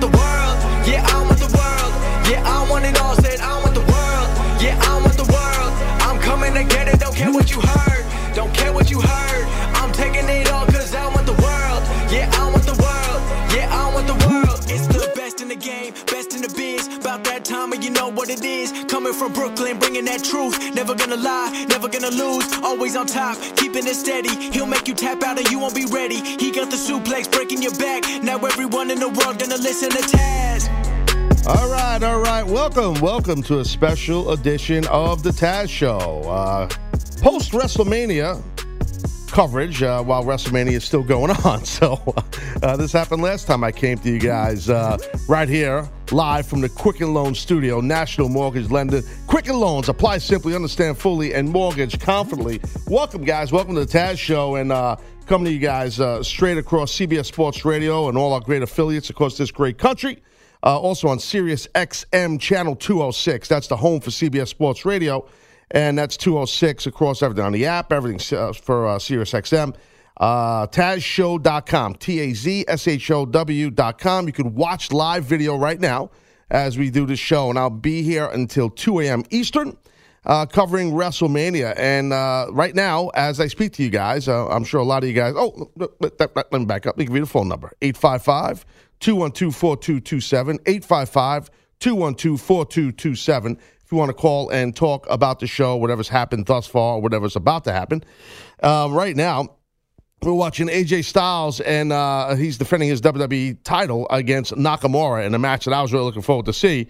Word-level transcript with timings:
the 0.00 0.06
world. 0.06 0.58
Yeah, 0.86 1.04
I 1.06 1.27
you 17.88 17.94
know 17.94 18.08
what 18.08 18.28
it 18.28 18.44
is. 18.44 18.72
Coming 18.84 19.14
from 19.14 19.32
Brooklyn, 19.32 19.78
bringing 19.78 20.04
that 20.04 20.22
truth. 20.22 20.74
Never 20.74 20.94
gonna 20.94 21.16
lie, 21.16 21.66
never 21.68 21.88
gonna 21.88 22.10
lose. 22.10 22.46
Always 22.62 22.96
on 22.96 23.06
top, 23.06 23.38
keeping 23.56 23.86
it 23.86 23.94
steady. 23.94 24.28
He'll 24.52 24.66
make 24.66 24.86
you 24.86 24.94
tap 24.94 25.22
out 25.22 25.38
and 25.38 25.50
you 25.50 25.58
won't 25.58 25.74
be 25.74 25.86
ready. 25.86 26.16
He 26.16 26.50
got 26.50 26.70
the 26.70 26.76
suplex 26.76 27.30
breaking 27.30 27.62
your 27.62 27.74
back. 27.76 28.04
Now 28.22 28.38
everyone 28.44 28.90
in 28.90 28.98
the 29.00 29.08
world 29.08 29.38
gonna 29.38 29.56
listen 29.56 29.90
to 29.90 30.02
Taz. 30.02 30.68
All 31.46 31.70
right, 31.70 32.02
all 32.02 32.20
right. 32.20 32.44
Welcome, 32.44 33.00
welcome 33.00 33.42
to 33.44 33.60
a 33.60 33.64
special 33.64 34.32
edition 34.32 34.86
of 34.88 35.22
the 35.22 35.30
Taz 35.30 35.70
Show. 35.70 36.22
Uh, 36.28 36.68
Post 37.22 37.52
WrestleMania 37.52 38.42
coverage 39.28 39.82
uh, 39.82 40.02
while 40.02 40.24
WrestleMania 40.24 40.72
is 40.72 40.84
still 40.84 41.02
going 41.02 41.30
on. 41.44 41.64
So 41.64 42.02
uh, 42.62 42.76
this 42.76 42.92
happened 42.92 43.22
last 43.22 43.46
time 43.46 43.62
I 43.62 43.72
came 43.72 43.98
to 43.98 44.10
you 44.10 44.18
guys 44.18 44.68
uh, 44.68 44.98
right 45.28 45.48
here 45.48 45.88
live 46.10 46.46
from 46.46 46.60
the 46.60 46.68
Quicken 46.68 47.12
Loan 47.14 47.34
Studio, 47.34 47.80
National 47.80 48.28
Mortgage 48.28 48.70
Lender. 48.70 49.02
Quicken 49.26 49.60
Loans 49.60 49.88
apply 49.88 50.18
simply, 50.18 50.54
understand 50.54 50.98
fully, 50.98 51.34
and 51.34 51.48
mortgage 51.48 52.00
confidently. 52.00 52.60
Welcome, 52.86 53.24
guys. 53.24 53.52
Welcome 53.52 53.74
to 53.74 53.84
the 53.84 53.98
Taz 53.98 54.18
Show 54.18 54.56
and. 54.56 54.72
Uh, 54.72 54.96
coming 55.28 55.44
to 55.44 55.52
you 55.52 55.58
guys 55.58 56.00
uh, 56.00 56.22
straight 56.22 56.56
across 56.56 56.90
CBS 56.96 57.26
Sports 57.26 57.62
Radio 57.66 58.08
and 58.08 58.16
all 58.16 58.32
our 58.32 58.40
great 58.40 58.62
affiliates 58.62 59.10
across 59.10 59.36
this 59.36 59.50
great 59.50 59.76
country. 59.76 60.22
Uh, 60.62 60.78
also 60.80 61.06
on 61.06 61.18
Sirius 61.18 61.68
XM 61.74 62.40
Channel 62.40 62.74
206. 62.74 63.46
That's 63.46 63.68
the 63.68 63.76
home 63.76 64.00
for 64.00 64.08
CBS 64.10 64.48
Sports 64.48 64.86
Radio. 64.86 65.28
And 65.70 65.98
that's 65.98 66.16
206 66.16 66.86
across 66.86 67.22
everything 67.22 67.44
on 67.44 67.52
the 67.52 67.66
app, 67.66 67.92
everything 67.92 68.38
uh, 68.38 68.52
for 68.52 68.86
uh, 68.86 68.98
Sirius 68.98 69.32
XM. 69.32 69.74
Uh, 70.18 70.66
TazShow.com, 70.66 71.94
T 71.94 72.20
A 72.20 72.32
Z 72.32 72.64
S 72.66 72.88
H 72.88 73.10
O 73.10 73.24
W.com. 73.24 74.26
You 74.26 74.32
can 74.32 74.54
watch 74.54 74.90
live 74.90 75.24
video 75.24 75.56
right 75.56 75.78
now 75.78 76.10
as 76.50 76.76
we 76.76 76.90
do 76.90 77.06
this 77.06 77.20
show. 77.20 77.50
And 77.50 77.58
I'll 77.58 77.70
be 77.70 78.02
here 78.02 78.26
until 78.26 78.70
2 78.70 79.00
a.m. 79.00 79.22
Eastern. 79.30 79.76
Uh, 80.26 80.44
covering 80.44 80.92
WrestleMania. 80.92 81.72
And 81.78 82.12
uh, 82.12 82.48
right 82.50 82.74
now, 82.74 83.08
as 83.14 83.40
I 83.40 83.46
speak 83.46 83.72
to 83.74 83.82
you 83.82 83.88
guys, 83.88 84.28
uh, 84.28 84.48
I'm 84.48 84.64
sure 84.64 84.80
a 84.80 84.84
lot 84.84 85.02
of 85.02 85.08
you 85.08 85.14
guys. 85.14 85.32
Oh, 85.34 85.70
let, 85.76 85.90
let, 86.02 86.20
let, 86.20 86.52
let 86.52 86.52
me 86.52 86.66
back 86.66 86.86
up. 86.86 86.96
Let 86.96 86.98
me 86.98 87.04
give 87.06 87.14
you 87.14 87.20
the 87.22 87.26
phone 87.26 87.48
number 87.48 87.72
855 87.80 88.66
212 89.00 89.54
4227. 89.54 90.58
855 90.66 91.50
212 91.78 92.40
4227. 92.40 93.58
If 93.88 93.92
you 93.92 93.96
want 93.96 94.10
to 94.10 94.14
call 94.14 94.50
and 94.50 94.76
talk 94.76 95.06
about 95.08 95.40
the 95.40 95.46
show, 95.46 95.74
whatever's 95.76 96.10
happened 96.10 96.44
thus 96.44 96.66
far, 96.66 96.98
whatever's 96.98 97.36
about 97.36 97.64
to 97.64 97.72
happen. 97.72 98.04
Um, 98.62 98.92
right 98.92 99.16
now, 99.16 99.56
we're 100.20 100.34
watching 100.34 100.66
AJ 100.68 101.04
Styles, 101.04 101.60
and 101.60 101.90
uh, 101.90 102.34
he's 102.34 102.58
defending 102.58 102.90
his 102.90 103.00
WWE 103.00 103.56
title 103.64 104.06
against 104.10 104.52
Nakamura 104.52 105.24
in 105.24 105.34
a 105.34 105.38
match 105.38 105.64
that 105.64 105.72
I 105.72 105.80
was 105.80 105.90
really 105.90 106.04
looking 106.04 106.20
forward 106.20 106.44
to 106.44 106.52
see. 106.52 106.88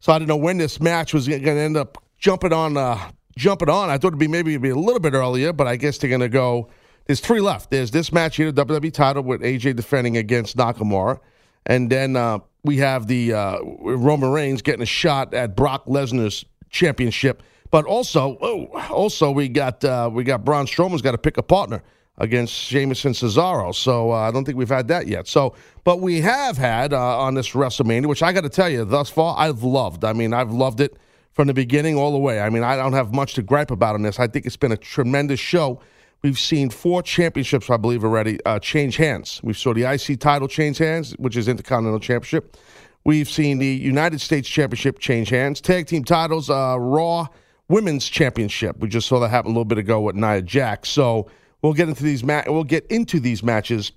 So 0.00 0.12
I 0.12 0.18
didn't 0.18 0.28
know 0.28 0.38
when 0.38 0.58
this 0.58 0.80
match 0.80 1.14
was 1.14 1.28
going 1.28 1.44
to 1.44 1.50
end 1.52 1.76
up 1.76 2.02
jumping 2.18 2.52
on. 2.52 2.76
Uh, 2.76 2.98
jumping 3.36 3.70
on. 3.70 3.88
I 3.88 3.98
thought 3.98 4.08
it'd 4.08 4.18
be 4.18 4.26
maybe 4.26 4.50
it'd 4.50 4.62
be 4.62 4.70
a 4.70 4.74
little 4.74 4.98
bit 4.98 5.14
earlier, 5.14 5.52
but 5.52 5.68
I 5.68 5.76
guess 5.76 5.98
they're 5.98 6.10
going 6.10 6.20
to 6.20 6.28
go. 6.28 6.68
There's 7.06 7.20
three 7.20 7.40
left. 7.40 7.70
There's 7.70 7.92
this 7.92 8.12
match 8.12 8.34
here, 8.34 8.50
the 8.50 8.66
WWE 8.66 8.92
title 8.92 9.22
with 9.22 9.40
AJ 9.42 9.76
defending 9.76 10.16
against 10.16 10.56
Nakamura, 10.56 11.20
and 11.64 11.90
then 11.90 12.16
uh, 12.16 12.40
we 12.62 12.78
have 12.78 13.06
the 13.06 13.32
uh, 13.32 13.58
Roman 13.80 14.30
Reigns 14.30 14.62
getting 14.62 14.82
a 14.82 14.86
shot 14.86 15.34
at 15.34 15.56
Brock 15.56 15.86
Lesnar's 15.86 16.44
championship. 16.70 17.42
But 17.70 17.84
also, 17.84 18.36
oh, 18.40 18.66
also 18.90 19.30
we 19.30 19.48
got 19.48 19.84
uh, 19.84 20.10
we 20.12 20.24
got 20.24 20.44
Braun 20.44 20.66
Strowman's 20.66 21.02
got 21.02 21.12
to 21.12 21.18
pick 21.18 21.36
a 21.36 21.42
partner 21.42 21.82
against 22.18 22.52
Sheamus 22.52 23.04
and 23.04 23.14
Cesaro. 23.14 23.74
So 23.74 24.12
uh, 24.12 24.16
I 24.16 24.30
don't 24.30 24.44
think 24.44 24.58
we've 24.58 24.68
had 24.68 24.88
that 24.88 25.06
yet. 25.06 25.26
So, 25.26 25.54
but 25.84 26.00
we 26.00 26.20
have 26.20 26.58
had 26.58 26.92
uh, 26.92 27.18
on 27.18 27.34
this 27.34 27.50
WrestleMania, 27.50 28.06
which 28.06 28.22
I 28.22 28.32
got 28.32 28.42
to 28.42 28.48
tell 28.48 28.68
you, 28.68 28.84
thus 28.84 29.08
far 29.08 29.36
I've 29.38 29.62
loved. 29.62 30.04
I 30.04 30.12
mean, 30.12 30.34
I've 30.34 30.50
loved 30.50 30.80
it 30.80 30.96
from 31.32 31.46
the 31.46 31.54
beginning 31.54 31.96
all 31.96 32.12
the 32.12 32.18
way. 32.18 32.40
I 32.40 32.50
mean, 32.50 32.64
I 32.64 32.76
don't 32.76 32.92
have 32.92 33.14
much 33.14 33.34
to 33.34 33.42
gripe 33.42 33.70
about 33.70 33.94
on 33.94 34.02
this. 34.02 34.18
I 34.18 34.26
think 34.26 34.46
it's 34.46 34.56
been 34.56 34.72
a 34.72 34.76
tremendous 34.76 35.40
show. 35.40 35.80
We've 36.22 36.38
seen 36.38 36.68
four 36.68 37.02
championships, 37.02 37.70
I 37.70 37.78
believe, 37.78 38.04
already 38.04 38.38
uh, 38.44 38.58
change 38.58 38.96
hands. 38.96 39.40
We 39.42 39.54
saw 39.54 39.72
the 39.72 39.84
IC 39.84 40.20
title 40.20 40.48
change 40.48 40.76
hands, 40.78 41.12
which 41.12 41.36
is 41.36 41.48
Intercontinental 41.48 42.00
Championship. 42.00 42.58
We've 43.04 43.28
seen 43.28 43.58
the 43.58 43.66
United 43.66 44.20
States 44.20 44.46
Championship 44.46 44.98
change 44.98 45.30
hands. 45.30 45.62
Tag 45.62 45.86
team 45.86 46.04
titles, 46.04 46.50
uh, 46.50 46.76
Raw 46.78 47.28
Women's 47.68 48.06
Championship. 48.06 48.78
We 48.78 48.88
just 48.88 49.08
saw 49.08 49.18
that 49.20 49.28
happen 49.28 49.50
a 49.50 49.54
little 49.54 49.64
bit 49.64 49.78
ago 49.78 50.00
with 50.02 50.14
Nia 50.14 50.42
Jax. 50.42 50.90
So 50.90 51.30
we'll 51.62 51.72
get 51.72 51.88
into 51.88 52.04
these 52.04 52.22
ma- 52.22 52.42
we'll 52.46 52.64
get 52.64 52.86
into 52.88 53.18
these 53.18 53.42
matches 53.42 53.92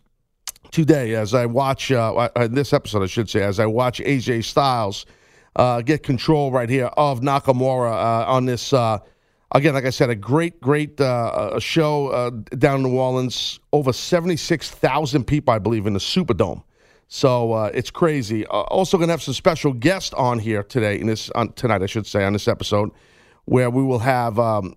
today 0.72 1.16
as 1.16 1.34
I 1.34 1.46
watch 1.46 1.92
uh, 1.92 2.14
uh, 2.14 2.48
this 2.48 2.72
episode, 2.72 3.04
I 3.04 3.08
should 3.08 3.30
say, 3.30 3.44
as 3.44 3.60
I 3.60 3.66
watch 3.66 4.00
AJ 4.00 4.46
Styles 4.46 5.06
uh, 5.58 5.82
get 5.82 6.04
control 6.04 6.52
right 6.52 6.70
here 6.70 6.88
of 6.96 7.20
Nakamura 7.20 7.92
uh, 7.92 8.32
on 8.32 8.46
this. 8.46 8.72
Uh, 9.54 9.58
again, 9.58 9.74
like 9.74 9.86
I 9.86 9.90
said, 9.90 10.10
a 10.10 10.16
great, 10.16 10.60
great 10.62 11.00
uh, 11.00 11.60
show 11.60 12.08
uh, 12.08 12.30
down 12.58 12.78
in 12.78 12.84
New 12.84 12.98
Orleans. 12.98 13.60
Over 13.72 13.94
seventy 13.94 14.38
six 14.38 14.70
thousand 14.70 15.26
people, 15.26 15.54
I 15.54 15.60
believe, 15.60 15.86
in 15.86 15.94
the 15.94 16.00
Superdome. 16.00 16.64
So 17.08 17.54
uh, 17.54 17.72
it's 17.74 17.92
crazy. 17.92 18.46
also, 18.48 18.98
going 18.98 19.08
to 19.08 19.14
have 19.14 19.22
some 19.22 19.36
special 19.36 19.72
guests 19.74 20.14
on 20.14 20.40
here 20.40 20.64
today, 20.64 21.00
in 21.00 21.08
this 21.08 21.30
on, 21.32 21.54
tonight, 21.54 21.84
I 21.84 21.86
should 21.86 22.08
say, 22.08 22.24
on 22.24 22.34
this 22.34 22.48
episode, 22.48 22.90
where 23.46 23.70
we 23.70 23.84
will 23.84 24.00
have 24.00 24.40
um, 24.40 24.76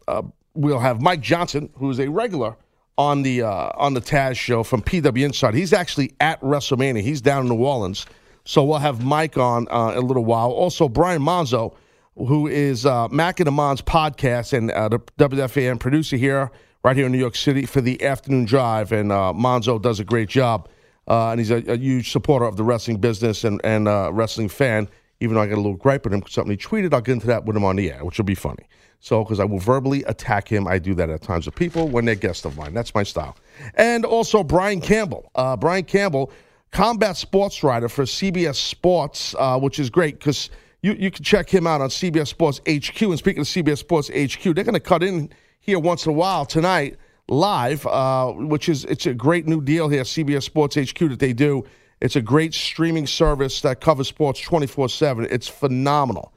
we'll 0.55 0.81
have 0.81 1.01
Mike 1.01 1.21
Johnson, 1.21 1.71
who's 1.77 1.99
a 1.99 2.09
regular 2.09 2.57
on 2.99 3.23
the 3.23 3.43
uh, 3.43 3.71
on 3.75 3.95
the 3.95 4.01
Taz 4.01 4.37
show 4.37 4.63
from 4.63 4.83
PWInsider. 4.83 5.55
He's 5.55 5.73
actually 5.73 6.13
at 6.21 6.41
WrestleMania. 6.41 7.01
He's 7.01 7.21
down 7.21 7.43
in 7.43 7.49
New 7.49 7.65
Orleans, 7.65 8.07
so 8.45 8.65
we'll 8.65 8.79
have 8.79 9.03
Mike 9.05 9.39
on 9.39 9.67
uh, 9.71 9.93
in 9.93 9.99
a 9.99 10.01
little 10.01 10.25
while. 10.25 10.51
Also, 10.51 10.89
Brian 10.89 11.23
Monzo, 11.23 11.75
who 12.17 12.47
is 12.47 12.87
uh, 12.87 13.09
Mac 13.09 13.41
and 13.41 13.49
Amon's 13.49 13.83
podcast 13.83 14.53
and 14.53 14.71
uh, 14.71 14.89
the 14.89 14.99
WFAN 15.19 15.79
producer 15.79 16.17
here, 16.17 16.51
right 16.83 16.97
here 16.97 17.07
in 17.07 17.13
New 17.13 17.19
York 17.19 17.37
City 17.37 17.67
for 17.67 17.81
the 17.81 18.03
afternoon 18.03 18.45
drive, 18.45 18.93
and 18.93 19.13
uh, 19.13 19.33
Monzo 19.35 19.81
does 19.81 20.01
a 20.01 20.05
great 20.05 20.29
job, 20.29 20.69
uh, 21.09 21.31
and 21.31 21.41
he's 21.41 21.51
a, 21.51 21.57
a, 21.71 21.77
huge 21.77 22.11
supporter 22.11 22.47
of 22.47 22.57
the 22.57 22.65
wrestling 22.65 22.99
business 22.99 23.45
and 23.45 23.61
and 23.65 23.87
uh, 23.89 24.11
wrestling 24.13 24.49
fan. 24.49 24.89
Even 25.21 25.35
though 25.35 25.41
I 25.41 25.47
got 25.47 25.55
a 25.55 25.57
little 25.57 25.77
gripe 25.77 26.05
with 26.05 26.13
him, 26.13 26.21
because 26.21 26.35
something 26.35 26.51
he 26.51 26.57
tweeted, 26.59 26.93
I'll 26.93 27.01
get 27.01 27.13
into 27.13 27.27
that 27.29 27.47
with 27.47 27.57
him 27.57 27.65
on 27.65 27.77
the 27.77 27.91
air, 27.91 28.05
which 28.05 28.19
will 28.19 28.27
be 28.27 28.35
funny. 28.35 28.69
So, 29.01 29.25
because 29.25 29.41
I 29.41 29.45
will 29.45 29.59
verbally 29.59 30.03
attack 30.05 30.49
him, 30.49 30.67
I 30.67 30.79
do 30.79 30.95
that 30.95 31.09
at 31.09 31.23
times 31.23 31.47
with 31.47 31.55
people 31.55 31.89
when 31.89 32.05
they're 32.05 32.15
guests 32.15 32.45
of 32.45 32.57
mine. 32.59 32.75
That's 32.75 32.95
my 32.95 33.03
style. 33.03 33.37
And 33.75 34.05
also 34.05 34.43
Brian 34.43 34.81
Campbell. 34.81 35.31
Uh, 35.35 35.57
Brian 35.57 35.85
Campbell, 35.85 36.31
combat 36.71 37.17
sports 37.17 37.63
writer 37.63 37.89
for 37.89 38.05
CBS 38.05 38.57
Sports, 38.57 39.35
uh, 39.39 39.59
which 39.59 39.79
is 39.79 39.89
great 39.89 40.19
because 40.19 40.51
you, 40.87 40.93
you 40.93 41.11
can 41.11 41.25
check 41.25 41.51
him 41.51 41.67
out 41.67 41.81
on 41.81 41.89
CBS 41.89 42.29
Sports 42.29 42.61
HQ. 42.61 43.03
And 43.03 43.19
speaking 43.19 43.41
of 43.41 43.49
CBS 43.49 43.79
Sports 43.79 44.09
HQ, 44.09 44.43
they're 44.55 44.65
going 44.65 44.75
to 44.75 44.81
cut 44.81 45.03
in 45.03 45.31
here 45.59 45.81
once 45.81 46.07
in 46.07 46.11
a 46.11 46.15
while 46.15 46.47
tonight 46.47 46.97
live, 47.29 47.85
uh, 47.87 48.31
which 48.31 48.69
is 48.69 48.85
it's 48.85 49.05
a 49.05 49.13
great 49.13 49.49
new 49.49 49.61
deal 49.61 49.89
here, 49.89 50.05
CBS 50.05 50.45
Sports 50.45 50.77
HQ 50.77 50.99
that 50.99 51.19
they 51.19 51.33
do. 51.33 51.65
It's 52.01 52.15
a 52.15 52.23
great 52.23 52.55
streaming 52.55 53.09
service 53.09 53.63
that 53.63 53.81
covers 53.81 54.07
sports 54.07 54.39
24 54.41 54.89
7. 54.89 55.27
It's 55.29 55.49
phenomenal. 55.49 56.33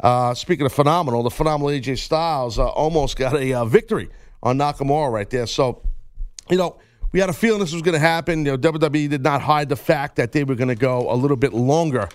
Uh, 0.00 0.34
speaking 0.34 0.66
of 0.66 0.72
phenomenal, 0.72 1.22
the 1.22 1.30
phenomenal 1.30 1.70
AJ 1.70 1.98
Styles 1.98 2.58
uh, 2.58 2.68
almost 2.68 3.16
got 3.16 3.34
a 3.34 3.54
uh, 3.54 3.64
victory 3.64 4.10
on 4.42 4.58
Nakamura 4.58 5.10
right 5.10 5.30
there. 5.30 5.46
So, 5.46 5.80
you 6.50 6.58
know, 6.58 6.76
we 7.12 7.20
had 7.20 7.30
a 7.30 7.32
feeling 7.32 7.60
this 7.60 7.72
was 7.72 7.80
going 7.80 7.94
to 7.94 8.00
happen. 8.00 8.44
You 8.44 8.56
know, 8.56 8.58
WWE 8.58 9.08
did 9.08 9.22
not 9.22 9.40
hide 9.40 9.70
the 9.70 9.76
fact 9.76 10.16
that 10.16 10.32
they 10.32 10.44
were 10.44 10.56
going 10.56 10.68
to 10.68 10.74
go 10.74 11.10
a 11.10 11.14
little 11.14 11.38
bit 11.38 11.54
longer 11.54 12.08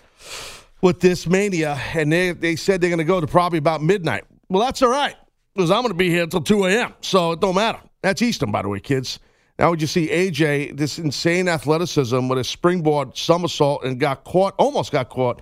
with 0.81 0.99
this 0.99 1.27
mania, 1.27 1.79
and 1.93 2.11
they, 2.11 2.31
they 2.31 2.55
said 2.55 2.81
they're 2.81 2.89
going 2.89 2.99
to 2.99 3.03
go 3.03 3.19
to 3.19 3.27
probably 3.27 3.59
about 3.59 3.81
midnight. 3.81 4.25
Well, 4.49 4.63
that's 4.63 4.81
all 4.81 4.89
right, 4.89 5.15
because 5.55 5.71
I'm 5.71 5.81
going 5.81 5.91
to 5.91 5.97
be 5.97 6.09
here 6.09 6.23
until 6.23 6.41
2 6.41 6.65
a.m., 6.65 6.93
so 7.01 7.33
it 7.33 7.39
don't 7.39 7.55
matter. 7.55 7.79
That's 8.01 8.21
Eastern, 8.21 8.51
by 8.51 8.61
the 8.61 8.69
way, 8.69 8.79
kids. 8.79 9.19
Now, 9.57 9.69
would 9.69 9.81
you 9.81 9.87
see 9.87 10.07
AJ, 10.07 10.77
this 10.77 10.99
insane 10.99 11.49
athleticism 11.49 12.29
with 12.29 12.39
a 12.39 12.43
springboard 12.43 13.17
somersault 13.17 13.83
and 13.83 13.99
got 13.99 14.23
caught, 14.23 14.55
almost 14.57 14.91
got 14.91 15.09
caught 15.09 15.41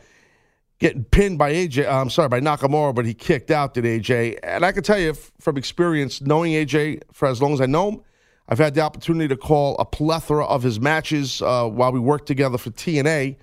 getting 0.79 1.03
pinned 1.03 1.37
by 1.37 1.53
AJ. 1.53 1.89
I'm 1.91 2.09
sorry, 2.09 2.29
by 2.29 2.39
Nakamura, 2.39 2.93
but 2.93 3.05
he 3.05 3.13
kicked 3.13 3.51
out, 3.51 3.73
did 3.73 3.83
AJ. 3.83 4.39
And 4.43 4.65
I 4.65 4.71
can 4.71 4.83
tell 4.83 4.99
you 4.99 5.13
from 5.39 5.57
experience, 5.57 6.21
knowing 6.21 6.53
AJ 6.53 7.01
for 7.11 7.27
as 7.27 7.41
long 7.41 7.53
as 7.53 7.61
I 7.61 7.65
know 7.65 7.89
him, 7.89 8.01
I've 8.49 8.59
had 8.59 8.75
the 8.75 8.81
opportunity 8.81 9.27
to 9.27 9.37
call 9.37 9.75
a 9.77 9.85
plethora 9.85 10.45
of 10.45 10.63
his 10.63 10.79
matches 10.79 11.41
uh, 11.41 11.67
while 11.67 11.91
we 11.91 11.99
worked 11.99 12.27
together 12.27 12.57
for 12.57 12.69
TNA 12.69 13.35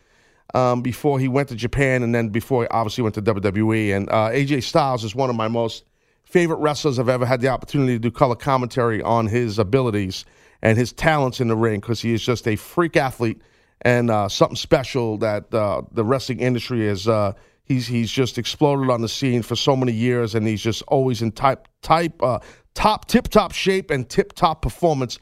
um, 0.54 0.80
before 0.80 1.18
he 1.18 1.28
went 1.28 1.48
to 1.48 1.56
Japan 1.56 2.02
and 2.02 2.14
then 2.14 2.28
before 2.28 2.62
he 2.62 2.68
obviously 2.68 3.02
went 3.02 3.16
to 3.16 3.22
WWE. 3.22 3.94
And 3.94 4.08
uh, 4.08 4.30
AJ 4.30 4.62
Styles 4.62 5.04
is 5.04 5.14
one 5.14 5.28
of 5.28 5.36
my 5.36 5.48
most 5.48 5.84
favorite 6.24 6.56
wrestlers 6.56 6.98
I've 6.98 7.08
ever 7.08 7.26
had 7.26 7.40
the 7.40 7.48
opportunity 7.48 7.94
to 7.94 7.98
do 7.98 8.10
color 8.10 8.36
commentary 8.36 9.02
on 9.02 9.26
his 9.26 9.58
abilities 9.58 10.24
and 10.62 10.78
his 10.78 10.92
talents 10.92 11.40
in 11.40 11.48
the 11.48 11.56
ring 11.56 11.80
because 11.80 12.00
he 12.00 12.14
is 12.14 12.22
just 12.24 12.48
a 12.48 12.56
freak 12.56 12.96
athlete 12.96 13.42
and 13.82 14.10
uh, 14.10 14.28
something 14.28 14.56
special 14.56 15.18
that 15.18 15.52
uh, 15.52 15.82
the 15.92 16.04
wrestling 16.04 16.40
industry 16.40 16.86
is. 16.86 17.06
Uh, 17.06 17.32
he's 17.64 17.86
he's 17.86 18.10
just 18.10 18.38
exploded 18.38 18.88
on 18.90 19.02
the 19.02 19.08
scene 19.08 19.42
for 19.42 19.56
so 19.56 19.76
many 19.76 19.92
years, 19.92 20.34
and 20.34 20.46
he's 20.46 20.62
just 20.62 20.82
always 20.82 21.20
in 21.20 21.32
type 21.32 21.68
type 21.82 22.22
uh, 22.22 22.38
top 22.74 23.06
tip 23.06 23.28
top 23.28 23.52
shape 23.52 23.90
and 23.90 24.08
tip 24.08 24.32
top 24.32 24.62
performance. 24.62 25.18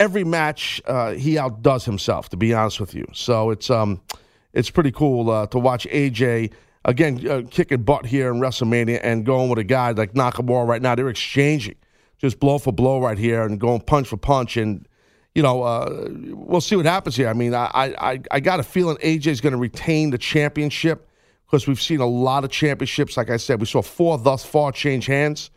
Every 0.00 0.24
match 0.24 0.82
uh, 0.86 1.12
he 1.12 1.38
outdoes 1.38 1.84
himself. 1.84 2.30
To 2.30 2.36
be 2.36 2.52
honest 2.52 2.80
with 2.80 2.94
you, 2.94 3.06
so 3.12 3.50
it's 3.50 3.70
um 3.70 4.00
it's 4.52 4.70
pretty 4.70 4.92
cool 4.92 5.30
uh, 5.30 5.46
to 5.48 5.58
watch 5.58 5.86
AJ 5.86 6.52
again 6.84 7.28
uh, 7.28 7.42
kicking 7.50 7.82
butt 7.82 8.06
here 8.06 8.32
in 8.32 8.40
WrestleMania 8.40 9.00
and 9.02 9.24
going 9.24 9.48
with 9.48 9.58
a 9.58 9.64
guy 9.64 9.92
like 9.92 10.14
Nakamura 10.14 10.66
right 10.66 10.82
now. 10.82 10.94
They're 10.94 11.08
exchanging 11.08 11.76
just 12.18 12.38
blow 12.38 12.58
for 12.58 12.72
blow 12.72 13.00
right 13.00 13.18
here 13.18 13.42
and 13.42 13.58
going 13.58 13.80
punch 13.80 14.08
for 14.08 14.16
punch 14.16 14.56
and 14.56 14.86
you 15.34 15.42
know, 15.42 15.62
uh, 15.62 16.08
we'll 16.10 16.60
see 16.60 16.76
what 16.76 16.84
happens 16.84 17.16
here. 17.16 17.28
I 17.28 17.32
mean, 17.32 17.54
I 17.54 17.94
I, 17.98 18.20
I 18.30 18.40
got 18.40 18.60
a 18.60 18.62
feeling 18.62 18.96
AJ 18.98 19.28
is 19.28 19.40
going 19.40 19.52
to 19.52 19.58
retain 19.58 20.10
the 20.10 20.18
championship 20.18 21.08
because 21.46 21.66
we've 21.66 21.80
seen 21.80 22.00
a 22.00 22.06
lot 22.06 22.44
of 22.44 22.50
championships. 22.50 23.16
Like 23.16 23.30
I 23.30 23.38
said, 23.38 23.60
we 23.60 23.66
saw 23.66 23.82
four 23.82 24.18
thus 24.18 24.44
far 24.44 24.72
change 24.72 25.06
hands. 25.06 25.50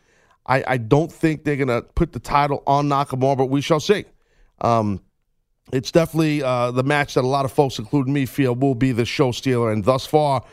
I, 0.46 0.64
I 0.68 0.78
don't 0.78 1.12
think 1.12 1.44
they're 1.44 1.56
going 1.56 1.68
to 1.70 1.82
put 1.82 2.14
the 2.14 2.20
title 2.20 2.64
on 2.68 2.88
Nakamura, 2.88 3.38
but 3.38 3.46
we 3.48 3.62
shall 3.62 3.80
see. 3.80 4.06
Um, 4.62 5.02
it's 5.72 5.92
definitely 5.92 6.44
uh, 6.44 6.72
the 6.72 6.84
match 6.84 7.16
that 7.16 7.24
a 7.24 7.28
lot 7.28 7.46
of 7.46 7.52
folks, 7.52 7.80
including 7.80 8.14
me, 8.14 8.26
feel 8.26 8.56
will 8.56 8.76
be 8.76 8.92
the 8.92 9.06
show 9.06 9.32
stealer. 9.32 9.72
And 9.72 9.84
thus 9.84 10.06
far, 10.06 10.44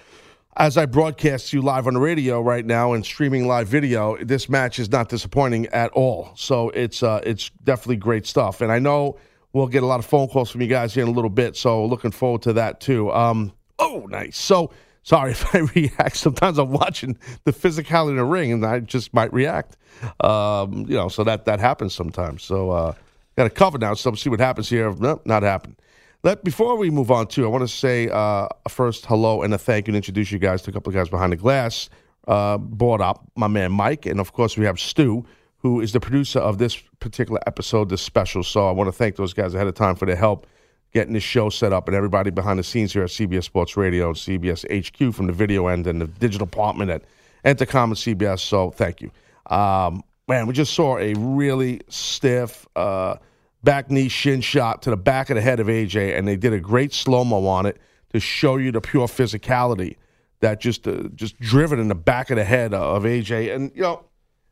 as 0.56 0.76
I 0.76 0.86
broadcast 0.86 1.52
you 1.52 1.62
live 1.62 1.86
on 1.86 1.94
the 1.94 2.00
radio 2.00 2.40
right 2.40 2.64
now 2.64 2.92
and 2.92 3.04
streaming 3.04 3.46
live 3.46 3.68
video, 3.68 4.16
this 4.22 4.48
match 4.48 4.78
is 4.78 4.90
not 4.90 5.08
disappointing 5.08 5.66
at 5.68 5.90
all. 5.92 6.32
So 6.36 6.70
it's 6.70 7.02
uh, 7.02 7.20
it's 7.24 7.50
definitely 7.64 7.96
great 7.96 8.26
stuff. 8.26 8.60
And 8.60 8.70
I 8.70 8.78
know 8.78 9.18
we'll 9.52 9.66
get 9.66 9.82
a 9.82 9.86
lot 9.86 9.98
of 9.98 10.06
phone 10.06 10.28
calls 10.28 10.50
from 10.50 10.60
you 10.60 10.66
guys 10.66 10.94
here 10.94 11.02
in 11.02 11.08
a 11.08 11.12
little 11.12 11.30
bit. 11.30 11.56
So 11.56 11.84
looking 11.84 12.10
forward 12.10 12.42
to 12.42 12.54
that 12.54 12.80
too. 12.80 13.10
Um, 13.12 13.52
oh, 13.78 14.06
nice. 14.10 14.36
So 14.38 14.72
sorry 15.02 15.30
if 15.32 15.54
I 15.54 15.60
react. 15.74 16.16
Sometimes 16.16 16.58
I'm 16.58 16.72
watching 16.72 17.18
the 17.44 17.52
physicality 17.52 18.10
in 18.10 18.16
the 18.16 18.24
ring 18.24 18.52
and 18.52 18.64
I 18.64 18.80
just 18.80 19.14
might 19.14 19.32
react. 19.32 19.76
Um, 20.20 20.86
you 20.88 20.96
know, 20.96 21.08
so 21.08 21.24
that 21.24 21.44
that 21.46 21.60
happens 21.60 21.94
sometimes. 21.94 22.42
So 22.42 22.70
uh, 22.70 22.94
got 23.36 23.44
to 23.44 23.50
cover 23.50 23.78
now. 23.78 23.94
So 23.94 24.14
see 24.14 24.30
what 24.30 24.40
happens 24.40 24.68
here. 24.68 24.94
Nope, 24.94 25.22
not 25.24 25.42
happening. 25.42 25.76
Let, 26.24 26.44
before 26.44 26.76
we 26.76 26.90
move 26.90 27.10
on, 27.10 27.26
too, 27.26 27.44
I 27.44 27.48
want 27.48 27.62
to 27.62 27.68
say 27.68 28.08
uh, 28.08 28.46
first 28.68 29.06
hello 29.06 29.42
and 29.42 29.52
a 29.52 29.58
thank 29.58 29.88
you 29.88 29.90
and 29.90 29.96
introduce 29.96 30.30
you 30.30 30.38
guys 30.38 30.62
to 30.62 30.70
a 30.70 30.72
couple 30.72 30.90
of 30.90 30.94
guys 30.94 31.08
behind 31.08 31.32
the 31.32 31.36
glass. 31.36 31.90
Uh, 32.28 32.58
brought 32.58 33.00
up 33.00 33.28
my 33.34 33.48
man 33.48 33.72
Mike, 33.72 34.06
and 34.06 34.20
of 34.20 34.32
course 34.32 34.56
we 34.56 34.64
have 34.64 34.78
Stu, 34.78 35.24
who 35.58 35.80
is 35.80 35.92
the 35.92 35.98
producer 35.98 36.38
of 36.38 36.58
this 36.58 36.76
particular 37.00 37.40
episode, 37.48 37.88
this 37.88 38.02
special. 38.02 38.44
So 38.44 38.68
I 38.68 38.70
want 38.70 38.86
to 38.86 38.92
thank 38.92 39.16
those 39.16 39.32
guys 39.34 39.54
ahead 39.54 39.66
of 39.66 39.74
time 39.74 39.96
for 39.96 40.06
their 40.06 40.14
help 40.14 40.46
getting 40.92 41.14
this 41.14 41.22
show 41.22 41.48
set 41.48 41.72
up, 41.72 41.88
and 41.88 41.96
everybody 41.96 42.30
behind 42.30 42.58
the 42.58 42.62
scenes 42.62 42.92
here 42.92 43.02
at 43.02 43.08
CBS 43.08 43.44
Sports 43.44 43.76
Radio 43.76 44.08
and 44.08 44.16
CBS 44.16 44.64
HQ 44.70 45.14
from 45.14 45.26
the 45.26 45.32
video 45.32 45.66
end 45.66 45.86
and 45.86 46.00
the 46.00 46.06
digital 46.06 46.46
department 46.46 46.90
at 46.90 47.02
Entercom 47.44 47.84
and 47.84 47.94
CBS. 47.94 48.40
So 48.40 48.70
thank 48.70 49.00
you. 49.00 49.10
Um, 49.46 50.04
man, 50.28 50.46
we 50.46 50.54
just 50.54 50.74
saw 50.74 50.98
a 50.98 51.14
really 51.14 51.80
stiff. 51.88 52.66
Uh, 52.74 53.16
back 53.62 53.90
knee 53.90 54.08
shin 54.08 54.40
shot 54.40 54.82
to 54.82 54.90
the 54.90 54.96
back 54.96 55.30
of 55.30 55.36
the 55.36 55.40
head 55.40 55.60
of 55.60 55.66
AJ, 55.68 56.16
and 56.18 56.26
they 56.26 56.36
did 56.36 56.52
a 56.52 56.60
great 56.60 56.92
slow 56.92 57.24
mo 57.24 57.46
on 57.46 57.66
it 57.66 57.78
to 58.12 58.20
show 58.20 58.56
you 58.56 58.72
the 58.72 58.80
pure 58.80 59.06
physicality 59.06 59.96
that 60.40 60.60
just 60.60 60.86
uh, 60.86 61.04
just 61.14 61.38
driven 61.40 61.78
in 61.78 61.88
the 61.88 61.94
back 61.94 62.30
of 62.30 62.36
the 62.36 62.44
head 62.44 62.74
of 62.74 63.04
AJ. 63.04 63.54
And 63.54 63.70
you 63.74 63.82
know, 63.82 64.04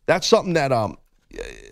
that's 0.07 0.27
something 0.27 0.55
that 0.55 0.73
um 0.73 0.97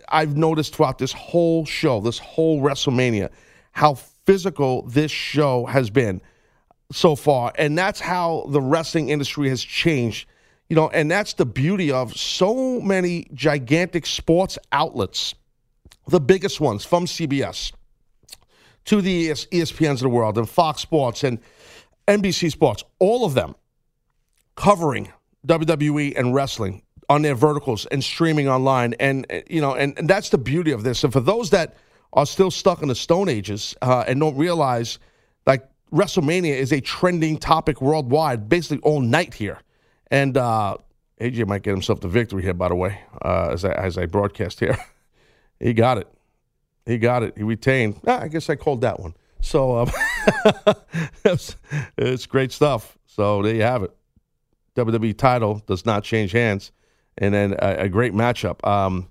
I've 0.09 0.37
noticed 0.37 0.77
throughout 0.77 0.99
this 0.99 1.13
whole 1.13 1.65
show, 1.65 2.01
this 2.01 2.19
whole 2.19 2.61
WrestleMania, 2.61 3.31
how 3.73 3.95
physical 3.95 4.83
this 4.83 5.11
show 5.11 5.67
has 5.67 5.91
been 5.91 6.21
so 6.93 7.17
far, 7.17 7.53
and 7.57 7.77
that's 7.77 8.01
how 8.01 8.47
the 8.51 8.61
wrestling 8.61 9.09
industry 9.09 9.49
has 9.49 9.63
changed. 9.63 10.29
You 10.69 10.77
know, 10.77 10.89
and 10.91 11.11
that's 11.11 11.33
the 11.33 11.47
beauty 11.47 11.91
of 11.91 12.15
so 12.17 12.81
many 12.81 13.29
gigantic 13.33 14.05
sports 14.05 14.59
outlets 14.71 15.35
the 16.09 16.21
biggest 16.21 16.61
ones 16.61 16.85
from 16.85 17.05
CBS 17.05 17.73
to 18.87 19.03
the 19.03 19.29
ESPNs 19.29 19.93
of 19.93 20.01
the 20.01 20.09
world 20.09 20.39
and 20.39 20.49
Fox 20.49 20.81
Sports 20.81 21.23
and 21.23 21.39
NBC 22.07 22.51
Sports, 22.51 22.83
all 22.99 23.25
of 23.27 23.35
them 23.35 23.55
covering 24.57 25.13
WWE 25.47 26.19
and 26.19 26.35
wrestling 26.35 26.83
on 27.11 27.23
their 27.23 27.35
verticals 27.35 27.87
and 27.87 28.03
streaming 28.03 28.49
online. 28.49 28.95
And, 28.95 29.27
you 29.49 29.61
know, 29.61 29.75
and, 29.75 29.97
and 29.99 30.09
that's 30.09 30.31
the 30.31 30.39
beauty 30.39 30.73
of 30.73 30.83
this. 30.83 31.05
And 31.05 31.13
for 31.13 31.21
those 31.21 31.51
that 31.51 31.77
are 32.15 32.27
still 32.27 32.51
stuck 32.51 32.81
in 32.81 32.89
the 32.89 32.95
Stone 32.95 33.29
Ages 33.29 33.77
uh, 33.83 34.05
and 34.07 34.19
don't 34.21 34.37
realize, 34.37 34.99
like, 35.47 35.69
WrestleMania 35.93 36.55
is 36.55 36.73
a 36.73 36.81
trending 36.81 37.37
topic 37.39 37.81
worldwide, 37.81 38.49
basically 38.49 38.79
all 38.79 39.01
night 39.01 39.35
here. 39.35 39.59
And 40.11 40.37
uh, 40.37 40.77
AJ 41.21 41.47
might 41.47 41.63
get 41.63 41.73
himself 41.73 42.01
the 42.01 42.09
victory 42.09 42.43
here, 42.43 42.55
by 42.55 42.69
the 42.69 42.75
way, 42.75 43.01
uh, 43.23 43.51
as, 43.53 43.65
I, 43.65 43.73
as 43.73 43.99
I 43.99 44.07
broadcast 44.07 44.61
here. 44.61 44.77
He 45.61 45.73
got 45.73 45.99
it. 45.99 46.07
He 46.87 46.99
got 46.99 47.25
it. 47.25 47.37
He 47.37 47.43
retained. 47.43 48.01
Ah, 48.07 48.21
I 48.21 48.29
guess 48.29 48.49
I 48.49 48.55
called 48.55 48.83
that 48.83 49.01
one. 49.01 49.15
So 49.41 49.77
um, 49.79 49.91
it's, 51.25 51.57
it's 51.97 52.27
great 52.27 52.53
stuff. 52.53 52.97
So 53.07 53.43
there 53.43 53.57
you 53.57 53.63
have 53.63 53.83
it. 53.83 53.93
WWE 54.77 55.19
title 55.19 55.61
does 55.67 55.85
not 55.85 56.05
change 56.05 56.31
hands, 56.31 56.71
and 57.17 57.35
then 57.35 57.57
a, 57.59 57.77
a 57.81 57.89
great 57.89 58.13
matchup. 58.15 58.65
Um, 58.65 59.09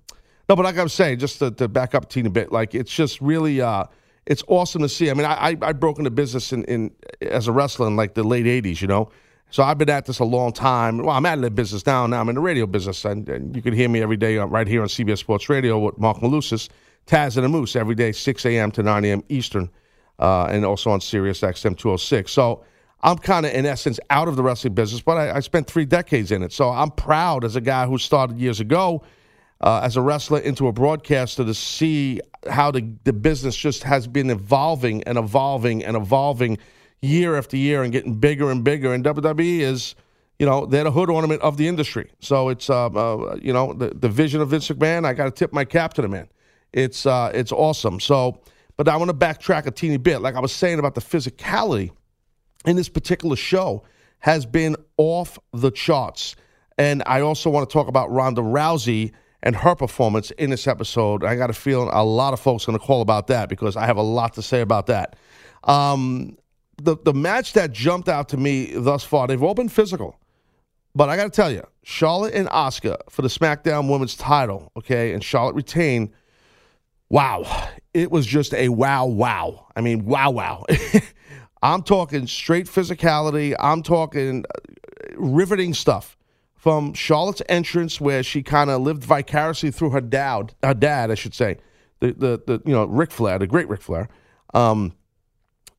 no, 0.47 0.55
but 0.55 0.63
like 0.63 0.77
I 0.77 0.83
was 0.83 0.93
saying, 0.93 1.19
just 1.19 1.39
to, 1.39 1.51
to 1.51 1.67
back 1.67 1.93
up 1.93 2.05
a 2.05 2.07
teeny 2.07 2.29
bit, 2.29 2.51
like 2.51 2.73
it's 2.73 2.93
just 2.93 3.19
really, 3.19 3.59
uh, 3.59 3.83
it's 4.25 4.43
awesome 4.47 4.81
to 4.83 4.89
see. 4.89 5.09
I 5.09 5.13
mean, 5.13 5.25
I, 5.25 5.49
I, 5.49 5.57
I 5.61 5.73
broke 5.73 5.97
into 5.97 6.11
business 6.11 6.53
in, 6.53 6.63
in 6.63 6.91
as 7.21 7.49
a 7.49 7.51
wrestler 7.51 7.87
in 7.87 7.97
like 7.97 8.13
the 8.13 8.23
late 8.23 8.45
'80s, 8.45 8.81
you 8.81 8.87
know. 8.87 9.09
So 9.49 9.63
I've 9.63 9.77
been 9.77 9.89
at 9.89 10.05
this 10.05 10.19
a 10.19 10.25
long 10.25 10.51
time. 10.51 10.97
Well, 10.97 11.15
I'm 11.15 11.25
out 11.25 11.37
of 11.37 11.41
the 11.41 11.51
business 11.51 11.85
now. 11.85 12.05
Now 12.05 12.19
I'm 12.19 12.29
in 12.29 12.35
the 12.35 12.41
radio 12.41 12.65
business, 12.65 13.05
and, 13.05 13.27
and 13.29 13.55
you 13.55 13.61
can 13.61 13.73
hear 13.73 13.87
me 13.87 14.01
every 14.01 14.17
day 14.17 14.37
right 14.37 14.67
here 14.67 14.81
on 14.81 14.87
CBS 14.87 15.19
Sports 15.19 15.47
Radio 15.49 15.79
with 15.79 15.97
Mark 15.97 16.17
Malusis, 16.17 16.67
Taz 17.05 17.37
and 17.37 17.45
the 17.45 17.49
Moose 17.49 17.75
every 17.75 17.95
day, 17.95 18.11
6 18.11 18.45
a.m. 18.45 18.71
to 18.71 18.83
9 18.83 19.05
a.m. 19.05 19.23
Eastern, 19.29 19.69
uh, 20.19 20.45
and 20.45 20.65
also 20.65 20.89
on 20.89 20.99
Sirius 20.99 21.41
XM 21.41 21.77
206. 21.77 22.29
So 22.31 22.65
I'm 23.01 23.17
kind 23.17 23.45
of, 23.45 23.53
in 23.53 23.65
essence, 23.65 23.99
out 24.09 24.27
of 24.27 24.35
the 24.35 24.43
wrestling 24.43 24.73
business, 24.73 25.01
but 25.01 25.17
I, 25.17 25.37
I, 25.37 25.39
spent 25.39 25.67
three 25.67 25.85
decades 25.85 26.31
in 26.31 26.43
it. 26.43 26.51
So 26.51 26.69
I'm 26.69 26.91
proud 26.91 27.45
as 27.45 27.55
a 27.55 27.61
guy 27.61 27.85
who 27.85 27.97
started 27.97 28.37
years 28.39 28.59
ago 28.59 29.03
uh, 29.61 29.81
as 29.83 29.95
a 29.95 30.01
wrestler 30.01 30.39
into 30.39 30.67
a 30.67 30.71
broadcaster 30.71 31.45
to 31.45 31.53
see 31.53 32.19
how 32.49 32.71
the, 32.71 32.91
the 33.03 33.13
business 33.13 33.55
just 33.55 33.83
has 33.83 34.07
been 34.07 34.29
evolving 34.29 35.03
and 35.03 35.17
evolving 35.17 35.85
and 35.85 35.95
evolving 35.95 36.57
year 37.01 37.35
after 37.37 37.57
year 37.57 37.83
and 37.83 37.91
getting 37.91 38.15
bigger 38.15 38.49
and 38.51 38.63
bigger. 38.63 38.93
And 38.93 39.03
WWE 39.03 39.59
is, 39.59 39.95
you 40.39 40.45
know, 40.45 40.65
they're 40.65 40.83
the 40.83 40.91
hood 40.91 41.09
ornament 41.09 41.41
of 41.41 41.57
the 41.57 41.67
industry. 41.67 42.11
So 42.19 42.49
it's, 42.49 42.69
uh, 42.69 42.87
uh, 42.87 43.37
you 43.41 43.53
know, 43.53 43.73
the, 43.73 43.89
the 43.89 44.09
vision 44.09 44.41
of 44.41 44.49
Vince 44.49 44.67
McMahon. 44.69 45.05
I 45.05 45.13
got 45.13 45.25
to 45.25 45.31
tip 45.31 45.53
my 45.53 45.65
cap 45.65 45.93
to 45.95 46.01
the 46.01 46.07
man. 46.07 46.27
It's 46.73 47.05
uh, 47.05 47.31
it's 47.33 47.51
awesome. 47.51 47.99
So, 47.99 48.41
but 48.75 48.87
I 48.87 48.97
want 48.97 49.09
to 49.09 49.17
backtrack 49.17 49.65
a 49.65 49.71
teeny 49.71 49.97
bit. 49.97 50.19
Like 50.19 50.35
I 50.35 50.39
was 50.39 50.51
saying 50.51 50.79
about 50.79 50.95
the 50.95 51.01
physicality 51.01 51.91
in 52.65 52.75
this 52.75 52.89
particular 52.89 53.35
show 53.35 53.83
has 54.19 54.45
been 54.45 54.75
off 54.97 55.39
the 55.53 55.71
charts. 55.71 56.35
And 56.77 57.01
I 57.05 57.21
also 57.21 57.49
want 57.49 57.67
to 57.67 57.73
talk 57.73 57.87
about 57.87 58.11
Ronda 58.11 58.41
Rousey 58.41 59.13
and 59.43 59.55
her 59.55 59.75
performance 59.75 60.31
in 60.31 60.49
this 60.49 60.67
episode. 60.67 61.23
I 61.23 61.35
got 61.35 61.49
a 61.49 61.53
feeling 61.53 61.89
a 61.91 62.03
lot 62.03 62.33
of 62.33 62.39
folks 62.39 62.63
are 62.63 62.67
going 62.67 62.79
to 62.79 62.85
call 62.85 63.01
about 63.01 63.27
that 63.27 63.49
because 63.49 63.75
I 63.75 63.85
have 63.85 63.97
a 63.97 64.03
lot 64.03 64.33
to 64.33 64.41
say 64.41 64.61
about 64.61 64.87
that. 64.87 65.15
Um, 65.63 66.37
the 66.77 66.97
the 67.03 67.13
match 67.13 67.53
that 67.53 67.71
jumped 67.71 68.09
out 68.09 68.29
to 68.29 68.37
me 68.37 68.73
thus 68.73 69.03
far, 69.03 69.27
they've 69.27 69.41
all 69.41 69.53
been 69.53 69.69
physical. 69.69 70.19
But 70.95 71.09
I 71.09 71.15
got 71.15 71.25
to 71.25 71.29
tell 71.29 71.51
you, 71.51 71.63
Charlotte 71.83 72.33
and 72.33 72.47
Asuka 72.49 72.97
for 73.09 73.21
the 73.21 73.27
SmackDown 73.27 73.89
Women's 73.89 74.15
title, 74.15 74.71
okay, 74.77 75.13
and 75.13 75.23
Charlotte 75.23 75.55
retained. 75.55 76.11
Wow, 77.09 77.69
it 77.93 78.11
was 78.11 78.25
just 78.25 78.53
a 78.53 78.69
wow, 78.69 79.05
wow. 79.05 79.67
I 79.75 79.81
mean, 79.81 80.05
wow, 80.05 80.31
wow. 80.31 80.65
I'm 81.61 81.81
talking 81.81 82.27
straight 82.27 82.65
physicality. 82.65 83.55
I'm 83.59 83.81
talking 83.81 84.43
uh, 84.43 84.59
riveting 85.15 85.73
stuff 85.73 86.17
from 86.55 86.93
Charlotte's 86.93 87.41
entrance, 87.47 88.01
where 88.01 88.23
she 88.23 88.43
kind 88.43 88.69
of 88.69 88.81
lived 88.81 89.03
vicariously 89.03 89.71
through 89.71 89.91
her 89.91 90.01
dad, 90.01 90.53
her 90.63 90.73
dad, 90.73 91.11
I 91.11 91.15
should 91.15 91.33
say, 91.33 91.57
the 91.99 92.13
the, 92.13 92.41
the 92.45 92.61
you 92.65 92.73
know 92.73 92.85
Ric 92.85 93.11
Flair, 93.11 93.39
the 93.39 93.47
great 93.47 93.69
Ric 93.69 93.81
Flair. 93.81 94.09
Um, 94.53 94.93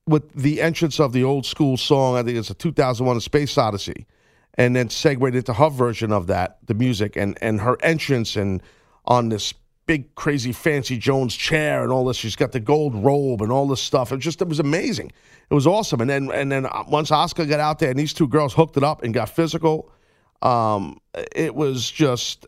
with 0.09 0.33
the 0.33 0.61
entrance 0.61 0.99
of 0.99 1.13
the 1.13 1.25
old 1.25 1.47
school 1.47 1.77
song, 1.77 2.17
I 2.17 2.23
think 2.23 2.39
it's 2.39 2.51
a 2.51 2.55
2001 2.55 3.17
A 3.17 3.21
Space 3.21 3.57
Odyssey, 3.59 4.07
and 4.55 4.75
then 4.75 4.91
segued 4.91 5.35
into 5.35 5.53
her 5.53 5.71
version 5.71 6.13
of 6.13 6.27
that, 6.29 6.59
the 6.67 6.75
music, 6.75 7.17
and, 7.17 7.39
and 7.41 7.61
her 7.61 7.77
entrance 7.83 8.37
and 8.37 8.63
on 9.05 9.29
this 9.29 9.55
big, 9.87 10.15
crazy, 10.15 10.53
fancy 10.53 10.99
Jones 10.99 11.35
chair 11.35 11.83
and 11.83 11.91
all 11.91 12.05
this. 12.05 12.17
She's 12.17 12.37
got 12.37 12.53
the 12.53 12.61
gold 12.61 12.95
robe 12.95 13.43
and 13.43 13.51
all 13.51 13.67
this 13.67 13.81
stuff. 13.81 14.13
It 14.13 14.19
just, 14.19 14.43
it 14.43 14.49
was 14.49 14.61
amazing. 14.61 15.11
It 15.51 15.55
was 15.55 15.67
awesome. 15.67 16.01
And 16.01 16.11
then, 16.11 16.31
and 16.31 16.53
then 16.53 16.67
uh, 16.67 16.85
once 16.89 17.11
Asuka 17.11 17.49
got 17.49 17.59
out 17.61 17.79
there 17.79 17.91
and 17.91 17.99
these 17.99 18.13
two 18.13 18.29
girls 18.29 18.53
hooked 18.53 18.77
it 18.77 18.85
up 18.85 19.03
and 19.03 19.15
got 19.15 19.31
physical, 19.31 19.91
um, 20.43 21.01
it 21.35 21.55
was 21.55 21.91
just, 21.91 22.47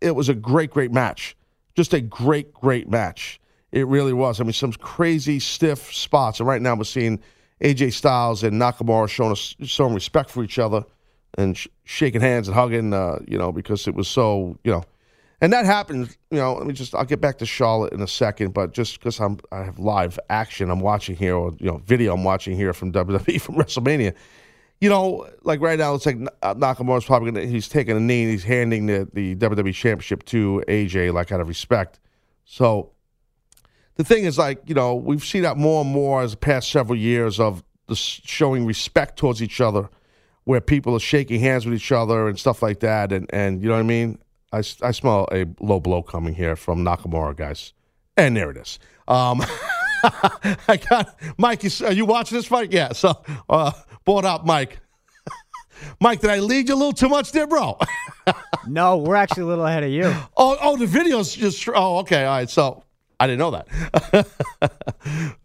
it 0.00 0.14
was 0.14 0.28
a 0.28 0.34
great, 0.34 0.70
great 0.70 0.90
match. 0.90 1.36
Just 1.76 1.92
a 1.92 2.00
great, 2.00 2.52
great 2.54 2.88
match. 2.88 3.39
It 3.72 3.86
really 3.86 4.12
was. 4.12 4.40
I 4.40 4.44
mean, 4.44 4.52
some 4.52 4.72
crazy 4.72 5.38
stiff 5.38 5.92
spots. 5.92 6.40
And 6.40 6.48
right 6.48 6.60
now 6.60 6.74
we're 6.74 6.84
seeing 6.84 7.20
AJ 7.60 7.92
Styles 7.92 8.42
and 8.42 8.60
Nakamura 8.60 9.08
showing 9.08 9.32
us 9.32 9.54
showing 9.62 9.94
respect 9.94 10.30
for 10.30 10.42
each 10.42 10.58
other 10.58 10.84
and 11.38 11.56
sh- 11.56 11.68
shaking 11.84 12.20
hands 12.20 12.48
and 12.48 12.54
hugging, 12.54 12.92
uh, 12.92 13.18
you 13.26 13.38
know, 13.38 13.52
because 13.52 13.86
it 13.86 13.94
was 13.94 14.08
so, 14.08 14.58
you 14.64 14.72
know, 14.72 14.82
and 15.40 15.52
that 15.52 15.64
happened. 15.64 16.16
You 16.30 16.38
know, 16.38 16.54
let 16.54 16.66
me 16.66 16.72
just 16.72 16.94
I'll 16.94 17.04
get 17.04 17.20
back 17.20 17.38
to 17.38 17.46
Charlotte 17.46 17.92
in 17.92 18.00
a 18.00 18.08
second, 18.08 18.52
but 18.52 18.72
just 18.72 18.98
because 18.98 19.20
I'm 19.20 19.38
I 19.52 19.62
have 19.62 19.78
live 19.78 20.18
action 20.28 20.70
I'm 20.70 20.80
watching 20.80 21.16
here, 21.16 21.34
or 21.34 21.54
you 21.58 21.66
know, 21.66 21.78
video 21.78 22.14
I'm 22.14 22.24
watching 22.24 22.56
here 22.56 22.72
from 22.72 22.92
WWE 22.92 23.40
from 23.40 23.54
WrestleMania. 23.54 24.14
You 24.80 24.88
know, 24.88 25.28
like 25.42 25.60
right 25.60 25.78
now, 25.78 25.94
it's 25.94 26.06
like 26.06 26.16
uh, 26.42 26.54
Nakamura's 26.54 27.04
probably 27.04 27.32
gonna 27.32 27.46
he's 27.46 27.68
taking 27.68 27.96
a 27.96 28.00
knee 28.00 28.22
and 28.22 28.30
he's 28.30 28.44
handing 28.44 28.86
the 28.86 29.08
the 29.12 29.36
WWE 29.36 29.74
Championship 29.74 30.24
to 30.26 30.62
AJ, 30.68 31.12
like 31.12 31.32
out 31.32 31.40
of 31.40 31.48
respect. 31.48 32.00
So 32.44 32.92
the 33.96 34.04
thing 34.04 34.24
is, 34.24 34.38
like 34.38 34.62
you 34.66 34.74
know, 34.74 34.94
we've 34.94 35.24
seen 35.24 35.42
that 35.42 35.56
more 35.56 35.82
and 35.82 35.90
more 35.90 36.22
as 36.22 36.32
the 36.32 36.36
past 36.36 36.70
several 36.70 36.98
years 36.98 37.38
of 37.40 37.62
the 37.86 37.96
showing 37.96 38.66
respect 38.66 39.18
towards 39.18 39.42
each 39.42 39.60
other, 39.60 39.88
where 40.44 40.60
people 40.60 40.94
are 40.94 41.00
shaking 41.00 41.40
hands 41.40 41.66
with 41.66 41.74
each 41.74 41.92
other 41.92 42.28
and 42.28 42.38
stuff 42.38 42.62
like 42.62 42.80
that, 42.80 43.12
and 43.12 43.26
and 43.32 43.62
you 43.62 43.68
know 43.68 43.74
what 43.74 43.80
I 43.80 43.84
mean. 43.84 44.18
I, 44.52 44.58
I 44.82 44.90
smell 44.90 45.28
a 45.30 45.46
low 45.60 45.78
blow 45.78 46.02
coming 46.02 46.34
here 46.34 46.56
from 46.56 46.84
Nakamura, 46.84 47.36
guys, 47.36 47.72
and 48.16 48.36
there 48.36 48.50
it 48.50 48.56
is. 48.56 48.80
Um, 49.06 49.42
I 50.02 50.80
got 50.88 51.16
Mike. 51.38 51.64
Are 51.82 51.92
you 51.92 52.04
watching 52.04 52.36
this 52.36 52.46
fight? 52.46 52.72
Yeah. 52.72 52.92
So, 52.92 53.22
uh, 53.48 53.72
bought 54.04 54.24
out 54.24 54.46
Mike. 54.46 54.80
Mike, 56.00 56.20
did 56.20 56.30
I 56.30 56.38
lead 56.38 56.68
you 56.68 56.74
a 56.74 56.76
little 56.76 56.92
too 56.92 57.08
much 57.08 57.32
there, 57.32 57.46
bro? 57.46 57.78
no, 58.66 58.98
we're 58.98 59.16
actually 59.16 59.44
a 59.44 59.46
little 59.46 59.66
ahead 59.66 59.84
of 59.84 59.90
you. 59.90 60.04
Oh, 60.36 60.56
oh, 60.60 60.76
the 60.76 60.86
video's 60.86 61.34
just. 61.34 61.68
Oh, 61.68 61.98
okay, 61.98 62.24
all 62.24 62.36
right. 62.38 62.50
So 62.50 62.82
I 63.20 63.26
didn't 63.26 63.38
know 63.38 63.50
that. 63.50 64.26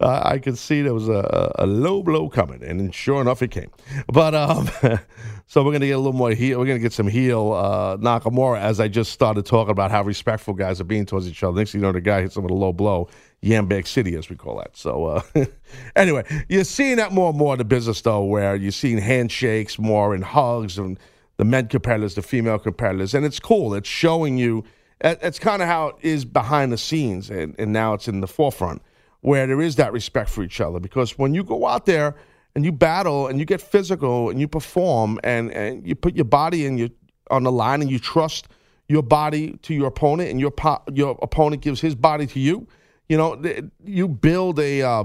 I 0.00 0.38
could 0.38 0.56
see 0.56 0.80
there 0.80 0.94
was 0.94 1.10
a, 1.10 1.52
a, 1.56 1.66
low 1.66 2.02
blow 2.02 2.30
coming, 2.30 2.62
and 2.62 2.94
sure 2.94 3.20
enough, 3.20 3.42
it 3.42 3.50
came. 3.50 3.70
But 4.10 4.34
um, 4.34 4.70
so 5.46 5.62
we're 5.62 5.72
gonna 5.72 5.86
get 5.86 5.92
a 5.92 5.98
little 5.98 6.14
more 6.14 6.30
heel. 6.30 6.58
We're 6.58 6.64
gonna 6.64 6.78
get 6.78 6.94
some 6.94 7.06
heel 7.06 7.52
uh, 7.52 7.98
Nakamura 7.98 8.60
as 8.60 8.80
I 8.80 8.88
just 8.88 9.12
started 9.12 9.44
talking 9.44 9.72
about 9.72 9.90
how 9.90 10.02
respectful 10.02 10.54
guys 10.54 10.80
are 10.80 10.84
being 10.84 11.04
towards 11.04 11.28
each 11.28 11.42
other. 11.42 11.54
Next 11.58 11.74
you 11.74 11.80
know, 11.80 11.92
the 11.92 12.00
guy 12.00 12.22
hits 12.22 12.34
him 12.34 12.44
with 12.44 12.52
a 12.52 12.54
low 12.54 12.72
blow. 12.72 13.08
Yambag 13.42 13.86
City, 13.86 14.16
as 14.16 14.30
we 14.30 14.36
call 14.36 14.56
that. 14.56 14.74
So 14.74 15.04
uh, 15.06 15.22
anyway, 15.96 16.24
you're 16.48 16.64
seeing 16.64 16.96
that 16.96 17.12
more 17.12 17.28
and 17.28 17.38
more 17.38 17.52
in 17.52 17.58
the 17.58 17.64
business, 17.64 18.00
though, 18.00 18.24
where 18.24 18.56
you're 18.56 18.72
seeing 18.72 18.96
handshakes 18.96 19.78
more 19.78 20.14
and 20.14 20.24
hugs 20.24 20.78
and 20.78 20.98
the 21.36 21.44
men 21.44 21.68
competitors, 21.68 22.14
the 22.14 22.22
female 22.22 22.58
competitors, 22.58 23.12
and 23.12 23.26
it's 23.26 23.38
cool. 23.38 23.74
It's 23.74 23.88
showing 23.88 24.38
you 24.38 24.64
that's 25.00 25.38
kind 25.38 25.62
of 25.62 25.68
how 25.68 25.88
it 25.88 25.96
is 26.02 26.24
behind 26.24 26.72
the 26.72 26.78
scenes, 26.78 27.30
and, 27.30 27.54
and 27.58 27.72
now 27.72 27.94
it's 27.94 28.08
in 28.08 28.20
the 28.20 28.26
forefront 28.26 28.82
where 29.20 29.46
there 29.46 29.60
is 29.60 29.76
that 29.76 29.92
respect 29.92 30.30
for 30.30 30.42
each 30.42 30.60
other. 30.60 30.78
Because 30.78 31.18
when 31.18 31.34
you 31.34 31.42
go 31.42 31.66
out 31.66 31.84
there 31.84 32.14
and 32.54 32.64
you 32.64 32.72
battle 32.72 33.26
and 33.26 33.38
you 33.38 33.44
get 33.44 33.60
physical 33.60 34.30
and 34.30 34.40
you 34.40 34.46
perform 34.46 35.18
and, 35.24 35.50
and 35.52 35.86
you 35.86 35.94
put 35.94 36.14
your 36.14 36.24
body 36.24 36.64
in 36.64 36.78
your, 36.78 36.90
on 37.30 37.42
the 37.42 37.52
line 37.52 37.82
and 37.82 37.90
you 37.90 37.98
trust 37.98 38.46
your 38.88 39.02
body 39.02 39.58
to 39.62 39.74
your 39.74 39.88
opponent 39.88 40.30
and 40.30 40.38
your 40.38 40.52
your 40.92 41.18
opponent 41.20 41.60
gives 41.60 41.80
his 41.80 41.94
body 41.94 42.26
to 42.26 42.38
you, 42.38 42.68
you 43.08 43.16
know, 43.16 43.42
you 43.84 44.06
build 44.06 44.60
a 44.60 44.82
uh, 44.82 45.04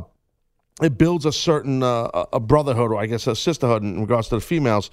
it 0.82 0.98
builds 0.98 1.26
a 1.26 1.32
certain 1.32 1.82
uh, 1.82 2.26
a 2.32 2.40
brotherhood 2.40 2.92
or 2.92 2.98
I 2.98 3.08
guess 3.08 3.28
a 3.28 3.36
sisterhood 3.36 3.82
in 3.84 4.02
regards 4.02 4.30
to 4.30 4.36
the 4.36 4.42
females 4.42 4.92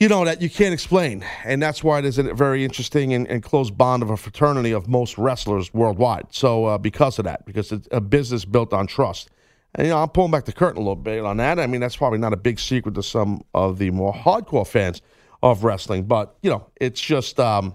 you 0.00 0.08
know, 0.08 0.24
that 0.24 0.42
you 0.42 0.50
can't 0.50 0.74
explain. 0.74 1.24
And 1.44 1.62
that's 1.62 1.84
why 1.84 2.00
there's 2.00 2.18
a 2.18 2.34
very 2.34 2.64
interesting 2.64 3.14
and, 3.14 3.28
and 3.28 3.42
close 3.42 3.70
bond 3.70 4.02
of 4.02 4.10
a 4.10 4.16
fraternity 4.16 4.72
of 4.72 4.88
most 4.88 5.16
wrestlers 5.16 5.72
worldwide. 5.72 6.26
So, 6.30 6.66
uh, 6.66 6.78
because 6.78 7.18
of 7.18 7.24
that, 7.26 7.46
because 7.46 7.72
it's 7.72 7.88
a 7.90 8.00
business 8.00 8.44
built 8.44 8.72
on 8.72 8.86
trust. 8.86 9.30
And, 9.76 9.86
you 9.86 9.92
know, 9.92 10.02
I'm 10.02 10.08
pulling 10.08 10.30
back 10.30 10.44
the 10.44 10.52
curtain 10.52 10.76
a 10.76 10.80
little 10.80 10.96
bit 10.96 11.24
on 11.24 11.36
that. 11.38 11.58
I 11.58 11.66
mean, 11.66 11.80
that's 11.80 11.96
probably 11.96 12.18
not 12.18 12.32
a 12.32 12.36
big 12.36 12.58
secret 12.60 12.94
to 12.96 13.02
some 13.02 13.42
of 13.54 13.78
the 13.78 13.90
more 13.90 14.12
hardcore 14.12 14.66
fans 14.66 15.00
of 15.42 15.62
wrestling, 15.62 16.04
but, 16.04 16.36
you 16.42 16.50
know, 16.50 16.66
it's 16.80 17.00
just, 17.00 17.38
um, 17.38 17.74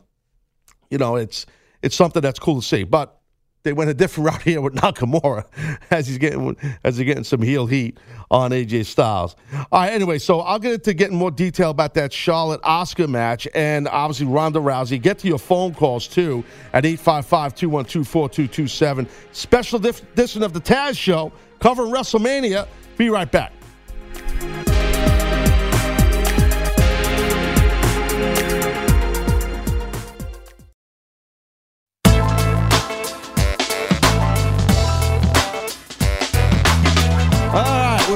you 0.90 0.98
know, 0.98 1.18
it's, 1.18 1.46
it's 1.84 1.96
something 1.96 2.22
that's 2.22 2.40
cool 2.40 2.62
to 2.62 2.66
see. 2.66 2.84
But 2.84 3.19
they 3.64 3.74
went 3.74 3.90
a 3.90 3.94
different 3.94 4.30
route 4.32 4.42
here 4.42 4.62
with 4.62 4.76
Nakamura 4.76 5.44
as 5.92 6.08
he's 6.08 6.18
getting 6.18 6.56
as 6.84 6.98
he's 6.98 7.06
getting 7.06 7.24
some 7.24 7.42
heel 7.42 7.66
heat 7.66 7.98
on 8.32 8.52
AJ 8.52 8.86
Styles. 8.86 9.36
All 9.72 9.82
right, 9.82 9.92
anyway, 9.92 10.20
so 10.20 10.42
I'll 10.42 10.60
get 10.60 10.74
into 10.74 10.94
getting 10.94 11.18
more 11.18 11.32
detail 11.32 11.72
about 11.72 11.96
that 11.96 12.14
Charlotte 12.14 12.62
Asuka 12.62 13.10
match 13.10 13.48
and 13.56 13.88
obviously 13.88 14.28
Ronda 14.28 14.60
Rousey. 14.60 15.02
Get 15.02 15.18
to 15.20 15.28
your 15.28 15.40
phone 15.40 15.74
calls 15.74 16.08
too 16.08 16.44
at 16.74 16.84
855-212-4227. 16.84 19.08
Special 19.32 19.84
edition 19.86 20.44
of 20.44 20.54
the 20.54 20.62
Taz 20.62 20.96
Show 20.98 21.32
covering 21.60 21.92
WrestleMania. 21.92 22.68
Be 22.98 23.10
right 23.10 23.32
back. 23.32 23.54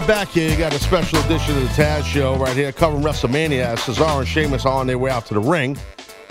We're 0.03 0.07
back 0.07 0.29
here. 0.29 0.51
You 0.51 0.57
got 0.57 0.73
a 0.73 0.79
special 0.79 1.17
edition 1.19 1.55
of 1.55 1.63
the 1.63 1.69
Taz 1.69 2.03
Show 2.03 2.35
right 2.35 2.55
here 2.57 2.73
covering 2.73 3.03
WrestleMania. 3.03 3.77
Cesaro 3.77 4.19
and 4.19 4.27
Sheamus 4.27 4.65
are 4.65 4.73
on 4.73 4.85
their 4.85 4.97
way 4.97 5.09
out 5.09 5.25
to 5.27 5.33
the 5.33 5.39
ring. 5.39 5.77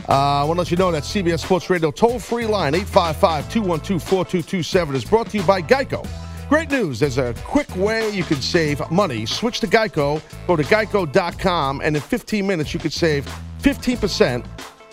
Uh, 0.08 0.12
I 0.12 0.44
want 0.44 0.56
to 0.56 0.58
let 0.58 0.70
you 0.70 0.76
know 0.76 0.90
that 0.92 1.04
CBS 1.04 1.40
Sports 1.40 1.70
Radio 1.70 1.90
toll 1.90 2.18
free 2.18 2.44
line 2.44 2.74
855 2.74 3.50
212 3.50 4.02
4227 4.02 4.94
is 4.94 5.04
brought 5.06 5.30
to 5.30 5.38
you 5.38 5.42
by 5.44 5.62
Geico. 5.62 6.06
Great 6.50 6.70
news. 6.70 7.00
There's 7.00 7.16
a 7.16 7.34
quick 7.44 7.74
way 7.76 8.10
you 8.10 8.24
can 8.24 8.42
save 8.42 8.82
money. 8.90 9.24
Switch 9.24 9.60
to 9.60 9.66
Geico. 9.66 10.20
Go 10.46 10.56
to 10.56 10.62
geico.com, 10.64 11.80
and 11.82 11.96
in 11.96 12.02
15 12.02 12.46
minutes, 12.46 12.74
you 12.74 12.80
could 12.80 12.92
save 12.92 13.24
15% 13.62 14.44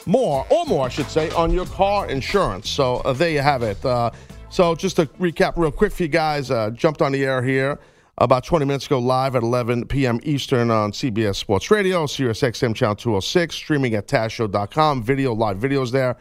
more, 0.05 0.45
or 0.50 0.65
more, 0.65 0.86
I 0.86 0.89
should 0.89 1.09
say, 1.09 1.29
on 1.31 1.51
your 1.51 1.65
car 1.65 2.07
insurance. 2.07 2.69
So 2.69 2.98
uh, 2.98 3.12
there 3.12 3.31
you 3.31 3.41
have 3.41 3.62
it. 3.62 3.83
Uh, 3.83 4.12
so 4.50 4.74
just 4.74 4.95
to 4.98 5.07
recap 5.19 5.53
real 5.57 5.71
quick 5.71 5.91
for 5.91 6.03
you 6.03 6.09
guys, 6.09 6.50
uh, 6.50 6.69
jumped 6.69 7.01
on 7.01 7.12
the 7.12 7.25
air 7.25 7.41
here 7.41 7.77
about 8.20 8.44
20 8.44 8.66
minutes 8.66 8.86
ago, 8.86 9.00
live 9.00 9.36
at 9.36 9.44
11 9.44 9.86
p.m. 9.86 10.20
Eastern 10.24 10.70
on 10.70 10.92
CBS 10.92 11.38
Sports 11.38 11.72
Radio, 11.72 12.06
Sirius 12.06 12.42
XM 12.42 12.76
Channel 12.76 12.96
206, 12.96 13.56
streaming 13.56 13.96
at 13.96 14.08
TazShow.com, 14.08 15.04
video, 15.04 15.34
live 15.34 15.58
videos 15.58 15.92
there. 15.92 16.18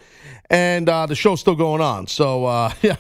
And 0.49 0.89
uh, 0.89 1.07
the 1.07 1.17
show's 1.17 1.41
still 1.41 1.57
going 1.57 1.81
on. 1.81 2.07
So, 2.07 2.45
uh, 2.45 2.73
yeah, 2.83 2.97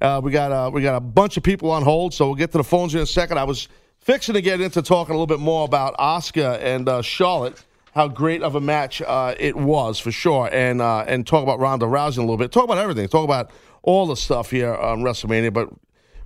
uh, 0.00 0.20
we, 0.22 0.30
got, 0.30 0.72
we 0.72 0.82
got 0.82 0.96
a 0.96 1.00
bunch 1.00 1.36
of 1.36 1.42
people 1.42 1.70
on 1.70 1.82
hold, 1.82 2.12
so 2.12 2.26
we'll 2.26 2.34
get 2.34 2.52
to 2.52 2.58
the 2.58 2.64
phones 2.64 2.94
in 2.94 3.00
a 3.00 3.06
second. 3.06 3.38
I 3.38 3.44
was 3.44 3.68
fixing 4.00 4.34
to 4.34 4.42
get 4.42 4.60
into 4.60 4.82
talking 4.82 5.14
a 5.14 5.18
little 5.18 5.26
bit 5.26 5.40
more 5.40 5.64
about 5.64 5.96
Asuka 5.96 6.60
and 6.60 6.88
uh, 6.88 7.02
Charlotte 7.02 7.64
how 7.94 8.08
great 8.08 8.42
of 8.42 8.54
a 8.54 8.60
match 8.60 9.02
uh, 9.02 9.34
it 9.38 9.54
was 9.54 9.98
for 9.98 10.10
sure, 10.10 10.48
and 10.50 10.80
uh, 10.80 11.04
and 11.06 11.26
talk 11.26 11.42
about 11.42 11.58
Ronda 11.58 11.84
Rousey 11.84 12.16
a 12.16 12.20
little 12.22 12.38
bit. 12.38 12.50
Talk 12.50 12.64
about 12.64 12.78
everything. 12.78 13.06
Talk 13.06 13.24
about 13.24 13.50
all 13.82 14.06
the 14.06 14.16
stuff 14.16 14.50
here 14.50 14.74
on 14.74 15.02
WrestleMania. 15.02 15.52
But 15.52 15.68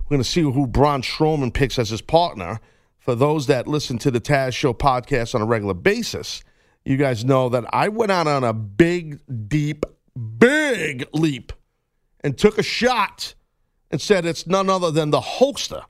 we're 0.07 0.15
going 0.15 0.23
to 0.23 0.29
see 0.29 0.41
who 0.41 0.65
Braun 0.65 1.01
Strowman 1.01 1.53
picks 1.53 1.77
as 1.77 1.89
his 1.89 2.01
partner. 2.01 2.61
For 2.99 3.13
those 3.13 3.47
that 3.47 3.67
listen 3.67 3.97
to 3.99 4.11
the 4.11 4.21
Taz 4.21 4.53
Show 4.53 4.73
podcast 4.73 5.35
on 5.35 5.41
a 5.41 5.45
regular 5.45 5.73
basis, 5.73 6.43
you 6.85 6.95
guys 6.95 7.25
know 7.25 7.49
that 7.49 7.65
I 7.73 7.89
went 7.89 8.11
out 8.11 8.25
on 8.25 8.45
a 8.45 8.53
big, 8.53 9.19
deep, 9.49 9.85
big 10.37 11.05
leap 11.11 11.51
and 12.21 12.37
took 12.37 12.57
a 12.57 12.63
shot 12.63 13.35
and 13.91 13.99
said 13.99 14.25
it's 14.25 14.47
none 14.47 14.69
other 14.69 14.91
than 14.91 15.09
the 15.09 15.19
Hulkster 15.19 15.83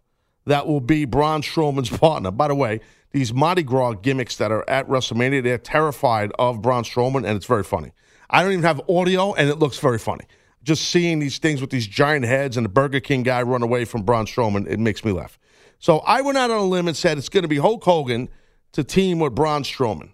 that 0.45 0.65
will 0.65 0.81
be 0.81 1.05
Braun 1.05 1.43
Strowman's 1.43 1.89
partner. 1.89 2.31
By 2.31 2.47
the 2.47 2.55
way, 2.55 2.79
these 3.11 3.31
Mardi 3.31 3.61
Gras 3.61 3.93
gimmicks 3.93 4.35
that 4.37 4.51
are 4.51 4.67
at 4.67 4.87
WrestleMania, 4.87 5.43
they're 5.43 5.59
terrified 5.59 6.31
of 6.39 6.63
Braun 6.63 6.83
Strowman, 6.83 7.17
and 7.17 7.37
it's 7.37 7.45
very 7.45 7.63
funny. 7.63 7.91
I 8.31 8.41
don't 8.41 8.53
even 8.53 8.63
have 8.63 8.81
audio, 8.89 9.35
and 9.35 9.47
it 9.47 9.59
looks 9.59 9.77
very 9.77 9.99
funny 9.99 10.25
just 10.67 10.89
seeing 10.89 11.19
these 11.19 11.37
things 11.37 11.61
with 11.61 11.69
these 11.69 11.87
giant 11.87 12.25
heads 12.25 12.57
and 12.57 12.65
the 12.65 12.69
Burger 12.69 12.99
King 12.99 13.23
guy 13.23 13.41
run 13.41 13.63
away 13.63 13.85
from 13.85 14.03
Braun 14.03 14.25
Strowman, 14.25 14.67
it 14.67 14.79
makes 14.79 15.05
me 15.05 15.13
laugh. 15.13 15.39
So 15.79 15.99
I 15.99 16.21
went 16.21 16.37
out 16.37 16.51
on 16.51 16.57
a 16.57 16.65
limb 16.65 16.87
and 16.87 16.97
said 16.97 17.17
it's 17.17 17.29
going 17.29 17.43
to 17.43 17.47
be 17.47 17.57
Hulk 17.57 17.83
Hogan 17.83 18.27
to 18.73 18.83
team 18.83 19.19
with 19.19 19.33
Braun 19.33 19.63
Strowman 19.63 20.11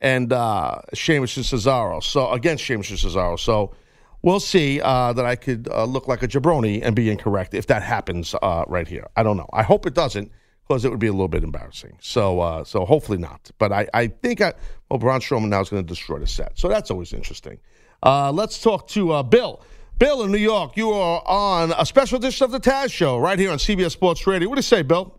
and 0.00 0.30
uh, 0.32 0.82
Sheamus 0.92 1.36
and 1.38 1.46
Cesaro. 1.46 2.02
So 2.02 2.30
against 2.30 2.62
Sheamus 2.62 2.90
and 2.90 2.98
Cesaro. 2.98 3.40
So 3.40 3.74
we'll 4.20 4.40
see 4.40 4.80
uh, 4.82 5.14
that 5.14 5.24
I 5.24 5.36
could 5.36 5.68
uh, 5.70 5.84
look 5.84 6.06
like 6.06 6.22
a 6.22 6.28
jabroni 6.28 6.80
and 6.82 6.94
be 6.94 7.08
incorrect 7.08 7.54
if 7.54 7.66
that 7.68 7.82
happens 7.82 8.34
uh, 8.42 8.64
right 8.68 8.86
here. 8.86 9.06
I 9.16 9.22
don't 9.22 9.38
know. 9.38 9.48
I 9.54 9.62
hope 9.62 9.86
it 9.86 9.94
doesn't 9.94 10.30
because 10.68 10.84
it 10.84 10.90
would 10.90 11.00
be 11.00 11.06
a 11.06 11.12
little 11.12 11.28
bit 11.28 11.44
embarrassing. 11.44 11.96
So 12.02 12.40
uh, 12.40 12.64
so 12.64 12.84
hopefully 12.84 13.18
not. 13.18 13.50
But 13.56 13.72
I, 13.72 13.88
I 13.94 14.08
think 14.08 14.42
I, 14.42 14.52
well 14.90 14.98
Braun 14.98 15.20
Strowman 15.20 15.48
now 15.48 15.62
is 15.62 15.70
going 15.70 15.82
to 15.82 15.88
destroy 15.88 16.18
the 16.18 16.26
set. 16.26 16.58
So 16.58 16.68
that's 16.68 16.90
always 16.90 17.14
interesting. 17.14 17.58
Uh, 18.02 18.30
let's 18.32 18.60
talk 18.60 18.88
to 18.88 19.22
Bill. 19.22 19.62
Bill 19.98 20.22
in 20.22 20.32
New 20.32 20.38
York, 20.38 20.76
you 20.76 20.90
are 20.90 21.22
on 21.24 21.72
a 21.78 21.86
special 21.86 22.18
edition 22.18 22.44
of 22.44 22.50
the 22.50 22.58
Taz 22.58 22.92
Show 22.92 23.16
right 23.16 23.38
here 23.38 23.52
on 23.52 23.58
CBS 23.58 23.92
Sports 23.92 24.26
Radio. 24.26 24.48
What 24.48 24.56
do 24.56 24.58
you 24.58 24.62
say, 24.62 24.82
Bill? 24.82 25.16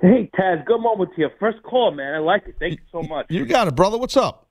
Hey, 0.00 0.30
Taz, 0.38 0.64
good 0.66 0.80
moment 0.80 1.10
to 1.14 1.22
you. 1.22 1.30
First 1.40 1.62
call, 1.62 1.90
man. 1.90 2.14
I 2.14 2.18
like 2.18 2.42
it. 2.46 2.56
Thank 2.58 2.72
you 2.72 2.86
so 2.92 3.02
much. 3.02 3.26
You 3.30 3.46
got 3.46 3.66
it, 3.66 3.74
brother. 3.74 3.96
What's 3.96 4.16
up? 4.16 4.46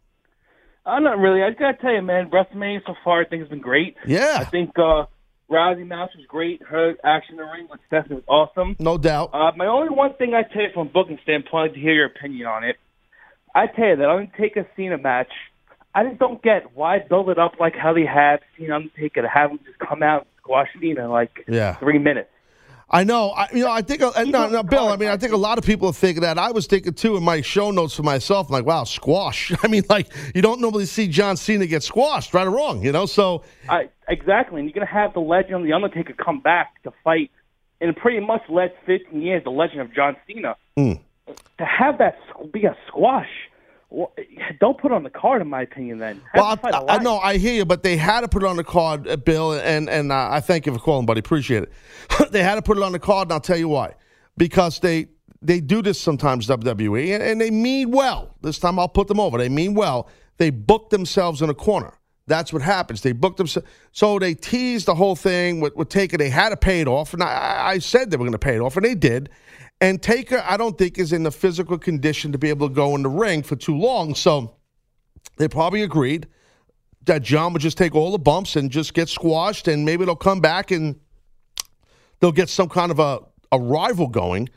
I'm 0.87 1.05
uh, 1.05 1.11
not 1.11 1.19
really. 1.19 1.43
I 1.43 1.49
just 1.49 1.59
got 1.59 1.73
to 1.73 1.77
tell 1.77 1.93
you, 1.93 2.01
man, 2.01 2.31
WrestleMania 2.31 2.79
so 2.87 2.95
far, 3.03 3.21
I 3.21 3.25
think 3.25 3.43
it's 3.43 3.51
been 3.51 3.61
great. 3.61 3.95
Yeah. 4.07 4.37
I 4.39 4.45
think 4.45 4.71
uh, 4.77 5.05
Rousey 5.51 5.85
match 5.85 6.09
was 6.17 6.25
great. 6.27 6.63
Her 6.63 6.95
action 7.03 7.35
in 7.35 7.37
the 7.37 7.43
ring 7.43 7.67
with 7.69 7.79
Stephanie 7.85 8.15
was 8.15 8.23
awesome. 8.27 8.75
No 8.79 8.97
doubt. 8.97 9.29
Uh, 9.33 9.51
my 9.55 9.67
only 9.67 9.95
one 9.95 10.15
thing 10.15 10.33
I 10.33 10.41
tell 10.51 10.63
you 10.63 10.69
from 10.73 10.87
a 10.87 10.89
booking 10.89 11.19
standpoint, 11.21 11.53
I'd 11.53 11.61
like 11.67 11.73
to 11.75 11.79
hear 11.79 11.93
your 11.93 12.07
opinion 12.07 12.47
on 12.47 12.63
it. 12.63 12.77
I 13.53 13.67
tell 13.67 13.85
you 13.85 13.95
that 13.97 14.09
Undertaker 14.09 14.67
Cena 14.75 14.97
match, 14.97 15.29
I 15.95 16.03
just 16.05 16.19
don't 16.19 16.41
get 16.41 16.75
why 16.75 16.99
build 16.99 17.29
it 17.29 17.37
up 17.37 17.53
like 17.59 17.75
how 17.75 17.93
they 17.93 18.05
have 18.05 18.39
Cena 18.57 18.75
Undertaker 18.75 19.21
to 19.21 19.27
have 19.27 19.51
him 19.51 19.59
just 19.65 19.77
come 19.79 20.01
out 20.03 20.21
and 20.21 20.29
squash 20.39 20.67
Cena 20.79 21.05
in 21.05 21.09
like 21.11 21.43
Yeah. 21.47 21.75
three 21.75 21.99
minutes. 21.99 22.29
I 22.89 23.03
know. 23.03 23.29
I, 23.31 23.47
you 23.51 23.63
know, 23.63 23.71
I 23.71 23.81
think. 23.81 24.03
Uh, 24.03 24.11
no, 24.27 24.47
no, 24.49 24.61
Bill. 24.61 24.89
I 24.89 24.97
mean, 24.97 25.09
I 25.09 25.17
think 25.17 25.33
a 25.33 25.37
lot 25.37 25.57
of 25.57 25.63
people 25.65 25.89
are 25.89 25.93
thinking 25.93 26.21
that. 26.21 26.37
I 26.37 26.51
was 26.51 26.67
thinking 26.67 26.93
too 26.93 27.17
in 27.17 27.23
my 27.23 27.41
show 27.41 27.71
notes 27.71 27.95
for 27.95 28.03
myself. 28.03 28.47
I'm 28.49 28.53
like, 28.53 28.65
wow, 28.65 28.83
squash. 28.83 29.51
I 29.63 29.67
mean, 29.67 29.83
like 29.89 30.09
you 30.35 30.43
don't 30.43 30.61
normally 30.61 30.85
see 30.85 31.07
John 31.07 31.35
Cena 31.35 31.65
get 31.65 31.81
squashed, 31.81 32.33
right 32.35 32.45
or 32.45 32.51
wrong. 32.51 32.83
You 32.83 32.91
know, 32.91 33.07
so 33.07 33.43
I 33.67 33.89
exactly, 34.09 34.59
and 34.61 34.69
you're 34.69 34.73
gonna 34.75 34.85
have 34.85 35.13
the 35.13 35.21
legend 35.21 35.55
of 35.55 35.63
the 35.63 35.73
Undertaker 35.73 36.13
come 36.13 36.39
back 36.39 36.83
to 36.83 36.91
fight 37.03 37.31
in 37.81 37.93
pretty 37.95 38.19
much 38.19 38.41
last 38.47 38.73
15 38.85 39.21
years. 39.23 39.43
The 39.43 39.49
legend 39.49 39.81
of 39.81 39.91
John 39.93 40.15
Cena 40.27 40.55
Hmm. 40.77 40.93
to 41.57 41.65
have 41.65 41.97
that 41.97 42.15
be 42.51 42.65
a 42.65 42.75
squash. 42.87 43.29
Wha- 43.93 44.09
Don't 44.59 44.77
put 44.77 44.91
on 44.91 45.03
the 45.03 45.09
card, 45.09 45.41
in 45.41 45.49
my 45.49 45.61
opinion. 45.61 45.99
Then 45.99 46.21
Well, 46.33 46.59
I, 46.63 46.95
I 46.95 46.97
know, 46.97 47.17
I 47.19 47.37
hear 47.37 47.53
you, 47.53 47.65
but 47.65 47.83
they 47.83 47.95
had 47.95 48.21
to 48.21 48.27
put 48.27 48.43
it 48.43 48.47
on 48.47 48.57
the 48.57 48.63
card, 48.63 49.07
uh, 49.07 49.15
Bill, 49.15 49.53
and 49.53 49.89
and 49.89 50.11
uh, 50.11 50.29
I 50.31 50.41
thank 50.41 50.65
you 50.65 50.73
for 50.73 50.79
calling, 50.79 51.05
buddy. 51.05 51.19
Appreciate 51.19 51.63
it. 51.63 51.71
they 52.31 52.43
had 52.43 52.55
to 52.55 52.61
put 52.61 52.77
it 52.77 52.83
on 52.83 52.91
the 52.91 52.99
card, 52.99 53.27
and 53.27 53.33
I'll 53.33 53.39
tell 53.39 53.57
you 53.57 53.69
why. 53.69 53.93
Because 54.35 54.79
they 54.79 55.07
they 55.41 55.59
do 55.59 55.81
this 55.81 55.99
sometimes, 55.99 56.47
WWE, 56.47 57.13
and, 57.13 57.23
and 57.23 57.39
they 57.39 57.51
mean 57.51 57.91
well. 57.91 58.35
This 58.41 58.59
time, 58.59 58.79
I'll 58.79 58.87
put 58.89 59.07
them 59.07 59.19
over. 59.19 59.37
They 59.37 59.49
mean 59.49 59.73
well. 59.73 60.09
They 60.37 60.49
book 60.49 60.89
themselves 60.89 61.41
in 61.41 61.49
a 61.49 61.53
corner. 61.53 61.93
That's 62.25 62.53
what 62.53 62.61
happens. 62.61 63.01
They 63.01 63.11
booked 63.11 63.37
themselves. 63.37 63.67
So 63.91 64.17
they 64.17 64.33
teased 64.33 64.85
the 64.85 64.95
whole 64.95 65.15
thing 65.15 65.59
with, 65.59 65.75
with 65.75 65.89
Taker. 65.89 66.17
They 66.17 66.29
had 66.29 66.49
to 66.49 66.57
pay 66.57 66.79
it 66.79 66.87
off, 66.87 67.13
and 67.13 67.21
I, 67.21 67.61
I 67.71 67.79
said 67.79 68.09
they 68.09 68.17
were 68.17 68.23
going 68.23 68.31
to 68.31 68.39
pay 68.39 68.55
it 68.55 68.61
off, 68.61 68.77
and 68.77 68.85
they 68.85 68.95
did. 68.95 69.29
And 69.81 70.01
Taker, 70.01 70.41
I 70.45 70.55
don't 70.57 70.77
think, 70.77 70.97
is 70.97 71.11
in 71.11 71.23
the 71.23 71.31
physical 71.31 71.77
condition 71.77 72.31
to 72.31 72.37
be 72.37 72.49
able 72.49 72.69
to 72.69 72.73
go 72.73 72.95
in 72.95 73.03
the 73.03 73.09
ring 73.09 73.43
for 73.43 73.55
too 73.55 73.77
long. 73.77 74.15
So 74.15 74.55
they 75.37 75.47
probably 75.47 75.83
agreed 75.83 76.27
that 77.05 77.21
John 77.21 77.51
would 77.53 77.61
just 77.61 77.77
take 77.77 77.93
all 77.93 78.11
the 78.11 78.19
bumps 78.19 78.55
and 78.55 78.71
just 78.71 78.93
get 78.93 79.09
squashed, 79.09 79.67
and 79.67 79.83
maybe 79.83 80.05
they'll 80.05 80.15
come 80.15 80.39
back 80.39 80.71
and 80.71 80.99
they'll 82.19 82.31
get 82.31 82.47
some 82.47 82.69
kind 82.69 82.91
of 82.91 82.99
a, 82.99 83.19
a 83.51 83.59
rival 83.59 84.07
going 84.07 84.47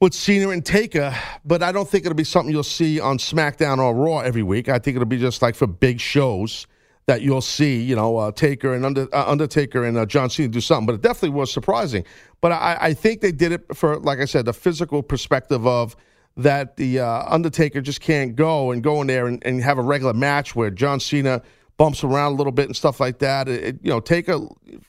with 0.00 0.14
Cena 0.14 0.50
and 0.50 0.64
Taker. 0.64 1.14
But 1.44 1.62
I 1.62 1.72
don't 1.72 1.88
think 1.88 2.04
it'll 2.06 2.14
be 2.14 2.22
something 2.22 2.52
you'll 2.52 2.62
see 2.62 3.00
on 3.00 3.18
SmackDown 3.18 3.78
or 3.78 3.92
Raw 3.92 4.20
every 4.20 4.44
week. 4.44 4.68
I 4.68 4.78
think 4.78 4.94
it'll 4.94 5.06
be 5.06 5.18
just 5.18 5.42
like 5.42 5.56
for 5.56 5.66
big 5.66 6.00
shows 6.00 6.66
that 7.06 7.22
you'll 7.22 7.40
see, 7.40 7.80
you 7.80 7.96
know, 7.96 8.16
uh, 8.18 8.30
Taker 8.32 8.72
and 8.74 8.84
Under, 8.84 9.08
uh, 9.14 9.24
Undertaker 9.26 9.84
and 9.84 9.96
uh, 9.96 10.06
John 10.06 10.30
Cena 10.30 10.48
do 10.48 10.60
something. 10.60 10.86
But 10.86 10.94
it 10.96 11.00
definitely 11.02 11.30
was 11.30 11.52
surprising. 11.52 12.04
But 12.40 12.52
I, 12.52 12.76
I 12.80 12.94
think 12.94 13.20
they 13.20 13.32
did 13.32 13.52
it 13.52 13.74
for, 13.76 13.98
like 13.98 14.20
I 14.20 14.24
said, 14.26 14.44
the 14.44 14.52
physical 14.52 15.02
perspective 15.02 15.66
of 15.66 15.96
that 16.36 16.76
the 16.76 17.00
uh, 17.00 17.24
Undertaker 17.26 17.80
just 17.80 18.00
can't 18.00 18.36
go 18.36 18.70
and 18.70 18.82
go 18.82 19.00
in 19.00 19.08
there 19.08 19.26
and, 19.26 19.44
and 19.44 19.62
have 19.62 19.78
a 19.78 19.82
regular 19.82 20.14
match 20.14 20.54
where 20.54 20.70
John 20.70 21.00
Cena 21.00 21.42
bumps 21.76 22.04
around 22.04 22.32
a 22.32 22.34
little 22.36 22.52
bit 22.52 22.66
and 22.66 22.76
stuff 22.76 23.00
like 23.00 23.18
that. 23.18 23.48
It, 23.48 23.64
it- 23.64 23.78
you 23.82 23.90
know, 23.90 24.00
take 24.00 24.28
a 24.28 24.46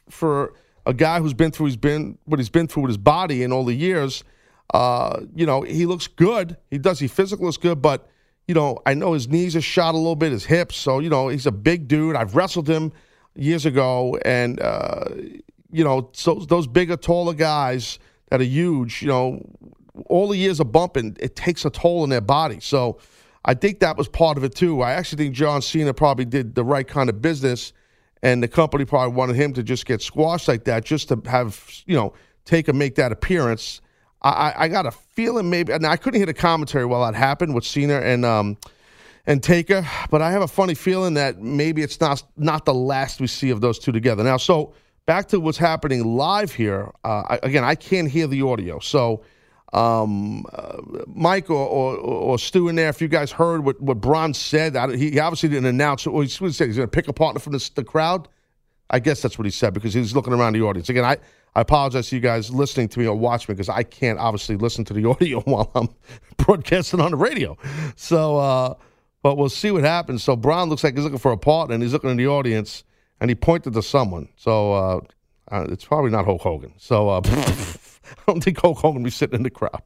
for 0.10 0.54
a 0.86 0.94
guy 0.94 1.20
who's 1.20 1.34
been 1.34 1.52
through 1.52 1.68
he's 1.68 1.78
been 1.78 2.18
what 2.26 2.40
he's 2.40 2.50
been 2.50 2.68
through 2.68 2.84
with 2.84 2.90
his 2.90 2.98
body 2.98 3.44
in 3.44 3.52
all 3.52 3.66
the 3.66 3.74
years. 3.74 4.24
Uh, 4.74 5.22
you 5.36 5.46
know, 5.46 5.62
he 5.62 5.86
looks 5.86 6.08
good. 6.08 6.58
He 6.70 6.78
does. 6.78 7.00
He 7.00 7.08
physically 7.08 7.46
looks 7.46 7.58
good, 7.58 7.82
but 7.82 8.08
you 8.52 8.56
know, 8.56 8.80
I 8.86 8.96
know 8.96 9.14
his 9.14 9.30
knees 9.30 9.56
are 9.56 9.62
shot 9.62 9.96
a 9.96 9.98
little 9.98 10.18
bit, 10.18 10.34
his 10.34 10.44
hips. 10.44 10.76
So 10.76 11.00
you 11.00 11.10
know, 11.10 11.30
he's 11.30 11.46
a 11.46 11.54
big 11.54 11.88
dude. 11.88 12.18
I've 12.18 12.36
wrestled 12.36 12.68
him 12.68 12.92
years 13.34 13.66
ago, 13.66 14.20
and 14.26 14.60
uh, 14.60 15.06
you 15.72 15.86
know, 15.86 16.10
so 16.12 16.36
those 16.36 16.68
bigger, 16.68 16.98
taller 16.98 17.34
guys 17.34 17.98
that 18.30 18.42
are 18.42 18.44
huge. 18.44 19.02
You 19.02 19.08
know, 19.08 19.50
all 20.08 20.28
the 20.28 20.36
years 20.36 20.60
of 20.60 20.70
bumping, 20.70 21.16
it 21.22 21.38
takes 21.38 21.64
a 21.64 21.70
toll 21.70 22.02
on 22.02 22.10
their 22.10 22.20
body. 22.20 22.60
So 22.60 23.00
I 23.46 23.54
think 23.54 23.80
that 23.80 23.96
was 23.96 24.10
part 24.10 24.36
of 24.36 24.44
it 24.44 24.54
too. 24.54 24.82
I 24.82 24.92
actually 24.96 25.24
think 25.24 25.34
John 25.34 25.62
Cena 25.62 25.94
probably 25.94 26.26
did 26.26 26.54
the 26.54 26.66
right 26.66 26.86
kind 26.86 27.10
of 27.10 27.22
business, 27.22 27.72
and 28.22 28.44
the 28.44 28.50
company 28.50 28.84
probably 28.84 29.16
wanted 29.16 29.38
him 29.38 29.54
to 29.54 29.64
just 29.64 29.86
get 29.86 30.02
squashed 30.02 30.50
like 30.50 30.66
that, 30.66 30.84
just 30.84 31.08
to 31.08 31.22
have 31.26 31.72
you 31.86 31.96
know 31.96 32.12
take 32.44 32.68
and 32.68 32.78
make 32.78 32.96
that 32.96 33.14
appearance. 33.14 33.80
I, 34.24 34.54
I, 34.56 34.68
got 34.68 34.86
a 34.86 34.92
feeling 34.92 35.50
maybe, 35.50 35.74
and 35.74 35.86
I 35.86 35.98
couldn't 35.98 36.20
hit 36.20 36.30
a 36.30 36.34
commentary 36.34 36.86
while 36.86 37.04
that 37.06 37.18
happened 37.18 37.56
with 37.56 37.66
Cena 37.66 37.96
and 38.02 38.24
um 38.24 38.58
and 39.26 39.42
Taker, 39.42 39.88
but 40.10 40.22
I 40.22 40.32
have 40.32 40.42
a 40.42 40.48
funny 40.48 40.74
feeling 40.74 41.14
that 41.16 41.40
maybe 41.40 41.82
it's 41.82 42.00
not 42.00 42.24
not 42.38 42.66
the 42.66 42.74
last 42.74 43.20
we 43.20 43.28
see 43.28 43.50
of 43.50 43.62
those 43.62 43.80
two 43.80 43.92
together. 43.92 44.24
Now, 44.24 44.38
so 44.38 44.74
back 45.06 45.28
to 45.30 45.40
what's 45.40 45.58
happening 45.58 46.16
live 46.16 46.52
here. 46.52 46.92
Uh, 47.04 47.24
I, 47.30 47.40
again, 47.44 47.64
I 47.64 47.76
can't 47.76 48.10
hear 48.10 48.28
the 48.28 48.42
audio, 48.44 48.80
so 48.80 49.24
um, 49.74 50.46
uh, 50.52 50.78
Mike 51.08 51.50
or, 51.50 51.66
or, 51.66 51.96
or 51.98 52.40
Stu 52.40 52.68
in 52.68 52.76
there, 52.76 52.90
if 52.90 53.02
you 53.02 53.08
guys 53.08 53.32
heard 53.32 53.64
what, 53.64 53.80
what 53.82 54.02
Braun 54.02 54.34
said, 54.34 54.76
I, 54.76 54.96
he 54.96 55.18
obviously 55.20 55.50
didn't 55.50 55.68
announce. 55.68 56.06
Well, 56.06 56.22
he 56.22 56.28
said 56.28 56.68
he's 56.68 56.76
going 56.76 56.88
to 56.88 56.88
pick 56.88 57.08
a 57.08 57.14
partner 57.14 57.40
from 57.40 57.54
the, 57.54 57.72
the 57.76 57.84
crowd. 57.84 58.28
I 58.90 59.00
guess 59.00 59.22
that's 59.22 59.38
what 59.38 59.46
he 59.46 59.52
said 59.52 59.74
because 59.74 59.94
he 59.94 60.02
was 60.02 60.14
looking 60.14 60.34
around 60.34 60.54
the 60.54 60.62
audience. 60.62 60.90
Again, 60.90 61.06
I, 61.06 61.18
I 61.54 61.62
apologize 61.62 62.10
to 62.10 62.16
you 62.16 62.22
guys 62.22 62.50
listening 62.50 62.88
to 62.90 63.00
me 63.00 63.08
or 63.08 63.16
watching 63.16 63.52
me 63.52 63.56
because 63.56 63.70
I 63.70 63.84
can't 63.84 64.20
obviously 64.20 64.56
listen 64.56 64.86
to 64.86 64.94
the 64.94 65.06
audio 65.10 65.42
while 65.42 65.72
I'm 65.76 65.90
broadcasting 66.38 67.00
on 67.00 67.12
the 67.12 67.18
radio. 67.18 67.58
So, 67.96 68.38
uh, 68.38 68.76
but 69.22 69.38
we'll 69.38 69.50
see 69.50 69.72
what 69.72 69.84
happens. 69.84 70.24
So 70.24 70.36
Braun 70.36 70.70
looks 70.70 70.84
like 70.84 70.96
he's 70.96 71.04
looking 71.04 71.20
for 71.20 71.32
a 71.32 71.38
partner 71.38 71.74
and 71.74 71.84
he's 71.84 71.94
looking 71.94 72.10
in 72.10 72.18
the 72.18 72.28
audience 72.28 72.84
and 73.20 73.30
he 73.30 73.36
pointed 73.36 73.74
to 73.74 73.84
someone. 73.84 74.30
So 74.36 74.74
uh, 74.74 75.00
uh, 75.52 75.68
it's 75.70 75.86
probably 75.86 76.12
not 76.12 76.26
Hulk 76.26 76.42
Hogan. 76.42 76.74
So 76.78 77.10
uh, 77.10 77.22
I 77.26 78.22
don't 78.28 78.44
think 78.44 78.60
Hulk 78.60 78.78
Hogan 78.78 79.02
will 79.02 79.08
be 79.08 79.12
sitting 79.12 79.36
in 79.36 79.44
the 79.44 79.50
crowd. 79.50 79.82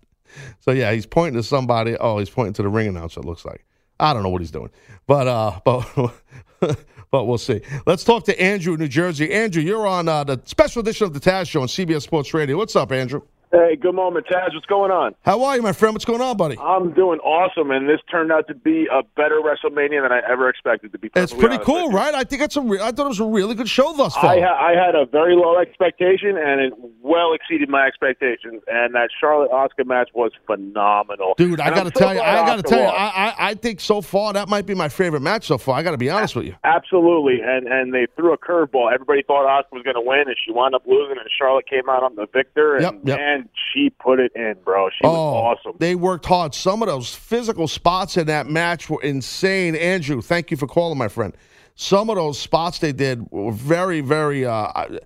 So 0.60 0.71
yeah, 0.71 0.91
he's 0.91 1.06
pointing 1.06 1.41
to 1.41 1.43
somebody. 1.43 1.97
Oh, 1.97 2.19
he's 2.19 2.30
pointing 2.30 2.54
to 2.54 2.63
the 2.63 2.69
ring 2.69 2.88
announcer. 2.88 3.21
It 3.21 3.25
looks 3.25 3.45
like. 3.45 3.65
I 3.99 4.13
don't 4.13 4.23
know 4.23 4.30
what 4.30 4.41
he's 4.41 4.51
doing, 4.51 4.71
but 5.08 5.28
uh, 5.28 5.60
but 6.60 6.80
but 7.11 7.25
we'll 7.25 7.37
see. 7.37 7.61
Let's 7.85 8.03
talk 8.03 8.25
to 8.25 8.41
Andrew 8.41 8.73
in 8.73 8.79
New 8.79 8.87
Jersey. 8.87 9.31
Andrew, 9.31 9.61
you're 9.61 9.87
on 9.87 10.07
uh, 10.07 10.23
the 10.23 10.41
special 10.45 10.81
edition 10.81 11.05
of 11.05 11.13
the 11.13 11.19
Taz 11.19 11.49
Show 11.49 11.61
on 11.61 11.67
CBS 11.67 12.01
Sports 12.03 12.33
Radio. 12.33 12.57
What's 12.57 12.75
up, 12.75 12.91
Andrew? 12.91 13.21
Hey, 13.51 13.75
good 13.75 13.95
moment, 13.95 14.25
Taz. 14.27 14.53
What's 14.53 14.65
going 14.65 14.91
on? 14.91 15.15
How 15.23 15.43
are 15.43 15.55
you, 15.55 15.62
my 15.62 15.71
friend? 15.71 15.93
What's 15.93 16.03
going 16.03 16.19
on, 16.21 16.36
buddy? 16.36 16.58
I'm 16.60 16.93
doing 16.93 17.19
awesome, 17.19 17.71
and 17.71 17.88
this 17.88 17.99
turned 18.12 18.31
out 18.31 18.47
to 18.47 18.55
be 18.55 18.88
a 18.91 19.03
better 19.15 19.39
WrestleMania 19.39 20.01
than 20.01 20.12
I 20.12 20.19
ever 20.29 20.49
expected 20.49 20.91
to 20.91 20.97
be. 20.99 21.10
It's 21.15 21.34
pretty 21.34 21.60
cool, 21.60 21.89
right? 21.89 22.13
I 22.13 22.23
think 22.23 22.41
it's 22.41 22.58
a. 22.58 22.62
Re- 22.62 22.79
I 22.81 22.91
thought 22.91 23.05
it 23.05 23.10
was 23.10 23.19
a 23.19 23.25
really 23.25 23.55
good 23.55 23.69
show 23.69 23.93
thus 23.95 24.13
far. 24.15 24.31
I, 24.36 24.41
ha- 24.41 24.58
I 24.67 24.71
had 24.73 24.95
a 24.95 25.05
very 25.05 25.36
low 25.36 25.58
expectation, 25.60 26.38
and 26.38 26.60
it 26.60 26.73
well 27.01 27.34
exceeded 27.34 27.69
my 27.69 27.86
expectations. 27.86 28.62
And 28.67 28.93
that 28.95 29.10
Charlotte 29.21 29.51
Asuka 29.51 29.86
match 29.86 30.10
was 30.13 30.31
phenomenal, 30.47 31.36
Dude, 31.38 31.60
I 31.62 31.69
got 31.69 31.84
to 31.84 31.91
tell 31.91 32.13
you, 32.13 32.19
I 32.21 32.45
got 32.45 32.55
to 32.58 32.63
tell 32.63 32.79
you. 32.79 32.86
I, 32.86 33.27
I, 33.29 33.49
I 33.49 33.53
think 33.53 33.79
so 33.79 34.01
far 34.01 34.34
that 34.34 34.49
might 34.49 34.65
be 34.65 34.73
my 34.73 34.89
favorite 34.89 35.21
match 35.21 35.45
so 35.47 35.58
far. 35.58 35.77
I 35.77 35.84
got 35.84 35.91
to 35.91 35.97
be 35.97 36.10
honest 36.10 36.36
with 36.36 36.45
you. 36.45 36.55
Absolutely, 36.63 37.39
and 37.41 37.67
and 37.67 37.93
they 37.93 38.08
threw 38.15 38.34
a 38.34 38.38
curveball. 38.38 38.91
Everybody 38.93 39.21
thought 39.23 39.45
Asuka 39.45 39.71
was 39.73 39.84
going 39.84 39.95
to 39.95 40.01
win, 40.01 40.23
and 40.27 40.36
she 40.45 40.51
wound 40.51 40.75
up 40.75 40.86
losing, 40.86 41.17
and 41.17 41.29
Charlotte 41.38 41.67
came 41.69 41.89
out 41.89 42.03
on 42.03 42.15
the 42.15 42.27
victor, 42.34 42.75
and 42.75 42.84
Yep, 42.84 42.93
yep. 43.05 43.17
man, 43.19 43.44
she 43.73 43.89
put 43.89 44.19
it 44.19 44.31
in, 44.36 44.55
bro. 44.63 44.89
She 44.89 45.05
was 45.05 45.58
awesome. 45.60 45.71
Oh, 45.73 45.77
They 45.79 45.95
worked 45.95 46.25
hard. 46.25 46.53
Some 46.55 46.81
of 46.81 46.88
those 46.88 47.13
physical 47.13 47.67
spots 47.67 48.17
in 48.17 48.27
that 48.27 48.47
match 48.47 48.89
were 48.89 49.01
insane. 49.01 49.75
Andrew, 49.75 50.21
thank 50.21 50.51
you 50.51 50.58
for 50.58 50.67
calling, 50.67 50.97
my 50.97 51.08
friend. 51.08 51.36
Some 51.75 52.10
of 52.10 52.15
those 52.15 52.39
spots 52.39 52.79
they 52.79 52.93
did 52.93 53.29
were 53.31 53.51
very, 53.51 54.01
very. 54.01 54.45
Uh, 54.45 54.99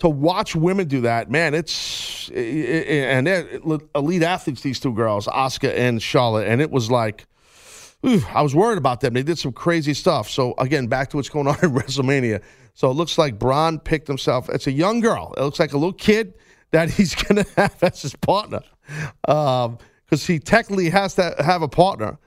to 0.00 0.08
watch 0.10 0.54
women 0.54 0.88
do 0.88 1.00
that, 1.02 1.30
man, 1.30 1.54
it's 1.54 2.28
and 2.30 3.26
elite 3.94 4.22
athletes. 4.22 4.60
These 4.60 4.80
two 4.80 4.92
girls, 4.92 5.26
Asuka 5.26 5.72
and 5.74 6.02
Charlotte, 6.02 6.48
and 6.48 6.60
it 6.60 6.70
was 6.70 6.90
like. 6.90 7.26
Ooh, 8.06 8.22
I 8.32 8.42
was 8.42 8.54
worried 8.54 8.78
about 8.78 9.00
them. 9.00 9.14
They 9.14 9.22
did 9.22 9.38
some 9.38 9.52
crazy 9.52 9.94
stuff. 9.94 10.28
So 10.28 10.54
again, 10.58 10.86
back 10.86 11.10
to 11.10 11.16
what's 11.16 11.30
going 11.30 11.48
on 11.48 11.56
in 11.62 11.70
WrestleMania. 11.74 12.42
So 12.74 12.90
it 12.90 12.94
looks 12.94 13.16
like 13.16 13.38
Braun 13.38 13.80
picked 13.80 14.06
himself. 14.06 14.50
It's 14.50 14.66
a 14.66 14.70
young 14.70 15.00
girl. 15.00 15.34
It 15.36 15.40
looks 15.42 15.58
like 15.58 15.72
a 15.72 15.78
little 15.78 15.94
kid 15.94 16.34
that 16.70 16.90
he's 16.90 17.14
going 17.24 17.44
to 17.44 17.50
have 17.56 17.82
as 17.82 18.02
his 18.02 18.14
partner, 18.16 18.62
because 19.22 20.26
he 20.26 20.38
technically 20.38 20.90
has 20.90 21.14
to 21.14 21.34
have 21.38 21.62
a 21.62 21.68
partner. 21.68 22.18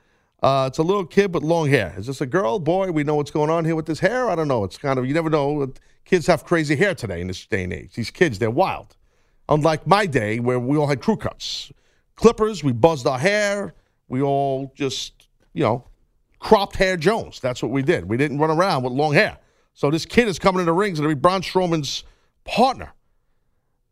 Uh, 0.41 0.65
it's 0.69 0.77
a 0.77 0.83
little 0.83 1.05
kid 1.05 1.33
with 1.33 1.43
long 1.43 1.67
hair. 1.67 1.93
Is 1.97 2.07
this 2.07 2.21
a 2.21 2.25
girl, 2.25 2.59
boy? 2.59 2.91
We 2.91 3.03
know 3.03 3.15
what's 3.15 3.31
going 3.31 3.49
on 3.49 3.65
here 3.65 3.75
with 3.75 3.85
this 3.85 3.99
hair. 3.99 4.29
I 4.29 4.35
don't 4.35 4.47
know. 4.47 4.63
It's 4.63 4.77
kind 4.77 4.97
of 4.97 5.05
you 5.05 5.13
never 5.13 5.29
know. 5.29 5.73
Kids 6.05 6.27
have 6.27 6.45
crazy 6.45 6.75
hair 6.75 6.95
today 6.95 7.21
in 7.21 7.27
this 7.27 7.45
day 7.45 7.65
and 7.65 7.73
age. 7.73 7.93
These 7.93 8.09
kids, 8.09 8.39
they're 8.39 8.49
wild. 8.49 8.95
Unlike 9.49 9.85
my 9.85 10.05
day 10.05 10.39
where 10.39 10.59
we 10.59 10.77
all 10.77 10.87
had 10.87 11.01
crew 11.01 11.17
cuts, 11.17 11.71
clippers. 12.15 12.63
We 12.63 12.71
buzzed 12.71 13.05
our 13.05 13.19
hair. 13.19 13.73
We 14.07 14.21
all 14.21 14.71
just 14.75 15.27
you 15.53 15.63
know 15.63 15.85
cropped 16.39 16.77
hair 16.77 16.95
Jones. 16.95 17.39
That's 17.39 17.61
what 17.61 17.71
we 17.71 17.81
did. 17.81 18.05
We 18.05 18.17
didn't 18.17 18.39
run 18.39 18.49
around 18.49 18.83
with 18.83 18.93
long 18.93 19.13
hair. 19.13 19.37
So 19.73 19.91
this 19.91 20.05
kid 20.05 20.27
is 20.27 20.39
coming 20.39 20.61
in 20.61 20.65
the 20.65 20.73
rings 20.73 20.99
and 20.99 21.07
to 21.07 21.13
be 21.13 21.19
Braun 21.19 21.41
Strowman's 21.41 22.03
partner. 22.43 22.93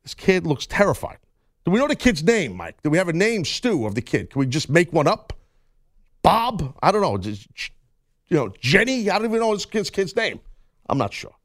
This 0.08 0.13
kid 0.13 0.48
looks 0.48 0.65
terrified. 0.65 1.17
Do 1.65 1.72
we 1.72 1.80
know 1.80 1.88
the 1.89 1.93
kid's 1.93 2.24
name, 2.24 2.56
Mike? 2.56 2.82
Do 2.82 2.89
we 2.89 2.98
have 2.98 3.10
a 3.10 3.13
name, 3.13 3.43
Stu, 3.43 3.86
of 3.86 3.93
the 3.93 4.02
kid? 4.02 4.30
Can 4.30 4.39
we 4.39 4.46
just 4.46 4.70
make 4.70 4.93
one 4.93 5.06
up? 5.06 5.34
Bob? 6.22 6.78
I 6.82 6.93
don't 6.93 7.02
know. 7.02 7.17
Just, 7.17 7.50
you 8.30 8.38
know, 8.38 8.54
Jenny? 8.62 9.10
I 9.10 9.17
don't 9.17 9.28
even 9.28 9.41
know 9.41 9.52
his 9.52 9.65
kid's, 9.65 9.89
kid's 9.89 10.15
name. 10.15 10.39
I'm 10.88 10.98
not 10.98 11.13
sure. 11.13 11.36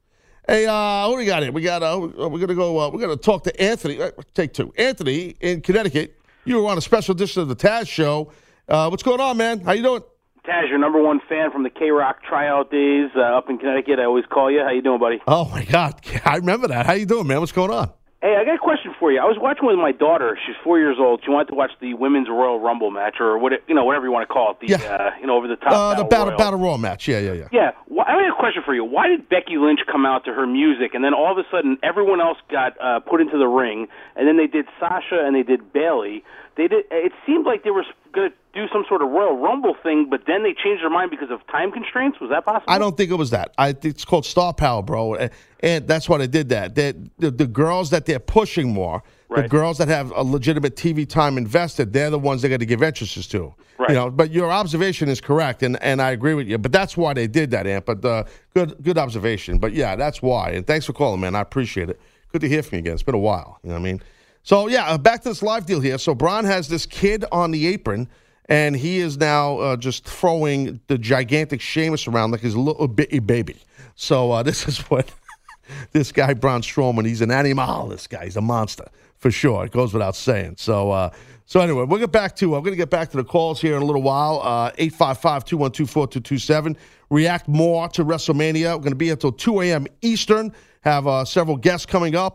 Hey, 0.46 0.64
uh, 0.66 1.08
what 1.08 1.14
do 1.14 1.16
we 1.16 1.24
got 1.24 1.42
here? 1.42 1.50
We 1.50 1.62
got 1.62 1.82
uh, 1.82 1.98
we're 1.98 2.38
gonna 2.38 2.54
go. 2.54 2.78
Uh, 2.78 2.90
we're 2.90 3.00
gonna 3.00 3.16
talk 3.16 3.42
to 3.44 3.60
Anthony. 3.60 4.00
Uh, 4.00 4.12
take 4.32 4.54
two. 4.54 4.72
Anthony 4.78 5.34
in 5.40 5.60
Connecticut. 5.60 6.16
You 6.44 6.62
were 6.62 6.70
on 6.70 6.78
a 6.78 6.80
special 6.80 7.16
edition 7.16 7.42
of 7.42 7.48
the 7.48 7.56
Taz 7.56 7.88
Show. 7.88 8.30
Uh, 8.68 8.86
what's 8.90 9.02
going 9.02 9.20
on, 9.20 9.36
man? 9.38 9.58
How 9.58 9.72
you 9.72 9.82
doing? 9.82 10.02
Taz, 10.46 10.68
your 10.68 10.78
number 10.78 11.02
one 11.02 11.20
fan 11.28 11.50
from 11.50 11.64
the 11.64 11.70
K 11.70 11.90
Rock 11.90 12.22
tryout 12.22 12.70
days 12.70 13.10
uh, 13.16 13.22
up 13.22 13.50
in 13.50 13.58
Connecticut. 13.58 13.98
I 13.98 14.04
always 14.04 14.26
call 14.26 14.52
you. 14.52 14.60
How 14.60 14.70
you 14.70 14.82
doing, 14.82 15.00
buddy? 15.00 15.20
Oh 15.26 15.48
my 15.48 15.64
God, 15.64 16.00
I 16.24 16.36
remember 16.36 16.68
that. 16.68 16.86
How 16.86 16.92
you 16.92 17.06
doing, 17.06 17.26
man? 17.26 17.40
What's 17.40 17.50
going 17.50 17.72
on? 17.72 17.92
Hey, 18.22 18.36
I 18.40 18.44
got 18.44 18.54
a 18.54 18.58
question 18.58 18.94
for 19.00 19.10
you. 19.10 19.18
I 19.18 19.24
was 19.24 19.36
watching 19.40 19.66
with 19.66 19.74
my 19.76 19.90
daughter. 19.90 20.38
She's 20.46 20.54
four 20.62 20.78
years 20.78 20.96
old. 21.00 21.22
She 21.24 21.30
wanted 21.30 21.48
to 21.48 21.56
watch 21.56 21.72
the 21.80 21.94
women's 21.94 22.28
Royal 22.30 22.60
Rumble 22.60 22.92
match, 22.92 23.16
or 23.18 23.36
what 23.36 23.52
you 23.66 23.74
know, 23.74 23.84
whatever 23.84 24.06
you 24.06 24.12
want 24.12 24.28
to 24.28 24.32
call 24.32 24.52
it. 24.52 24.60
The 24.60 24.68
Yeah. 24.68 24.94
uh, 24.94 25.10
you 25.20 25.26
know, 25.26 25.36
over 25.36 25.48
the 25.48 25.56
top. 25.56 25.72
Uh, 25.72 25.94
the 25.94 26.04
battle 26.04 26.26
Royal. 26.28 26.38
battle 26.38 26.58
royal 26.60 26.78
match. 26.78 27.08
Yeah, 27.08 27.18
yeah, 27.18 27.32
yeah. 27.32 27.48
Yeah, 27.50 27.70
wh- 27.92 28.06
I 28.08 28.22
have 28.22 28.32
a 28.32 28.36
question 28.38 28.62
for 28.64 28.74
you. 28.74 28.84
Why 28.84 29.08
did 29.08 29.28
Becky 29.28 29.56
Lynch 29.58 29.80
come 29.90 30.06
out 30.06 30.24
to 30.26 30.32
her 30.32 30.46
music, 30.46 30.94
and 30.94 31.02
then 31.04 31.14
all 31.14 31.32
of 31.32 31.38
a 31.38 31.42
sudden 31.50 31.78
everyone 31.82 32.20
else 32.20 32.38
got 32.48 32.74
uh, 32.80 33.00
put 33.00 33.20
into 33.20 33.38
the 33.38 33.48
ring, 33.48 33.88
and 34.14 34.28
then 34.28 34.36
they 34.36 34.46
did 34.46 34.66
Sasha 34.78 35.18
and 35.26 35.34
they 35.34 35.42
did 35.42 35.72
Bayley. 35.72 36.22
They 36.56 36.68
did. 36.68 36.84
It 36.90 37.12
seemed 37.26 37.46
like 37.46 37.64
they 37.64 37.70
were 37.70 37.84
going 38.12 38.30
to 38.30 38.36
do 38.52 38.66
some 38.72 38.84
sort 38.88 39.02
of 39.02 39.08
Royal 39.10 39.36
Rumble 39.38 39.74
thing, 39.82 40.08
but 40.10 40.22
then 40.26 40.42
they 40.42 40.52
changed 40.52 40.82
their 40.82 40.90
mind 40.90 41.10
because 41.10 41.30
of 41.30 41.40
time 41.46 41.72
constraints. 41.72 42.20
Was 42.20 42.30
that 42.30 42.44
possible? 42.44 42.70
I 42.70 42.78
don't 42.78 42.96
think 42.96 43.10
it 43.10 43.14
was 43.14 43.30
that. 43.30 43.54
I 43.56 43.72
think 43.72 43.94
it's 43.94 44.04
called 44.04 44.26
star 44.26 44.52
power, 44.52 44.82
bro, 44.82 45.14
and, 45.14 45.30
and 45.60 45.88
that's 45.88 46.08
why 46.08 46.18
they 46.18 46.26
did 46.26 46.50
that. 46.50 46.74
They, 46.74 46.92
the, 47.18 47.30
the 47.30 47.46
girls 47.46 47.90
that 47.90 48.04
they're 48.04 48.18
pushing 48.18 48.72
more, 48.72 49.02
the 49.34 49.48
girls 49.48 49.78
that 49.78 49.88
have 49.88 50.10
a 50.10 50.22
legitimate 50.22 50.76
TV 50.76 51.08
time 51.08 51.38
invested, 51.38 51.94
they're 51.94 52.10
the 52.10 52.18
ones 52.18 52.42
they're 52.42 52.50
going 52.50 52.60
to 52.60 52.66
give 52.66 52.82
entrances 52.82 53.26
to. 53.28 53.54
Right. 53.78 53.90
You 53.90 53.94
know, 53.96 54.10
but 54.10 54.30
your 54.30 54.52
observation 54.52 55.08
is 55.08 55.20
correct, 55.20 55.62
and, 55.62 55.82
and 55.82 56.02
I 56.02 56.10
agree 56.10 56.34
with 56.34 56.46
you. 56.46 56.58
But 56.58 56.72
that's 56.72 56.96
why 56.96 57.14
they 57.14 57.26
did 57.26 57.50
that, 57.52 57.66
Ant. 57.66 57.86
But 57.86 58.04
uh, 58.04 58.24
good 58.54 58.76
good 58.82 58.98
observation. 58.98 59.58
But 59.58 59.72
yeah, 59.72 59.96
that's 59.96 60.20
why. 60.20 60.50
And 60.50 60.66
thanks 60.66 60.86
for 60.86 60.92
calling, 60.92 61.20
man. 61.20 61.34
I 61.34 61.40
appreciate 61.40 61.88
it. 61.88 61.98
Good 62.30 62.42
to 62.42 62.48
hear 62.48 62.62
from 62.62 62.76
you 62.76 62.80
again. 62.80 62.92
It's 62.92 63.02
been 63.02 63.14
a 63.14 63.18
while. 63.18 63.58
You 63.62 63.70
know 63.70 63.74
what 63.74 63.80
I 63.80 63.84
mean? 63.84 64.02
So 64.42 64.68
yeah, 64.68 64.86
uh, 64.86 64.98
back 64.98 65.22
to 65.22 65.28
this 65.28 65.42
live 65.42 65.66
deal 65.66 65.80
here. 65.80 65.98
So 65.98 66.14
Braun 66.14 66.44
has 66.44 66.68
this 66.68 66.86
kid 66.86 67.24
on 67.32 67.50
the 67.50 67.66
apron. 67.66 68.08
And 68.48 68.76
he 68.76 68.98
is 68.98 69.16
now 69.16 69.58
uh, 69.58 69.76
just 69.76 70.04
throwing 70.04 70.80
the 70.88 70.98
gigantic 70.98 71.60
Sheamus 71.60 72.06
around 72.08 72.32
like 72.32 72.40
his 72.40 72.56
little 72.56 72.88
bitty 72.88 73.20
baby. 73.20 73.56
So 73.94 74.32
uh, 74.32 74.42
this 74.42 74.66
is 74.66 74.78
what 74.90 75.10
this 75.92 76.12
guy 76.12 76.34
Braun 76.34 76.62
Strowman. 76.62 77.06
He's 77.06 77.20
an 77.20 77.30
animal. 77.30 77.88
This 77.88 78.06
guy, 78.06 78.24
he's 78.24 78.36
a 78.36 78.42
monster 78.42 78.88
for 79.16 79.30
sure. 79.30 79.64
It 79.64 79.72
goes 79.72 79.92
without 79.92 80.16
saying. 80.16 80.56
So, 80.58 80.90
uh, 80.90 81.10
so 81.46 81.60
anyway, 81.60 81.84
we'll 81.84 82.00
get 82.00 82.12
back 82.12 82.34
to. 82.36 82.56
I'm 82.56 82.62
going 82.62 82.72
to 82.72 82.76
get 82.76 82.90
back 82.90 83.10
to 83.10 83.16
the 83.16 83.24
calls 83.24 83.60
here 83.60 83.76
in 83.76 83.82
a 83.82 83.84
little 83.84 84.02
while. 84.02 84.40
Uh, 84.42 84.72
Eight 84.78 84.92
five 84.92 85.18
five 85.18 85.44
two 85.44 85.56
one 85.56 85.70
two 85.70 85.86
four 85.86 86.06
two 86.06 86.20
two 86.20 86.38
seven. 86.38 86.76
React 87.10 87.48
more 87.48 87.88
to 87.90 88.04
WrestleMania. 88.04 88.74
We're 88.74 88.78
going 88.78 88.90
to 88.90 88.96
be 88.96 89.10
until 89.10 89.32
two 89.32 89.60
a.m. 89.60 89.86
Eastern. 90.00 90.52
Have 90.80 91.06
uh, 91.06 91.24
several 91.24 91.56
guests 91.56 91.86
coming 91.86 92.16
up. 92.16 92.34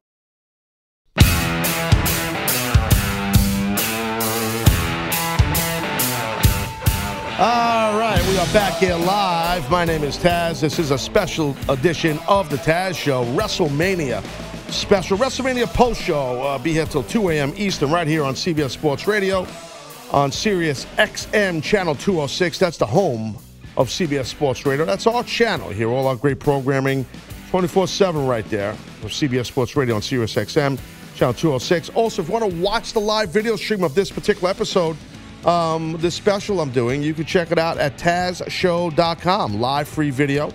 All 7.40 8.00
right, 8.00 8.20
we 8.30 8.38
are 8.40 8.52
back 8.52 8.80
here 8.80 8.96
live. 8.96 9.70
My 9.70 9.86
name 9.86 10.04
is 10.04 10.18
Taz. 10.18 10.60
This 10.60 10.80
is 10.80 10.90
a 10.90 10.98
special 10.98 11.56
edition 11.70 12.18
of 12.28 12.50
the 12.50 12.56
Taz 12.56 12.96
Show, 12.96 13.26
WrestleMania 13.36 14.24
special, 14.72 15.20
WrestleMania 15.20 15.68
post 15.68 16.02
show. 16.02 16.42
Uh, 16.42 16.58
be 16.58 16.74
here 16.74 16.88
till 16.88 17.04
2 17.04 17.30
a.m. 17.30 17.54
Eastern, 17.56 17.92
right 17.92 18.08
here 18.08 18.24
on 18.24 18.34
CBS 18.34 18.72
Sports 18.72 19.06
Radio, 19.06 19.46
on 20.10 20.32
Sirius 20.32 20.86
XM 20.98 21.62
Channel 21.62 21.94
206. 21.94 22.58
That's 22.58 22.78
the 22.78 22.88
home 22.88 23.38
of 23.78 23.90
CBS 23.90 24.26
Sports 24.26 24.66
Radio. 24.66 24.84
That's 24.84 25.06
our 25.06 25.24
channel 25.24 25.70
here. 25.70 25.90
All 25.90 26.08
our 26.08 26.16
great 26.16 26.40
programming, 26.40 27.06
24/7, 27.52 28.28
right 28.28 28.50
there 28.50 28.74
for 29.00 29.10
CBS 29.10 29.46
Sports 29.46 29.76
Radio 29.76 29.94
on 29.94 30.02
Sirius 30.02 30.34
XM 30.34 30.80
Channel 31.14 31.36
206. 31.36 31.90
Also, 31.90 32.24
if 32.24 32.30
you 32.30 32.34
want 32.34 32.52
to 32.52 32.60
watch 32.60 32.94
the 32.94 33.00
live 33.00 33.30
video 33.30 33.56
stream 33.58 33.84
of 33.84 33.94
this 33.94 34.10
particular 34.10 34.50
episode 34.50 34.98
um, 35.46 35.96
this 36.00 36.16
special 36.16 36.60
I'm 36.60 36.72
doing, 36.72 37.04
you 37.04 37.14
can 37.14 37.26
check 37.26 37.52
it 37.52 37.60
out 37.60 37.78
at 37.78 37.98
tazshow.com. 37.98 39.60
Live 39.60 39.88
free 39.88 40.10
video, 40.10 40.52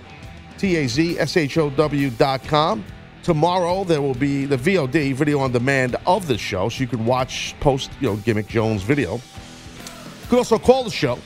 T 0.58 0.76
A 0.76 0.88
Z 0.88 1.18
S 1.18 1.36
H 1.36 1.58
O 1.58 1.70
W.com. 1.70 2.84
Tomorrow 3.22 3.84
there 3.84 4.02
will 4.02 4.14
be 4.14 4.46
the 4.46 4.56
VOD, 4.56 5.14
video 5.14 5.38
on 5.38 5.52
demand 5.52 5.96
of 6.06 6.26
the 6.26 6.36
show, 6.36 6.68
so 6.68 6.80
you 6.80 6.88
can 6.88 7.06
watch 7.06 7.54
post, 7.60 7.90
you 8.00 8.08
know, 8.08 8.16
Gimmick 8.16 8.48
Jones 8.48 8.82
video. 8.82 9.14
You 9.14 10.28
can 10.28 10.38
also 10.38 10.58
call 10.58 10.82
the 10.82 10.90
show, 10.90 11.18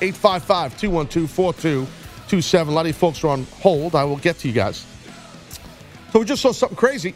855 0.00 0.76
212 0.78 1.30
4227. 1.30 2.72
A 2.72 2.74
lot 2.74 2.80
of 2.82 2.86
you 2.88 2.92
folks 2.92 3.22
are 3.22 3.28
on 3.28 3.44
hold. 3.60 3.94
I 3.94 4.02
will 4.04 4.16
get 4.16 4.38
to 4.38 4.48
you 4.48 4.54
guys. 4.54 4.84
So 6.12 6.18
we 6.18 6.24
just 6.24 6.42
saw 6.42 6.52
something 6.52 6.76
crazy. 6.76 7.14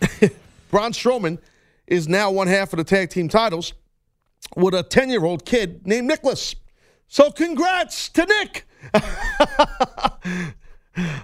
Braun 0.70 0.92
Strowman 0.92 1.38
is 1.86 2.08
now 2.08 2.30
one 2.30 2.46
half 2.46 2.72
of 2.72 2.76
the 2.76 2.84
tag 2.84 3.08
team 3.08 3.28
titles 3.28 3.72
with 4.58 4.74
a 4.74 4.82
10 4.82 5.08
year 5.08 5.24
old 5.24 5.44
kid 5.44 5.86
named 5.86 6.08
Nicholas. 6.08 6.54
So 7.06 7.30
congrats 7.30 8.08
to 8.10 8.26
Nick. 8.26 8.66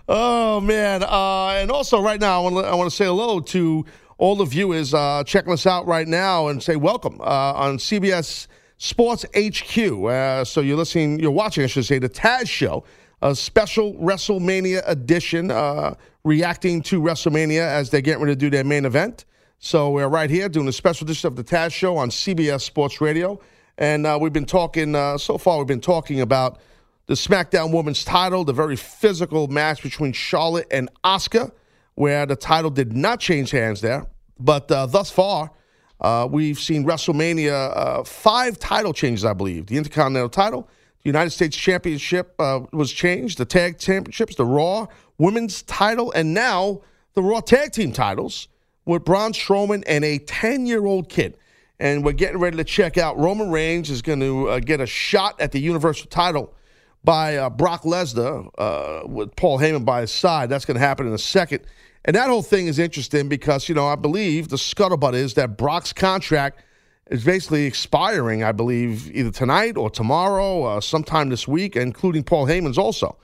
oh, 0.09 0.61
man. 0.61 1.03
Uh, 1.03 1.49
and 1.49 1.71
also, 1.71 2.01
right 2.01 2.21
now, 2.21 2.47
I 2.47 2.75
want 2.75 2.91
to 2.91 2.97
say 2.97 3.05
hello 3.05 3.41
to 3.41 3.85
all 4.17 4.37
the 4.37 4.45
viewers 4.45 4.95
uh, 4.95 5.25
checking 5.27 5.53
us 5.53 5.67
out 5.67 5.87
right 5.87 6.07
now 6.07 6.47
and 6.47 6.63
say 6.63 6.77
welcome 6.77 7.21
uh, 7.21 7.53
on 7.55 7.79
CBS 7.79 8.47
Sports 8.79 9.27
HQ. 9.37 9.79
Uh, 9.79 10.45
so 10.45 10.61
you're 10.61 10.77
listening, 10.77 11.19
you're 11.19 11.33
watching, 11.33 11.65
I 11.65 11.67
should 11.67 11.85
say, 11.85 11.99
the 11.99 12.09
Taz 12.09 12.49
Show, 12.49 12.85
a 13.21 13.35
special 13.35 13.95
WrestleMania 13.95 14.83
edition 14.87 15.51
uh, 15.51 15.97
reacting 16.23 16.83
to 16.83 17.03
WrestleMania 17.03 17.67
as 17.67 17.91
they 17.91 18.01
get 18.01 18.21
ready 18.21 18.33
to 18.33 18.37
do 18.37 18.49
their 18.49 18.65
main 18.65 18.85
event. 18.85 19.25
So 19.65 19.89
we're 19.89 20.09
right 20.09 20.29
here 20.29 20.51
doing 20.51 20.69
a 20.69 20.73
special 20.73 21.07
edition 21.07 21.27
of 21.27 21.37
the 21.37 21.43
Taz 21.43 21.73
Show 21.73 21.97
on 21.97 22.11
CBS 22.11 22.61
Sports 22.61 23.01
Radio, 23.01 23.41
and 23.79 24.07
uh, 24.07 24.19
we've 24.21 24.31
been 24.31 24.45
talking 24.45 24.95
uh, 24.95 25.17
so 25.17 25.39
far. 25.39 25.57
We've 25.57 25.67
been 25.67 25.81
talking 25.81 26.21
about 26.21 26.59
the 27.07 27.15
SmackDown 27.15 27.73
Women's 27.73 28.05
Title, 28.05 28.45
the 28.45 28.53
very 28.53 28.77
physical 28.77 29.47
match 29.47 29.83
between 29.83 30.13
Charlotte 30.13 30.67
and 30.71 30.91
Asuka, 31.03 31.51
where 31.95 32.27
the 32.27 32.37
title 32.37 32.69
did 32.69 32.93
not 32.93 33.21
change 33.21 33.53
hands 33.53 33.81
there. 33.81 34.05
But 34.39 34.71
uh, 34.71 34.85
thus 34.85 35.11
far, 35.11 35.51
uh, 35.99 36.29
we've 36.31 36.59
seen 36.59 36.85
WrestleMania 36.85 37.75
uh, 37.75 38.05
five 38.05 38.59
title 38.59 38.93
changes, 38.93 39.25
I 39.25 39.33
believe. 39.33 39.65
The 39.69 39.79
Intercontinental 39.79 40.29
title, 40.29 40.69
the 41.03 41.09
United 41.09 41.31
States 41.31 41.57
Championship 41.57 42.35
uh, 42.39 42.61
was 42.75 42.93
changed, 42.93 43.39
the 43.39 43.47
Tag 43.47 43.79
Championships, 43.79 44.35
the 44.35 44.45
Raw 44.45 44.89
Women's 45.17 45.63
title, 45.63 46.13
and 46.13 46.35
now 46.35 46.83
the 47.15 47.23
Raw 47.23 47.41
Tag 47.41 47.73
Team 47.73 47.93
titles 47.93 48.49
with 48.85 49.05
Braun 49.05 49.33
Strowman 49.33 49.83
and 49.87 50.05
a 50.05 50.19
10 50.19 50.67
year 50.67 50.85
old 50.85 51.09
kid. 51.09 51.37
And 51.81 52.05
we're 52.05 52.13
getting 52.13 52.39
ready 52.39 52.57
to 52.57 52.65
check 52.65 52.97
out. 52.97 53.19
Roman 53.19 53.51
Reigns 53.51 53.91
is 53.91 54.01
going 54.01 54.21
to 54.21 54.49
uh, 54.49 54.61
get 54.61 54.81
a 54.81 54.87
shot 54.87 55.41
at 55.41 55.53
the 55.53 55.61
Universal 55.61 56.07
title 56.07 56.55
by 57.03 57.37
uh, 57.37 57.51
Brock 57.51 57.83
Lesnar 57.83 58.49
uh, 58.57 59.07
with 59.07 59.35
Paul 59.37 59.59
Heyman 59.59 59.85
by 59.85 60.03
his 60.03 60.13
side. 60.13 60.49
That's 60.49 60.65
going 60.65 60.77
to 60.77 60.81
happen 60.81 61.07
in 61.07 61.13
a 61.13 61.19
second. 61.19 61.65
And 62.05 62.15
that 62.17 62.29
whole 62.29 62.43
thing 62.43 62.67
is 62.67 62.79
interesting 62.79 63.29
because, 63.29 63.69
you 63.69 63.75
know, 63.75 63.87
I 63.87 63.97
believe 63.97 64.49
the 64.49 64.57
scuttlebutt 64.57 65.15
is 65.15 65.35
that 65.35 65.57
Brock's 65.57 65.93
contract 65.93 66.63
is 67.11 67.25
basically 67.25 67.65
expiring, 67.65 68.45
I 68.45 68.53
believe, 68.53 69.15
either 69.15 69.31
tonight 69.31 69.77
or 69.77 69.91
tomorrow, 69.91 70.65
uh, 70.65 70.81
sometime 70.81 71.29
this 71.29 71.49
week, 71.49 71.77
including 71.77 72.23
Paul 72.23 72.47
Heyman's 72.47 72.79
also. 72.79 73.17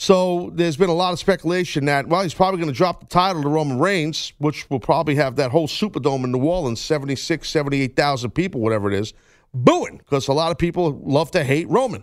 So 0.00 0.50
there's 0.54 0.78
been 0.78 0.88
a 0.88 0.94
lot 0.94 1.12
of 1.12 1.18
speculation 1.18 1.84
that, 1.84 2.06
well, 2.06 2.22
he's 2.22 2.32
probably 2.32 2.58
going 2.58 2.72
to 2.72 2.76
drop 2.76 3.00
the 3.00 3.06
title 3.06 3.42
to 3.42 3.48
Roman 3.50 3.78
Reigns, 3.78 4.32
which 4.38 4.68
will 4.70 4.80
probably 4.80 5.16
have 5.16 5.36
that 5.36 5.50
whole 5.50 5.68
Superdome 5.68 6.24
in 6.24 6.32
New 6.32 6.42
Orleans, 6.42 6.80
76, 6.80 7.46
78,000 7.46 8.30
people, 8.30 8.62
whatever 8.62 8.90
it 8.90 8.98
is, 8.98 9.12
booing 9.52 9.98
because 9.98 10.26
a 10.28 10.32
lot 10.32 10.52
of 10.52 10.56
people 10.56 10.98
love 11.04 11.30
to 11.32 11.44
hate 11.44 11.68
Roman. 11.68 12.02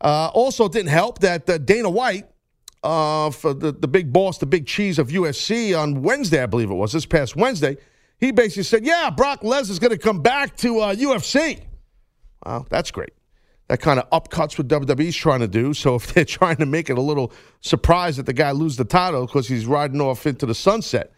Uh, 0.00 0.32
also, 0.34 0.64
it 0.64 0.72
didn't 0.72 0.88
help 0.88 1.20
that 1.20 1.48
uh, 1.48 1.56
Dana 1.58 1.88
White, 1.88 2.24
uh, 2.82 3.30
for 3.30 3.54
the, 3.54 3.70
the 3.70 3.86
big 3.86 4.12
boss, 4.12 4.38
the 4.38 4.46
big 4.46 4.66
cheese 4.66 4.98
of 4.98 5.06
UFC 5.06 5.80
on 5.80 6.02
Wednesday, 6.02 6.42
I 6.42 6.46
believe 6.46 6.68
it 6.68 6.74
was, 6.74 6.90
this 6.90 7.06
past 7.06 7.36
Wednesday, 7.36 7.76
he 8.18 8.32
basically 8.32 8.64
said, 8.64 8.84
yeah, 8.84 9.08
Brock 9.10 9.42
Lesnar's 9.42 9.78
going 9.78 9.92
to 9.92 9.98
come 9.98 10.20
back 10.20 10.56
to 10.56 10.80
uh, 10.80 10.96
UFC. 10.96 11.62
Wow, 12.44 12.66
that's 12.68 12.90
great 12.90 13.12
that 13.68 13.80
kind 13.80 13.98
of 13.98 14.08
upcuts 14.10 14.58
what 14.58 14.68
WWE's 14.68 15.16
trying 15.16 15.40
to 15.40 15.48
do. 15.48 15.74
So 15.74 15.94
if 15.94 16.06
they're 16.14 16.24
trying 16.24 16.56
to 16.56 16.66
make 16.66 16.90
it 16.90 16.98
a 16.98 17.02
little 17.02 17.32
surprise 17.60 18.16
that 18.16 18.26
the 18.26 18.32
guy 18.32 18.50
lose 18.50 18.76
the 18.76 18.84
title 18.84 19.26
because 19.26 19.48
he's 19.48 19.66
riding 19.66 20.00
off 20.00 20.26
into 20.26 20.46
the 20.46 20.54
sunset, 20.54 21.12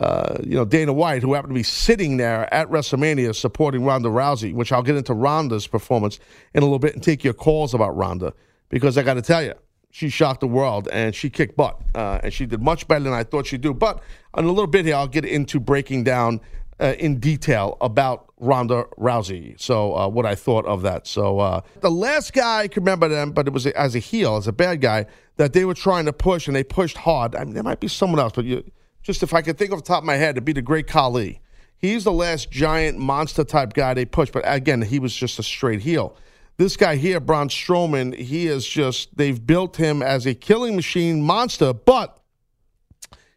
uh, 0.00 0.36
you 0.42 0.54
know, 0.54 0.64
Dana 0.64 0.92
White, 0.92 1.22
who 1.22 1.32
happened 1.32 1.52
to 1.52 1.58
be 1.58 1.62
sitting 1.62 2.18
there 2.18 2.52
at 2.52 2.68
WrestleMania 2.68 3.34
supporting 3.34 3.84
Ronda 3.84 4.08
Rousey, 4.08 4.52
which 4.52 4.70
I'll 4.72 4.82
get 4.82 4.96
into 4.96 5.14
Ronda's 5.14 5.66
performance 5.66 6.18
in 6.52 6.62
a 6.62 6.66
little 6.66 6.78
bit 6.78 6.94
and 6.94 7.02
take 7.02 7.24
your 7.24 7.32
calls 7.32 7.72
about 7.72 7.96
Ronda 7.96 8.34
because 8.68 8.98
I 8.98 9.02
got 9.02 9.14
to 9.14 9.22
tell 9.22 9.42
you, 9.42 9.54
she 9.90 10.10
shocked 10.10 10.40
the 10.40 10.46
world 10.46 10.88
and 10.92 11.14
she 11.14 11.30
kicked 11.30 11.56
butt 11.56 11.80
uh, 11.94 12.20
and 12.22 12.32
she 12.32 12.44
did 12.44 12.60
much 12.60 12.86
better 12.86 13.04
than 13.04 13.14
I 13.14 13.24
thought 13.24 13.46
she'd 13.46 13.62
do. 13.62 13.72
But 13.72 14.02
in 14.36 14.44
a 14.44 14.48
little 14.48 14.66
bit 14.66 14.84
here, 14.84 14.96
I'll 14.96 15.08
get 15.08 15.24
into 15.24 15.58
breaking 15.58 16.04
down 16.04 16.42
uh, 16.78 16.94
in 16.98 17.18
detail 17.18 17.78
about 17.80 18.25
Ronda 18.38 18.84
Rousey. 18.98 19.58
So 19.60 19.96
uh, 19.96 20.08
what 20.08 20.26
I 20.26 20.34
thought 20.34 20.66
of 20.66 20.82
that. 20.82 21.06
So 21.06 21.38
uh, 21.38 21.60
the 21.80 21.90
last 21.90 22.32
guy 22.32 22.60
I 22.60 22.68
can 22.68 22.82
remember 22.82 23.08
them, 23.08 23.32
but 23.32 23.46
it 23.46 23.52
was 23.52 23.66
as 23.66 23.94
a 23.94 23.98
heel, 23.98 24.36
as 24.36 24.46
a 24.46 24.52
bad 24.52 24.80
guy 24.80 25.06
that 25.36 25.52
they 25.52 25.64
were 25.64 25.74
trying 25.74 26.06
to 26.06 26.12
push, 26.12 26.46
and 26.46 26.56
they 26.56 26.64
pushed 26.64 26.96
hard. 26.96 27.34
I 27.34 27.44
mean, 27.44 27.54
there 27.54 27.62
might 27.62 27.80
be 27.80 27.88
someone 27.88 28.20
else, 28.20 28.32
but 28.34 28.44
you, 28.44 28.64
just 29.02 29.22
if 29.22 29.32
I 29.34 29.42
could 29.42 29.58
think 29.58 29.72
off 29.72 29.78
the 29.78 29.86
top 29.86 29.98
of 29.98 30.04
my 30.04 30.16
head, 30.16 30.30
it'd 30.30 30.44
be 30.44 30.52
the 30.52 30.62
Great 30.62 30.86
Khali. 30.86 31.40
He's 31.78 32.04
the 32.04 32.12
last 32.12 32.50
giant 32.50 32.98
monster 32.98 33.44
type 33.44 33.74
guy 33.74 33.94
they 33.94 34.06
pushed, 34.06 34.32
but 34.32 34.42
again, 34.46 34.82
he 34.82 34.98
was 34.98 35.14
just 35.14 35.38
a 35.38 35.42
straight 35.42 35.80
heel. 35.82 36.16
This 36.56 36.76
guy 36.76 36.96
here, 36.96 37.20
Braun 37.20 37.48
Strowman, 37.50 38.14
he 38.16 38.46
is 38.46 38.66
just, 38.66 39.14
they've 39.16 39.46
built 39.46 39.76
him 39.76 40.02
as 40.02 40.24
a 40.24 40.34
killing 40.34 40.74
machine 40.74 41.20
monster, 41.20 41.74
but 41.74 42.18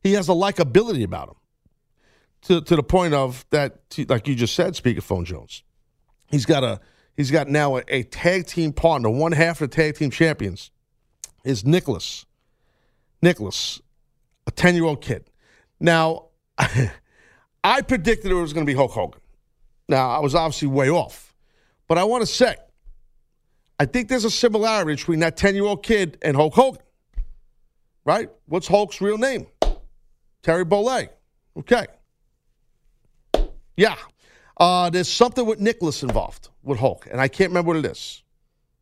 he 0.02 0.14
has 0.14 0.30
a 0.30 0.32
likability 0.32 1.04
about 1.04 1.30
him 1.30 1.36
to, 2.44 2.62
to 2.62 2.76
the 2.76 2.84
point 2.84 3.14
of 3.14 3.46
that, 3.50 3.80
like 4.08 4.28
you 4.28 4.36
just 4.36 4.56
said, 4.56 4.74
Speakerphone 4.74 5.26
Jones. 5.26 5.64
He's 6.28 6.46
got 6.46 6.64
a 6.64 6.80
he's 7.18 7.32
got 7.32 7.48
now 7.48 7.78
a, 7.78 7.84
a 7.88 8.04
tag 8.04 8.48
team 8.48 8.72
partner. 8.72 9.10
One 9.10 9.32
half 9.32 9.62
of 9.62 9.70
the 9.70 9.76
tag 9.76 9.96
team 9.96 10.12
champions 10.12 10.72
is 11.44 11.66
Nicholas. 11.66 12.26
Nicholas, 13.22 13.82
a 14.48 14.52
ten 14.52 14.76
year 14.76 14.86
old 14.86 15.02
kid. 15.02 15.30
Now, 15.80 16.28
I 17.64 17.82
predicted 17.82 18.32
it 18.32 18.36
was 18.36 18.54
going 18.54 18.66
to 18.66 18.70
be 18.70 18.76
Hulk 18.76 18.92
Hogan. 18.92 19.20
Now, 19.88 20.12
I 20.12 20.20
was 20.20 20.36
obviously 20.36 20.68
way 20.68 20.90
off, 20.90 21.34
but 21.88 21.98
I 21.98 22.04
want 22.04 22.22
to 22.22 22.28
say, 22.28 22.56
I 23.80 23.86
think 23.86 24.08
there's 24.08 24.26
a 24.26 24.32
similarity 24.32 24.94
between 24.94 25.20
that 25.20 25.36
ten 25.36 25.56
year 25.56 25.66
old 25.66 25.84
kid 25.84 26.18
and 26.22 26.36
Hulk 26.36 26.54
Hogan. 26.54 26.82
Right? 28.06 28.30
What's 28.46 28.68
Hulk's 28.68 29.02
real 29.02 29.18
name? 29.18 29.48
Terry 30.42 30.66
Bollea. 30.66 31.10
Okay. 31.58 31.86
Yeah. 33.80 33.96
Uh, 34.58 34.90
there's 34.90 35.08
something 35.08 35.46
with 35.46 35.62
Nicholas 35.62 36.04
involved 36.04 36.50
with 36.64 36.80
Hulk, 36.80 37.08
and 37.10 37.22
I 37.22 37.30
can't 37.30 37.50
remember 37.52 37.70
what 37.70 37.78
it 37.78 37.86
is. 37.86 38.24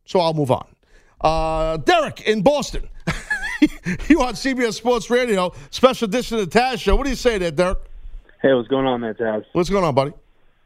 So 0.06 0.20
I'll 0.20 0.34
move 0.34 0.50
on. 0.50 0.68
Uh, 1.22 1.78
Derek 1.78 2.22
in 2.22 2.42
Boston. 2.42 2.90
you 4.08 4.24
on 4.24 4.34
CBS 4.34 4.74
Sports 4.74 5.12
Radio, 5.12 5.54
special 5.70 6.08
edition 6.08 6.40
of 6.40 6.50
the 6.50 6.60
Taz 6.60 6.80
Show. 6.80 6.96
What 6.96 7.04
do 7.04 7.12
you 7.12 7.16
say 7.16 7.38
there, 7.38 7.52
Derek? 7.52 7.78
Hey, 8.42 8.56
what's 8.56 8.68
going 8.70 8.88
on 8.88 9.02
there, 9.02 9.14
Taz? 9.14 9.46
What's 9.54 9.70
going 9.70 9.84
on, 9.84 9.94
buddy? 9.94 10.14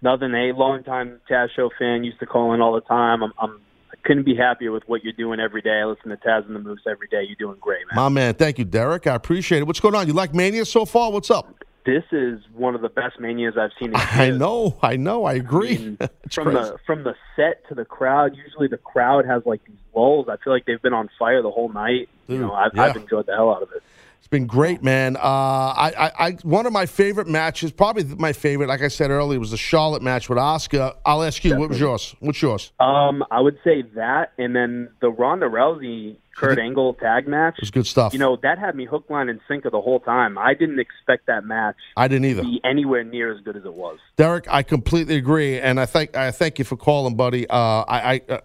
Nothing. 0.02 0.34
A 0.34 0.54
longtime 0.54 1.20
Taz 1.30 1.50
Show 1.54 1.70
fan 1.78 2.06
used 2.06 2.20
to 2.20 2.26
call 2.26 2.54
in 2.54 2.62
all 2.62 2.74
the 2.74 2.82
time. 2.82 3.22
I'm, 3.22 3.34
I'm 3.38 3.60
I 3.92 3.98
couldn't 4.08 4.24
be 4.24 4.36
happier 4.38 4.72
with 4.72 4.84
what 4.88 5.04
you're 5.04 5.12
doing 5.12 5.42
every 5.42 5.62
day. 5.62 5.82
I 5.82 5.86
listen 5.86 6.10
to 6.10 6.16
Taz 6.16 6.46
and 6.46 6.56
the 6.56 6.60
Moose 6.60 6.84
every 6.90 7.10
day. 7.10 7.24
You're 7.28 7.36
doing 7.36 7.58
great, 7.60 7.80
man. 7.92 7.98
My 7.98 8.08
man, 8.08 8.34
thank 8.36 8.60
you, 8.60 8.66
Derek. 8.66 9.08
I 9.08 9.16
appreciate 9.16 9.60
it. 9.60 9.68
What's 9.68 9.82
going 9.82 9.94
on? 9.94 10.08
You 10.08 10.14
like 10.14 10.34
Mania 10.34 10.64
so 10.64 10.86
far? 10.86 11.12
What's 11.12 11.30
up? 11.30 11.66
This 11.86 12.04
is 12.12 12.40
one 12.54 12.76
of 12.76 12.82
the 12.82 12.90
best 12.90 13.20
manias 13.20 13.56
I've 13.58 13.72
seen. 13.80 13.90
In 13.90 13.96
I 13.96 14.30
know, 14.30 14.78
I 14.82 14.98
know, 14.98 15.26
I 15.26 15.34
agree. 15.34 15.76
I 15.76 15.80
mean, 15.80 15.98
from 16.32 16.44
crazy. 16.52 16.60
the 16.60 16.78
from 16.86 17.04
the 17.04 17.16
set 17.36 17.68
to 17.70 17.76
the 17.76 17.86
crowd, 17.86 18.36
usually 18.36 18.68
the 18.68 18.78
crowd 18.78 19.26
has 19.26 19.44
like 19.46 19.64
these 19.66 19.78
lulls. 19.96 20.28
I 20.30 20.38
feel 20.38 20.54
like 20.54 20.66
they've 20.66 20.82
been 20.82 20.94
on 20.94 21.10
fire 21.18 21.42
the 21.42 21.52
whole 21.52 21.70
night. 21.70 22.10
you 22.28 22.38
know, 22.38 22.54
I've, 22.54 22.72
yeah. 22.76 22.84
I've 22.84 22.96
enjoyed 22.96 23.26
the 23.26 23.34
hell 23.34 23.52
out 23.52 23.64
of 23.64 23.72
it. 23.72 23.82
It's 24.20 24.28
been 24.28 24.46
great, 24.46 24.84
man. 24.84 25.18
Uh, 25.18 25.20
I, 25.20 25.94
I, 25.98 26.28
I, 26.28 26.32
one 26.44 26.68
of 26.68 26.72
my 26.72 26.86
favorite 26.86 27.28
matches, 27.28 27.72
probably 27.72 28.04
my 28.04 28.34
favorite, 28.34 28.70
like 28.70 28.84
I 28.84 28.88
said 28.88 29.10
earlier, 29.10 29.40
was 29.40 29.50
the 29.50 29.58
Charlotte 29.58 30.04
match 30.04 30.30
with 30.30 30.38
Asuka. 30.38 30.96
I'll 31.04 31.24
ask 31.24 31.44
you, 31.44 31.58
what 31.58 31.70
was 31.70 31.80
yours? 31.80 32.16
What's 32.20 32.40
yours? 32.40 32.72
Um, 32.80 33.24
I 33.32 33.42
would 33.42 33.58
say 33.64 33.82
that, 33.96 34.34
and 34.38 34.56
then 34.56 34.90
the 35.00 35.10
Ronda 35.10 35.48
Rousey 35.48 36.18
Kurt 36.36 36.60
Angle 36.60 36.94
tag 36.96 37.28
match. 37.28 37.56
It 37.58 37.62
was 37.62 37.72
good 37.72 37.88
stuff. 37.88 38.14
You 38.14 38.20
know, 38.20 38.38
that 38.44 38.58
had 38.58 38.76
me 38.76 38.86
hook, 38.86 39.06
line, 39.10 39.30
and 39.30 39.40
sinker 39.48 39.70
the 39.70 39.82
whole 39.82 40.00
time. 40.00 40.38
I 40.38 40.54
didn't 40.54 40.80
expect 40.80 41.28
that 41.28 41.46
match 41.46 41.76
I 41.98 42.08
didn't 42.08 42.26
either. 42.26 42.44
to 42.44 42.48
be 42.48 42.62
anywhere 42.64 43.04
near 43.04 43.34
as 43.34 43.42
good 43.42 43.58
as 43.58 43.66
it 43.66 43.74
was. 43.74 44.00
Derek, 44.18 44.46
I 44.50 44.64
completely 44.64 45.16
agree, 45.16 45.60
and 45.60 45.80
I 45.80 45.86
thank 45.86 46.16
I 46.16 46.32
thank 46.32 46.60
you 46.60 46.66
for 46.66 46.78
calling, 46.78 47.16
buddy. 47.16 47.48
Uh, 47.50 47.56
I 47.56 48.14
I, 48.14 48.22
uh, 48.30 48.40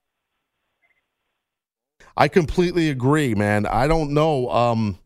I 2.17 2.29
completely 2.29 2.91
agree, 2.91 3.35
man. 3.35 3.67
I 3.67 3.87
don't 3.87 4.13
know. 4.13 4.51
Um, 4.51 4.99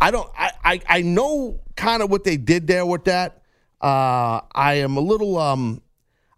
I 0.00 0.10
don't. 0.10 0.30
I 0.36 0.50
I, 0.64 0.80
I 0.88 1.02
know 1.02 1.60
kind 1.76 2.02
of 2.02 2.10
what 2.10 2.24
they 2.24 2.36
did 2.36 2.66
there 2.66 2.86
with 2.86 3.04
that. 3.04 3.42
Uh, 3.80 4.40
I 4.54 4.74
am 4.74 4.96
a 4.96 5.00
little. 5.00 5.38
Um, 5.38 5.82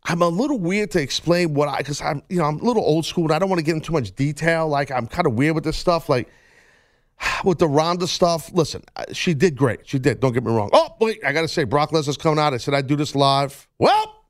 I'm 0.09 0.23
a 0.23 0.29
little 0.29 0.59
weird 0.59 0.91
to 0.93 1.03
explain 1.03 1.53
what 1.53 1.69
I 1.69 1.79
because 1.79 2.01
I'm 2.01 2.23
you 2.31 2.39
know 2.39 2.45
I'm 2.45 2.59
a 2.59 2.65
little 2.65 2.83
old 2.83 3.05
school. 3.05 3.25
And 3.25 3.33
I 3.33 3.39
don't 3.39 3.51
want 3.51 3.59
to 3.59 3.65
get 3.65 3.75
into 3.75 3.89
too 3.89 3.93
much 3.93 4.17
detail. 4.17 4.67
Like 4.67 4.91
I'm 4.91 5.07
kind 5.07 5.27
of 5.27 5.35
weird 5.35 5.55
with 5.55 5.65
this 5.65 5.77
stuff. 5.77 6.09
Like 6.09 6.29
with 7.45 7.59
the 7.59 7.69
Ronda 7.69 8.07
stuff, 8.07 8.51
listen, 8.55 8.83
she 9.13 9.35
did 9.35 9.55
great. 9.55 9.81
She 9.87 9.99
did. 9.99 10.21
Don't 10.21 10.33
get 10.33 10.43
me 10.43 10.51
wrong. 10.51 10.71
Oh, 10.73 10.95
wait, 10.99 11.23
I 11.25 11.33
got 11.33 11.43
to 11.43 11.49
say, 11.49 11.65
Brock 11.65 11.91
Lesnar's 11.91 12.17
coming 12.17 12.39
out. 12.39 12.55
I 12.55 12.57
said 12.57 12.75
I'd 12.75 12.87
do 12.87 12.97
this 12.97 13.15
live. 13.15 13.69
Well, 13.79 14.25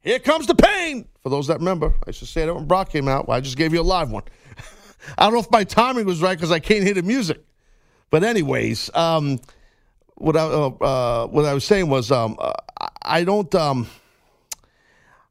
here 0.00 0.18
comes 0.18 0.46
the 0.46 0.54
pain. 0.54 1.08
For 1.22 1.30
those 1.30 1.46
that 1.46 1.58
remember, 1.58 1.88
I 1.88 2.08
used 2.08 2.20
to 2.20 2.26
say 2.26 2.44
that 2.44 2.54
when 2.54 2.66
Brock 2.66 2.90
came 2.90 3.08
out. 3.08 3.28
Well, 3.28 3.36
I 3.36 3.40
just 3.40 3.56
gave 3.56 3.72
you 3.72 3.80
a 3.80 3.82
live 3.82 4.10
one. 4.10 4.24
I 5.18 5.24
don't 5.24 5.32
know 5.32 5.40
if 5.40 5.50
my 5.50 5.64
timing 5.64 6.04
was 6.04 6.20
right 6.20 6.36
because 6.36 6.52
I 6.52 6.58
can't 6.58 6.84
hear 6.84 6.94
the 6.94 7.02
music. 7.02 7.42
But 8.10 8.24
anyways, 8.24 8.90
um, 8.94 9.38
what 10.16 10.36
I 10.36 10.40
uh, 10.40 10.68
uh, 10.68 11.26
what 11.28 11.44
I 11.46 11.54
was 11.54 11.64
saying 11.64 11.88
was 11.88 12.10
um, 12.12 12.36
uh, 12.38 12.52
I 13.02 13.24
don't. 13.24 13.54
Um, 13.54 13.86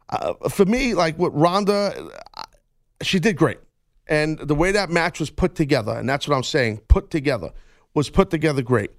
uh, 0.10 0.34
for 0.50 0.66
me, 0.66 0.94
like 0.94 1.18
with 1.18 1.34
Ronda, 1.34 2.10
uh, 2.36 2.44
she 3.02 3.20
did 3.20 3.38
great. 3.38 3.60
And 4.08 4.40
the 4.40 4.56
way 4.56 4.72
that 4.72 4.90
match 4.90 5.20
was 5.20 5.30
put 5.30 5.56
together, 5.56 5.92
and 5.92 6.08
that's 6.08 6.28
what 6.28 6.36
I'm 6.36 6.44
saying, 6.44 6.82
put 6.88 7.10
together, 7.10 7.52
was 7.94 8.10
put 8.10 8.30
together 8.30 8.62
great. 8.62 8.92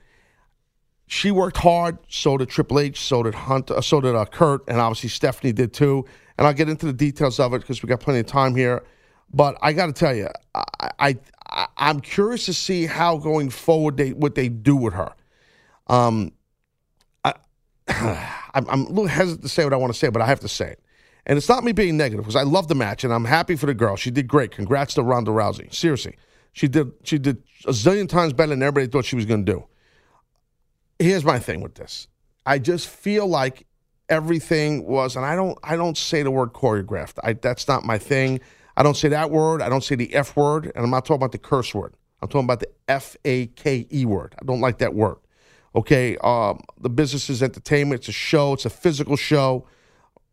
She 1.06 1.30
worked 1.30 1.56
hard, 1.56 1.98
so 2.08 2.36
did 2.36 2.50
Triple 2.50 2.80
H, 2.80 3.00
so 3.00 3.22
did 3.22 3.34
Hunt, 3.34 3.70
uh, 3.70 3.80
so 3.80 4.02
did 4.02 4.14
uh, 4.14 4.26
Kurt, 4.26 4.68
and 4.68 4.78
obviously 4.78 5.08
Stephanie 5.08 5.52
did 5.52 5.72
too. 5.72 6.04
And 6.36 6.46
I'll 6.46 6.52
get 6.52 6.68
into 6.68 6.84
the 6.84 6.92
details 6.92 7.40
of 7.40 7.54
it 7.54 7.60
because 7.60 7.82
we 7.82 7.88
got 7.88 8.00
plenty 8.00 8.20
of 8.20 8.26
time 8.26 8.54
here. 8.54 8.84
But 9.32 9.56
I 9.62 9.72
got 9.72 9.86
to 9.86 9.92
tell 9.92 10.14
you, 10.14 10.28
I, 10.54 11.16
I, 11.48 11.66
I'm 11.76 12.00
curious 12.00 12.44
to 12.46 12.54
see 12.54 12.86
how 12.86 13.16
going 13.16 13.50
forward 13.50 13.96
they 13.96 14.12
what 14.12 14.34
they 14.34 14.48
do 14.48 14.76
with 14.76 14.94
her. 14.94 15.14
Um, 15.86 16.32
I, 17.24 17.34
I'm, 18.54 18.68
I'm 18.68 18.80
a 18.82 18.88
little 18.88 19.06
hesitant 19.06 19.42
to 19.42 19.48
say 19.48 19.64
what 19.64 19.72
I 19.72 19.76
want 19.76 19.92
to 19.92 19.98
say, 19.98 20.10
but 20.10 20.22
I 20.22 20.26
have 20.26 20.40
to 20.40 20.48
say 20.48 20.72
it. 20.72 20.82
And 21.28 21.36
it's 21.36 21.48
not 21.48 21.62
me 21.62 21.72
being 21.72 21.98
negative 21.98 22.24
because 22.24 22.36
I 22.36 22.42
love 22.42 22.68
the 22.68 22.74
match 22.74 23.04
and 23.04 23.12
I'm 23.12 23.26
happy 23.26 23.54
for 23.54 23.66
the 23.66 23.74
girl. 23.74 23.96
She 23.96 24.10
did 24.10 24.26
great. 24.26 24.50
Congrats 24.50 24.94
to 24.94 25.02
Ronda 25.02 25.30
Rousey. 25.30 25.72
Seriously, 25.72 26.16
she 26.52 26.68
did. 26.68 26.90
She 27.04 27.18
did 27.18 27.42
a 27.66 27.72
zillion 27.72 28.08
times 28.08 28.32
better 28.32 28.50
than 28.50 28.62
everybody 28.62 28.90
thought 28.90 29.04
she 29.04 29.16
was 29.16 29.26
going 29.26 29.44
to 29.44 29.52
do. 29.52 29.64
Here's 30.98 31.24
my 31.24 31.38
thing 31.38 31.60
with 31.60 31.74
this. 31.74 32.08
I 32.46 32.58
just 32.58 32.88
feel 32.88 33.26
like 33.26 33.66
everything 34.08 34.86
was, 34.86 35.16
and 35.16 35.24
I 35.26 35.36
don't. 35.36 35.58
I 35.62 35.76
don't 35.76 35.98
say 35.98 36.22
the 36.22 36.30
word 36.30 36.54
choreographed. 36.54 37.18
I, 37.22 37.34
that's 37.34 37.68
not 37.68 37.84
my 37.84 37.98
thing. 37.98 38.40
I 38.74 38.82
don't 38.82 38.96
say 38.96 39.08
that 39.08 39.30
word. 39.30 39.60
I 39.60 39.68
don't 39.68 39.84
say 39.84 39.96
the 39.96 40.14
F 40.14 40.34
word, 40.34 40.72
and 40.74 40.82
I'm 40.82 40.90
not 40.90 41.04
talking 41.04 41.16
about 41.16 41.32
the 41.32 41.38
curse 41.38 41.74
word. 41.74 41.94
I'm 42.22 42.28
talking 42.28 42.46
about 42.46 42.60
the 42.60 42.70
F 42.88 43.18
A 43.26 43.48
K 43.48 43.86
E 43.92 44.06
word. 44.06 44.34
I 44.40 44.46
don't 44.46 44.62
like 44.62 44.78
that 44.78 44.94
word. 44.94 45.18
Okay, 45.74 46.16
um, 46.24 46.62
the 46.80 46.88
business 46.88 47.28
is 47.28 47.42
entertainment. 47.42 48.00
It's 48.00 48.08
a 48.08 48.12
show. 48.12 48.54
It's 48.54 48.64
a 48.64 48.70
physical 48.70 49.16
show 49.16 49.66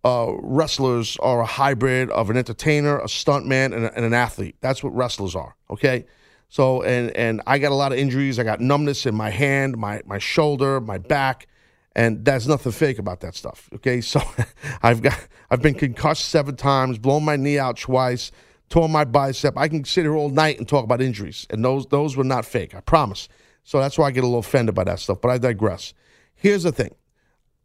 uh, 0.06 0.32
wrestlers 0.40 1.18
are 1.18 1.42
a 1.42 1.46
hybrid 1.48 2.12
of 2.12 2.30
an 2.30 2.38
entertainer, 2.38 3.00
a 3.00 3.06
stuntman, 3.06 3.76
and, 3.76 3.86
and 3.86 4.06
an 4.06 4.14
athlete. 4.14 4.56
That's 4.62 4.84
what 4.84 4.96
wrestlers 4.96 5.36
are. 5.36 5.56
Okay, 5.72 6.06
so 6.48 6.84
and 6.84 7.10
and 7.18 7.42
I 7.48 7.58
got 7.58 7.72
a 7.72 7.76
lot 7.76 7.92
of 7.92 7.98
injuries. 7.98 8.38
I 8.38 8.44
got 8.44 8.62
numbness 8.62 9.08
in 9.08 9.16
my 9.16 9.32
hand, 9.32 9.78
my 9.78 10.04
my 10.06 10.20
shoulder, 10.20 10.80
my 10.80 11.00
back, 11.00 11.48
and 11.96 12.24
there's 12.24 12.48
nothing 12.48 12.72
fake 12.72 13.00
about 13.00 13.22
that 13.22 13.34
stuff. 13.34 13.68
Okay, 13.74 14.00
so 14.00 14.22
I've 14.84 15.02
got 15.02 15.20
I've 15.50 15.64
been 15.64 15.74
concussed 15.74 16.26
seven 16.26 16.56
times, 16.56 17.00
blown 17.00 17.26
my 17.26 17.36
knee 17.36 17.58
out 17.58 17.78
twice, 17.78 18.32
torn 18.70 18.92
my 18.92 19.06
bicep. 19.06 19.58
I 19.58 19.68
can 19.68 19.84
sit 19.86 20.04
here 20.04 20.16
all 20.16 20.30
night 20.30 20.60
and 20.60 20.70
talk 20.70 20.84
about 20.84 21.02
injuries, 21.02 21.48
and 21.50 21.66
those 21.66 21.88
those 21.88 22.16
were 22.16 22.24
not 22.24 22.46
fake. 22.46 22.76
I 22.76 22.82
promise. 22.82 23.28
So 23.64 23.80
that's 23.80 23.98
why 23.98 24.06
I 24.06 24.12
get 24.12 24.24
a 24.24 24.28
little 24.28 24.38
offended 24.38 24.76
by 24.76 24.84
that 24.84 25.00
stuff. 25.00 25.20
But 25.20 25.32
I 25.32 25.40
digress. 25.40 25.96
Here's 26.36 26.62
the 26.62 26.72
thing. 26.72 26.94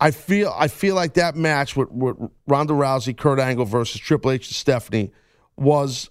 I 0.00 0.10
feel 0.12 0.54
I 0.56 0.68
feel 0.68 0.94
like 0.94 1.14
that 1.14 1.36
match 1.36 1.76
with, 1.76 1.90
with 1.90 2.16
Ronda 2.46 2.72
Rousey, 2.72 3.16
Kurt 3.16 3.38
Angle 3.38 3.66
versus 3.66 4.00
Triple 4.00 4.30
H 4.30 4.48
and 4.48 4.54
Stephanie 4.54 5.12
was 5.56 6.08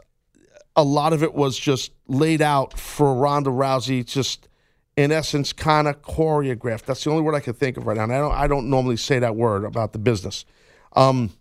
a 0.76 0.84
lot 0.84 1.12
of 1.12 1.24
it 1.24 1.34
was 1.34 1.58
just 1.58 1.92
laid 2.08 2.42
out 2.42 2.78
for 2.78 3.16
Ronda 3.16 3.50
Rousey, 3.50 4.06
just 4.06 4.48
in 4.96 5.12
essence, 5.12 5.54
kind 5.54 5.88
of 5.88 6.02
choreographed. 6.04 6.84
That's 6.84 7.04
the 7.04 7.10
only 7.10 7.24
word 7.24 7.34
I 7.34 7.40
can 7.40 7.54
think 7.54 7.78
of 7.78 7.88
right 7.88 7.98
now. 7.98 8.04
And 8.04 8.14
I 8.14 8.20
don't 8.20 8.34
I 8.34 8.48
don't 8.48 8.70
normally 8.70 8.98
say 8.98 9.18
that 9.20 9.36
word 9.36 9.66
about 9.66 9.94
the 9.94 10.00
business. 10.00 10.46
Um, 10.94 11.32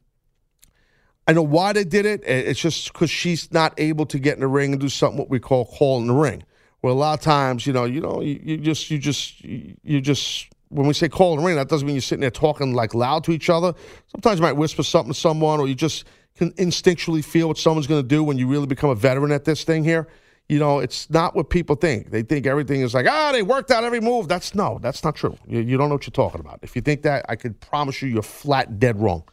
I 1.27 1.35
know 1.35 1.43
why 1.43 1.75
they 1.75 1.85
did 1.85 2.07
it. 2.07 2.23
It's 2.25 2.59
just 2.59 2.91
because 2.91 3.11
she's 3.11 3.53
not 3.53 3.75
able 3.77 4.07
to 4.07 4.19
get 4.19 4.35
in 4.35 4.41
the 4.41 4.49
ring 4.49 4.73
and 4.73 4.81
do 4.81 4.89
something 4.89 5.19
what 5.19 5.29
we 5.29 5.39
call 5.39 5.67
call 5.67 6.01
in 6.01 6.07
the 6.07 6.15
ring. 6.15 6.45
Well, 6.81 6.95
a 6.95 6.97
lot 6.97 7.19
of 7.19 7.23
times, 7.23 7.67
you 7.67 7.75
know, 7.75 7.85
you 7.85 8.01
know, 8.01 8.23
you, 8.23 8.41
you 8.43 8.57
just 8.57 8.91
you 8.91 8.99
just 8.99 9.43
you 9.43 10.01
just 10.01 10.49
when 10.71 10.87
we 10.87 10.95
say 10.95 11.09
call 11.09 11.37
the 11.37 11.43
ring, 11.43 11.57
that 11.57 11.69
doesn't 11.69 11.87
mean 11.87 11.97
you're 11.97 12.03
sitting 12.03 12.21
there 12.21 12.31
talking 12.31 12.75
like 12.75 12.95
loud 12.95 13.25
to 13.25 13.33
each 13.33 13.49
other. 13.51 13.75
Sometimes 14.13 14.39
you 14.39 14.43
might 14.43 14.53
whisper 14.53 14.83
something 14.83 15.13
to 15.13 15.19
someone, 15.19 15.61
or 15.61 15.69
you 15.69 15.75
just 15.75 16.05
can 16.37 16.53
instinctually 16.53 17.25
feel 17.25 17.49
what 17.49 17.59
someone's 17.59 17.87
going 17.87 18.03
to 18.03 18.07
do 18.07 18.23
when 18.23 18.39
you 18.39 18.47
really 18.47 18.67
become 18.67 18.91
a 18.91 18.95
veteran 18.95 19.33
at 19.33 19.45
this 19.45 19.65
thing 19.65 19.83
here. 19.85 20.07
you 20.49 20.59
know, 20.59 20.79
it's 20.79 21.11
not 21.11 21.37
what 21.37 21.51
people 21.51 21.77
think. 21.77 22.11
They 22.11 22.23
think 22.23 22.47
everything 22.47 22.81
is 22.81 22.95
like, 22.95 23.07
ah, 23.07 23.33
they 23.33 23.43
worked 23.43 23.71
out 23.71 23.85
every 23.85 24.01
move. 24.01 24.29
That's 24.29 24.55
no, 24.55 24.79
that's 24.81 25.05
not 25.05 25.15
true. 25.15 25.37
You, 25.47 25.61
you 25.61 25.77
don't 25.77 25.89
know 25.89 25.97
what 25.97 26.07
you're 26.07 26.13
talking 26.13 26.41
about. 26.41 26.61
If 26.63 26.75
you 26.75 26.81
think 26.81 27.03
that, 27.03 27.27
I 27.29 27.37
could 27.37 27.61
promise 27.61 28.01
you, 28.01 28.09
you're 28.09 28.23
flat 28.23 28.79
dead 28.79 28.99
wrong. 28.99 29.25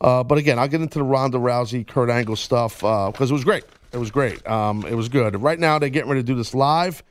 Uh, 0.00 0.24
but 0.24 0.38
again, 0.38 0.58
I'll 0.58 0.68
get 0.68 0.80
into 0.80 0.98
the 0.98 1.04
Ronda 1.04 1.38
Rousey, 1.38 1.86
Kurt 1.86 2.10
Angle 2.10 2.36
stuff 2.36 2.80
because 2.80 3.30
it 3.30 3.34
was 3.34 3.44
great. 3.44 3.64
It 3.92 3.98
was 3.98 4.10
great. 4.10 4.46
Um, 4.48 4.84
it 4.84 4.94
was 4.94 5.08
good. 5.08 5.40
Right 5.40 5.58
now, 5.58 5.78
they're 5.78 5.88
getting 5.88 6.10
ready 6.10 6.22
to 6.22 6.26
do 6.26 6.34
this 6.34 6.54
live 6.54 7.02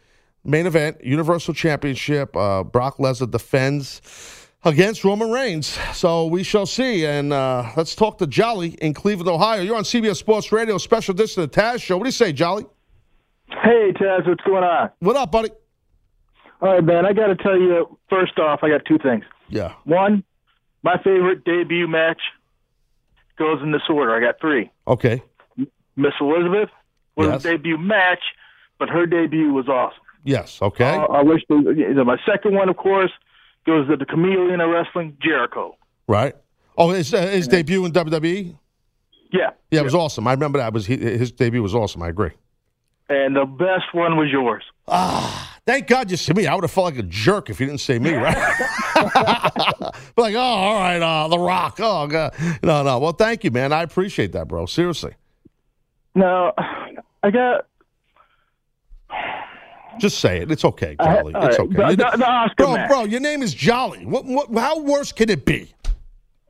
main 0.47 0.65
event, 0.65 1.03
Universal 1.03 1.53
Championship. 1.53 2.35
Uh, 2.35 2.63
Brock 2.63 2.97
Lesnar 2.97 3.29
defends 3.29 4.01
against 4.63 5.03
Roman 5.03 5.29
Reigns. 5.29 5.77
So 5.93 6.25
we 6.25 6.43
shall 6.43 6.65
see. 6.65 7.05
And 7.05 7.31
uh, 7.33 7.69
let's 7.75 7.93
talk 7.95 8.17
to 8.19 8.27
Jolly 8.27 8.69
in 8.81 8.93
Cleveland, 8.93 9.29
Ohio. 9.29 9.61
You're 9.61 9.75
on 9.75 9.83
CBS 9.83 10.15
Sports 10.17 10.51
Radio, 10.51 10.77
special 10.77 11.13
edition 11.13 11.43
of 11.43 11.51
the 11.51 11.61
Taz 11.61 11.81
Show. 11.81 11.97
What 11.97 12.05
do 12.05 12.07
you 12.07 12.11
say, 12.13 12.31
Jolly? 12.31 12.65
Hey, 13.49 13.91
Taz, 13.93 14.27
what's 14.27 14.43
going 14.43 14.63
on? 14.63 14.89
What 14.99 15.15
up, 15.15 15.31
buddy? 15.31 15.49
All 16.61 16.73
right, 16.73 16.83
man. 16.83 17.05
I 17.05 17.13
got 17.13 17.27
to 17.27 17.35
tell 17.35 17.57
you, 17.57 17.97
first 18.09 18.39
off, 18.39 18.61
I 18.63 18.69
got 18.69 18.81
two 18.85 18.97
things. 18.97 19.23
Yeah. 19.49 19.73
One, 19.83 20.23
my 20.83 20.97
favorite 21.03 21.45
debut 21.45 21.87
match 21.87 22.19
goes 23.37 23.61
in 23.61 23.71
this 23.71 23.83
order. 23.89 24.15
I 24.15 24.19
got 24.19 24.39
three. 24.41 24.71
Okay. 24.87 25.21
Miss 25.95 26.13
Elizabeth 26.19 26.69
was 27.15 27.27
Yes. 27.27 27.45
a 27.45 27.49
debut 27.51 27.77
match, 27.77 28.19
but 28.79 28.89
her 28.89 29.05
debut 29.05 29.53
was 29.53 29.67
awesome. 29.69 30.01
Yes. 30.27 30.61
Okay. 30.61 30.83
Uh, 30.89 31.05
I 31.05 31.23
wish. 31.23 31.41
The, 31.47 31.55
you 31.75 31.93
know, 31.93 32.03
my 32.03 32.17
second 32.25 32.53
one, 32.53 32.67
of 32.69 32.75
course, 32.77 33.11
goes 33.65 33.87
to 33.87 33.95
the 33.95 34.05
chameleon 34.05 34.59
of 34.61 34.69
wrestling, 34.69 35.17
Jericho. 35.21 35.75
right. 36.07 36.35
Oh, 36.79 36.89
his, 36.91 37.11
uh, 37.11 37.21
his 37.25 37.47
debut 37.47 37.83
in 37.85 37.91
WWE? 37.91 38.55
Yeah. 39.33 39.49
Yeah, 39.71 39.79
it 39.79 39.83
was 39.83 39.95
awesome. 39.95 40.27
I 40.27 40.33
remember 40.33 40.59
that. 40.59 40.67
It 40.67 40.73
was 40.75 40.85
he, 40.85 40.95
His 40.97 41.31
debut 41.31 41.63
was 41.63 41.73
awesome. 41.73 42.03
I 42.03 42.09
agree. 42.09 42.29
And 43.09 43.35
the 43.35 43.45
best 43.45 43.93
one 43.93 44.15
was 44.17 44.29
yours. 44.31 44.63
Ah, 44.87 45.57
Thank 45.65 45.87
God 45.87 46.11
you 46.11 46.17
see 46.17 46.33
me. 46.33 46.45
I 46.45 46.53
would 46.53 46.63
have 46.63 46.71
felt 46.71 46.85
like 46.85 46.97
a 46.99 47.03
jerk 47.03 47.49
if 47.49 47.59
you 47.59 47.65
didn't 47.65 47.79
say 47.81 47.97
me, 47.99 48.13
right? 48.13 48.37
Like, 50.17 50.35
oh, 50.35 50.39
all 50.39 50.75
right, 50.79 51.01
uh, 51.01 51.27
The 51.29 51.39
Rock. 51.39 51.77
Oh, 51.81 52.05
God. 52.07 52.33
No, 52.63 52.83
no. 52.83 52.99
Well, 52.99 53.11
thank 53.13 53.43
you, 53.43 53.51
man. 53.51 53.71
I 53.73 53.81
appreciate 53.83 54.31
that, 54.33 54.47
bro. 54.47 54.65
Seriously. 54.65 55.13
Now, 56.15 56.53
I 57.23 57.31
got. 57.31 57.65
Just 59.99 60.19
say 60.19 60.39
it. 60.39 60.51
It's 60.51 60.65
okay, 60.65 60.95
Jolly. 61.01 61.33
all 61.33 61.45
it's 61.45 61.59
okay. 61.59 61.75
The- 61.75 61.89
You- 61.89 61.95
the- 61.95 62.11
the 62.17 62.25
Asuka 62.25 62.55
bro, 62.57 62.87
bro, 62.87 63.03
your 63.05 63.19
name 63.19 63.41
is 63.41 63.53
Jolly. 63.53 64.05
What, 64.05 64.25
what, 64.25 64.53
how 64.53 64.79
worse 64.79 65.11
can 65.11 65.29
it 65.29 65.45
be? 65.45 65.73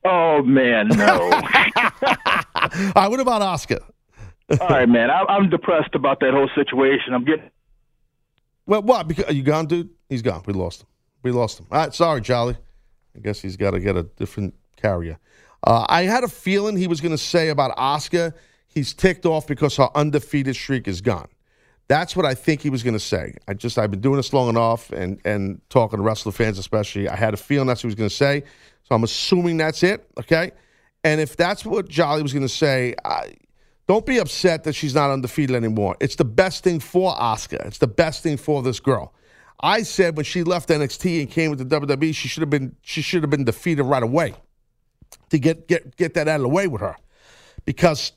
Oh 0.06 0.42
man, 0.44 0.88
no. 0.90 1.32
All 1.32 2.94
right, 2.96 3.08
what 3.10 3.20
about 3.20 3.42
Asuka? 3.42 3.82
All 4.62 4.68
right, 4.70 4.88
man. 4.88 5.10
I, 5.10 5.24
I'm 5.28 5.50
depressed 5.50 5.94
about 5.96 6.20
that 6.22 6.34
whole 6.34 6.50
situation. 6.56 7.14
I'm 7.14 7.26
getting. 7.26 7.50
Well, 8.66 8.82
what? 8.82 9.08
Because, 9.08 9.26
are 9.26 9.34
you 9.34 9.44
gone, 9.44 9.66
dude? 9.66 9.90
He's 10.10 10.22
gone. 10.22 10.44
We 10.46 10.54
lost 10.54 10.82
him. 10.82 10.88
We 11.24 11.32
lost 11.32 11.60
him. 11.60 11.66
All 11.72 11.80
right, 11.80 11.94
sorry, 11.94 12.22
Jolly. 12.22 12.58
I 13.16 13.20
guess 13.20 13.42
he's 13.42 13.58
got 13.58 13.72
to 13.72 13.80
get 13.80 13.96
a 13.98 14.04
different 14.04 14.54
carrier. 14.78 15.18
Uh, 15.66 15.86
I 15.90 16.04
had 16.04 16.24
a 16.24 16.28
feeling 16.28 16.78
he 16.78 16.88
was 16.88 17.02
going 17.02 17.12
to 17.12 17.18
say 17.18 17.50
about 17.50 17.76
Asuka, 17.78 18.34
he's 18.68 18.94
ticked 18.94 19.26
off 19.26 19.48
because 19.48 19.76
her 19.78 19.90
undefeated 19.96 20.56
streak 20.56 20.88
is 20.88 21.02
gone. 21.02 21.28
That's 21.88 22.16
what 22.16 22.26
I 22.26 22.34
think 22.34 22.62
he 22.62 22.70
was 22.70 22.84
going 22.84 22.96
to 22.96 23.00
say. 23.00 23.36
I 23.48 23.54
just 23.54 23.78
I've 23.78 23.92
been 23.92 24.02
doing 24.02 24.18
this 24.18 24.34
long 24.34 24.50
enough, 24.50 24.92
and 24.92 25.20
and 25.26 25.62
talking 25.70 25.98
to 25.98 26.04
wrestler 26.04 26.32
fans 26.32 26.60
especially. 26.60 27.08
I 27.08 27.16
had 27.16 27.34
a 27.34 27.38
feeling 27.38 27.68
that's 27.68 27.84
what 27.84 27.90
he 27.90 27.94
was 27.94 27.96
going 27.96 28.10
to 28.10 28.16
say, 28.16 28.44
so 28.84 28.96
I'm 28.96 29.04
assuming 29.04 29.58
that's 29.58 29.84
it. 29.84 30.10
Okay, 30.20 30.52
and 31.04 31.22
if 31.22 31.38
that's 31.38 31.66
what 31.66 31.88
Jolly 31.88 32.24
was 32.24 32.34
going 32.34 32.46
to 32.46 32.54
say, 32.54 32.96
I, 33.06 33.36
don't 33.88 34.06
be 34.06 34.18
upset 34.18 34.66
that 34.66 34.74
she's 34.74 34.94
not 34.94 35.12
undefeated 35.12 35.56
anymore. 35.56 35.96
It's 36.02 36.18
the 36.18 36.26
best 36.26 36.64
thing 36.64 36.82
for 36.82 37.16
Asuka. 37.16 37.66
It's 37.66 37.78
the 37.78 37.88
best 37.88 38.22
thing 38.22 38.36
for 38.36 38.62
this 38.62 38.82
girl. 38.82 39.14
I 39.62 39.84
said 39.84 40.18
when 40.18 40.26
she 40.26 40.44
left 40.44 40.70
NXT 40.70 41.22
and 41.22 41.32
came 41.32 41.50
with 41.50 41.68
the 41.68 41.80
WWE, 41.80 42.14
she 42.14 42.28
should 42.28 42.42
have 42.42 42.50
been 42.50 42.76
she 42.82 43.02
should 43.02 43.24
have 43.24 43.30
been 43.30 43.46
defeated 43.46 43.84
right 43.84 44.04
away 44.04 44.36
to 45.30 45.40
get 45.40 45.68
get 45.68 45.96
get 45.96 46.14
that 46.16 46.28
out 46.28 46.36
of 46.36 46.42
the 46.42 46.50
way 46.50 46.68
with 46.68 46.82
her, 46.82 46.98
because 47.66 48.12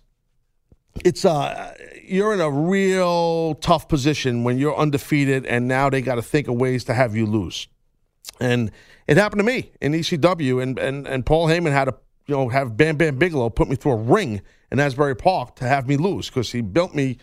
it's 1.05 1.25
uh 1.25 1.75
you're 2.05 2.35
in 2.35 2.41
a 2.41 2.51
real 2.51 3.55
tough 3.57 3.89
position 3.89 4.45
when 4.45 4.59
you're 4.59 4.77
undefeated 4.77 5.47
and 5.47 5.69
now 5.69 5.89
they 5.89 6.03
got 6.03 6.17
to 6.17 6.23
think 6.23 6.49
of 6.49 6.57
ways 6.57 6.85
to 6.85 6.95
have 6.95 7.15
you 7.15 7.27
lose. 7.27 7.69
And 8.41 8.71
it 9.07 9.17
happened 9.17 9.41
to 9.41 9.45
me 9.45 9.73
in 9.81 9.93
ECW, 9.93 10.63
and 10.63 10.79
and 10.79 11.07
and 11.07 11.27
Paul 11.27 11.49
Heyman 11.49 11.73
had 11.73 11.87
to 11.87 11.95
you 12.27 12.37
know 12.37 12.49
have 12.49 12.77
Bam 12.77 12.97
Bam 12.97 13.17
Bigelow 13.17 13.51
put 13.51 13.69
me 13.69 13.77
through 13.77 13.93
a 13.93 13.97
ring 13.97 14.41
in 14.71 14.79
Asbury 14.79 15.17
Park 15.17 15.57
to 15.57 15.67
have 15.67 15.89
me 15.89 15.97
lose 15.97 16.29
because 16.29 16.53
he 16.53 16.61
built 16.61 16.95
me 16.95 17.19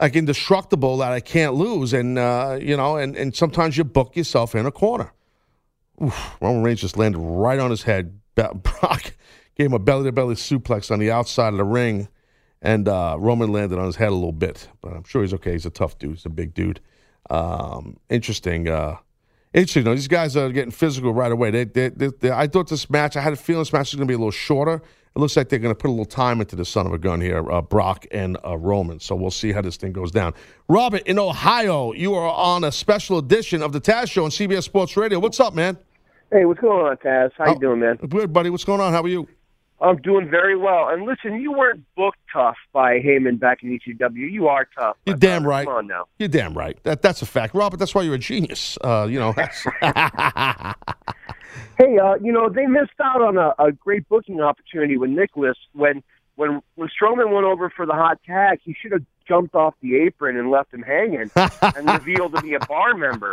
like 0.00 0.14
indestructible 0.14 0.98
that 0.98 1.12
I 1.12 1.20
can't 1.20 1.54
lose, 1.54 1.92
and 1.92 2.18
uh, 2.18 2.58
you 2.60 2.76
know, 2.76 2.96
and 2.96 3.16
and 3.16 3.34
sometimes 3.34 3.76
you 3.76 3.84
book 3.84 4.16
yourself 4.16 4.54
in 4.54 4.64
a 4.64 4.70
corner. 4.70 5.12
Oof, 6.02 6.36
Roman 6.40 6.62
Reigns 6.62 6.80
just 6.80 6.96
landed 6.96 7.18
right 7.18 7.58
on 7.58 7.70
his 7.70 7.82
head. 7.82 8.20
Brock 8.34 9.14
gave 9.56 9.66
him 9.66 9.72
a 9.72 9.80
belly 9.80 10.04
to 10.04 10.12
belly 10.12 10.36
suplex 10.36 10.92
on 10.92 11.00
the 11.00 11.10
outside 11.10 11.52
of 11.52 11.58
the 11.58 11.64
ring, 11.64 12.08
and 12.62 12.88
uh, 12.88 13.16
Roman 13.18 13.52
landed 13.52 13.78
on 13.78 13.86
his 13.86 13.96
head 13.96 14.08
a 14.08 14.14
little 14.14 14.32
bit, 14.32 14.68
but 14.82 14.92
I'm 14.94 15.04
sure 15.04 15.22
he's 15.22 15.34
okay. 15.34 15.52
He's 15.52 15.66
a 15.66 15.70
tough 15.70 15.98
dude. 15.98 16.16
He's 16.16 16.26
a 16.26 16.30
big 16.30 16.54
dude. 16.54 16.80
Um, 17.30 17.98
interesting. 18.08 18.68
Uh, 18.68 18.96
interesting. 19.54 19.84
though. 19.84 19.94
these 19.94 20.08
guys 20.08 20.36
are 20.36 20.50
getting 20.50 20.70
physical 20.70 21.12
right 21.12 21.30
away. 21.32 21.50
They, 21.50 21.64
they, 21.64 21.88
they, 21.90 22.08
they- 22.20 22.30
I 22.30 22.46
thought 22.46 22.68
this 22.68 22.88
match. 22.90 23.16
I 23.16 23.20
had 23.20 23.32
a 23.32 23.36
feeling 23.36 23.60
this 23.62 23.72
match 23.72 23.92
was 23.92 23.96
going 23.96 24.06
to 24.08 24.10
be 24.10 24.14
a 24.14 24.18
little 24.18 24.30
shorter. 24.30 24.82
It 25.16 25.18
looks 25.20 25.36
like 25.36 25.48
they're 25.48 25.58
going 25.58 25.74
to 25.74 25.78
put 25.78 25.88
a 25.88 25.90
little 25.90 26.04
time 26.04 26.40
into 26.40 26.54
the 26.54 26.64
son 26.64 26.86
of 26.86 26.92
a 26.92 26.98
gun 26.98 27.20
here, 27.20 27.50
uh, 27.50 27.60
Brock 27.62 28.06
and 28.12 28.36
uh, 28.46 28.56
Roman. 28.56 29.00
So 29.00 29.16
we'll 29.16 29.30
see 29.32 29.52
how 29.52 29.62
this 29.62 29.76
thing 29.76 29.92
goes 29.92 30.12
down. 30.12 30.32
Robert 30.68 31.02
in 31.06 31.18
Ohio, 31.18 31.92
you 31.92 32.14
are 32.14 32.28
on 32.32 32.62
a 32.62 32.70
special 32.70 33.18
edition 33.18 33.62
of 33.62 33.72
the 33.72 33.80
Taz 33.80 34.10
Show 34.10 34.24
on 34.24 34.30
CBS 34.30 34.64
Sports 34.64 34.96
Radio. 34.96 35.18
What's 35.18 35.40
up, 35.40 35.54
man? 35.54 35.76
Hey, 36.30 36.44
what's 36.44 36.60
going 36.60 36.86
on, 36.86 36.96
Taz? 36.98 37.30
How 37.38 37.46
Oh. 37.46 37.52
you 37.54 37.58
doing, 37.58 37.80
man? 37.80 37.96
Good, 37.96 38.32
buddy. 38.32 38.50
What's 38.50 38.64
going 38.64 38.80
on? 38.80 38.92
How 38.92 39.02
are 39.02 39.08
you? 39.08 39.26
I'm 39.80 39.96
doing 39.98 40.28
very 40.28 40.56
well. 40.56 40.88
And 40.88 41.04
listen, 41.04 41.40
you 41.40 41.52
weren't 41.52 41.84
booked 41.96 42.18
tough 42.32 42.56
by 42.72 42.98
Heyman 42.98 43.38
back 43.38 43.62
in 43.62 43.78
ECW. 43.78 44.30
You 44.30 44.48
are 44.48 44.66
tough. 44.76 44.96
You're 45.06 45.16
damn 45.16 45.46
right. 45.46 45.66
Come 45.66 45.74
on 45.74 45.86
now. 45.86 46.06
You're 46.18 46.28
damn 46.28 46.56
right. 46.56 46.78
That 46.82 47.02
that's 47.02 47.22
a 47.22 47.26
fact, 47.26 47.54
Robert. 47.54 47.76
That's 47.76 47.94
why 47.94 48.02
you're 48.02 48.14
a 48.14 48.18
genius. 48.18 48.76
Uh, 48.82 49.06
you 49.08 49.18
know. 49.18 49.34
Hey, 51.78 51.96
uh, 51.96 52.16
you 52.20 52.32
know 52.32 52.48
they 52.48 52.66
missed 52.66 52.90
out 53.02 53.22
on 53.22 53.36
a, 53.36 53.54
a 53.58 53.70
great 53.70 54.08
booking 54.08 54.40
opportunity 54.40 54.96
with 54.96 55.10
Nicholas 55.10 55.56
when 55.74 56.02
when 56.34 56.60
when 56.74 56.88
Strowman 56.88 57.32
went 57.32 57.46
over 57.46 57.70
for 57.70 57.86
the 57.86 57.92
hot 57.92 58.18
tag. 58.26 58.58
He 58.64 58.74
should 58.80 58.90
have 58.92 59.04
jumped 59.28 59.54
off 59.54 59.74
the 59.80 59.96
apron 59.96 60.36
and 60.36 60.50
left 60.50 60.74
him 60.74 60.82
hanging 60.82 61.30
and 61.36 61.88
revealed 61.92 62.34
to 62.34 62.42
be 62.42 62.54
a 62.54 62.60
bar 62.60 62.94
member. 62.94 63.32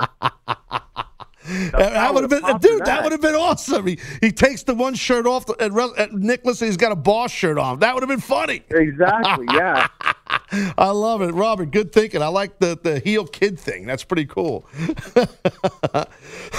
That 1.72 2.14
would 2.14 2.24
have 2.24 2.30
been, 2.30 2.58
dude. 2.60 2.80
That 2.80 2.86
that. 2.86 3.04
would 3.04 3.12
have 3.12 3.22
been 3.22 3.36
awesome. 3.36 3.88
He, 3.88 4.00
he 4.22 4.32
takes 4.32 4.64
the 4.64 4.74
one 4.74 4.96
shirt 4.96 5.26
off, 5.28 5.46
Re- 5.60 5.94
and 5.98 6.14
Nicholas, 6.22 6.60
he's 6.60 6.78
got 6.78 6.92
a 6.92 6.96
boss 6.96 7.32
shirt 7.32 7.58
on. 7.58 7.80
That 7.80 7.94
would 7.94 8.04
have 8.04 8.10
been 8.10 8.20
funny. 8.20 8.64
Exactly. 8.70 9.46
Yeah. 9.54 9.88
I 10.78 10.90
love 10.90 11.22
it, 11.22 11.34
Robert. 11.34 11.72
Good 11.72 11.92
thinking. 11.92 12.22
I 12.22 12.28
like 12.28 12.60
the 12.60 12.78
the 12.82 13.00
heel 13.00 13.26
kid 13.26 13.60
thing. 13.60 13.86
That's 13.86 14.04
pretty 14.04 14.26
cool. 14.26 14.68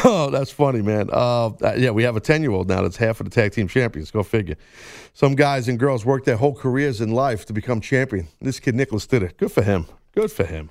oh, 0.04 0.30
that's 0.30 0.50
funny, 0.50 0.82
man. 0.82 1.08
Uh, 1.12 1.50
yeah, 1.76 1.90
we 1.90 2.02
have 2.02 2.16
a 2.16 2.20
ten 2.20 2.42
year 2.42 2.52
old 2.52 2.68
now 2.68 2.82
that's 2.82 2.96
half 2.96 3.20
of 3.20 3.24
the 3.24 3.30
tag 3.30 3.52
team 3.52 3.68
champions. 3.68 4.10
Go 4.10 4.22
figure. 4.22 4.56
Some 5.14 5.34
guys 5.34 5.68
and 5.68 5.78
girls 5.78 6.04
work 6.04 6.24
their 6.24 6.36
whole 6.36 6.54
careers 6.54 7.00
in 7.00 7.10
life 7.10 7.46
to 7.46 7.52
become 7.52 7.80
champion. 7.80 8.28
This 8.40 8.60
kid 8.60 8.74
Nicholas 8.74 9.06
did 9.06 9.22
it. 9.22 9.36
Good 9.36 9.52
for 9.52 9.62
him. 9.62 9.86
Good 10.14 10.30
for 10.30 10.44
him. 10.44 10.70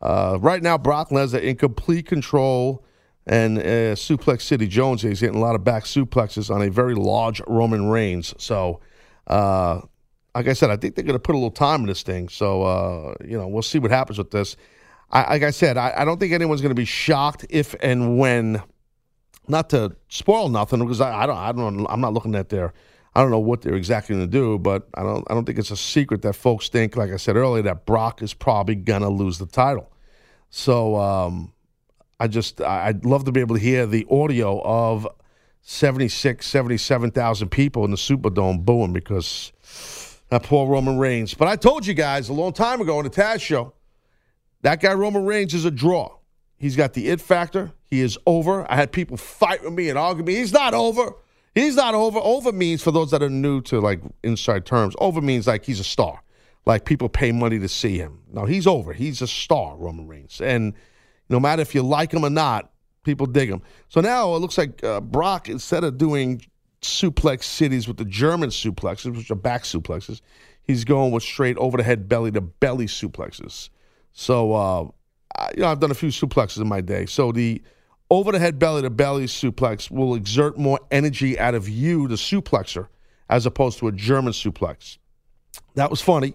Uh, 0.00 0.38
right 0.40 0.62
now, 0.62 0.76
Brock 0.76 1.10
Lesnar 1.10 1.42
in 1.42 1.56
complete 1.56 2.06
control. 2.06 2.84
And 3.26 3.58
uh, 3.58 3.94
Suplex 3.94 4.42
City 4.42 4.66
Jones 4.66 5.04
is 5.04 5.20
getting 5.20 5.36
a 5.36 5.40
lot 5.40 5.54
of 5.54 5.62
back 5.62 5.84
suplexes 5.84 6.52
on 6.52 6.62
a 6.62 6.70
very 6.70 6.94
large 6.94 7.40
Roman 7.46 7.88
Reigns. 7.88 8.34
So, 8.38 8.80
uh, 9.26 9.80
like 10.34 10.48
I 10.48 10.54
said, 10.54 10.70
I 10.70 10.76
think 10.76 10.94
they're 10.94 11.04
going 11.04 11.14
to 11.14 11.20
put 11.20 11.34
a 11.34 11.38
little 11.38 11.50
time 11.50 11.82
in 11.82 11.86
this 11.86 12.02
thing. 12.02 12.28
So, 12.28 12.62
uh, 12.62 13.14
you 13.24 13.38
know, 13.38 13.46
we'll 13.46 13.62
see 13.62 13.78
what 13.78 13.90
happens 13.90 14.18
with 14.18 14.30
this. 14.30 14.56
I, 15.10 15.34
like 15.34 15.42
I 15.42 15.50
said, 15.50 15.76
I, 15.76 15.92
I 15.98 16.04
don't 16.04 16.18
think 16.18 16.32
anyone's 16.32 16.62
going 16.62 16.70
to 16.70 16.74
be 16.74 16.84
shocked 16.84 17.46
if 17.50 17.74
and 17.80 18.18
when. 18.18 18.62
Not 19.48 19.70
to 19.70 19.96
spoil 20.08 20.48
nothing, 20.48 20.78
because 20.78 21.00
I, 21.00 21.22
I 21.22 21.26
don't, 21.26 21.36
I 21.36 21.50
don't, 21.52 21.86
I'm 21.90 22.00
not 22.00 22.12
looking 22.12 22.36
at 22.36 22.48
their. 22.48 22.72
I 23.14 23.20
don't 23.20 23.30
know 23.30 23.40
what 23.40 23.60
they're 23.60 23.74
exactly 23.74 24.14
going 24.14 24.26
to 24.26 24.30
do, 24.30 24.56
but 24.58 24.88
I 24.94 25.02
don't, 25.02 25.26
I 25.28 25.34
don't 25.34 25.44
think 25.44 25.58
it's 25.58 25.72
a 25.72 25.76
secret 25.76 26.22
that 26.22 26.34
folks 26.34 26.68
think, 26.68 26.96
like 26.96 27.10
I 27.10 27.16
said 27.16 27.36
earlier, 27.36 27.62
that 27.64 27.84
Brock 27.84 28.22
is 28.22 28.34
probably 28.34 28.76
going 28.76 29.02
to 29.02 29.08
lose 29.08 29.38
the 29.38 29.46
title. 29.46 29.92
So, 30.48 30.94
um, 30.96 31.52
I 32.22 32.28
just 32.28 32.60
I'd 32.60 33.04
love 33.04 33.24
to 33.24 33.32
be 33.32 33.40
able 33.40 33.56
to 33.56 33.60
hear 33.60 33.84
the 33.84 34.06
audio 34.08 34.62
of 34.62 35.08
76, 35.62 36.46
77,000 36.46 37.48
people 37.48 37.84
in 37.84 37.90
the 37.90 37.96
Superdome 37.96 38.64
booing 38.64 38.92
because 38.92 39.50
that 40.28 40.44
poor 40.44 40.68
Roman 40.68 40.98
Reigns. 40.98 41.34
But 41.34 41.48
I 41.48 41.56
told 41.56 41.84
you 41.84 41.94
guys 41.94 42.28
a 42.28 42.32
long 42.32 42.52
time 42.52 42.80
ago 42.80 42.98
on 42.98 43.04
the 43.04 43.10
Taz 43.10 43.40
show, 43.40 43.72
that 44.60 44.80
guy 44.80 44.94
Roman 44.94 45.24
Reigns 45.24 45.52
is 45.52 45.64
a 45.64 45.70
draw. 45.72 46.16
He's 46.58 46.76
got 46.76 46.92
the 46.92 47.08
it 47.08 47.20
factor. 47.20 47.72
He 47.86 48.00
is 48.00 48.16
over. 48.24 48.70
I 48.70 48.76
had 48.76 48.92
people 48.92 49.16
fight 49.16 49.64
with 49.64 49.72
me 49.72 49.88
and 49.88 49.98
argue 49.98 50.22
with 50.22 50.28
me. 50.28 50.36
He's 50.36 50.52
not 50.52 50.74
over. 50.74 51.14
He's 51.56 51.74
not 51.74 51.96
over. 51.96 52.20
Over 52.20 52.52
means 52.52 52.84
for 52.84 52.92
those 52.92 53.10
that 53.10 53.20
are 53.20 53.30
new 53.30 53.62
to 53.62 53.80
like 53.80 54.00
inside 54.22 54.64
terms. 54.64 54.94
Over 55.00 55.20
means 55.20 55.48
like 55.48 55.64
he's 55.64 55.80
a 55.80 55.84
star. 55.84 56.22
like 56.66 56.84
people 56.84 57.08
pay 57.08 57.32
money 57.32 57.58
to 57.58 57.68
see 57.68 57.98
him. 57.98 58.20
No, 58.32 58.44
he's 58.44 58.68
over. 58.68 58.92
He's 58.92 59.20
a 59.22 59.26
star, 59.26 59.76
Roman 59.76 60.06
Reigns, 60.06 60.40
and 60.40 60.74
no 61.28 61.40
matter 61.40 61.62
if 61.62 61.74
you 61.74 61.82
like 61.82 62.12
him 62.12 62.24
or 62.24 62.30
not, 62.30 62.70
people 63.04 63.26
dig 63.26 63.48
him. 63.48 63.62
So 63.88 64.00
now 64.00 64.34
it 64.34 64.38
looks 64.38 64.58
like 64.58 64.82
uh, 64.84 65.00
Brock, 65.00 65.48
instead 65.48 65.84
of 65.84 65.98
doing 65.98 66.42
suplex 66.80 67.44
cities 67.44 67.86
with 67.88 67.96
the 67.96 68.04
German 68.04 68.50
suplexes, 68.50 69.16
which 69.16 69.30
are 69.30 69.36
back 69.36 69.62
suplexes, 69.62 70.20
he's 70.62 70.84
going 70.84 71.12
with 71.12 71.22
straight 71.22 71.56
over 71.58 71.76
the 71.76 71.82
head, 71.82 72.08
belly 72.08 72.30
to 72.32 72.40
belly 72.40 72.86
suplexes. 72.86 73.70
So, 74.12 74.52
uh, 74.52 74.88
I, 75.36 75.50
you 75.54 75.62
know, 75.62 75.68
I've 75.68 75.80
done 75.80 75.90
a 75.90 75.94
few 75.94 76.10
suplexes 76.10 76.60
in 76.60 76.68
my 76.68 76.80
day. 76.80 77.06
So 77.06 77.32
the 77.32 77.62
over 78.10 78.30
the 78.30 78.38
head, 78.38 78.58
belly 78.58 78.82
to 78.82 78.90
belly 78.90 79.24
suplex 79.24 79.90
will 79.90 80.14
exert 80.14 80.58
more 80.58 80.78
energy 80.90 81.38
out 81.38 81.54
of 81.54 81.68
you, 81.68 82.08
the 82.08 82.16
suplexer, 82.16 82.88
as 83.30 83.46
opposed 83.46 83.78
to 83.78 83.88
a 83.88 83.92
German 83.92 84.34
suplex. 84.34 84.98
That 85.76 85.90
was 85.90 86.02
funny. 86.02 86.34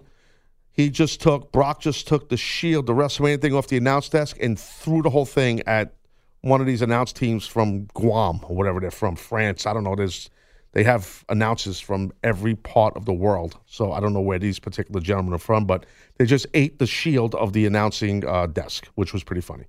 He 0.78 0.90
just 0.90 1.20
took 1.20 1.50
Brock 1.50 1.80
just 1.80 2.06
took 2.06 2.28
the 2.28 2.36
shield, 2.36 2.86
the 2.86 2.92
WrestleMania 2.92 3.40
thing 3.40 3.52
off 3.52 3.66
the 3.66 3.76
announce 3.76 4.08
desk 4.08 4.36
and 4.40 4.56
threw 4.56 5.02
the 5.02 5.10
whole 5.10 5.24
thing 5.26 5.60
at 5.66 5.94
one 6.42 6.60
of 6.60 6.68
these 6.68 6.82
announce 6.82 7.12
teams 7.12 7.48
from 7.48 7.86
Guam 7.94 8.38
or 8.44 8.54
whatever 8.54 8.78
they're 8.78 8.92
from, 8.92 9.16
France. 9.16 9.66
I 9.66 9.72
don't 9.72 9.82
know. 9.82 9.96
There's 9.96 10.30
they 10.74 10.84
have 10.84 11.24
announcers 11.30 11.80
from 11.80 12.12
every 12.22 12.54
part 12.54 12.96
of 12.96 13.06
the 13.06 13.12
world. 13.12 13.58
So 13.66 13.90
I 13.90 13.98
don't 13.98 14.12
know 14.12 14.20
where 14.20 14.38
these 14.38 14.60
particular 14.60 15.00
gentlemen 15.00 15.34
are 15.34 15.38
from, 15.38 15.66
but 15.66 15.84
they 16.16 16.26
just 16.26 16.46
ate 16.54 16.78
the 16.78 16.86
shield 16.86 17.34
of 17.34 17.54
the 17.54 17.66
announcing 17.66 18.24
uh, 18.24 18.46
desk, 18.46 18.86
which 18.94 19.12
was 19.12 19.24
pretty 19.24 19.42
funny. 19.42 19.64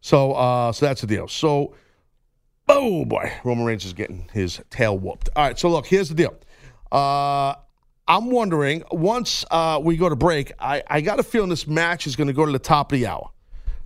So 0.00 0.32
uh, 0.32 0.72
so 0.72 0.86
that's 0.86 1.02
the 1.02 1.06
deal. 1.06 1.28
So 1.28 1.76
oh 2.68 3.04
boy, 3.04 3.32
Roman 3.44 3.64
Reigns 3.64 3.84
is 3.84 3.92
getting 3.92 4.28
his 4.32 4.60
tail 4.70 4.98
whooped. 4.98 5.28
All 5.36 5.44
right, 5.44 5.56
so 5.56 5.70
look, 5.70 5.86
here's 5.86 6.08
the 6.08 6.16
deal. 6.16 6.36
Uh, 6.90 7.54
I'm 8.08 8.30
wondering 8.30 8.82
once 8.90 9.44
uh, 9.50 9.78
we 9.82 9.98
go 9.98 10.08
to 10.08 10.16
break, 10.16 10.52
I, 10.58 10.82
I 10.88 11.02
got 11.02 11.20
a 11.20 11.22
feeling 11.22 11.50
this 11.50 11.66
match 11.66 12.06
is 12.06 12.16
going 12.16 12.28
to 12.28 12.32
go 12.32 12.46
to 12.46 12.50
the 12.50 12.58
top 12.58 12.90
of 12.90 12.98
the 12.98 13.06
hour, 13.06 13.28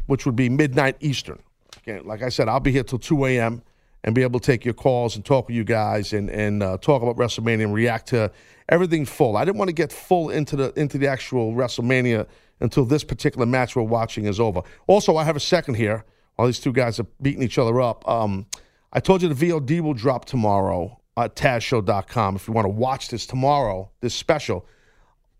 which 0.06 0.24
would 0.26 0.36
be 0.36 0.48
midnight 0.48 0.96
Eastern. 1.00 1.42
Okay, 1.78 1.98
like 2.06 2.22
I 2.22 2.28
said, 2.28 2.48
I'll 2.48 2.60
be 2.60 2.70
here 2.70 2.84
till 2.84 3.00
2 3.00 3.24
a.m. 3.26 3.62
and 4.04 4.14
be 4.14 4.22
able 4.22 4.38
to 4.38 4.46
take 4.46 4.64
your 4.64 4.74
calls 4.74 5.16
and 5.16 5.24
talk 5.24 5.48
with 5.48 5.56
you 5.56 5.64
guys 5.64 6.12
and 6.12 6.30
and 6.30 6.62
uh, 6.62 6.78
talk 6.78 7.02
about 7.02 7.16
WrestleMania 7.16 7.64
and 7.64 7.74
react 7.74 8.06
to 8.08 8.30
everything 8.68 9.04
full. 9.04 9.36
I 9.36 9.44
didn't 9.44 9.58
want 9.58 9.70
to 9.70 9.74
get 9.74 9.90
full 9.90 10.30
into 10.30 10.54
the 10.54 10.72
into 10.78 10.98
the 10.98 11.08
actual 11.08 11.52
WrestleMania 11.52 12.28
until 12.60 12.84
this 12.84 13.02
particular 13.02 13.44
match 13.44 13.74
we're 13.74 13.82
watching 13.82 14.26
is 14.26 14.38
over. 14.38 14.62
Also, 14.86 15.16
I 15.16 15.24
have 15.24 15.34
a 15.34 15.40
second 15.40 15.74
here 15.74 16.04
while 16.36 16.46
these 16.46 16.60
two 16.60 16.72
guys 16.72 17.00
are 17.00 17.06
beating 17.20 17.42
each 17.42 17.58
other 17.58 17.80
up. 17.80 18.08
Um, 18.08 18.46
I 18.92 19.00
told 19.00 19.20
you 19.22 19.28
the 19.28 19.48
VOD 19.48 19.80
will 19.80 19.94
drop 19.94 20.26
tomorrow 20.26 21.00
at 21.16 21.36
TazShow.com. 21.36 22.36
If 22.36 22.48
you 22.48 22.54
want 22.54 22.64
to 22.66 22.70
watch 22.70 23.08
this 23.08 23.26
tomorrow, 23.26 23.90
this 24.00 24.14
special, 24.14 24.66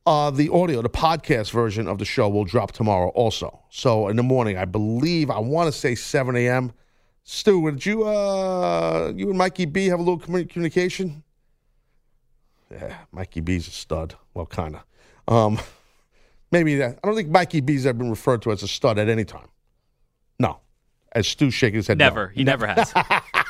uh, 0.06 0.30
the 0.30 0.48
audio, 0.50 0.82
the 0.82 0.90
podcast 0.90 1.50
version 1.50 1.88
of 1.88 1.98
the 1.98 2.04
show 2.04 2.28
will 2.28 2.44
drop 2.44 2.72
tomorrow 2.72 3.08
also. 3.10 3.60
So 3.70 4.08
in 4.08 4.16
the 4.16 4.22
morning, 4.22 4.58
I 4.58 4.64
believe, 4.64 5.30
I 5.30 5.38
want 5.38 5.72
to 5.72 5.78
say 5.78 5.94
7 5.94 6.36
a.m. 6.36 6.72
Stu, 7.24 7.70
did 7.70 7.86
you, 7.86 8.04
uh, 8.04 9.12
you 9.14 9.28
and 9.28 9.38
Mikey 9.38 9.66
B 9.66 9.86
have 9.86 10.00
a 10.00 10.02
little 10.02 10.18
communication? 10.18 11.22
Yeah, 12.70 12.96
Mikey 13.12 13.40
B's 13.40 13.68
a 13.68 13.70
stud. 13.70 14.14
Well, 14.34 14.46
kind 14.46 14.76
of. 14.76 15.32
Um, 15.32 15.60
maybe 16.50 16.76
that. 16.76 16.98
I 17.02 17.06
don't 17.06 17.14
think 17.14 17.28
Mikey 17.28 17.60
B's 17.60 17.86
ever 17.86 17.98
been 17.98 18.10
referred 18.10 18.42
to 18.42 18.50
as 18.50 18.62
a 18.62 18.68
stud 18.68 18.98
at 18.98 19.08
any 19.08 19.24
time. 19.24 19.48
No. 20.38 20.58
As 21.12 21.28
Stu 21.28 21.50
shaking 21.50 21.76
his 21.76 21.86
head. 21.86 21.98
no. 21.98 22.06
Never. 22.06 22.28
He 22.28 22.44
never 22.44 22.66
has. 22.66 22.92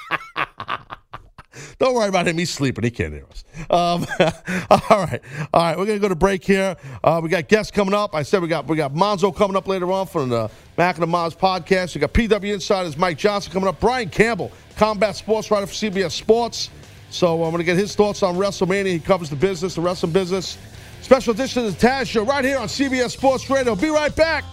Don't 1.78 1.94
worry 1.94 2.08
about 2.08 2.28
him. 2.28 2.38
He's 2.38 2.50
sleeping. 2.50 2.84
He 2.84 2.90
can't 2.90 3.12
hear 3.12 3.26
us. 3.30 3.44
Um, 3.70 4.06
all 4.70 5.04
right, 5.04 5.20
all 5.52 5.62
right. 5.62 5.78
We're 5.78 5.86
gonna 5.86 5.98
go 5.98 6.08
to 6.08 6.14
break 6.14 6.44
here. 6.44 6.76
Uh, 7.02 7.20
we 7.22 7.28
got 7.28 7.48
guests 7.48 7.70
coming 7.70 7.94
up. 7.94 8.14
I 8.14 8.22
said 8.22 8.42
we 8.42 8.48
got 8.48 8.66
we 8.66 8.76
got 8.76 8.94
Monzo 8.94 9.34
coming 9.34 9.56
up 9.56 9.68
later 9.68 9.90
on 9.92 10.06
from 10.06 10.28
the 10.28 10.50
Mac 10.78 10.96
and 10.96 11.02
the 11.02 11.06
Moz 11.06 11.36
podcast. 11.36 11.94
We 11.94 12.00
got 12.00 12.12
PWInsiders 12.12 12.96
Mike 12.96 13.18
Johnson 13.18 13.52
coming 13.52 13.68
up. 13.68 13.80
Brian 13.80 14.08
Campbell, 14.08 14.50
combat 14.76 15.16
sports 15.16 15.50
writer 15.50 15.66
for 15.66 15.74
CBS 15.74 16.12
Sports. 16.12 16.70
So 17.10 17.44
I'm 17.44 17.50
gonna 17.50 17.64
get 17.64 17.76
his 17.76 17.94
thoughts 17.94 18.22
on 18.22 18.36
WrestleMania. 18.36 18.86
He 18.86 19.00
covers 19.00 19.30
the 19.30 19.36
business, 19.36 19.74
the 19.74 19.80
wrestling 19.82 20.12
business. 20.12 20.58
Special 21.02 21.34
edition 21.34 21.66
of 21.66 21.78
the 21.78 21.86
Taz 21.86 22.06
Show 22.06 22.24
right 22.24 22.44
here 22.44 22.58
on 22.58 22.68
CBS 22.68 23.10
Sports 23.10 23.50
Radio. 23.50 23.74
Be 23.74 23.88
right 23.88 24.14
back. 24.14 24.44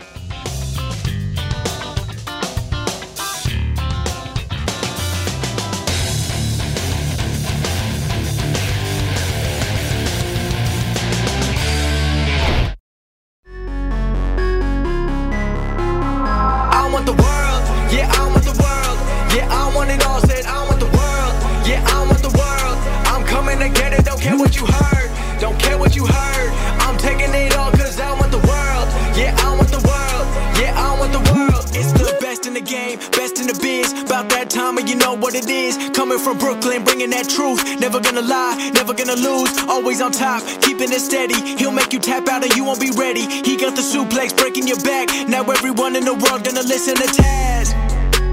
What 35.29 35.43
it 35.43 35.49
is. 35.49 35.77
Coming 35.91 36.17
from 36.17 36.37
Brooklyn, 36.39 36.83
bringing 36.83 37.11
that 37.11 37.29
truth. 37.29 37.61
Never 37.79 37.99
gonna 37.99 38.21
lie, 38.21 38.71
never 38.73 38.93
gonna 38.93 39.15
lose. 39.15 39.51
Always 39.67 40.01
on 40.01 40.11
top, 40.11 40.41
keeping 40.61 40.91
it 40.91 41.01
steady. 41.01 41.39
He'll 41.57 41.71
make 41.71 41.93
you 41.93 41.99
tap 41.99 42.27
out 42.27 42.43
and 42.43 42.53
you 42.55 42.63
won't 42.63 42.81
be 42.81 42.89
ready. 42.91 43.21
He 43.21 43.55
got 43.55 43.75
the 43.75 43.81
suplex 43.81 44.35
breaking 44.35 44.67
your 44.67 44.81
back. 44.81 45.07
Now 45.27 45.43
everyone 45.43 45.95
in 45.95 46.03
the 46.05 46.15
world 46.15 46.43
gonna 46.43 46.63
listen 46.63 46.95
to 46.95 47.03
Taz. 47.03 47.75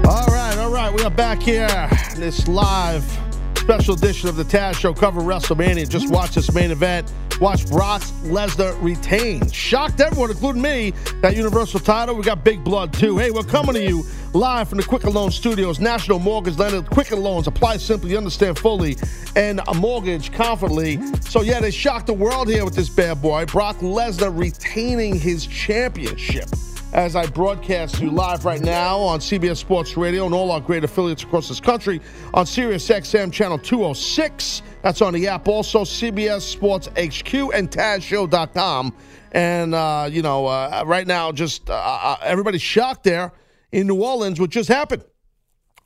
All 0.07 0.25
right, 0.27 0.57
all 0.57 0.71
right. 0.71 0.91
We 0.91 1.03
are 1.03 1.11
back 1.11 1.39
here. 1.39 1.67
This 2.15 2.47
live 2.47 3.26
special 3.67 3.95
edition 3.95 4.29
of 4.29 4.37
the 4.37 4.45
Taz 4.45 4.75
Show 4.75 4.93
cover 4.93 5.19
WrestleMania. 5.19 5.89
Just 5.89 6.09
watch 6.09 6.35
this 6.35 6.53
main 6.53 6.71
event. 6.71 7.11
Watch 7.41 7.67
Brock 7.67 8.01
Lesnar 8.23 8.81
retain. 8.81 9.51
Shocked 9.51 9.99
everyone, 9.99 10.31
including 10.31 10.61
me, 10.61 10.93
that 11.21 11.35
Universal 11.35 11.81
title. 11.81 12.15
We 12.15 12.23
got 12.23 12.45
big 12.45 12.63
blood 12.63 12.93
too. 12.93 13.17
Hey, 13.17 13.29
we're 13.29 13.43
coming 13.43 13.73
to 13.73 13.83
you 13.83 14.05
live 14.31 14.69
from 14.69 14.77
the 14.77 14.85
Quicken 14.85 15.11
Loan 15.11 15.31
Studios. 15.31 15.81
National 15.81 16.17
Mortgage 16.17 16.57
Lender. 16.57 16.81
Quicken 16.81 17.21
Loans. 17.21 17.45
Apply 17.47 17.75
simply, 17.75 18.15
understand 18.15 18.57
fully, 18.57 18.95
and 19.35 19.59
a 19.67 19.73
mortgage 19.73 20.31
confidently. 20.31 21.01
So 21.19 21.41
yeah, 21.41 21.59
they 21.59 21.71
shocked 21.71 22.07
the 22.07 22.13
world 22.13 22.47
here 22.47 22.63
with 22.63 22.73
this 22.73 22.87
bad 22.87 23.21
boy. 23.21 23.47
Brock 23.47 23.75
Lesnar 23.79 24.31
retaining 24.33 25.19
his 25.19 25.45
championship 25.45 26.47
as 26.93 27.15
I 27.15 27.27
broadcast 27.27 27.99
you 27.99 28.09
live 28.09 28.45
right 28.45 28.61
now 28.61 28.97
on 28.97 29.19
CBS 29.19 29.57
Sports 29.57 29.97
Radio 29.97 30.25
and 30.25 30.33
all 30.33 30.51
our 30.51 30.61
great 30.61 30.83
affiliates 30.83 31.23
across 31.23 31.49
this 31.49 31.59
country 31.59 32.01
on 32.33 32.45
Sirius 32.45 32.87
XM 32.87 33.31
channel 33.31 33.57
206. 33.57 34.61
That's 34.81 35.01
on 35.01 35.13
the 35.13 35.27
app 35.27 35.47
also, 35.47 35.81
CBS 35.81 36.41
Sports 36.41 36.87
HQ 36.87 37.33
and 37.53 37.69
TazShow.com. 37.69 38.95
And, 39.33 39.75
uh, 39.75 40.07
you 40.09 40.21
know, 40.21 40.45
uh, 40.45 40.83
right 40.85 41.05
now, 41.05 41.31
just 41.31 41.69
uh, 41.69 41.73
uh, 41.73 42.17
everybody's 42.23 42.61
shocked 42.61 43.03
there 43.03 43.33
in 43.71 43.87
New 43.87 44.01
Orleans, 44.01 44.39
what 44.39 44.49
just 44.49 44.69
happened. 44.69 45.03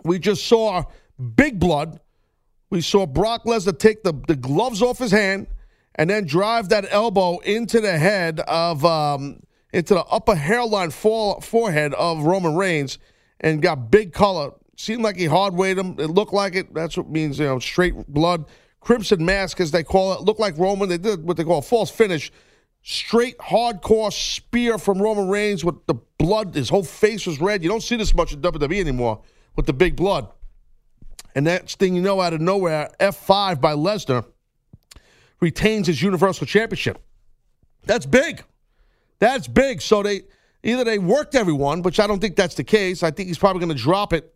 We 0.04 0.20
just 0.20 0.45
saw 0.45 0.84
big 1.36 1.60
blood. 1.60 1.99
We 2.70 2.82
saw 2.82 3.06
Brock 3.06 3.45
Lesnar 3.45 3.78
take 3.78 4.04
the, 4.04 4.14
the 4.28 4.36
gloves 4.36 4.82
off 4.82 4.99
his 4.99 5.12
hand 5.12 5.47
and 5.95 6.10
then 6.10 6.26
drive 6.26 6.70
that 6.70 6.86
elbow 6.89 7.39
into 7.39 7.82
the 7.82 7.97
head 7.97 8.39
of 8.41 8.86
um, 8.86 9.41
into 9.74 9.93
the 9.93 10.03
upper 10.05 10.36
hairline 10.36 10.91
fore, 10.91 11.41
forehead 11.41 11.93
of 11.93 12.24
Roman 12.24 12.55
Reigns 12.55 12.97
and 13.39 13.61
got 13.61 13.91
big 13.91 14.13
color. 14.13 14.51
Seemed 14.78 15.03
like 15.03 15.15
he 15.15 15.26
hard 15.26 15.53
wayed 15.53 15.78
him. 15.78 15.99
It 15.99 16.07
looked 16.07 16.34
like 16.34 16.55
it. 16.55 16.74
That's 16.74 16.97
what 16.97 17.09
means, 17.09 17.39
you 17.39 17.45
know, 17.45 17.59
straight 17.59 18.07
blood. 18.07 18.45
Crimson 18.80 19.24
mask, 19.24 19.59
as 19.59 19.72
they 19.72 19.84
call 19.84 20.13
it. 20.13 20.22
Looked 20.22 20.39
like 20.39 20.57
Roman. 20.57 20.89
They 20.89 20.97
did 20.97 21.24
what 21.24 21.38
they 21.38 21.43
call 21.43 21.59
a 21.59 21.61
false 21.61 21.91
finish. 21.91 22.32
Straight 22.82 23.38
hardcore 23.38 24.11
spear 24.11 24.80
from 24.80 24.99
Roman 24.99 25.30
Reigns 25.30 25.63
with 25.63 25.86
the 25.86 25.93
blood. 26.17 26.55
His 26.55 26.69
whole 26.69 26.84
face 26.84 27.28
was 27.28 27.39
red. 27.39 27.61
You 27.61 27.69
don't 27.69 27.84
see 27.84 27.95
this 27.95 28.15
much 28.15 28.34
in 28.34 28.41
WWE 28.41 28.80
anymore 28.80 29.22
with 29.55 29.67
the 29.67 29.74
big 29.74 29.95
blood. 29.95 30.28
And 31.36 31.45
next 31.45 31.78
thing 31.78 31.95
you 31.95 32.01
know, 32.01 32.19
out 32.19 32.34
of 32.34 32.41
nowhere, 32.41 32.89
F5 32.99 33.61
by 33.61 33.74
Lesnar 33.74 34.26
retains 35.39 35.88
his 35.88 36.01
Universal 36.01 36.47
Championship. 36.47 36.99
That's 37.86 38.05
big. 38.05 38.43
That's 39.22 39.47
big. 39.47 39.84
So 39.84 40.01
they 40.01 40.24
either 40.63 40.84
they 40.84 40.97
worked 40.97 41.36
everyone, 41.36 41.84
which 41.84 41.99
I 41.99 42.07
don't 42.07 42.19
think 42.19 42.36
that's 42.36 42.55
the 42.55 42.63
case. 42.63 43.03
I 43.03 43.11
think 43.11 43.28
he's 43.28 43.38
probably 43.38 43.59
going 43.59 43.78
to 43.78 43.82
drop 43.82 44.13
it, 44.13 44.34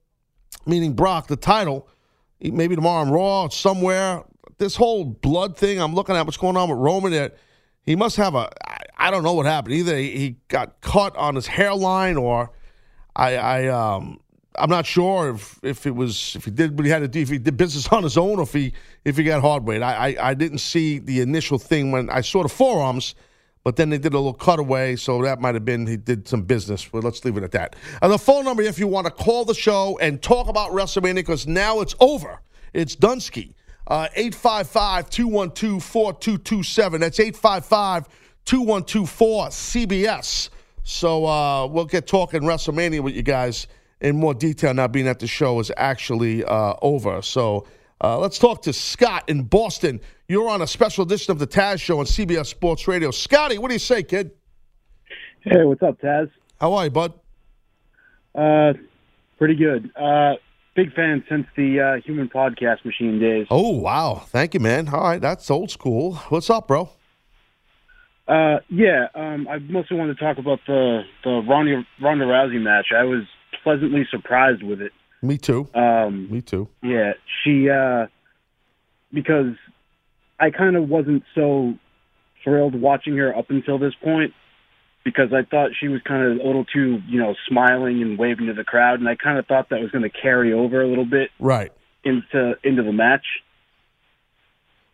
meaning 0.65 0.93
Brock, 0.93 1.27
the 1.27 1.36
title, 1.36 1.89
maybe 2.39 2.75
tomorrow 2.75 3.01
on 3.01 3.09
Raw 3.11 3.49
somewhere. 3.49 4.23
This 4.59 4.75
whole 4.75 5.03
blood 5.03 5.57
thing, 5.57 5.81
I'm 5.81 5.95
looking 5.95 6.15
at 6.15 6.25
what's 6.25 6.38
going 6.38 6.55
on 6.55 6.69
with 6.69 6.77
Roman. 6.77 7.11
That 7.11 7.36
he 7.81 7.95
must 7.95 8.15
have 8.17 8.36
a, 8.36 8.47
I, 8.95 9.09
don't 9.09 9.23
know 9.23 9.33
what 9.33 9.47
happened. 9.47 9.73
Either 9.73 9.97
he, 9.97 10.38
got 10.49 10.79
cut 10.81 11.15
on 11.17 11.33
his 11.33 11.47
hairline, 11.47 12.15
or 12.15 12.51
I, 13.15 13.36
I, 13.36 13.67
um, 13.67 14.19
I'm 14.55 14.69
not 14.69 14.86
sure 14.86 15.31
if, 15.31 15.59
if 15.63 15.88
it 15.88 15.95
was 15.95 16.36
if 16.36 16.45
he 16.45 16.51
did 16.51 16.77
what 16.77 16.86
he 16.86 16.91
had 16.91 16.99
to 16.99 17.07
do, 17.07 17.21
if 17.21 17.29
he 17.29 17.39
did 17.39 17.57
business 17.57 17.88
on 17.88 18.03
his 18.03 18.17
own, 18.19 18.38
or 18.38 18.43
if 18.43 18.53
he 18.53 18.73
if 19.03 19.17
he 19.17 19.23
got 19.23 19.41
hard 19.41 19.65
way. 19.65 19.81
I, 19.81 20.09
I 20.09 20.29
I 20.29 20.33
didn't 20.36 20.59
see 20.59 20.99
the 20.99 21.21
initial 21.21 21.57
thing 21.57 21.91
when 21.91 22.07
I 22.11 22.21
saw 22.21 22.43
the 22.43 22.49
forearms 22.49 23.15
But 23.66 23.78
then 23.78 23.89
they 23.89 23.97
did 23.97 24.13
a 24.13 24.18
little 24.18 24.36
cutaway, 24.36 24.95
so 24.95 25.24
that 25.24 25.41
might 25.41 25.55
have 25.55 25.66
been 25.66 25.88
he 25.88 25.97
did 25.97 26.28
some 26.28 26.43
business. 26.43 26.86
But 26.88 27.03
let's 27.03 27.26
leave 27.26 27.36
it 27.36 27.43
at 27.43 27.51
that. 27.53 27.76
And 27.99 28.13
the 28.13 28.20
phone 28.20 28.45
number, 28.45 28.61
if 28.61 28.78
you 28.78 28.88
want 28.88 29.07
to 29.07 29.11
call 29.11 29.43
the 29.43 29.55
show 29.55 29.97
and 29.99 30.22
talk 30.22 30.47
about 30.47 30.70
WrestleMania, 30.70 31.16
because 31.16 31.47
now 31.47 31.82
it's 31.82 31.95
over. 31.99 32.39
It's 32.74 32.95
Dunsky. 32.95 33.55
Uh, 33.88 34.07
855 34.16 35.09
212 35.09 35.84
4227. 35.84 37.01
That's 37.01 37.20
855 37.20 38.07
2124 38.45 39.47
CBS. 39.47 40.49
So 40.84 41.26
uh, 41.26 41.66
we'll 41.66 41.86
get 41.86 42.05
talking 42.05 42.41
WrestleMania 42.41 42.99
with 42.99 43.16
you 43.16 43.24
guys 43.24 43.66
in 43.99 44.16
more 44.16 44.36
detail 44.36 44.76
now, 44.76 44.88
being 44.88 45.07
that 45.07 45.18
the 45.18 45.26
show 45.26 45.59
is 45.59 45.72
actually 45.76 46.43
uh, 46.43 46.76
over. 46.84 47.24
So 47.24 47.66
uh, 48.03 48.19
let's 48.19 48.37
talk 48.37 48.61
to 48.63 48.73
Scott 48.73 49.29
in 49.29 49.43
Boston. 49.43 50.01
You're 50.27 50.49
on 50.49 50.61
a 50.61 50.67
special 50.67 51.03
edition 51.05 51.31
of 51.31 51.39
the 51.39 51.47
Taz 51.47 51.81
Show 51.81 51.99
on 51.99 52.05
CBS 52.05 52.47
Sports 52.47 52.87
Radio. 52.87 53.11
Scotty, 53.11 53.57
what 53.57 53.69
do 53.69 53.75
you 53.75 53.79
say, 53.79 54.03
kid? 54.03 54.31
Hey, 55.41 55.63
what's 55.63 55.81
up, 55.81 55.99
Taz? 56.01 56.29
How 56.59 56.73
are 56.73 56.85
you, 56.85 56.89
bud? 56.89 57.13
Uh, 58.33 58.73
pretty 59.37 59.55
good. 59.55 59.91
Uh, 59.95 60.33
big 60.75 60.93
fan 60.93 61.23
since 61.29 61.47
the 61.55 61.79
uh, 61.79 62.01
Human 62.05 62.27
Podcast 62.27 62.83
Machine 62.83 63.19
days. 63.19 63.47
Oh, 63.49 63.69
wow. 63.77 64.23
Thank 64.27 64.53
you, 64.53 64.59
man. 64.59 64.89
All 64.89 65.01
right, 65.01 65.21
that's 65.21 65.49
old 65.49 65.71
school. 65.71 66.15
What's 66.29 66.49
up, 66.49 66.67
bro? 66.67 66.89
Uh, 68.27 68.57
yeah, 68.69 69.07
um, 69.13 69.47
I 69.47 69.59
mostly 69.59 69.97
wanted 69.97 70.17
to 70.17 70.23
talk 70.23 70.39
about 70.39 70.59
the 70.65 71.03
the 71.23 71.43
Ronda, 71.47 71.85
Ronda 72.01 72.25
Rousey 72.25 72.59
match. 72.59 72.87
I 72.95 73.03
was 73.03 73.23
pleasantly 73.63 74.07
surprised 74.09 74.63
with 74.63 74.81
it. 74.81 74.91
Me 75.22 75.38
too. 75.38 75.68
Um, 75.74 76.32
Me 76.32 76.41
too. 76.41 76.68
yeah, 76.84 77.13
she 77.43 77.70
uh, 77.70 78.07
because 79.13 79.55
I 80.39 80.49
kind 80.51 80.76
of 80.76 80.88
wasn't 80.89 81.24
so 81.34 81.74
thrilled 82.43 82.80
watching 82.80 83.18
her 83.18 83.36
up 83.36 83.49
until 83.49 83.80
this 83.80 83.93
point 84.03 84.34
because 85.03 85.34
I 85.34 85.43
thought 85.43 85.72
she 85.80 85.88
was 85.88 86.01
kind 86.03 86.24
of 86.24 86.39
a 86.39 86.43
little 86.47 86.66
too, 86.66 86.99
you 87.07 87.20
know, 87.20 87.36
smiling 87.47 88.01
and 88.01 88.18
waving 88.20 88.47
to 88.47 88.53
the 88.53 88.63
crowd, 88.63 88.99
and 88.99 89.07
I 89.09 89.16
kind 89.16 89.38
of 89.39 89.45
thought 89.47 89.70
that 89.70 89.80
was 89.80 89.91
going 89.91 90.03
to 90.03 90.09
carry 90.09 90.51
over 90.53 90.82
a 90.82 90.88
little 90.88 91.05
bit 91.05 91.30
Right. 91.39 91.72
into 92.03 92.55
into 92.63 92.84
the 92.84 92.91
match. 92.93 93.26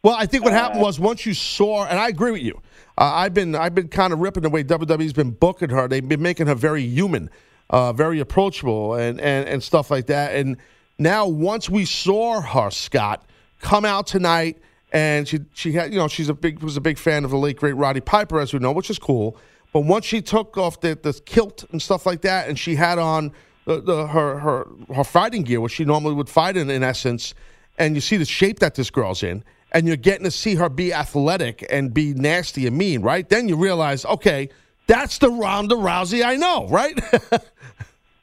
Well, 0.03 0.15
I 0.17 0.25
think 0.25 0.43
what 0.43 0.53
happened 0.53 0.81
was 0.81 0.99
once 0.99 1.25
you 1.27 1.33
saw, 1.35 1.85
and 1.85 1.99
I 1.99 2.07
agree 2.07 2.31
with 2.31 2.41
you. 2.41 2.59
Uh, 2.97 3.03
I've 3.13 3.33
been 3.33 3.53
I've 3.55 3.75
been 3.75 3.87
kind 3.87 4.11
of 4.13 4.19
ripping 4.19 4.43
the 4.43 4.49
way 4.49 4.63
WWE's 4.63 5.13
been 5.13 5.31
booking 5.31 5.69
her. 5.69 5.87
They've 5.87 6.07
been 6.07 6.21
making 6.21 6.47
her 6.47 6.55
very 6.55 6.81
human, 6.83 7.29
uh, 7.71 7.93
very 7.93 8.19
approachable, 8.19 8.93
and, 8.93 9.19
and 9.19 9.47
and 9.47 9.63
stuff 9.63 9.89
like 9.89 10.05
that. 10.07 10.35
And 10.35 10.57
now 10.99 11.27
once 11.27 11.69
we 11.69 11.85
saw 11.85 12.41
her, 12.41 12.69
Scott, 12.69 13.25
come 13.59 13.85
out 13.85 14.05
tonight, 14.05 14.59
and 14.91 15.27
she 15.27 15.39
she 15.53 15.71
had 15.71 15.91
you 15.91 15.97
know 15.97 16.07
she's 16.07 16.29
a 16.29 16.33
big 16.33 16.61
was 16.61 16.77
a 16.77 16.81
big 16.81 16.99
fan 16.99 17.25
of 17.25 17.31
the 17.31 17.37
late 17.37 17.57
great 17.57 17.73
Roddy 17.73 18.01
Piper, 18.01 18.39
as 18.39 18.53
we 18.53 18.59
know, 18.59 18.71
which 18.71 18.89
is 18.89 18.99
cool. 18.99 19.37
But 19.73 19.81
once 19.81 20.05
she 20.05 20.21
took 20.21 20.57
off 20.57 20.81
the, 20.81 20.99
the 21.01 21.13
kilt 21.25 21.63
and 21.71 21.81
stuff 21.81 22.05
like 22.05 22.21
that, 22.21 22.49
and 22.49 22.59
she 22.59 22.75
had 22.75 22.99
on 22.99 23.31
the, 23.65 23.79
the 23.79 24.07
her 24.07 24.37
her 24.39 24.67
her 24.93 25.03
fighting 25.05 25.43
gear, 25.43 25.61
which 25.61 25.71
she 25.71 25.85
normally 25.85 26.13
would 26.13 26.29
fight 26.29 26.57
in, 26.57 26.69
in 26.69 26.83
essence, 26.83 27.33
and 27.79 27.95
you 27.95 28.01
see 28.01 28.17
the 28.17 28.25
shape 28.25 28.59
that 28.59 28.75
this 28.75 28.89
girl's 28.89 29.23
in, 29.23 29.45
and 29.71 29.87
you're 29.87 29.95
getting 29.95 30.25
to 30.25 30.31
see 30.31 30.55
her 30.55 30.67
be 30.67 30.93
athletic 30.93 31.65
and 31.69 31.93
be 31.93 32.13
nasty 32.13 32.67
and 32.67 32.77
mean, 32.77 33.01
right? 33.01 33.29
Then 33.29 33.47
you 33.47 33.55
realize, 33.55 34.05
okay, 34.05 34.49
that's 34.91 35.17
the 35.17 35.29
Ronda 35.29 35.75
Rousey 35.75 36.23
I 36.23 36.35
know, 36.35 36.67
right? 36.67 36.99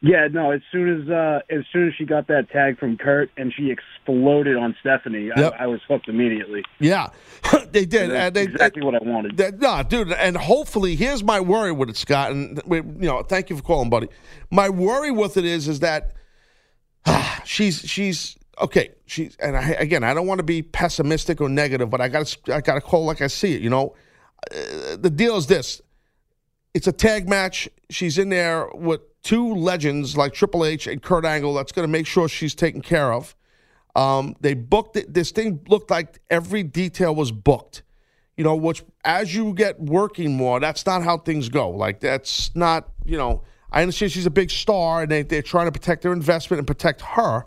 Yeah, 0.01 0.29
no. 0.31 0.53
As 0.53 0.61
soon 0.71 1.03
as 1.03 1.09
uh, 1.11 1.41
as 1.51 1.65
soon 1.73 1.89
as 1.89 1.95
she 1.99 2.05
got 2.05 2.29
that 2.29 2.51
tag 2.53 2.79
from 2.79 2.97
Kurt 2.97 3.33
and 3.37 3.53
she 3.53 3.73
exploded 3.73 4.57
on 4.57 4.77
Stephanie, 4.79 5.29
Yep. 5.37 5.55
I, 5.59 5.65
I 5.65 5.67
was 5.67 5.81
hooked 5.89 6.07
immediately. 6.07 6.63
yeah, 6.79 7.09
they 7.73 7.85
did. 7.85 8.11
That's 8.13 8.27
And 8.27 8.37
they, 8.37 8.43
exactly 8.45 8.85
what 8.85 8.95
I 8.95 8.99
wanted. 9.03 9.37
That, 9.39 9.59
no, 9.59 9.83
dude, 9.83 10.13
and 10.13 10.37
hopefully, 10.37 10.95
here's 10.95 11.25
my 11.25 11.41
worry 11.41 11.73
with 11.73 11.91
it, 11.91 11.97
Scott. 11.97 12.31
And 12.31 12.63
we, 12.65 12.77
you 12.77 13.09
know, 13.09 13.25
thank 13.25 13.51
you 13.51 13.57
for 13.57 13.63
calling, 13.65 13.91
buddy. 13.91 14.07
My 14.53 14.69
worry 14.69 15.11
with 15.11 15.37
it 15.37 15.45
is, 15.45 15.67
is 15.67 15.81
that 15.81 16.13
she's 17.45 17.81
she's 17.81 18.37
okay. 18.61 18.91
She's 19.07 19.35
and 19.41 19.57
I, 19.57 19.71
again, 19.71 20.05
I 20.05 20.15
don't 20.15 20.29
want 20.29 20.39
to 20.39 20.45
be 20.45 20.63
pessimistic 20.63 21.41
or 21.41 21.49
negative, 21.49 21.91
but 21.91 22.01
I 22.01 22.07
got 22.07 22.37
I 22.53 22.61
got 22.61 22.75
to 22.75 22.81
call 22.81 23.05
like 23.05 23.21
I 23.21 23.27
see 23.27 23.55
it. 23.55 23.63
You 23.63 23.71
know, 23.71 23.97
uh, 24.55 24.95
the 24.97 25.11
deal 25.11 25.37
is 25.37 25.49
this: 25.49 25.83
it's 26.79 26.87
a 26.87 26.93
tag 26.93 27.29
match. 27.29 27.69
She's 27.91 28.19
in 28.19 28.29
there 28.29 28.69
with 28.73 29.01
two 29.25 29.53
legends 29.53 30.17
like 30.17 30.33
Triple 30.33 30.65
H 30.65 30.87
and 30.87 31.03
Kurt 31.03 31.25
Angle. 31.25 31.53
That's 31.55 31.73
going 31.73 31.83
to 31.83 31.91
make 31.91 32.07
sure 32.07 32.29
she's 32.29 32.55
taken 32.55 32.83
care 32.83 33.13
of. 33.13 33.35
Um, 33.97 34.37
they 34.41 34.55
booked 34.55 34.97
it. 34.97 35.13
This 35.13 35.33
thing 35.33 35.59
looked 35.67 35.91
like 35.91 36.21
every 36.31 36.63
detail 36.63 37.17
was 37.17 37.33
booked. 37.33 37.83
You 38.37 38.45
know, 38.45 38.55
which 38.55 38.85
as 39.05 39.35
you 39.35 39.55
get 39.55 39.81
working 39.81 40.37
more, 40.37 40.61
that's 40.61 40.87
not 40.87 41.03
how 41.03 41.19
things 41.19 41.49
go. 41.49 41.69
Like 41.69 41.99
that's 41.99 42.55
not. 42.55 42.91
You 43.05 43.17
know, 43.17 43.43
I 43.73 43.83
understand 43.83 44.13
she's 44.13 44.27
a 44.27 44.31
big 44.31 44.49
star, 44.49 45.03
and 45.03 45.11
they, 45.11 45.23
they're 45.23 45.43
trying 45.43 45.67
to 45.67 45.73
protect 45.73 46.03
their 46.03 46.13
investment 46.13 46.59
and 46.59 46.67
protect 46.69 47.01
her. 47.01 47.45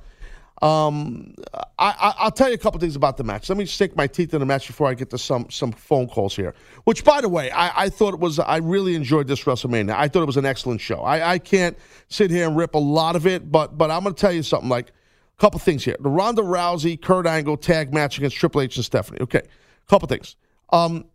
Um, 0.61 1.33
I, 1.53 1.65
I, 1.79 2.13
I'll 2.19 2.31
tell 2.31 2.47
you 2.49 2.53
a 2.53 2.57
couple 2.57 2.79
things 2.79 2.95
about 2.95 3.17
the 3.17 3.23
match. 3.23 3.49
Let 3.49 3.57
me 3.57 3.65
sink 3.65 3.95
my 3.95 4.05
teeth 4.05 4.31
in 4.33 4.39
the 4.39 4.45
match 4.45 4.67
before 4.67 4.87
I 4.87 4.93
get 4.93 5.09
to 5.09 5.17
some 5.17 5.49
some 5.49 5.71
phone 5.71 6.07
calls 6.07 6.35
here. 6.35 6.53
Which, 6.83 7.03
by 7.03 7.19
the 7.21 7.29
way, 7.29 7.49
I, 7.49 7.85
I 7.85 7.89
thought 7.89 8.13
it 8.13 8.19
was. 8.19 8.37
I 8.37 8.57
really 8.57 8.93
enjoyed 8.93 9.27
this 9.27 9.43
WrestleMania. 9.43 9.95
I 9.97 10.07
thought 10.07 10.21
it 10.21 10.27
was 10.27 10.37
an 10.37 10.45
excellent 10.45 10.79
show. 10.79 11.01
I, 11.01 11.33
I 11.33 11.39
can't 11.39 11.75
sit 12.09 12.29
here 12.29 12.47
and 12.47 12.55
rip 12.55 12.75
a 12.75 12.79
lot 12.79 13.15
of 13.15 13.25
it, 13.25 13.51
but 13.51 13.75
but 13.77 13.89
I'm 13.89 14.03
going 14.03 14.13
to 14.13 14.21
tell 14.21 14.31
you 14.31 14.43
something. 14.43 14.69
Like 14.69 14.89
a 14.89 15.41
couple 15.41 15.59
things 15.59 15.83
here: 15.83 15.97
the 15.99 16.09
Ronda 16.09 16.43
Rousey 16.43 17.01
Kurt 17.01 17.25
Angle 17.25 17.57
tag 17.57 17.91
match 17.91 18.19
against 18.19 18.37
Triple 18.37 18.61
H 18.61 18.75
and 18.75 18.85
Stephanie. 18.85 19.19
Okay, 19.21 19.39
a 19.41 19.89
couple 19.89 20.07
things. 20.07 20.35
Um, 20.71 21.05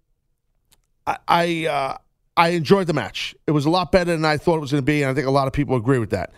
I 1.07 1.19
I, 1.29 1.67
uh, 1.67 1.99
I 2.37 2.49
enjoyed 2.49 2.89
the 2.89 2.95
match. 2.95 3.37
It 3.47 3.53
was 3.53 3.65
a 3.65 3.71
lot 3.71 3.93
better 3.93 4.11
than 4.11 4.25
I 4.25 4.39
thought 4.39 4.57
it 4.57 4.61
was 4.61 4.73
going 4.73 4.83
to 4.83 4.87
be, 4.87 5.03
and 5.03 5.11
I 5.13 5.15
think 5.15 5.29
a 5.29 5.31
lot 5.31 5.47
of 5.47 5.53
people 5.53 5.77
agree 5.77 6.01
with 6.01 6.11
that. 6.11 6.33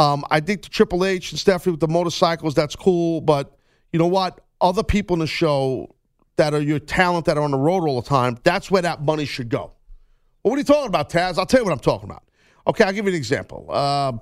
Um, 0.00 0.24
I 0.30 0.40
think 0.40 0.62
the 0.62 0.70
Triple 0.70 1.04
H 1.04 1.30
and 1.30 1.38
Stephanie 1.38 1.72
with 1.72 1.80
the 1.80 1.88
motorcycles, 1.88 2.54
that's 2.54 2.74
cool, 2.74 3.20
but 3.20 3.54
you 3.92 3.98
know 3.98 4.06
what? 4.06 4.40
Other 4.62 4.82
people 4.82 5.12
in 5.12 5.20
the 5.20 5.26
show 5.26 5.94
that 6.36 6.54
are 6.54 6.60
your 6.60 6.78
talent 6.78 7.26
that 7.26 7.36
are 7.36 7.42
on 7.42 7.50
the 7.50 7.58
road 7.58 7.86
all 7.86 8.00
the 8.00 8.08
time, 8.08 8.38
that's 8.42 8.70
where 8.70 8.80
that 8.80 9.02
money 9.02 9.26
should 9.26 9.50
go. 9.50 9.72
Well, 10.42 10.52
what 10.52 10.54
are 10.54 10.58
you 10.58 10.64
talking 10.64 10.86
about, 10.86 11.10
Taz? 11.10 11.36
I'll 11.36 11.44
tell 11.44 11.60
you 11.60 11.64
what 11.66 11.72
I'm 11.74 11.80
talking 11.80 12.08
about. 12.08 12.22
Okay, 12.66 12.82
I'll 12.82 12.94
give 12.94 13.04
you 13.04 13.10
an 13.10 13.16
example. 13.16 13.66
Uh, 13.68 14.12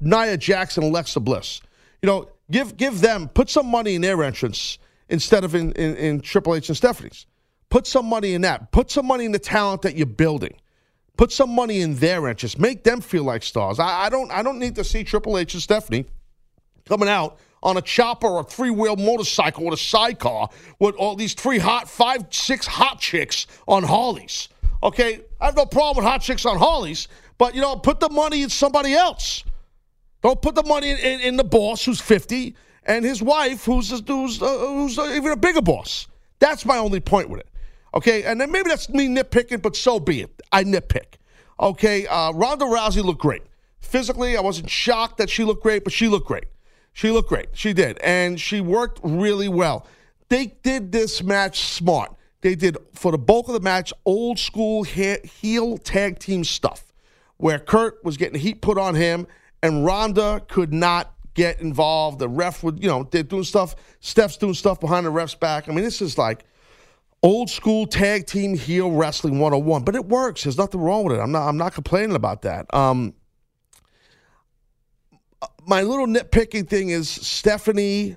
Nia 0.00 0.36
Jax, 0.36 0.76
Alexa 0.76 1.18
Bliss. 1.18 1.60
You 2.02 2.06
know, 2.06 2.28
give 2.48 2.76
give 2.76 3.00
them 3.00 3.28
put 3.28 3.50
some 3.50 3.66
money 3.66 3.96
in 3.96 4.02
their 4.02 4.22
entrance 4.22 4.78
instead 5.08 5.42
of 5.42 5.56
in, 5.56 5.72
in, 5.72 5.96
in 5.96 6.20
Triple 6.20 6.54
H 6.54 6.68
and 6.68 6.76
Stephanie's. 6.76 7.26
Put 7.68 7.88
some 7.88 8.06
money 8.06 8.34
in 8.34 8.42
that. 8.42 8.70
Put 8.70 8.92
some 8.92 9.06
money 9.06 9.24
in 9.24 9.32
the 9.32 9.40
talent 9.40 9.82
that 9.82 9.96
you're 9.96 10.06
building. 10.06 10.54
Put 11.20 11.32
some 11.32 11.54
money 11.54 11.82
in 11.82 11.96
their 11.96 12.28
interest. 12.28 12.58
Make 12.58 12.82
them 12.82 13.02
feel 13.02 13.24
like 13.24 13.42
stars. 13.42 13.78
I, 13.78 14.06
I 14.06 14.08
don't 14.08 14.30
I 14.30 14.42
don't 14.42 14.58
need 14.58 14.74
to 14.76 14.82
see 14.82 15.04
Triple 15.04 15.36
H 15.36 15.52
and 15.52 15.62
Stephanie 15.62 16.06
coming 16.86 17.10
out 17.10 17.38
on 17.62 17.76
a 17.76 17.82
chopper 17.82 18.26
or 18.26 18.40
a 18.40 18.44
three 18.44 18.70
wheel 18.70 18.96
motorcycle 18.96 19.66
with 19.66 19.74
a 19.74 19.82
sidecar 19.82 20.48
with 20.78 20.94
all 20.94 21.16
these 21.16 21.34
three 21.34 21.58
hot 21.58 21.90
five 21.90 22.24
six 22.30 22.66
hot 22.66 23.00
chicks 23.00 23.46
on 23.68 23.82
Harleys. 23.82 24.48
Okay, 24.82 25.20
I 25.38 25.44
have 25.44 25.56
no 25.56 25.66
problem 25.66 26.02
with 26.02 26.10
hot 26.10 26.22
chicks 26.22 26.46
on 26.46 26.56
Harleys, 26.56 27.06
but 27.36 27.54
you 27.54 27.60
know, 27.60 27.76
put 27.76 28.00
the 28.00 28.08
money 28.08 28.40
in 28.40 28.48
somebody 28.48 28.94
else. 28.94 29.44
Don't 30.22 30.40
put 30.40 30.54
the 30.54 30.62
money 30.62 30.88
in, 30.88 30.96
in, 31.00 31.20
in 31.20 31.36
the 31.36 31.44
boss 31.44 31.84
who's 31.84 32.00
fifty 32.00 32.56
and 32.84 33.04
his 33.04 33.22
wife 33.22 33.66
who's 33.66 33.90
who's 33.90 34.40
uh, 34.40 34.56
who's 34.56 34.98
even 34.98 35.32
a 35.32 35.36
bigger 35.36 35.60
boss. 35.60 36.06
That's 36.38 36.64
my 36.64 36.78
only 36.78 37.00
point 37.00 37.28
with 37.28 37.40
it. 37.40 37.49
Okay, 37.94 38.22
and 38.24 38.40
then 38.40 38.52
maybe 38.52 38.68
that's 38.68 38.88
me 38.88 39.08
nitpicking, 39.08 39.62
but 39.62 39.74
so 39.76 39.98
be 39.98 40.22
it. 40.22 40.42
I 40.52 40.64
nitpick. 40.64 41.14
Okay, 41.58 42.06
uh, 42.06 42.32
Ronda 42.32 42.64
Rousey 42.64 43.02
looked 43.02 43.20
great. 43.20 43.42
Physically, 43.80 44.36
I 44.36 44.40
wasn't 44.40 44.70
shocked 44.70 45.18
that 45.18 45.28
she 45.28 45.44
looked 45.44 45.62
great, 45.62 45.84
but 45.84 45.92
she 45.92 46.08
looked 46.08 46.26
great. 46.26 46.44
She 46.92 47.10
looked 47.10 47.28
great. 47.28 47.48
She 47.52 47.72
did. 47.72 47.98
And 47.98 48.40
she 48.40 48.60
worked 48.60 49.00
really 49.02 49.48
well. 49.48 49.86
They 50.28 50.46
did 50.62 50.92
this 50.92 51.22
match 51.22 51.60
smart. 51.60 52.14
They 52.40 52.54
did, 52.54 52.78
for 52.94 53.12
the 53.12 53.18
bulk 53.18 53.48
of 53.48 53.54
the 53.54 53.60
match, 53.60 53.92
old 54.04 54.38
school 54.38 54.84
he- 54.84 55.18
heel 55.40 55.76
tag 55.76 56.18
team 56.18 56.44
stuff, 56.44 56.92
where 57.36 57.58
Kurt 57.58 58.02
was 58.04 58.16
getting 58.16 58.40
heat 58.40 58.62
put 58.62 58.78
on 58.78 58.94
him 58.94 59.26
and 59.62 59.84
Ronda 59.84 60.42
could 60.48 60.72
not 60.72 61.14
get 61.34 61.60
involved. 61.60 62.18
The 62.18 62.28
ref 62.28 62.62
would, 62.62 62.82
you 62.82 62.88
know, 62.88 63.06
they're 63.10 63.22
doing 63.22 63.44
stuff. 63.44 63.74
Steph's 64.00 64.36
doing 64.36 64.54
stuff 64.54 64.80
behind 64.80 65.04
the 65.04 65.10
ref's 65.10 65.34
back. 65.34 65.68
I 65.68 65.72
mean, 65.72 65.84
this 65.84 66.00
is 66.00 66.16
like 66.16 66.44
old 67.22 67.50
school 67.50 67.86
tag 67.86 68.26
team 68.26 68.56
heel 68.56 68.90
wrestling 68.90 69.38
101 69.38 69.82
but 69.84 69.94
it 69.94 70.06
works. 70.06 70.44
There's 70.44 70.58
nothing 70.58 70.80
wrong 70.80 71.04
with 71.04 71.16
it. 71.18 71.20
I'm 71.20 71.32
not 71.32 71.48
i'm 71.48 71.56
not 71.56 71.74
complaining 71.74 72.16
about 72.16 72.42
that. 72.42 72.72
Um 72.74 73.14
my 75.66 75.82
little 75.82 76.06
nitpicking 76.06 76.68
thing 76.68 76.90
is 76.90 77.08
stephanie 77.08 78.16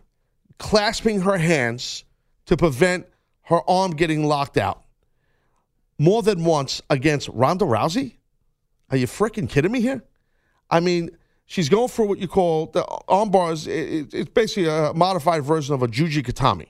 clasping 0.60 1.22
her 1.22 1.38
hands 1.38 2.04
to 2.46 2.58
prevent 2.58 3.06
her 3.44 3.60
arm 3.70 3.92
getting 3.92 4.26
locked 4.26 4.58
out 4.58 4.84
more 6.00 6.22
than 6.24 6.44
once 6.44 6.82
against 6.90 7.28
ronda 7.30 7.66
rousey? 7.66 8.18
Are 8.90 8.98
you 8.98 9.08
freaking 9.08 9.50
kidding 9.50 9.72
me 9.72 9.82
here? 9.82 10.04
I 10.70 10.80
mean 10.80 11.12
she's 11.46 11.68
going 11.70 11.90
for 11.90 12.06
what 12.06 12.20
you 12.20 12.28
call 12.28 12.68
the 12.68 12.86
arm 13.08 13.30
bars. 13.32 13.68
It, 13.68 13.74
it- 13.74 14.14
it's 14.14 14.30
basically 14.30 14.70
a 14.70 14.94
modified 14.94 15.44
version 15.44 15.76
of 15.76 15.84
a 15.84 15.88
juji 15.88 16.24
gatame 16.24 16.68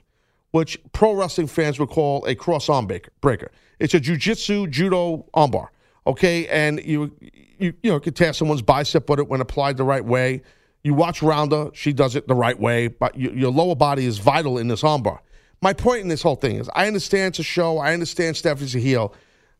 which 0.54 0.78
pro 0.92 1.12
wrestling 1.12 1.48
fans 1.48 1.80
would 1.80 1.88
call 1.88 2.24
a 2.26 2.34
cross 2.36 2.68
arm 2.68 2.86
breaker. 3.20 3.50
It's 3.80 3.92
a 3.92 3.98
jujitsu 3.98 4.70
judo 4.70 5.26
armbar. 5.34 5.66
Okay, 6.06 6.46
and 6.46 6.80
you 6.84 7.12
you 7.58 7.74
you 7.82 7.90
know 7.90 7.98
could 7.98 8.14
tear 8.14 8.32
someone's 8.32 8.62
bicep 8.62 9.10
with 9.10 9.18
it 9.18 9.26
when 9.28 9.40
applied 9.40 9.76
the 9.76 9.82
right 9.82 10.04
way. 10.04 10.42
You 10.84 10.94
watch 10.94 11.24
Ronda; 11.24 11.72
she 11.74 11.92
does 11.92 12.14
it 12.14 12.28
the 12.28 12.36
right 12.36 12.56
way, 12.56 12.86
but 12.86 13.16
you, 13.16 13.32
your 13.32 13.50
lower 13.50 13.74
body 13.74 14.06
is 14.06 14.18
vital 14.18 14.56
in 14.58 14.68
this 14.68 14.82
armbar. 14.82 15.18
My 15.60 15.72
point 15.72 16.02
in 16.02 16.08
this 16.08 16.22
whole 16.22 16.36
thing 16.36 16.54
is, 16.54 16.70
I 16.72 16.86
understand 16.86 17.32
it's 17.32 17.40
a 17.40 17.42
show. 17.42 17.78
I 17.78 17.92
understand 17.92 18.36
Stephanie's 18.36 18.76
a 18.76 18.78
heel. 18.78 19.12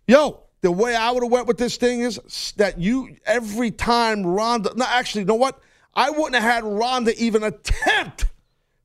Yo, 0.07 0.45
the 0.61 0.71
way 0.71 0.95
I 0.95 1.11
would 1.11 1.25
have 1.25 1.33
went 1.33 1.49
with 1.49 1.59
this 1.59 1.77
thing 1.77 2.03
is 2.03 2.53
that 2.57 2.79
you 2.79 3.17
every 3.27 3.73
time 3.73 4.25
Ronda. 4.25 4.73
No, 4.77 4.85
actually, 4.89 5.23
you 5.23 5.27
know 5.27 5.35
what? 5.35 5.59
I 5.93 6.11
wouldn't 6.11 6.37
have 6.37 6.45
had 6.45 6.63
Ronda 6.63 7.21
even 7.21 7.43
attempt 7.43 8.27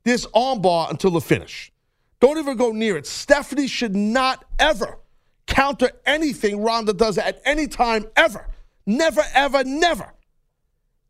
this 0.06 0.26
armbar 0.26 0.90
until 0.90 1.12
the 1.12 1.22
finish. 1.22 1.72
Don't 2.20 2.38
even 2.38 2.58
go 2.58 2.72
near 2.72 2.98
it. 2.98 3.08
Stephanie 3.08 3.68
should 3.68 3.96
not 3.96 4.46
ever 4.58 5.00
counter 5.46 5.92
anything 6.06 6.62
Ronda 6.62 6.94
does 6.94 7.18
at 7.18 7.42
any 7.46 7.68
time 7.68 8.06
ever. 8.16 8.48
Never, 8.86 9.22
ever, 9.34 9.64
never. 9.64 10.14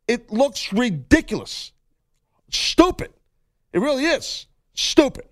It 0.08 0.32
looks 0.32 0.72
ridiculous. 0.74 1.72
Stupid. 2.50 3.12
It 3.74 3.80
really 3.80 4.06
is. 4.06 4.48
Stupid. 4.74 5.26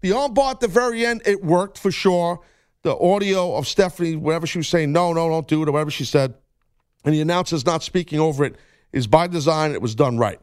The 0.00 0.10
armbar 0.10 0.52
at 0.52 0.60
the 0.60 0.68
very 0.68 1.04
end, 1.04 1.22
it 1.26 1.44
worked 1.44 1.78
for 1.78 1.90
sure. 1.90 2.40
The 2.82 2.96
audio 2.96 3.54
of 3.56 3.68
Stephanie, 3.68 4.16
whatever 4.16 4.46
she 4.46 4.58
was 4.58 4.68
saying, 4.68 4.92
no, 4.92 5.12
no, 5.12 5.28
don't 5.28 5.46
do 5.46 5.62
it, 5.62 5.68
or 5.68 5.72
whatever 5.72 5.90
she 5.90 6.04
said, 6.04 6.34
and 7.04 7.14
the 7.14 7.20
announcer's 7.20 7.66
not 7.66 7.82
speaking 7.82 8.18
over 8.18 8.44
it, 8.44 8.56
is 8.92 9.06
by 9.06 9.26
design. 9.26 9.72
It 9.72 9.82
was 9.82 9.94
done 9.94 10.16
right. 10.16 10.40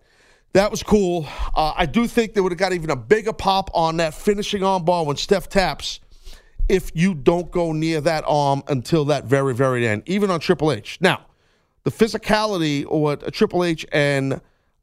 That 0.54 0.72
was 0.72 0.82
cool. 0.82 1.28
Uh, 1.54 1.74
I 1.76 1.86
do 1.86 2.08
think 2.08 2.34
they 2.34 2.42
would 2.42 2.52
have 2.52 2.60
got 2.60 2.74
even 2.74 2.90
a 2.90 2.96
bigger 2.96 3.34
pop 3.34 3.70
on 3.74 3.98
that 3.98 4.14
finishing 4.14 4.62
armbar 4.62 5.06
when 5.06 5.18
Steph 5.18 5.50
taps 5.50 6.00
if 6.70 6.92
you 6.94 7.14
don't 7.14 7.50
go 7.52 7.72
near 7.72 8.02
that 8.02 8.24
arm 8.28 8.64
until 8.68 9.06
that 9.06 9.26
very, 9.26 9.54
very 9.54 9.88
end, 9.88 10.04
even 10.06 10.30
on 10.30 10.40
Triple 10.40 10.72
H. 10.72 10.98
Now, 11.00 11.26
the 11.84 11.92
physicality 11.92 12.86
or 12.88 13.02
what 13.02 13.34
Triple 13.34 13.64
H 13.64 13.86
and 13.92 14.42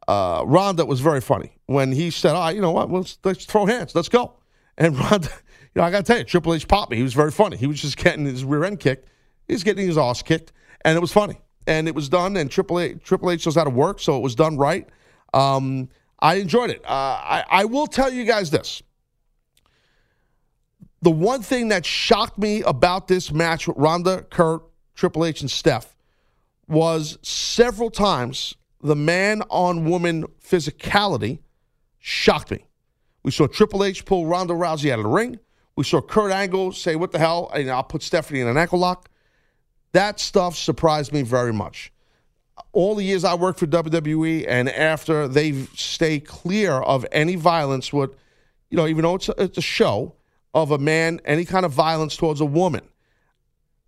uh, 0.09 0.43
Ronda 0.47 0.87
was 0.87 1.01
very 1.01 1.21
funny 1.21 1.53
when 1.67 1.93
he 1.93 2.11
said, 2.11 2.35
"All 2.35 2.43
right, 2.43 2.55
you 2.55 2.63
know 2.63 2.71
what? 2.71 2.91
Let's, 2.91 3.19
let's 3.25 3.45
throw 3.45 3.67
hands. 3.67 3.95
Let's 3.95 4.09
go." 4.09 4.35
And 4.79 4.99
Ronda, 5.11 5.29
you 5.75 5.81
know, 5.81 5.83
I 5.83 5.91
got 5.91 5.99
to 5.99 6.03
tell 6.05 6.19
you, 6.19 6.25
Triple 6.25 6.55
H 6.55 6.67
popped 6.67 6.91
me. 6.91 6.97
He 6.97 7.03
was 7.03 7.15
very 7.15 7.31
funny. 7.31 7.57
He 7.57 7.67
was 7.67 7.81
just 7.81 7.97
getting 7.97 8.25
his 8.25 8.45
rear 8.45 8.65
end 8.65 8.81
kicked. 8.81 9.09
He 9.47 9.55
was 9.55 9.65
getting 9.65 9.87
his 9.87 9.99
ass 9.99 10.23
kicked, 10.23 10.53
and 10.85 10.97
it 10.97 11.01
was 11.01 11.13
funny. 11.13 11.41
And 11.67 11.89
it 11.89 11.95
was 11.95 12.09
done. 12.09 12.37
And 12.37 12.51
Triple 12.51 12.81
H, 12.81 12.99
Triple 13.05 13.31
H 13.31 13.47
knows 13.47 13.55
how 13.55 13.65
to 13.65 13.71
work, 13.71 14.01
so 14.01 14.17
it 14.17 14.21
was 14.21 14.35
done 14.35 14.57
right. 14.57 14.89
Um, 15.35 15.89
I 16.21 16.37
enjoyed 16.37 16.71
it. 16.71 16.83
Uh, 16.85 16.89
I, 16.89 17.45
I 17.51 17.65
will 17.65 17.87
tell 17.87 18.13
you 18.13 18.25
guys 18.25 18.51
this. 18.51 18.83
The 21.03 21.11
one 21.11 21.43
thing 21.43 21.69
that 21.69 21.85
shocked 21.85 22.39
me 22.39 22.63
about 22.63 23.09
this 23.09 23.31
match 23.31 23.69
with 23.69 23.77
Ronda, 23.77 24.23
Kurt, 24.31 24.63
Triple 24.95 25.27
H, 25.27 25.43
and 25.43 25.51
Steph 25.51 25.95
was 26.67 27.19
several 27.21 27.91
times 27.91 28.55
the 28.81 28.97
man 28.97 29.43
on 29.51 29.85
woman 29.85 30.25
physicality 30.43 31.41
shocked 31.99 32.51
me. 32.51 32.65
We 33.23 33.31
saw 33.31 33.47
Triple 33.47 33.85
H 33.85 34.05
pull 34.05 34.27
Ronda 34.27 34.55
Rousey 34.55 34.91
out 34.91 34.99
of 34.99 35.05
the 35.05 35.11
ring. 35.11 35.41
We 35.77 35.85
saw 35.85 36.01
Kurt 36.01 36.31
Angle 36.31 36.73
say, 36.73 36.95
What 36.97 37.11
the 37.11 37.19
hell? 37.19 37.51
And 37.53 37.71
I'll 37.71 37.83
put 37.83 38.03
Stephanie 38.03 38.41
in 38.41 38.47
an 38.47 38.57
ankle 38.57 38.79
lock. 38.79 39.11
That 39.93 40.21
stuff 40.21 40.57
surprised 40.57 41.13
me 41.13 41.23
very 41.23 41.53
much. 41.53 41.93
All 42.75 42.95
the 42.95 43.05
years 43.05 43.25
I 43.25 43.35
worked 43.35 43.61
for 43.61 43.67
WWE 43.67 44.45
and 44.47 44.69
after 44.69 45.29
they 45.29 45.53
stay 45.75 46.21
clear 46.21 46.73
of 46.73 47.07
any 47.13 47.37
violence 47.37 47.93
with, 47.93 48.11
you 48.69 48.77
know, 48.77 48.87
even 48.87 49.03
though 49.03 49.15
it's 49.15 49.29
a, 49.29 49.35
it's 49.43 49.59
a 49.59 49.63
show 49.63 50.15
of 50.53 50.71
a 50.71 50.79
man, 50.79 51.21
any 51.25 51.45
kind 51.45 51.65
of 51.65 51.73
violence 51.73 52.17
towards 52.17 52.41
a 52.41 52.45
woman. 52.45 52.83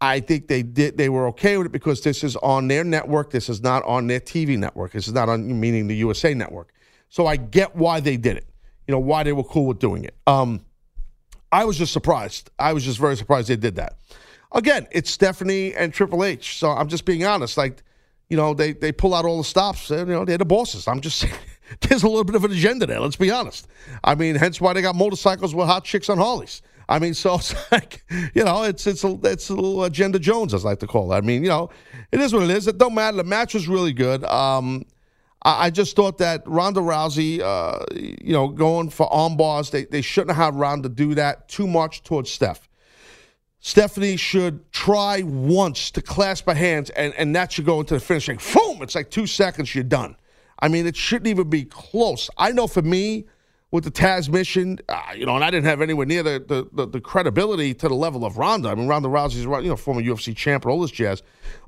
I 0.01 0.21
think 0.21 0.49
they 0.49 0.63
did. 0.63 0.99
They 0.99 1.09
were 1.09 1.27
okay 1.29 1.57
with 1.57 1.67
it 1.67 1.73
because 1.73 2.03
this 2.03 2.23
is 2.23 2.37
on 2.37 2.69
their 2.69 2.85
network. 2.85 3.31
This 3.31 3.49
is 3.49 3.63
not 3.63 3.83
on 3.85 4.07
their 4.07 4.21
TV 4.21 4.59
network. 4.59 4.93
This 4.93 5.09
is 5.09 5.15
not 5.15 5.29
on 5.29 5.59
meaning 5.59 5.89
the 5.89 5.97
USA 5.97 6.35
network. 6.35 6.73
So 7.09 7.27
I 7.27 7.37
get 7.37 7.75
why 7.75 8.01
they 8.01 8.17
did 8.17 8.37
it. 8.37 8.47
You 8.87 8.93
know 8.93 9.01
why 9.01 9.23
they 9.23 9.33
were 9.33 9.45
cool 9.45 9.67
with 9.67 9.79
doing 9.79 10.05
it. 10.05 10.15
Um, 10.27 10.65
I 11.51 11.65
was 11.65 11.79
just 11.79 11.93
surprised. 11.93 12.51
I 12.59 12.73
was 12.73 12.85
just 12.85 12.99
very 12.99 13.17
surprised 13.17 13.49
they 13.49 13.57
did 13.57 13.77
that. 13.77 13.97
Again, 14.53 14.87
it's 14.91 15.11
Stephanie 15.11 15.75
and 15.75 15.93
Triple 15.93 16.25
H. 16.25 16.59
So 16.59 16.71
I'm 16.71 16.89
just 16.89 17.05
being 17.05 17.25
honest. 17.25 17.57
Like, 17.57 17.83
you 18.29 18.37
know, 18.37 18.55
they 18.55 18.73
they 18.73 18.93
pull 18.93 19.15
out 19.15 19.25
all 19.25 19.39
the 19.39 19.45
stops. 19.45 19.91
You 19.91 20.05
know, 20.05 20.25
they're 20.25 20.39
the 20.39 20.45
bosses. 20.45 20.89
I'm 20.89 21.01
just 21.01 21.19
saying. 21.21 21.35
There's 21.81 22.05
a 22.05 22.09
little 22.09 22.25
bit 22.25 22.37
of 22.37 22.45
an 22.45 22.53
agenda 22.53 22.87
there. 22.87 23.01
Let's 23.01 23.17
be 23.17 23.31
honest. 23.31 23.67
I 24.05 24.15
mean, 24.15 24.37
hence 24.37 24.61
why 24.61 24.73
they 24.73 24.83
got 24.83 24.95
motorcycles 24.95 25.53
with 25.53 25.67
hot 25.67 25.85
chicks 25.85 26.09
on 26.09 26.17
Harleys. 26.17 26.63
I 26.89 27.01
mean, 27.01 27.15
so 27.15 27.35
it's 27.39 27.55
like, 27.73 28.05
you 28.35 28.45
know, 28.45 28.63
it's 28.63 28.87
it's 28.87 29.05
a 29.05 29.19
it's 29.25 29.49
a 29.49 29.55
little 29.55 29.85
agenda 29.85 30.19
Jones, 30.19 30.55
as 30.55 30.65
I 30.65 30.71
like 30.71 30.81
to 30.81 30.87
call 30.87 31.13
it. 31.13 31.17
I 31.17 31.21
mean, 31.21 31.43
you 31.43 31.49
know, 31.49 31.71
it 32.13 32.21
is 32.21 32.33
what 32.33 32.43
it 32.43 32.51
is. 32.51 32.67
It 32.69 32.79
don't 32.79 32.95
matter. 32.95 33.17
The 33.17 33.25
match 33.25 33.55
was 33.55 33.69
really 33.69 33.93
good. 33.93 34.25
Um, 34.25 34.85
I, 35.43 35.67
I 35.67 35.71
just 35.71 35.97
thought 35.97 36.19
that 36.19 36.43
Ronda 36.47 36.81
Rousey, 36.81 37.41
uh, 37.41 37.85
you 37.95 38.33
know, 38.33 38.49
going 38.49 38.91
for 38.91 39.13
arm 39.13 39.37
bars, 39.37 39.71
they 39.71 39.85
they 39.85 40.03
shouldn't 40.03 40.37
have 40.37 40.55
Ronda 40.55 40.89
do 40.89 41.15
that 41.15 41.49
too 41.49 41.67
much 41.67 42.03
towards 42.03 42.31
Steph. 42.31 42.66
Stephanie 43.67 44.17
should 44.17 44.71
try 44.71 45.23
once 45.23 45.91
to 45.91 46.01
clasp 46.01 46.47
her 46.47 46.55
hands, 46.55 46.89
and, 46.91 47.13
and 47.15 47.35
that 47.35 47.51
should 47.51 47.65
go 47.65 47.81
into 47.81 47.95
the 47.95 48.01
finishing. 48.01 48.39
Boom! 48.55 48.81
It's 48.81 48.95
like 48.95 49.11
two 49.11 49.27
seconds, 49.27 49.75
you're 49.75 49.83
done. 49.83 50.15
I 50.61 50.69
mean, 50.69 50.87
it 50.87 50.95
shouldn't 50.95 51.27
even 51.27 51.51
be 51.51 51.65
close. 51.65 52.31
I 52.39 52.53
know 52.53 52.69
for 52.69 52.83
me, 52.83 53.27
with 53.73 53.83
the 53.83 53.91
Tazmission, 53.91 54.81
uh, 54.89 55.03
you 55.17 55.27
know, 55.27 55.35
and 55.35 55.43
I 55.43 55.51
didn't 55.51 55.65
have 55.65 55.81
anywhere 55.81 56.07
near 56.07 56.23
the, 56.23 56.45
the, 56.47 56.69
the, 56.75 56.87
the, 56.87 57.01
credibility 57.01 57.75
to 57.75 57.89
the 57.89 57.95
level 57.95 58.25
of 58.25 58.39
Ronda. 58.39 58.69
I 58.69 58.77
mean, 58.77 58.87
Ronda 58.87 59.09
Rousey's, 59.09 59.43
you 59.43 59.69
know, 59.69 59.75
former 59.75 60.01
UFC 60.01 60.35
champ 60.37 60.65
and 60.65 60.71
all 60.71 60.81
this 60.81 60.93
jazz. 60.93 61.25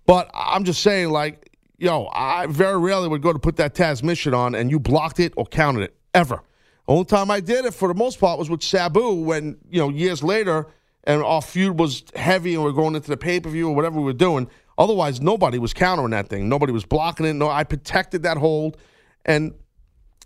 But 0.07 0.30
I'm 0.32 0.62
just 0.62 0.84
saying, 0.84 1.11
like, 1.11 1.51
yo, 1.78 2.09
I 2.12 2.46
very 2.46 2.78
rarely 2.78 3.09
would 3.09 3.22
go 3.22 3.32
to 3.32 3.40
put 3.40 3.57
that 3.57 3.74
Tazmission 3.74 4.36
on 4.36 4.55
and 4.55 4.70
you 4.70 4.78
blocked 4.78 5.18
it 5.18 5.32
or 5.36 5.46
counted 5.46 5.82
it, 5.82 5.96
ever. 6.14 6.44
Only 6.86 7.07
time 7.07 7.28
I 7.28 7.40
did 7.40 7.64
it, 7.64 7.74
for 7.74 7.88
the 7.88 7.94
most 7.94 8.20
part, 8.20 8.38
was 8.38 8.49
with 8.49 8.62
Sabu 8.62 9.14
when, 9.14 9.59
you 9.68 9.80
know, 9.80 9.88
years 9.88 10.22
later, 10.22 10.68
and 11.09 11.23
our 11.23 11.41
feud 11.41 11.81
was 11.81 12.05
heavy 12.15 12.55
and 12.55 12.63
we 12.63 12.69
are 12.69 12.75
going 12.75 12.95
into 12.95 13.09
the 13.09 13.17
pay 13.17 13.41
per 13.41 13.49
view 13.49 13.69
or 13.69 13.75
whatever 13.75 13.99
we 13.99 14.05
were 14.05 14.13
doing. 14.13 14.49
Otherwise, 14.77 15.21
nobody 15.21 15.59
was 15.59 15.73
countering 15.73 16.11
that 16.11 16.29
thing. 16.29 16.49
Nobody 16.49 16.71
was 16.71 16.85
blocking 16.85 17.27
it. 17.27 17.33
No, 17.33 17.49
I 17.49 17.65
protected 17.65 18.23
that 18.23 18.37
hold, 18.37 18.77
and 19.25 19.55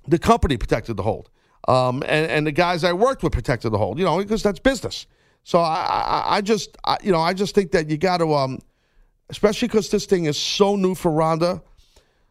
the 0.06 0.18
company 0.18 0.58
protected 0.58 0.96
the 0.98 1.02
hold. 1.04 1.30
Um, 1.68 2.02
and, 2.02 2.30
and 2.30 2.46
the 2.46 2.52
guys 2.52 2.82
I 2.82 2.92
worked 2.92 3.22
with 3.22 3.32
protected 3.32 3.72
the 3.72 3.78
hold, 3.78 3.98
you 3.98 4.04
know, 4.04 4.18
because 4.18 4.42
that's 4.42 4.58
business. 4.58 5.06
So 5.44 5.60
I, 5.60 5.76
I, 5.76 6.36
I 6.36 6.40
just, 6.40 6.76
I, 6.84 6.98
you 7.02 7.12
know, 7.12 7.20
I 7.20 7.32
just 7.32 7.54
think 7.54 7.70
that 7.70 7.88
you 7.88 7.96
got 7.96 8.18
to, 8.18 8.34
um, 8.34 8.58
especially 9.30 9.68
because 9.68 9.88
this 9.88 10.04
thing 10.04 10.24
is 10.24 10.36
so 10.36 10.74
new 10.74 10.96
for 10.96 11.12
Ronda. 11.12 11.62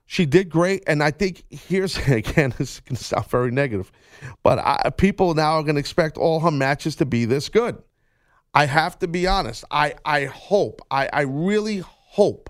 She 0.05 0.25
did 0.25 0.49
great, 0.49 0.83
and 0.87 1.01
I 1.01 1.11
think 1.11 1.45
here's 1.49 1.97
again, 2.09 2.53
this 2.57 2.81
to 2.87 2.97
sound 2.97 3.27
very 3.27 3.51
negative, 3.51 3.93
but 4.43 4.59
I, 4.59 4.89
people 4.97 5.33
now 5.33 5.53
are 5.53 5.63
going 5.63 5.75
to 5.75 5.79
expect 5.79 6.17
all 6.17 6.41
her 6.41 6.51
matches 6.51 6.97
to 6.97 7.05
be 7.05 7.23
this 7.23 7.47
good. 7.47 7.81
I 8.53 8.65
have 8.65 8.99
to 8.99 9.07
be 9.07 9.27
honest. 9.27 9.63
I, 9.71 9.95
I 10.03 10.25
hope, 10.25 10.81
I, 10.91 11.09
I 11.11 11.21
really 11.21 11.79
hope 11.85 12.49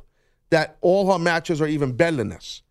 that 0.50 0.78
all 0.82 1.12
her 1.12 1.20
matches 1.20 1.62
are 1.62 1.68
even 1.68 1.94
better 1.94 2.18
than 2.18 2.30
this. 2.30 2.64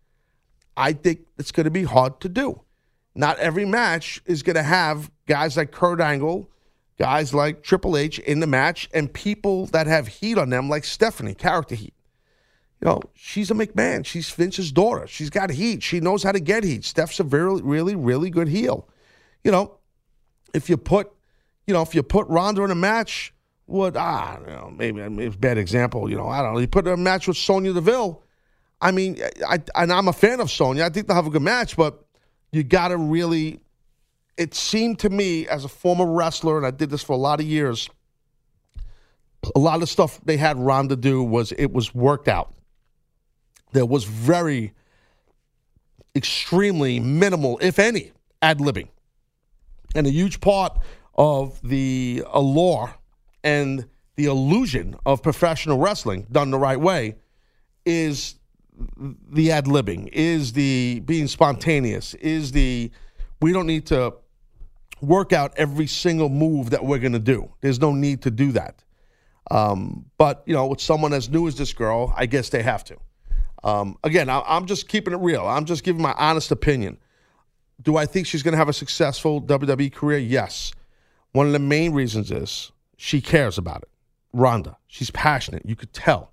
I 0.75 0.93
think 0.93 1.21
it's 1.37 1.51
going 1.51 1.65
to 1.65 1.71
be 1.71 1.83
hard 1.83 2.19
to 2.21 2.29
do. 2.29 2.61
Not 3.15 3.39
every 3.39 3.65
match 3.65 4.21
is 4.25 4.43
going 4.43 4.55
to 4.55 4.63
have 4.63 5.11
guys 5.27 5.57
like 5.57 5.71
Kurt 5.71 5.99
Angle, 5.99 6.49
guys 6.97 7.33
like 7.33 7.63
Triple 7.63 7.97
H 7.97 8.19
in 8.19 8.39
the 8.39 8.47
match, 8.47 8.89
and 8.93 9.11
people 9.11 9.65
that 9.67 9.87
have 9.87 10.07
heat 10.07 10.37
on 10.37 10.49
them 10.49 10.69
like 10.69 10.83
Stephanie, 10.83 11.33
character 11.33 11.75
heat. 11.75 11.93
You 12.79 12.87
know, 12.87 13.01
she's 13.13 13.51
a 13.51 13.53
McMahon. 13.53 14.05
She's 14.05 14.29
Vince's 14.29 14.71
daughter. 14.71 15.05
She's 15.07 15.29
got 15.29 15.51
heat. 15.51 15.83
She 15.83 15.99
knows 15.99 16.23
how 16.23 16.31
to 16.31 16.39
get 16.39 16.63
heat. 16.63 16.83
Steph's 16.83 17.19
a 17.19 17.23
very, 17.23 17.61
really, 17.61 17.95
really 17.95 18.29
good 18.29 18.47
heel. 18.47 18.87
You 19.43 19.51
know, 19.51 19.77
if 20.53 20.69
you 20.69 20.77
put, 20.77 21.11
you 21.71 21.75
know, 21.77 21.83
if 21.83 21.95
you 21.95 22.03
put 22.03 22.27
Ronda 22.27 22.63
in 22.63 22.71
a 22.71 22.75
match, 22.75 23.33
would 23.65 23.95
ah, 23.95 24.37
you 24.41 24.47
know, 24.47 24.73
maybe, 24.75 24.99
maybe 25.07 25.23
it's 25.23 25.37
a 25.37 25.39
bad 25.39 25.57
example. 25.57 26.09
You 26.09 26.17
know, 26.17 26.27
I 26.27 26.41
don't 26.41 26.53
know. 26.53 26.59
You 26.59 26.67
put 26.67 26.85
in 26.85 26.91
a 26.91 26.97
match 26.97 27.29
with 27.29 27.37
Sonya 27.37 27.71
Deville. 27.71 28.21
I 28.81 28.91
mean, 28.91 29.17
I, 29.47 29.59
and 29.73 29.93
I'm 29.93 30.09
a 30.09 30.13
fan 30.13 30.41
of 30.41 30.51
Sonya. 30.51 30.83
I 30.83 30.89
think 30.89 31.07
they'll 31.07 31.15
have 31.15 31.27
a 31.27 31.29
good 31.29 31.41
match, 31.41 31.77
but 31.77 32.03
you 32.51 32.65
got 32.65 32.89
to 32.89 32.97
really. 32.97 33.61
It 34.35 34.53
seemed 34.53 34.99
to 34.99 35.09
me, 35.09 35.47
as 35.47 35.63
a 35.63 35.69
former 35.69 36.05
wrestler, 36.05 36.57
and 36.57 36.65
I 36.65 36.71
did 36.71 36.89
this 36.89 37.03
for 37.03 37.13
a 37.13 37.17
lot 37.17 37.39
of 37.39 37.45
years, 37.45 37.89
a 39.55 39.59
lot 39.59 39.81
of 39.81 39.87
stuff 39.87 40.19
they 40.25 40.35
had 40.35 40.57
Ronda 40.57 40.97
do 40.97 41.23
was 41.23 41.53
it 41.53 41.71
was 41.71 41.95
worked 41.95 42.27
out. 42.27 42.53
There 43.71 43.85
was 43.85 44.03
very, 44.03 44.73
extremely 46.17 46.99
minimal, 46.99 47.59
if 47.61 47.79
any, 47.79 48.11
ad 48.41 48.59
libbing. 48.59 48.89
And 49.95 50.05
a 50.05 50.11
huge 50.11 50.41
part 50.41 50.77
of 51.15 51.59
the 51.61 52.23
allure 52.31 52.93
and 53.43 53.87
the 54.15 54.25
illusion 54.25 54.95
of 55.05 55.23
professional 55.23 55.77
wrestling 55.77 56.27
done 56.31 56.51
the 56.51 56.57
right 56.57 56.79
way 56.79 57.15
is 57.85 58.35
the 59.31 59.51
ad 59.51 59.65
libbing, 59.65 60.09
is 60.11 60.53
the 60.53 61.01
being 61.05 61.27
spontaneous, 61.27 62.13
is 62.15 62.51
the 62.51 62.91
we 63.41 63.51
don't 63.51 63.67
need 63.67 63.85
to 63.87 64.13
work 65.01 65.33
out 65.33 65.53
every 65.57 65.87
single 65.87 66.29
move 66.29 66.69
that 66.69 66.83
we're 66.85 66.99
going 66.99 67.13
to 67.13 67.19
do. 67.19 67.51
There's 67.61 67.79
no 67.79 67.91
need 67.91 68.21
to 68.23 68.31
do 68.31 68.51
that. 68.51 68.83
Um, 69.49 70.05
but 70.17 70.43
you 70.45 70.53
know, 70.53 70.67
with 70.67 70.79
someone 70.79 71.13
as 71.13 71.29
new 71.29 71.47
as 71.47 71.55
this 71.55 71.73
girl, 71.73 72.13
I 72.15 72.25
guess 72.25 72.49
they 72.49 72.61
have 72.63 72.83
to. 72.85 72.97
Um, 73.63 73.97
again, 74.03 74.29
I, 74.29 74.41
I'm 74.41 74.65
just 74.65 74.87
keeping 74.87 75.13
it 75.13 75.19
real. 75.19 75.45
I'm 75.45 75.65
just 75.65 75.83
giving 75.83 76.01
my 76.01 76.13
honest 76.13 76.51
opinion. 76.51 76.97
Do 77.81 77.97
I 77.97 78.05
think 78.05 78.27
she's 78.27 78.43
going 78.43 78.53
to 78.53 78.57
have 78.57 78.69
a 78.69 78.73
successful 78.73 79.41
WWE 79.41 79.91
career? 79.91 80.19
Yes. 80.19 80.71
One 81.33 81.47
of 81.47 81.53
the 81.53 81.59
main 81.59 81.93
reasons 81.93 82.31
is 82.31 82.71
she 82.97 83.21
cares 83.21 83.57
about 83.57 83.83
it. 83.83 83.89
Ronda, 84.33 84.77
she's 84.87 85.11
passionate. 85.11 85.63
You 85.65 85.75
could 85.75 85.93
tell. 85.93 86.31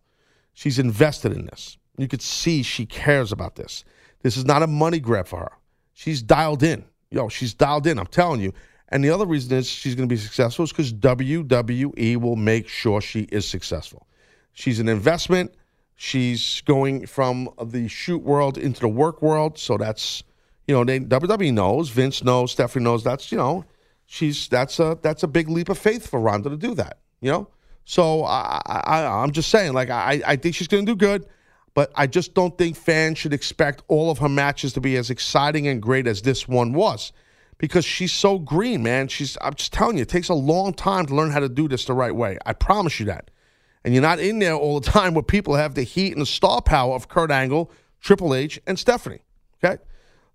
She's 0.54 0.78
invested 0.78 1.32
in 1.32 1.46
this. 1.46 1.78
You 1.96 2.08
could 2.08 2.22
see 2.22 2.62
she 2.62 2.86
cares 2.86 3.32
about 3.32 3.56
this. 3.56 3.84
This 4.22 4.36
is 4.36 4.44
not 4.44 4.62
a 4.62 4.66
money 4.66 5.00
grab 5.00 5.26
for 5.26 5.40
her. 5.40 5.52
She's 5.94 6.22
dialed 6.22 6.62
in. 6.62 6.84
Yo, 7.10 7.28
she's 7.28 7.54
dialed 7.54 7.86
in. 7.86 7.98
I'm 7.98 8.06
telling 8.06 8.40
you. 8.40 8.52
And 8.90 9.04
the 9.04 9.10
other 9.10 9.26
reason 9.26 9.56
is 9.56 9.68
she's 9.68 9.94
going 9.94 10.08
to 10.08 10.12
be 10.12 10.20
successful 10.20 10.64
is 10.64 10.70
because 10.70 10.92
WWE 10.92 12.16
will 12.16 12.36
make 12.36 12.68
sure 12.68 13.00
she 13.00 13.22
is 13.30 13.46
successful. 13.46 14.06
She's 14.52 14.80
an 14.80 14.88
investment. 14.88 15.54
She's 15.96 16.62
going 16.62 17.06
from 17.06 17.50
the 17.62 17.88
shoot 17.88 18.22
world 18.22 18.56
into 18.56 18.80
the 18.80 18.88
work 18.88 19.20
world. 19.20 19.58
So 19.58 19.76
that's, 19.76 20.22
you 20.66 20.74
know, 20.74 20.84
they, 20.84 21.00
WWE 21.00 21.52
knows, 21.52 21.90
Vince 21.90 22.22
knows, 22.22 22.52
Stephanie 22.52 22.84
knows. 22.84 23.04
That's, 23.04 23.30
you 23.30 23.38
know, 23.38 23.64
she's 24.08 24.48
that's 24.48 24.80
a 24.80 24.98
that's 25.00 25.22
a 25.22 25.28
big 25.28 25.48
leap 25.48 25.68
of 25.68 25.78
faith 25.78 26.08
for 26.08 26.18
Ronda 26.18 26.50
to 26.50 26.56
do 26.56 26.74
that. 26.74 26.98
You 27.20 27.30
know, 27.30 27.48
so 27.84 28.24
I, 28.24 28.60
I 28.66 29.04
I'm 29.04 29.30
just 29.30 29.50
saying, 29.50 29.74
like 29.74 29.90
I 29.90 30.20
I 30.26 30.36
think 30.36 30.56
she's 30.56 30.66
going 30.66 30.84
to 30.84 30.92
do 30.92 30.96
good, 30.96 31.26
but 31.74 31.92
I 31.94 32.08
just 32.08 32.34
don't 32.34 32.56
think 32.58 32.76
fans 32.76 33.18
should 33.18 33.32
expect 33.32 33.82
all 33.86 34.10
of 34.10 34.18
her 34.18 34.28
matches 34.28 34.72
to 34.72 34.80
be 34.80 34.96
as 34.96 35.10
exciting 35.10 35.68
and 35.68 35.80
great 35.80 36.08
as 36.08 36.22
this 36.22 36.48
one 36.48 36.72
was, 36.72 37.12
because 37.58 37.84
she's 37.84 38.12
so 38.12 38.38
green, 38.38 38.82
man. 38.82 39.06
She's 39.06 39.38
I'm 39.40 39.54
just 39.54 39.72
telling 39.72 39.96
you, 39.98 40.02
it 40.02 40.08
takes 40.08 40.30
a 40.30 40.34
long 40.34 40.72
time 40.72 41.06
to 41.06 41.14
learn 41.14 41.30
how 41.30 41.40
to 41.40 41.48
do 41.48 41.68
this 41.68 41.84
the 41.84 41.94
right 41.94 42.14
way. 42.14 42.38
I 42.44 42.54
promise 42.54 42.98
you 42.98 43.06
that. 43.06 43.30
And 43.84 43.94
you're 43.94 44.02
not 44.02 44.18
in 44.18 44.38
there 44.38 44.54
all 44.54 44.80
the 44.80 44.90
time 44.90 45.14
where 45.14 45.22
people 45.22 45.54
have 45.54 45.74
the 45.74 45.84
heat 45.84 46.12
and 46.12 46.20
the 46.20 46.26
star 46.26 46.60
power 46.62 46.94
of 46.94 47.08
Kurt 47.08 47.30
Angle, 47.30 47.70
Triple 48.00 48.34
H, 48.34 48.60
and 48.66 48.78
Stephanie. 48.78 49.20
Okay. 49.62 49.82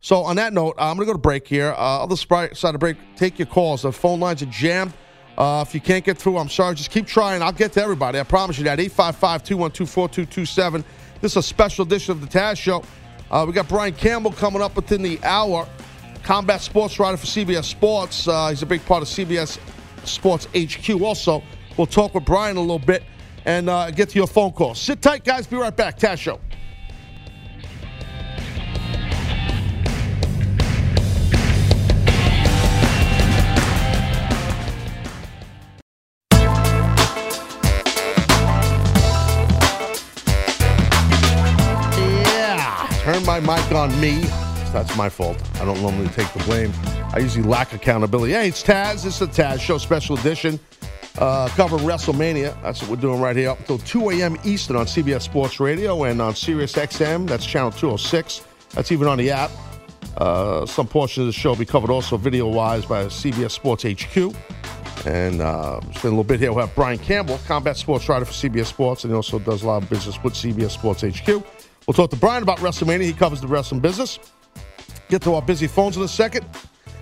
So 0.04 0.24
on 0.24 0.36
that 0.36 0.52
note, 0.52 0.76
I'm 0.78 0.98
going 0.98 1.08
to 1.08 1.12
go 1.12 1.14
to 1.14 1.18
break 1.18 1.48
here. 1.48 1.72
Uh, 1.72 2.04
other 2.04 2.18
side 2.18 2.52
of 2.76 2.80
break, 2.80 2.98
take 3.16 3.40
your 3.40 3.46
calls. 3.46 3.84
The 3.84 3.92
phone 3.94 4.20
lines 4.20 4.44
are 4.44 4.48
jammed. 4.48 4.92
Uh, 5.38 5.64
if 5.66 5.74
you 5.74 5.80
can't 5.80 6.04
get 6.04 6.18
through, 6.18 6.38
I'm 6.38 6.50
sorry. 6.50 6.76
Just 6.76 6.92
keep 6.92 7.08
trying. 7.08 7.42
I'll 7.42 7.54
get 7.54 7.72
to 7.74 7.82
everybody. 7.82 8.20
I 8.20 8.24
promise 8.24 8.58
you 8.58 8.66
that. 8.66 8.82
855 8.82 9.44
212 9.44 9.90
4227. 9.90 10.84
This 11.22 11.32
is 11.32 11.38
a 11.38 11.42
special 11.42 11.86
edition 11.86 12.12
of 12.12 12.20
the 12.20 12.28
Taz 12.28 12.58
Show. 12.58 12.84
Uh, 13.32 13.46
we 13.48 13.54
got 13.54 13.70
Brian 13.70 13.94
Campbell 13.94 14.34
coming 14.34 14.62
up 14.62 14.76
within 14.76 15.02
the 15.02 15.24
hour. 15.24 15.66
Combat 16.22 16.60
sports 16.60 17.00
writer 17.00 17.16
for 17.16 17.26
CBS 17.26 17.64
Sports. 17.64 18.28
Uh, 18.28 18.50
he's 18.50 18.62
a 18.62 18.66
big 18.66 18.86
part 18.86 19.04
of 19.04 19.08
CBS 19.08 19.58
Sports 20.04 20.50
HQ. 20.54 21.02
Also, 21.02 21.42
we'll 21.78 21.88
talk 21.88 22.14
with 22.14 22.26
Brian 22.26 22.58
a 22.58 22.62
little 22.62 22.78
bit 22.78 23.04
and 23.46 23.70
uh, 23.70 23.90
get 23.90 24.10
to 24.10 24.18
your 24.18 24.28
phone 24.28 24.52
calls. 24.52 24.82
Sit 24.82 25.02
tight, 25.02 25.24
guys. 25.24 25.48
Be 25.48 25.56
right 25.56 25.74
back. 25.74 25.98
Taz 25.98 26.18
Show. 26.18 26.42
My 43.42 43.58
mic 43.58 43.72
on 43.72 43.90
me. 44.00 44.20
That's 44.72 44.96
my 44.96 45.10
fault. 45.10 45.42
I 45.56 45.66
don't 45.66 45.82
normally 45.82 46.08
take 46.10 46.32
the 46.34 46.44
blame. 46.44 46.72
I 47.14 47.18
usually 47.18 47.44
lack 47.44 47.74
accountability. 47.74 48.34
Hey, 48.34 48.50
it's 48.50 48.62
Taz. 48.62 49.08
It's 49.08 49.18
the 49.18 49.26
Taz 49.26 49.60
Show 49.60 49.80
Special 49.80 50.20
Edition. 50.20 50.60
Uh, 51.18 51.48
covering 51.50 51.84
WrestleMania. 51.84 52.56
That's 52.62 52.82
what 52.82 52.92
we're 52.92 52.98
doing 52.98 53.20
right 53.20 53.36
here 53.36 53.50
up 53.50 53.60
until 53.60 53.80
2 53.80 54.12
a.m. 54.12 54.38
Eastern 54.44 54.76
on 54.76 54.86
CBS 54.86 55.24
Sports 55.24 55.60
Radio 55.60 56.04
and 56.04 56.22
on 56.22 56.36
Sirius 56.36 56.74
XM. 56.74 57.28
That's 57.28 57.44
channel 57.44 57.72
206. 57.72 58.46
That's 58.70 58.92
even 58.92 59.08
on 59.08 59.18
the 59.18 59.32
app. 59.32 59.50
Uh, 60.18 60.68
some 60.68 60.88
portions 60.88 61.22
of 61.22 61.26
the 61.28 61.34
show 61.34 61.50
will 61.50 61.56
be 61.56 61.66
covered 61.66 61.90
also 61.90 62.18
video 62.18 62.48
wise 62.48 62.86
by 62.86 63.06
CBS 63.06 63.52
Sports 63.52 63.84
HQ. 63.84 64.36
And 65.08 65.42
uh, 65.42 65.82
spend 65.82 65.96
a 66.06 66.10
little 66.10 66.24
bit 66.24 66.40
here. 66.40 66.54
We'll 66.54 66.68
have 66.68 66.76
Brian 66.76 67.00
Campbell, 67.00 67.40
combat 67.48 67.78
sports 67.78 68.08
writer 68.08 68.26
for 68.26 68.34
CBS 68.34 68.68
Sports, 68.68 69.06
and 69.06 69.12
he 69.12 69.16
also 69.16 69.40
does 69.40 69.64
a 69.64 69.68
lot 69.68 69.82
of 69.82 69.90
business 69.90 70.22
with 70.22 70.34
CBS 70.34 70.70
Sports 70.70 71.02
HQ. 71.02 71.44
We'll 71.88 71.94
talk 71.94 72.10
to 72.12 72.16
Brian 72.16 72.44
about 72.44 72.60
WrestleMania. 72.60 73.04
He 73.04 73.14
covers 73.14 73.42
the 73.42 73.48
wrestling 73.48 73.82
business. 73.82 74.20
Get 75.10 75.22
to 75.24 75.34
our 75.36 75.42
busy 75.42 75.68
phones 75.68 75.98
in 75.98 76.04
a 76.04 76.08
second. 76.08 76.46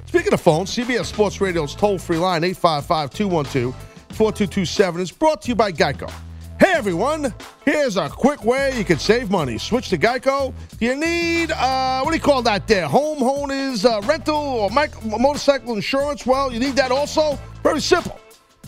Speaking 0.05 0.33
of 0.33 0.41
phones, 0.41 0.75
CBS 0.75 1.05
Sports 1.05 1.39
Radio's 1.39 1.73
toll 1.75 1.97
free 1.97 2.17
line, 2.17 2.43
855 2.43 3.11
212 3.11 3.73
4227, 4.13 5.01
is 5.01 5.11
brought 5.11 5.41
to 5.43 5.47
you 5.49 5.55
by 5.55 5.71
Geico. 5.71 6.11
Hey 6.59 6.73
everyone, 6.73 7.33
here's 7.65 7.97
a 7.97 8.07
quick 8.09 8.43
way 8.43 8.77
you 8.77 8.83
can 8.83 8.99
save 8.99 9.31
money. 9.31 9.57
Switch 9.57 9.89
to 9.89 9.97
Geico. 9.97 10.53
You 10.79 10.95
need, 10.95 11.51
uh, 11.51 12.01
what 12.01 12.11
do 12.11 12.17
you 12.17 12.21
call 12.21 12.41
that 12.43 12.67
there? 12.67 12.87
Home, 12.87 13.19
Homeowners 13.19 13.83
uh, 13.83 14.01
rental 14.05 14.35
or 14.35 14.69
mic- 14.69 15.03
motorcycle 15.03 15.73
insurance? 15.73 16.25
Well, 16.25 16.53
you 16.53 16.59
need 16.59 16.75
that 16.75 16.91
also? 16.91 17.39
Very 17.63 17.81
simple. 17.81 18.19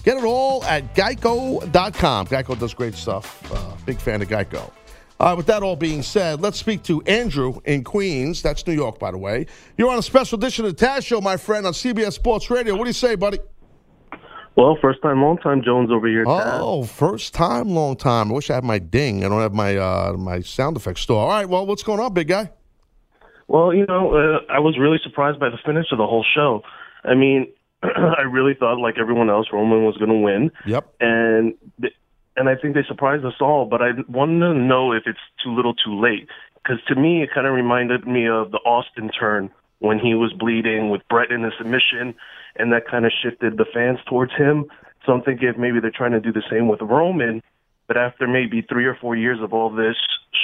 Get 0.04 0.18
it 0.18 0.24
all 0.24 0.64
at 0.64 0.96
geico.com. 0.96 2.28
Geico 2.28 2.58
does 2.58 2.74
great 2.74 2.96
stuff. 2.96 3.52
Uh, 3.54 3.76
big 3.86 4.00
fan 4.00 4.22
of 4.22 4.28
Geico. 4.28 4.72
All 5.20 5.30
right, 5.30 5.38
with 5.38 5.46
that 5.46 5.64
all 5.64 5.76
being 5.76 6.02
said, 6.02 6.42
let's 6.42 6.58
speak 6.60 6.84
to 6.84 7.02
Andrew 7.04 7.60
in 7.66 7.84
Queens. 7.84 8.42
That's 8.42 8.66
New 8.66 8.74
York, 8.74 9.00
by 9.00 9.12
the 9.12 9.18
way. 9.18 9.46
You're 9.78 9.90
on 9.90 10.00
a 10.00 10.04
special 10.04 10.38
edition 10.38 10.66
of 10.66 10.76
the 10.76 10.86
Taz 10.86 11.06
Show, 11.06 11.22
my 11.22 11.38
friend, 11.38 11.66
on 11.66 11.74
CBS 11.74 12.14
Sports 12.14 12.50
Radio. 12.50 12.76
What 12.76 12.86
do 12.86 12.90
you 12.90 12.94
say, 12.94 13.16
buddy? 13.16 13.40
Well, 14.56 14.78
first 14.82 15.02
time, 15.02 15.22
long 15.22 15.38
time, 15.38 15.64
Jones 15.64 15.90
over 15.92 16.08
here. 16.08 16.26
Taz. 16.26 16.60
Oh, 16.60 16.84
first 16.84 17.34
time, 17.34 17.70
long 17.70 17.96
time. 17.96 18.32
I 18.32 18.34
wish 18.34 18.50
I 18.50 18.56
had 18.56 18.64
my 18.64 18.80
ding. 18.80 19.24
I 19.24 19.30
don't 19.30 19.42
have 19.42 19.54
my 19.54 19.78
uh, 19.78 20.14
my 20.18 20.42
sound 20.42 20.78
effects 20.78 21.02
store. 21.02 21.22
All 21.24 21.30
right, 21.30 21.48
well, 21.48 21.66
what's 21.66 21.84
going 21.84 22.00
on, 22.00 22.14
big 22.14 22.28
guy? 22.28 22.52
Well, 23.48 23.74
you 23.74 23.86
know, 23.86 24.14
uh, 24.14 24.40
I 24.52 24.60
was 24.60 24.78
really 24.80 25.00
surprised 25.04 25.40
by 25.40 25.50
the 25.50 25.58
finish 25.66 25.88
of 25.92 25.98
the 25.98 26.06
whole 26.06 26.26
show. 26.36 26.62
I 27.04 27.16
mean, 27.16 27.48
I 27.84 28.22
really 28.22 28.54
thought, 28.54 28.80
like 28.80 28.96
everyone 29.00 29.30
else, 29.30 29.48
Roman 29.52 29.86
was 29.86 29.98
going 29.98 30.10
to 30.10 30.16
win. 30.16 30.52
Yep. 30.66 30.94
And 31.00 31.56
th- 31.82 31.94
and 32.36 32.50
I 32.50 32.56
think 32.56 32.76
they 32.76 32.84
surprised 32.88 33.26
us 33.26 33.40
all. 33.40 33.66
But 33.66 33.82
I 33.82 33.90
wanted 34.08 34.40
to 34.40 34.54
know 34.54 34.92
if 34.92 35.04
it's 35.06 35.20
too 35.44 35.56
little, 35.56 35.74
too 35.74 36.00
late. 36.00 36.28
Because 36.56 36.84
to 36.88 36.96
me, 36.96 37.24
it 37.24 37.30
kind 37.34 37.46
of 37.46 37.54
reminded 37.54 38.08
me 38.08 38.28
of 38.28 38.52
the 38.52 38.60
Austin 38.60 39.10
turn 39.10 39.52
when 39.80 40.00
he 40.00 40.14
was 40.14 40.32
bleeding 40.32 40.90
with 40.90 41.02
Brett 41.10 41.30
in 41.30 41.42
the 41.42 41.52
submission, 41.58 42.16
and 42.56 42.72
that 42.72 42.88
kind 42.90 43.06
of 43.06 43.12
shifted 43.22 43.58
the 43.58 43.66
fans 43.74 44.00
towards 44.08 44.32
him. 44.34 44.66
So 45.06 45.12
I'm 45.12 45.22
thinking 45.22 45.50
if 45.50 45.58
maybe 45.58 45.82
they're 45.82 45.92
trying 45.92 46.14
to 46.14 46.22
do 46.22 46.32
the 46.32 46.44
same 46.50 46.70
with 46.70 46.82
Roman, 46.82 47.44
but 47.88 47.98
after 47.98 48.26
maybe 48.26 48.62
three 48.62 48.86
or 48.86 48.96
four 48.96 49.18
years 49.18 49.40
of 49.42 49.54
all 49.54 49.70
this 49.70 49.98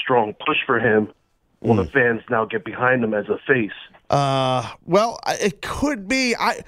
strong 0.04 0.34
push 0.46 0.58
for 0.66 0.78
him, 0.78 1.14
will 1.62 1.76
the 1.76 1.86
fans 1.86 2.22
now 2.30 2.44
get 2.44 2.66
behind 2.66 3.02
him 3.02 3.14
as 3.14 3.26
a 3.30 3.38
face? 3.48 3.72
Uh, 4.10 4.70
well, 4.86 5.20
it 5.28 5.62
could 5.62 6.10
be. 6.10 6.36
I 6.36 6.62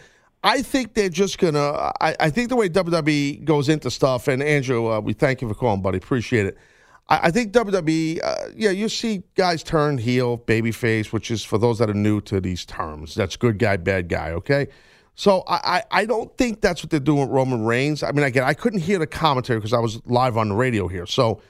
I 0.43 0.61
think 0.61 0.95
they're 0.95 1.09
just 1.09 1.37
gonna. 1.37 1.93
I, 2.01 2.15
I 2.19 2.29
think 2.29 2.49
the 2.49 2.55
way 2.55 2.67
WWE 2.67 3.43
goes 3.43 3.69
into 3.69 3.91
stuff, 3.91 4.27
and 4.27 4.41
Andrew, 4.41 4.91
uh, 4.91 4.99
we 4.99 5.13
thank 5.13 5.41
you 5.41 5.47
for 5.47 5.53
calling, 5.53 5.81
buddy. 5.81 5.97
Appreciate 5.97 6.47
it. 6.47 6.57
I, 7.09 7.27
I 7.27 7.31
think 7.31 7.53
WWE, 7.53 8.19
uh, 8.23 8.35
yeah, 8.55 8.71
you 8.71 8.89
see 8.89 9.23
guys 9.35 9.61
turn 9.61 9.99
heel, 9.99 10.39
babyface, 10.39 11.13
which 11.13 11.29
is 11.29 11.43
for 11.43 11.59
those 11.59 11.77
that 11.79 11.89
are 11.89 11.93
new 11.93 12.21
to 12.21 12.41
these 12.41 12.65
terms. 12.65 13.13
That's 13.13 13.35
good 13.35 13.59
guy, 13.59 13.77
bad 13.77 14.09
guy. 14.09 14.31
Okay. 14.31 14.67
So 15.13 15.43
I, 15.47 15.55
I, 15.91 16.01
I 16.01 16.05
don't 16.05 16.35
think 16.37 16.61
that's 16.61 16.81
what 16.81 16.89
they're 16.89 16.99
doing 16.99 17.21
with 17.21 17.29
Roman 17.29 17.63
Reigns. 17.63 18.01
I 18.01 18.11
mean, 18.11 18.23
again, 18.23 18.43
I 18.43 18.53
couldn't 18.53 18.79
hear 18.79 18.97
the 18.97 19.05
commentary 19.05 19.59
because 19.59 19.73
I 19.73 19.79
was 19.79 20.01
live 20.05 20.37
on 20.37 20.49
the 20.49 20.55
radio 20.55 20.87
here. 20.87 21.05
So 21.05 21.41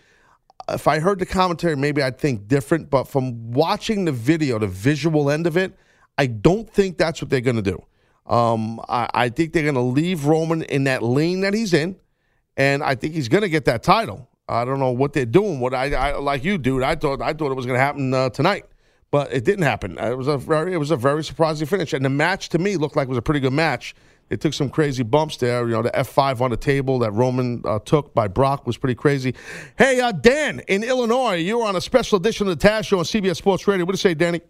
if 0.68 0.88
I 0.88 1.00
heard 1.00 1.20
the 1.20 1.26
commentary, 1.26 1.78
maybe 1.78 2.02
I'd 2.02 2.18
think 2.18 2.48
different. 2.48 2.89
But 2.89 3.06
from 3.06 3.52
watching 3.52 4.06
the 4.06 4.12
video, 4.12 4.60
the 4.60 4.68
visual 4.68 5.30
end 5.30 5.48
of 5.48 5.58
it, 5.58 5.78
I 6.18 6.26
don't 6.26 6.70
think 6.70 6.98
that's 6.98 7.22
what 7.22 7.30
they're 7.30 7.39
going 7.39 7.56
to 7.56 7.62
do. 7.62 7.82
Um, 8.26 8.80
I, 8.88 9.09
I 9.13 9.30
think 9.30 9.53
they're 9.53 9.63
going 9.63 9.76
to 9.76 9.82
leave 9.82 10.26
Roman 10.26 10.63
in 10.63 10.86
that 10.86 11.03
lane 11.03 11.41
that 11.41 11.53
he's 11.53 11.74
in, 11.74 11.95
and 12.55 12.84
I 12.84 12.95
think 12.95 13.13
he's 13.13 13.28
going 13.28 13.41
to 13.41 13.49
get 13.49 13.65
that 13.65 13.84
title. 13.84 14.30
I 14.47 14.65
don't 14.65 14.80
know 14.80 14.91
what 14.91 15.13
they're 15.13 15.26
doing. 15.26 15.59
What 15.59 15.74
I, 15.74 15.93
I 15.93 16.17
like 16.17 16.43
you, 16.43 16.57
dude. 16.57 16.84
I 16.84 16.95
thought 16.95 17.22
I 17.22 17.34
thought 17.34 17.51
it 17.51 17.55
was 17.55 17.65
going 17.65 17.78
to 17.78 17.84
happen 17.84 18.13
uh, 18.13 18.30
tonight, 18.30 18.65
but 19.09 19.32
it 19.34 19.45
didn't 19.45 19.63
happen. 19.63 19.97
It 19.97 20.17
was 20.17 20.28
a 20.28 20.38
very 20.38 20.74
it 20.74 20.78
was 20.78 20.91
a 20.91 20.97
very 20.97 21.24
surprising 21.24 21.67
finish, 21.67 21.93
and 21.93 22.03
the 22.03 22.09
match 22.09 22.49
to 22.49 22.59
me 22.59 22.78
looked 22.78 22.95
like 22.95 23.07
it 23.07 23.09
was 23.09 23.17
a 23.17 23.22
pretty 23.22 23.39
good 23.39 23.53
match. 23.53 23.95
It 24.30 24.39
took 24.39 24.53
some 24.53 24.69
crazy 24.69 25.03
bumps 25.03 25.38
there. 25.38 25.65
You 25.67 25.74
know, 25.74 25.82
the 25.82 25.95
F 25.97 26.09
five 26.09 26.41
on 26.41 26.51
the 26.51 26.57
table 26.57 26.99
that 26.99 27.11
Roman 27.11 27.61
uh, 27.65 27.80
took 27.80 28.13
by 28.13 28.28
Brock 28.28 28.65
was 28.65 28.78
pretty 28.78 28.95
crazy. 28.95 29.36
Hey, 29.78 29.99
uh, 29.99 30.11
Dan 30.11 30.61
in 30.67 30.84
Illinois, 30.84 31.36
you 31.36 31.59
were 31.59 31.65
on 31.65 31.76
a 31.76 31.82
special 31.82 32.17
edition 32.17 32.47
of 32.47 32.57
the 32.57 32.67
Taz 32.67 32.86
Show 32.86 32.99
on 32.99 33.05
CBS 33.05 33.38
Sports 33.38 33.67
Radio. 33.67 33.86
What 33.86 33.91
do 33.91 33.95
you 33.95 33.97
say, 33.97 34.13
Danny? 34.13 34.41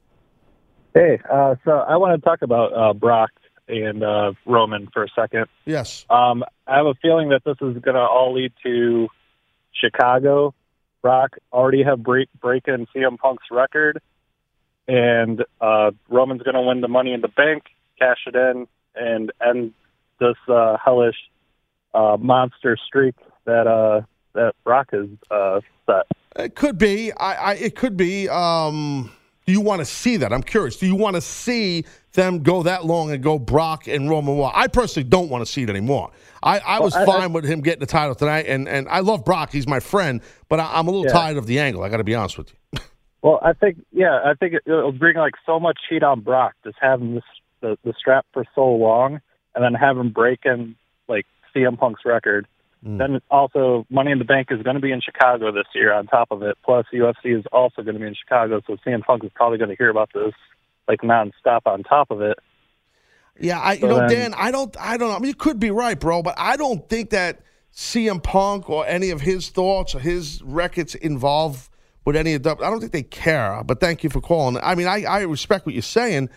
Hey, 0.94 1.20
uh, 1.32 1.56
so 1.64 1.72
I 1.72 1.96
want 1.98 2.22
to 2.22 2.24
talk 2.24 2.42
about 2.42 2.74
uh, 2.74 2.94
Brock 2.94 3.32
and 3.72 4.04
uh, 4.04 4.34
Roman 4.46 4.88
for 4.94 5.04
a 5.04 5.08
second. 5.16 5.46
Yes. 5.66 6.06
Um, 6.10 6.44
I 6.68 6.78
have 6.78 6.86
a 6.86 6.94
feeling 7.02 7.30
that 7.30 7.44
this 7.44 7.56
is 7.56 7.82
going 7.82 7.96
to 7.96 8.02
all 8.02 8.34
lead 8.34 8.52
to 8.64 9.08
Chicago. 9.74 10.54
Brock 11.02 11.38
already 11.52 11.84
have 11.84 12.04
break 12.04 12.30
breaking 12.40 12.88
CM 12.96 13.18
Punk's 13.18 13.46
record, 13.50 14.00
and 14.88 15.44
uh, 15.60 15.92
Roman's 16.10 16.44
going 16.44 16.56
to 16.56 16.62
win 16.62 16.82
the 16.82 16.88
Money 16.88 17.14
in 17.14 17.22
the 17.22 17.28
Bank, 17.30 17.64
cash 17.98 18.20
it 18.28 18.36
in, 18.36 18.68
and 18.96 19.32
end 19.44 19.74
this 20.20 20.36
uh, 20.48 20.78
hellish 20.84 21.16
uh, 21.94 22.18
monster 22.20 22.78
streak 22.86 23.16
that 23.46 23.66
uh, 23.66 24.02
that 24.34 24.54
Brock 24.64 24.90
has 24.92 25.08
uh, 25.32 25.62
set. 25.88 26.06
It 26.36 26.56
could 26.56 26.78
be. 26.78 27.12
I, 27.14 27.34
I 27.34 27.54
it 27.54 27.76
could 27.76 27.98
be. 27.98 28.30
Um, 28.30 29.12
do 29.46 29.52
you 29.54 29.62
want 29.62 29.80
to 29.80 29.86
see 29.86 30.18
that? 30.18 30.32
I'm 30.32 30.44
curious. 30.44 30.78
Do 30.78 30.86
you 30.86 30.96
want 30.96 31.16
to 31.16 31.22
see 31.22 31.86
them 32.14 32.44
go 32.44 32.64
that 32.64 32.86
long 32.86 33.12
and 33.12 33.24
go 33.24 33.40
Brock 33.40 33.88
and 33.88 34.10
Roman 34.10 34.36
War? 34.36 34.52
I 34.54 34.68
personally 34.68 35.08
don't 35.10 35.30
want 35.30 35.46
to 35.46 35.52
see 35.52 35.64
it 35.64 35.70
anymore. 35.70 36.12
I, 36.44 36.60
I 36.60 36.80
was 36.80 36.94
Well, 36.94 37.10
I- 37.10 37.20
fine 37.20 37.34
with 37.34 37.46
him 37.46 37.62
getting 37.62 37.80
the 37.80 37.86
title 37.86 38.16
tonight, 38.16 38.46
and, 38.48 38.68
and 38.70 38.88
I 38.90 39.00
love 39.00 39.26
Brock. 39.26 39.52
He's 39.52 39.68
my 39.68 39.80
friend, 39.80 40.22
but 40.50 40.60
I, 40.60 40.70
I'm 40.78 40.88
a 40.88 40.92
little 40.92 41.06
Yeah. 41.08 41.14
tired 41.14 41.38
of 41.38 41.48
the 41.48 41.60
angle. 41.60 41.84
I 41.84 41.90
got 41.90 41.98
to 41.98 42.04
be 42.04 42.16
honest 42.16 42.38
with 42.38 42.52
you. 42.74 42.80
Well, 43.24 43.40
I 43.44 43.54
think 43.54 43.78
yeah, 43.92 44.20
I 44.26 44.34
think 44.34 44.56
it, 44.56 44.64
it'll 44.66 44.92
bring 44.92 45.16
like 45.16 45.36
so 45.46 45.60
much 45.60 45.78
heat 45.88 46.02
on 46.02 46.22
Brock 46.22 46.56
just 46.64 46.78
having 46.82 47.14
this 47.14 47.24
the, 47.60 47.78
the 47.84 47.94
strap 47.96 48.26
for 48.34 48.44
so 48.56 48.66
long, 48.68 49.22
and 49.54 49.64
then 49.64 49.76
have 49.76 49.96
him 49.96 50.10
breaking 50.10 50.76
like 51.08 51.28
CM 51.56 51.78
Punk's 51.78 52.02
record. 52.04 52.48
Mm. 52.86 52.98
Then 52.98 53.22
also 53.30 53.86
Money 53.90 54.12
in 54.12 54.18
the 54.20 54.26
Bank 54.26 54.48
is 54.50 54.62
going 54.64 54.76
to 54.76 54.82
be 54.82 54.92
in 54.92 55.02
Chicago 55.02 55.52
this 55.52 55.68
year. 55.76 55.94
On 55.94 56.08
top 56.08 56.32
of 56.32 56.42
it, 56.42 56.58
plus 56.66 56.86
UFC 56.94 57.38
is 57.38 57.46
also 57.52 57.84
going 57.84 57.94
to 57.94 58.00
be 58.00 58.08
in 58.08 58.16
Chicago, 58.16 58.62
so 58.66 58.76
CM 58.86 59.02
Punk 59.04 59.24
is 59.24 59.32
probably 59.36 59.58
going 59.60 59.70
to 59.70 59.76
hear 59.76 59.90
about 59.90 60.10
this 60.14 60.34
like 60.88 61.02
nonstop. 61.02 61.62
On 61.66 61.84
top 61.84 62.10
of 62.10 62.22
it, 62.22 62.40
Yeah, 63.40 63.60
I 63.60 63.74
you 63.74 63.88
know, 63.88 64.00
then- 64.00 64.10
Dan, 64.10 64.34
I 64.36 64.50
don't 64.52 64.76
I 64.80 64.98
don't 64.98 65.10
know. 65.10 65.16
I 65.16 65.20
mean 65.20 65.28
you 65.30 65.36
could 65.36 65.60
be 65.60 65.70
right, 65.72 66.00
bro, 66.00 66.24
but 66.24 66.36
I 66.38 66.58
don't 66.58 66.88
think 66.90 67.12
that 67.12 67.42
CM 67.74 68.22
Punk 68.22 68.70
or 68.70 68.86
any 68.88 69.12
of 69.12 69.22
his 69.22 69.50
thoughts 69.50 69.94
or 69.96 70.00
his 70.00 70.42
records 70.44 70.96
involved 70.96 71.70
with 72.04 72.16
any 72.16 72.34
of 72.34 72.44
that. 72.44 72.58
I 72.64 72.70
don't 72.70 72.80
think 72.80 72.92
they 72.94 73.04
care. 73.04 73.62
But 73.64 73.80
thank 73.80 74.04
you 74.04 74.10
for 74.10 74.22
calling. 74.22 74.58
I 74.62 74.74
mean, 74.76 74.88
I, 74.88 75.04
I 75.04 75.22
respect 75.22 75.66
what 75.68 75.76
you're 75.76 75.82
saying. 75.84 76.30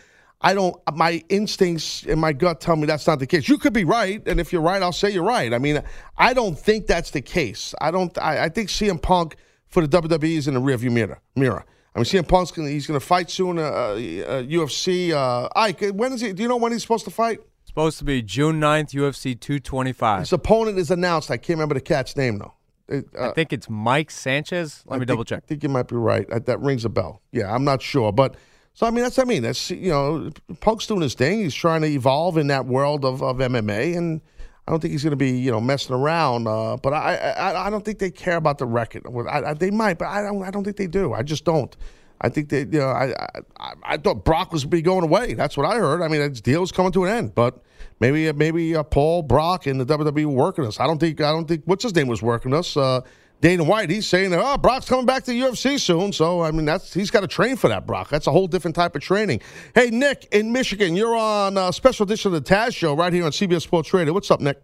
I 0.44 0.52
don't 0.54 0.76
my 0.94 1.22
instincts 1.30 2.04
and 2.06 2.20
my 2.20 2.32
gut 2.34 2.60
tell 2.60 2.76
me 2.76 2.86
that's 2.86 3.06
not 3.06 3.18
the 3.18 3.26
case. 3.26 3.48
You 3.48 3.56
could 3.58 3.72
be 3.72 3.84
right, 3.84 4.22
and 4.28 4.38
if 4.38 4.52
you're 4.52 4.62
right, 4.62 4.82
I'll 4.82 4.92
say 4.92 5.10
you're 5.10 5.24
right. 5.24 5.52
I 5.54 5.58
mean, 5.58 5.82
I 6.18 6.34
don't 6.34 6.58
think 6.58 6.86
that's 6.86 7.10
the 7.12 7.22
case. 7.22 7.74
I 7.80 7.90
don't 7.90 8.16
I, 8.18 8.44
I 8.44 8.48
think 8.50 8.68
CM 8.68 9.00
Punk 9.00 9.36
for 9.68 9.84
the 9.86 9.88
WWE 10.02 10.36
is 10.36 10.46
in 10.46 10.54
the 10.54 10.60
rearview 10.60 10.92
mirror 10.92 11.20
mirror. 11.34 11.64
I 11.94 11.98
mean, 11.98 12.04
CM 12.04 12.28
Punk's 12.28 12.50
gonna 12.50 12.68
he's 12.68 12.86
gonna 12.86 13.00
fight 13.00 13.30
soon. 13.30 13.58
Uh, 13.58 13.62
uh, 13.62 13.96
UFC. 14.42 15.12
Uh, 15.12 15.48
Ike, 15.56 15.90
when 15.94 16.12
is 16.12 16.20
he? 16.20 16.32
Do 16.32 16.42
you 16.42 16.48
know 16.48 16.56
when 16.58 16.72
he's 16.72 16.82
supposed 16.82 17.04
to 17.06 17.10
fight? 17.10 17.40
Supposed 17.64 17.98
to 17.98 18.04
be 18.04 18.20
June 18.22 18.60
9th, 18.60 18.90
UFC 18.92 19.38
225. 19.40 20.20
His 20.20 20.32
opponent 20.32 20.78
is 20.78 20.90
announced. 20.90 21.30
I 21.30 21.36
can't 21.38 21.56
remember 21.56 21.74
the 21.74 21.80
cat's 21.80 22.16
name 22.16 22.38
though. 22.38 22.52
It, 22.88 23.06
uh, 23.18 23.30
I 23.30 23.32
think 23.32 23.52
it's 23.52 23.70
Mike 23.70 24.10
Sanchez. 24.10 24.84
Let 24.86 24.96
I 24.96 24.98
me 24.98 25.00
think- 25.00 25.08
double 25.08 25.24
check. 25.24 25.42
I 25.44 25.46
think 25.46 25.62
you 25.62 25.68
might 25.70 25.88
be 25.88 25.96
right. 25.96 26.28
Uh, 26.30 26.38
That 26.40 26.60
rings 26.60 26.84
a 26.84 26.88
bell. 26.90 27.22
Yeah, 27.32 27.52
I'm 27.52 27.64
not 27.64 27.80
sure, 27.80 28.12
but 28.12 28.36
so 28.74 28.86
I 28.86 28.90
mean 28.90 29.04
that's 29.04 29.18
I 29.18 29.24
mean. 29.24 29.42
That's 29.42 29.70
you 29.70 29.90
know, 29.90 30.30
Punk's 30.60 30.86
doing 30.86 31.00
his 31.00 31.14
thing. 31.14 31.40
He's 31.40 31.54
trying 31.54 31.80
to 31.82 31.88
evolve 31.88 32.36
in 32.36 32.48
that 32.48 32.66
world 32.66 33.04
of, 33.04 33.22
of 33.22 33.38
MMA, 33.38 33.96
and 33.96 34.20
I 34.66 34.72
don't 34.72 34.80
think 34.80 34.92
he's 34.92 35.02
going 35.04 35.12
to 35.12 35.16
be 35.16 35.30
you 35.30 35.50
know 35.50 35.60
messing 35.60 35.94
around. 35.94 36.46
Uh, 36.46 36.76
but 36.76 36.92
I, 36.92 37.16
I 37.16 37.66
I 37.66 37.70
don't 37.70 37.84
think 37.84 37.98
they 37.98 38.10
care 38.10 38.36
about 38.36 38.58
the 38.58 38.66
record. 38.66 39.06
I, 39.28 39.50
I, 39.50 39.54
they 39.54 39.70
might, 39.70 39.98
but 39.98 40.08
I 40.08 40.22
don't. 40.22 40.42
I 40.42 40.50
don't 40.50 40.64
think 40.64 40.76
they 40.76 40.86
do. 40.86 41.12
I 41.12 41.22
just 41.22 41.44
don't. 41.44 41.74
I 42.20 42.28
think 42.28 42.48
they, 42.48 42.60
you 42.60 42.78
know, 42.78 42.88
I, 42.88 43.12
I, 43.58 43.72
I- 43.82 43.96
thought 43.98 44.24
Brock 44.24 44.52
was 44.52 44.64
be 44.64 44.80
going 44.80 45.04
away. 45.04 45.34
That's 45.34 45.56
what 45.56 45.66
I 45.66 45.76
heard. 45.76 46.00
I 46.00 46.08
mean, 46.08 46.20
his 46.22 46.40
deal 46.40 46.60
was 46.60 46.72
coming 46.72 46.92
to 46.92 47.04
an 47.04 47.10
end, 47.10 47.34
but 47.34 47.62
maybe, 48.00 48.32
maybe 48.32 48.74
uh, 48.74 48.82
Paul 48.84 49.22
Brock 49.22 49.66
and 49.66 49.80
the 49.80 49.84
WWE 49.84 50.26
working 50.26 50.64
us. 50.64 50.80
I 50.80 50.86
don't 50.86 50.98
think, 50.98 51.20
I 51.20 51.32
don't 51.32 51.46
think 51.46 51.62
what's 51.66 51.82
his 51.82 51.94
name 51.94 52.06
was 52.06 52.22
working 52.22 52.54
us. 52.54 52.76
Uh, 52.76 53.00
Dana 53.44 53.62
White, 53.62 53.90
he's 53.90 54.06
saying 54.06 54.30
that 54.30 54.40
oh, 54.42 54.56
Brock's 54.56 54.88
coming 54.88 55.04
back 55.04 55.22
to 55.24 55.30
the 55.30 55.38
UFC 55.38 55.78
soon. 55.78 56.14
So 56.14 56.40
I 56.40 56.50
mean, 56.50 56.64
that's 56.64 56.94
he's 56.94 57.10
got 57.10 57.20
to 57.20 57.26
train 57.26 57.56
for 57.56 57.68
that. 57.68 57.86
Brock, 57.86 58.08
that's 58.08 58.26
a 58.26 58.30
whole 58.30 58.46
different 58.46 58.74
type 58.74 58.96
of 58.96 59.02
training. 59.02 59.42
Hey, 59.74 59.90
Nick 59.90 60.26
in 60.32 60.50
Michigan, 60.50 60.96
you're 60.96 61.14
on 61.14 61.58
a 61.58 61.70
special 61.70 62.04
edition 62.04 62.32
of 62.32 62.42
the 62.42 62.54
Taz 62.54 62.74
Show 62.74 62.96
right 62.96 63.12
here 63.12 63.22
on 63.22 63.32
CBS 63.32 63.60
Sports 63.60 63.92
Radio. 63.92 64.14
What's 64.14 64.30
up, 64.30 64.40
Nick? 64.40 64.62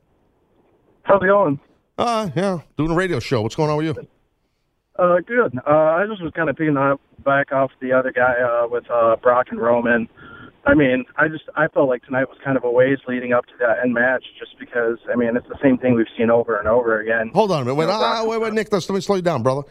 How's 1.03 1.23
it 1.23 1.27
going? 1.27 1.61
Uh, 1.99 2.31
yeah, 2.35 2.61
doing 2.79 2.93
a 2.93 2.95
radio 2.95 3.21
show. 3.21 3.43
What's 3.43 3.55
going 3.55 3.69
on 3.69 3.77
with 3.77 3.85
you? 3.85 4.09
Uh, 4.99 5.19
good. 5.27 5.59
Uh, 5.59 5.71
I 5.71 6.07
just 6.09 6.23
was 6.23 6.33
kind 6.35 6.49
of 6.49 6.57
picking 6.57 6.79
up 6.79 7.03
back 7.23 7.53
off 7.53 7.73
the 7.83 7.93
other 7.93 8.13
guy 8.13 8.33
uh, 8.41 8.67
with 8.67 8.91
uh, 8.91 9.17
Brock 9.17 9.49
and 9.51 9.61
Roman. 9.61 10.09
I 10.71 10.75
mean, 10.75 11.05
I 11.17 11.27
just 11.27 11.45
I 11.57 11.67
felt 11.67 11.89
like 11.89 12.05
tonight 12.05 12.29
was 12.29 12.39
kind 12.45 12.57
of 12.57 12.63
a 12.63 12.71
ways 12.71 12.99
leading 13.09 13.33
up 13.33 13.45
to 13.47 13.53
that 13.59 13.79
end 13.83 13.93
match, 13.93 14.23
just 14.39 14.57
because 14.59 14.99
I 15.13 15.17
mean 15.17 15.37
it's 15.37 15.49
the 15.49 15.59
same 15.61 15.79
thing 15.79 15.97
we've 15.97 16.07
seen 16.17 16.31
over 16.31 16.57
and 16.57 16.69
over 16.69 17.01
again. 17.01 17.33
Hold 17.35 17.51
on 17.51 17.63
a 17.63 17.65
minute. 17.65 17.75
Wait, 17.75 17.87
You 17.87 17.91
know, 17.91 18.01
uh, 18.01 18.25
wait, 18.25 18.41
wait, 18.41 18.53
Nick. 18.53 18.73
Let's, 18.73 18.89
let 18.89 18.95
me 18.95 19.01
slow 19.01 19.17
you 19.17 19.23
down, 19.23 19.43
brother. 19.43 19.63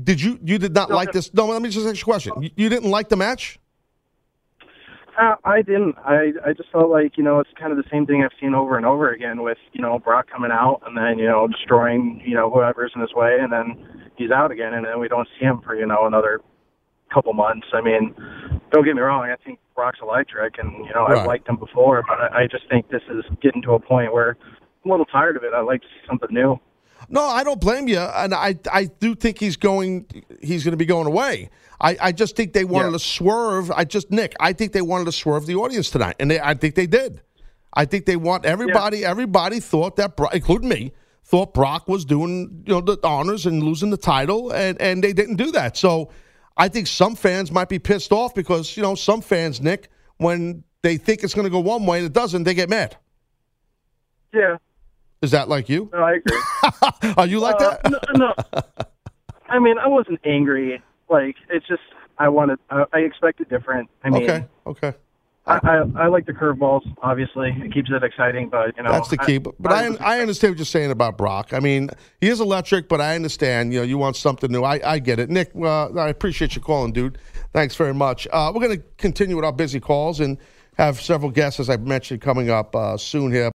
Did 0.00 0.20
you 0.20 0.38
you 0.44 0.58
did 0.58 0.74
not 0.74 0.90
like 0.90 1.12
this? 1.12 1.32
No, 1.32 1.46
let 1.46 1.62
me 1.62 1.70
just 1.70 1.86
ask 1.86 1.96
you 1.96 2.02
a 2.02 2.04
question. 2.04 2.42
You, 2.42 2.50
you 2.54 2.68
didn't 2.68 2.90
like 2.90 3.08
the 3.08 3.16
match? 3.16 3.58
Uh, 5.18 5.36
I 5.42 5.62
didn't. 5.62 5.96
I 6.04 6.32
I 6.44 6.52
just 6.52 6.70
felt 6.70 6.90
like 6.90 7.16
you 7.16 7.24
know 7.24 7.40
it's 7.40 7.50
kind 7.58 7.72
of 7.72 7.78
the 7.78 7.88
same 7.90 8.04
thing 8.04 8.22
I've 8.22 8.38
seen 8.38 8.54
over 8.54 8.76
and 8.76 8.84
over 8.84 9.10
again 9.10 9.42
with 9.42 9.58
you 9.72 9.80
know 9.80 9.98
Brock 9.98 10.26
coming 10.30 10.50
out 10.50 10.82
and 10.86 10.94
then 10.94 11.18
you 11.18 11.26
know 11.26 11.46
destroying 11.46 12.22
you 12.26 12.34
know 12.34 12.50
whoever's 12.50 12.92
in 12.94 13.00
his 13.00 13.14
way 13.14 13.38
and 13.40 13.50
then 13.50 14.10
he's 14.16 14.30
out 14.30 14.50
again 14.50 14.74
and 14.74 14.84
then 14.84 15.00
we 15.00 15.08
don't 15.08 15.28
see 15.38 15.46
him 15.46 15.62
for 15.64 15.74
you 15.74 15.86
know 15.86 16.06
another 16.06 16.40
couple 17.12 17.32
months. 17.32 17.66
I 17.72 17.80
mean, 17.80 18.14
don't 18.72 18.84
get 18.84 18.94
me 18.94 19.02
wrong. 19.02 19.24
I 19.24 19.36
think 19.44 19.58
Brock's 19.74 19.98
electric 20.02 20.58
and 20.58 20.72
you 20.86 20.92
know 20.94 21.06
Right. 21.06 21.18
I've 21.18 21.26
liked 21.26 21.48
him 21.48 21.56
before, 21.56 22.02
but 22.08 22.18
I, 22.20 22.42
I 22.42 22.46
just 22.46 22.68
think 22.68 22.88
this 22.88 23.02
is 23.10 23.24
getting 23.40 23.62
to 23.62 23.72
a 23.72 23.78
point 23.78 24.12
where 24.12 24.36
I'm 24.84 24.90
a 24.90 24.94
little 24.94 25.06
tired 25.06 25.36
of 25.36 25.44
it. 25.44 25.52
I'd 25.54 25.60
like 25.60 25.82
to 25.82 25.88
see 25.88 26.06
something 26.08 26.28
new. 26.30 26.58
No, 27.08 27.22
I 27.22 27.42
don't 27.44 27.60
blame 27.60 27.88
you, 27.88 27.98
and 27.98 28.32
I 28.32 28.56
I 28.72 28.84
do 28.84 29.14
think 29.14 29.38
he's 29.38 29.56
going 29.56 30.06
he's 30.40 30.64
going 30.64 30.72
to 30.72 30.76
be 30.76 30.86
going 30.86 31.06
away. 31.06 31.50
I, 31.80 31.96
I 32.00 32.12
just 32.12 32.36
think 32.36 32.52
they 32.52 32.64
wanted 32.64 32.92
to 32.92 32.98
swerve. 33.00 33.70
I 33.72 33.84
just 33.84 34.10
Nick, 34.10 34.34
I 34.38 34.52
think 34.52 34.72
they 34.72 34.82
wanted 34.82 35.06
to 35.06 35.12
swerve 35.12 35.46
the 35.46 35.56
audience 35.56 35.90
tonight, 35.90 36.16
and 36.20 36.30
they, 36.30 36.40
I 36.40 36.54
think 36.54 36.76
they 36.76 36.86
did. 36.86 37.20
I 37.74 37.86
think 37.86 38.06
they 38.06 38.16
want 38.16 38.44
everybody. 38.44 39.04
Everybody 39.04 39.58
thought 39.58 39.96
that, 39.96 40.16
Brock, 40.16 40.34
including 40.34 40.68
me, 40.68 40.92
thought 41.24 41.54
Brock 41.54 41.88
was 41.88 42.04
doing 42.04 42.62
you 42.66 42.74
know 42.74 42.80
the 42.80 42.98
honors 43.02 43.46
and 43.46 43.62
losing 43.62 43.90
the 43.90 43.96
title, 43.96 44.52
and 44.52 44.80
and 44.80 45.02
they 45.02 45.12
didn't 45.12 45.36
do 45.36 45.50
that. 45.52 45.76
So 45.76 46.10
I 46.56 46.68
think 46.68 46.86
some 46.86 47.14
fans 47.16 47.50
might 47.50 47.68
be 47.68 47.78
pissed 47.78 48.12
off 48.12 48.34
because 48.34 48.76
you 48.76 48.82
know 48.82 48.94
some 48.94 49.20
fans, 49.22 49.60
Nick, 49.60 49.88
when 50.18 50.64
they 50.82 50.96
think 50.96 51.22
it's 51.24 51.34
going 51.34 51.44
to 51.46 51.50
go 51.50 51.60
one 51.60 51.86
way 51.86 51.98
and 51.98 52.06
it 52.06 52.12
doesn't, 52.12 52.42
they 52.44 52.54
get 52.54 52.68
mad. 52.68 52.96
Yeah, 54.34 54.56
Is 55.20 55.30
that 55.32 55.48
like 55.48 55.68
you? 55.68 55.90
no, 55.92 55.98
I 55.98 56.14
agree. 56.14 57.14
Are 57.16 57.26
you 57.26 57.38
like 57.40 57.56
Uh, 57.56 57.76
that? 57.82 57.90
no, 58.16 58.26
no. 58.26 58.62
I 59.48 59.58
mean, 59.58 59.76
I 59.78 59.86
wasn't 59.88 60.20
angry. 60.24 60.82
Like 61.10 61.36
it's 61.50 61.66
just 61.66 61.82
I 62.18 62.28
wanted. 62.28 62.58
I, 62.70 62.84
I 62.92 62.98
expected 63.00 63.48
different. 63.50 63.90
I 64.02 64.10
mean, 64.10 64.22
okay, 64.22 64.46
okay. 64.66 64.94
I, 65.46 65.58
I 65.62 66.04
I 66.04 66.06
like 66.06 66.26
the 66.26 66.32
curveballs. 66.32 66.82
Obviously, 67.02 67.54
it 67.58 67.72
keeps 67.72 67.90
it 67.90 68.02
exciting. 68.02 68.48
But 68.48 68.76
you 68.76 68.82
know, 68.82 68.92
That's 68.92 69.08
the 69.08 69.18
key. 69.18 69.38
But, 69.38 69.54
I, 69.66 69.86
I, 69.86 70.16
I 70.16 70.20
understand 70.20 70.52
what 70.52 70.58
you're 70.58 70.64
saying 70.66 70.90
about 70.90 71.18
Brock. 71.18 71.52
I 71.52 71.60
mean, 71.60 71.90
he 72.20 72.28
is 72.28 72.40
electric, 72.40 72.88
but 72.88 73.00
I 73.00 73.16
understand. 73.16 73.72
You 73.72 73.80
know, 73.80 73.84
you 73.84 73.98
want 73.98 74.16
something 74.16 74.50
new. 74.50 74.62
I, 74.62 74.80
I 74.84 74.98
get 74.98 75.18
it. 75.18 75.30
Nick, 75.30 75.50
uh, 75.56 75.88
I 75.88 76.08
appreciate 76.08 76.54
you 76.54 76.62
calling, 76.62 76.92
dude. 76.92 77.18
Thanks 77.52 77.74
very 77.74 77.94
much. 77.94 78.28
Uh, 78.32 78.52
we're 78.54 78.60
going 78.60 78.78
to 78.78 78.84
continue 78.98 79.36
with 79.36 79.44
our 79.44 79.52
busy 79.52 79.80
calls 79.80 80.20
and 80.20 80.38
have 80.78 81.00
several 81.00 81.30
guests, 81.30 81.60
as 81.60 81.68
I 81.68 81.76
mentioned, 81.76 82.20
coming 82.20 82.50
up 82.50 82.74
uh, 82.74 82.96
soon 82.96 83.32
here. 83.32 83.51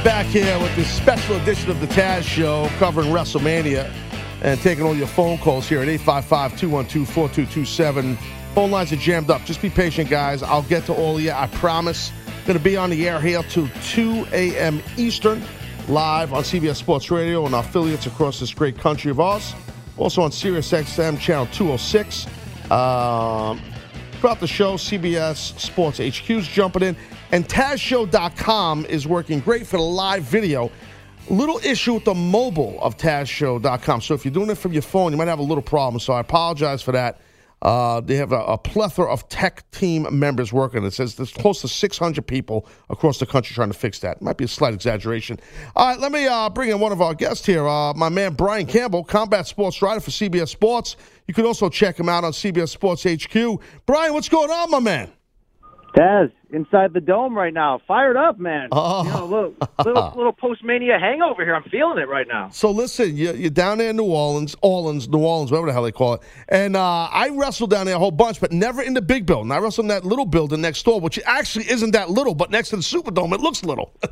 We're 0.00 0.04
back 0.04 0.26
here 0.28 0.58
with 0.60 0.74
this 0.76 0.90
special 0.90 1.36
edition 1.36 1.70
of 1.70 1.78
the 1.78 1.86
Taz 1.88 2.22
Show 2.22 2.70
covering 2.78 3.08
WrestleMania 3.08 3.92
and 4.40 4.58
taking 4.62 4.82
all 4.82 4.96
your 4.96 5.06
phone 5.06 5.36
calls 5.36 5.68
here 5.68 5.82
at 5.82 5.90
855 5.90 6.58
212 6.58 7.06
4227. 7.06 8.16
Phone 8.54 8.70
lines 8.70 8.94
are 8.94 8.96
jammed 8.96 9.28
up. 9.28 9.44
Just 9.44 9.60
be 9.60 9.68
patient, 9.68 10.08
guys. 10.08 10.42
I'll 10.42 10.62
get 10.62 10.86
to 10.86 10.94
all 10.94 11.16
of 11.16 11.22
you. 11.22 11.32
I 11.32 11.48
promise. 11.48 12.12
Going 12.46 12.56
to 12.56 12.64
be 12.64 12.78
on 12.78 12.88
the 12.88 13.06
air 13.06 13.20
here 13.20 13.42
till 13.42 13.68
2 13.82 14.28
a.m. 14.32 14.82
Eastern, 14.96 15.42
live 15.86 16.32
on 16.32 16.44
CBS 16.44 16.76
Sports 16.76 17.10
Radio 17.10 17.44
and 17.44 17.54
affiliates 17.54 18.06
across 18.06 18.40
this 18.40 18.54
great 18.54 18.78
country 18.78 19.10
of 19.10 19.20
ours. 19.20 19.54
Also 19.98 20.22
on 20.22 20.32
Sirius 20.32 20.72
XM 20.72 21.20
channel 21.20 21.44
206. 21.52 22.26
Um, 22.70 23.60
throughout 24.12 24.40
the 24.40 24.46
show, 24.46 24.76
CBS 24.76 25.60
Sports 25.60 25.98
HQ's 25.98 26.48
jumping 26.48 26.84
in, 26.84 26.96
and 27.32 27.48
TazShow.com 27.48 28.86
is 28.86 29.06
working 29.06 29.40
great 29.40 29.66
for 29.66 29.76
the 29.76 29.82
live 29.82 30.22
video. 30.24 30.70
Little 31.28 31.58
issue 31.58 31.94
with 31.94 32.04
the 32.04 32.14
mobile 32.14 32.78
of 32.82 32.96
TazShow.com. 32.96 34.00
So 34.00 34.14
if 34.14 34.24
you're 34.24 34.34
doing 34.34 34.50
it 34.50 34.58
from 34.58 34.72
your 34.72 34.82
phone, 34.82 35.12
you 35.12 35.18
might 35.18 35.28
have 35.28 35.38
a 35.38 35.42
little 35.42 35.62
problem. 35.62 36.00
So 36.00 36.12
I 36.12 36.20
apologize 36.20 36.82
for 36.82 36.92
that. 36.92 37.20
Uh, 37.62 38.00
they 38.00 38.16
have 38.16 38.32
a, 38.32 38.40
a 38.44 38.58
plethora 38.58 39.12
of 39.12 39.28
tech 39.28 39.70
team 39.70 40.06
members 40.18 40.50
working. 40.52 40.82
It 40.82 40.92
says 40.92 41.14
there's 41.16 41.32
close 41.32 41.60
to 41.60 41.68
600 41.68 42.26
people 42.26 42.66
across 42.88 43.18
the 43.18 43.26
country 43.26 43.54
trying 43.54 43.70
to 43.70 43.78
fix 43.78 43.98
that. 43.98 44.22
Might 44.22 44.38
be 44.38 44.44
a 44.44 44.48
slight 44.48 44.72
exaggeration. 44.72 45.38
All 45.76 45.88
right, 45.88 46.00
let 46.00 46.10
me 46.10 46.26
uh, 46.26 46.48
bring 46.48 46.70
in 46.70 46.80
one 46.80 46.90
of 46.90 47.02
our 47.02 47.14
guests 47.14 47.44
here, 47.44 47.68
uh, 47.68 47.92
my 47.92 48.08
man 48.08 48.32
Brian 48.32 48.64
Campbell, 48.64 49.04
combat 49.04 49.46
sports 49.46 49.82
writer 49.82 50.00
for 50.00 50.10
CBS 50.10 50.48
Sports. 50.48 50.96
You 51.28 51.34
can 51.34 51.44
also 51.44 51.68
check 51.68 52.00
him 52.00 52.08
out 52.08 52.24
on 52.24 52.32
CBS 52.32 52.70
Sports 52.70 53.04
HQ. 53.04 53.60
Brian, 53.84 54.14
what's 54.14 54.30
going 54.30 54.50
on, 54.50 54.70
my 54.70 54.80
man? 54.80 55.12
Taz, 55.96 56.30
inside 56.50 56.92
the 56.92 57.00
dome 57.00 57.36
right 57.36 57.52
now. 57.52 57.80
Fired 57.86 58.16
up, 58.16 58.38
man. 58.38 58.68
Oh. 58.72 59.04
You 59.04 59.10
know, 59.10 59.24
little 59.26 59.54
little, 59.84 60.12
little 60.16 60.32
post 60.32 60.62
mania 60.62 60.98
hangover 60.98 61.44
here. 61.44 61.54
I'm 61.54 61.64
feeling 61.64 61.98
it 61.98 62.08
right 62.08 62.28
now. 62.28 62.50
So 62.50 62.70
listen, 62.70 63.16
you, 63.16 63.32
you're 63.32 63.50
down 63.50 63.78
there 63.78 63.90
in 63.90 63.96
New 63.96 64.04
Orleans, 64.04 64.54
Orleans, 64.62 65.08
New 65.08 65.18
Orleans, 65.18 65.50
whatever 65.50 65.66
the 65.66 65.72
hell 65.72 65.82
they 65.82 65.92
call 65.92 66.14
it. 66.14 66.20
And 66.48 66.76
uh, 66.76 67.08
I 67.10 67.30
wrestled 67.30 67.70
down 67.70 67.86
there 67.86 67.96
a 67.96 67.98
whole 67.98 68.10
bunch, 68.12 68.40
but 68.40 68.52
never 68.52 68.82
in 68.82 68.94
the 68.94 69.02
big 69.02 69.26
building. 69.26 69.50
I 69.50 69.58
wrestled 69.58 69.84
in 69.84 69.88
that 69.88 70.04
little 70.04 70.26
building 70.26 70.60
next 70.60 70.84
door, 70.84 71.00
which 71.00 71.18
actually 71.24 71.68
isn't 71.70 71.90
that 71.90 72.10
little, 72.10 72.34
but 72.34 72.50
next 72.50 72.70
to 72.70 72.76
the 72.76 72.82
Superdome, 72.82 73.32
it 73.32 73.40
looks 73.40 73.64
little. 73.64 73.92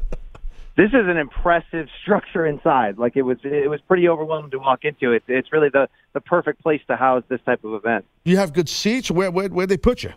This 0.77 0.91
is 0.91 1.09
an 1.09 1.17
impressive 1.17 1.89
structure 2.03 2.47
inside. 2.47 2.99
Like 2.99 3.17
it 3.17 3.23
was, 3.23 3.39
it 3.43 3.69
was 3.69 3.81
pretty 3.89 4.09
overwhelming 4.09 4.53
to 4.53 4.61
walk 4.61 4.85
into. 4.85 5.11
It, 5.11 5.25
it's 5.27 5.51
really 5.53 5.71
the 5.71 5.89
the 6.13 6.21
perfect 6.21 6.63
place 6.63 6.81
to 6.87 6.95
house 6.95 7.25
this 7.29 7.41
type 7.45 7.65
of 7.65 7.75
event. 7.75 8.05
you 8.25 8.37
have 8.37 8.53
good 8.53 8.69
seats. 8.69 9.11
Where 9.11 9.29
where 9.33 9.49
where 9.49 9.67
they 9.67 9.77
put 9.77 10.05
you? 10.05 10.13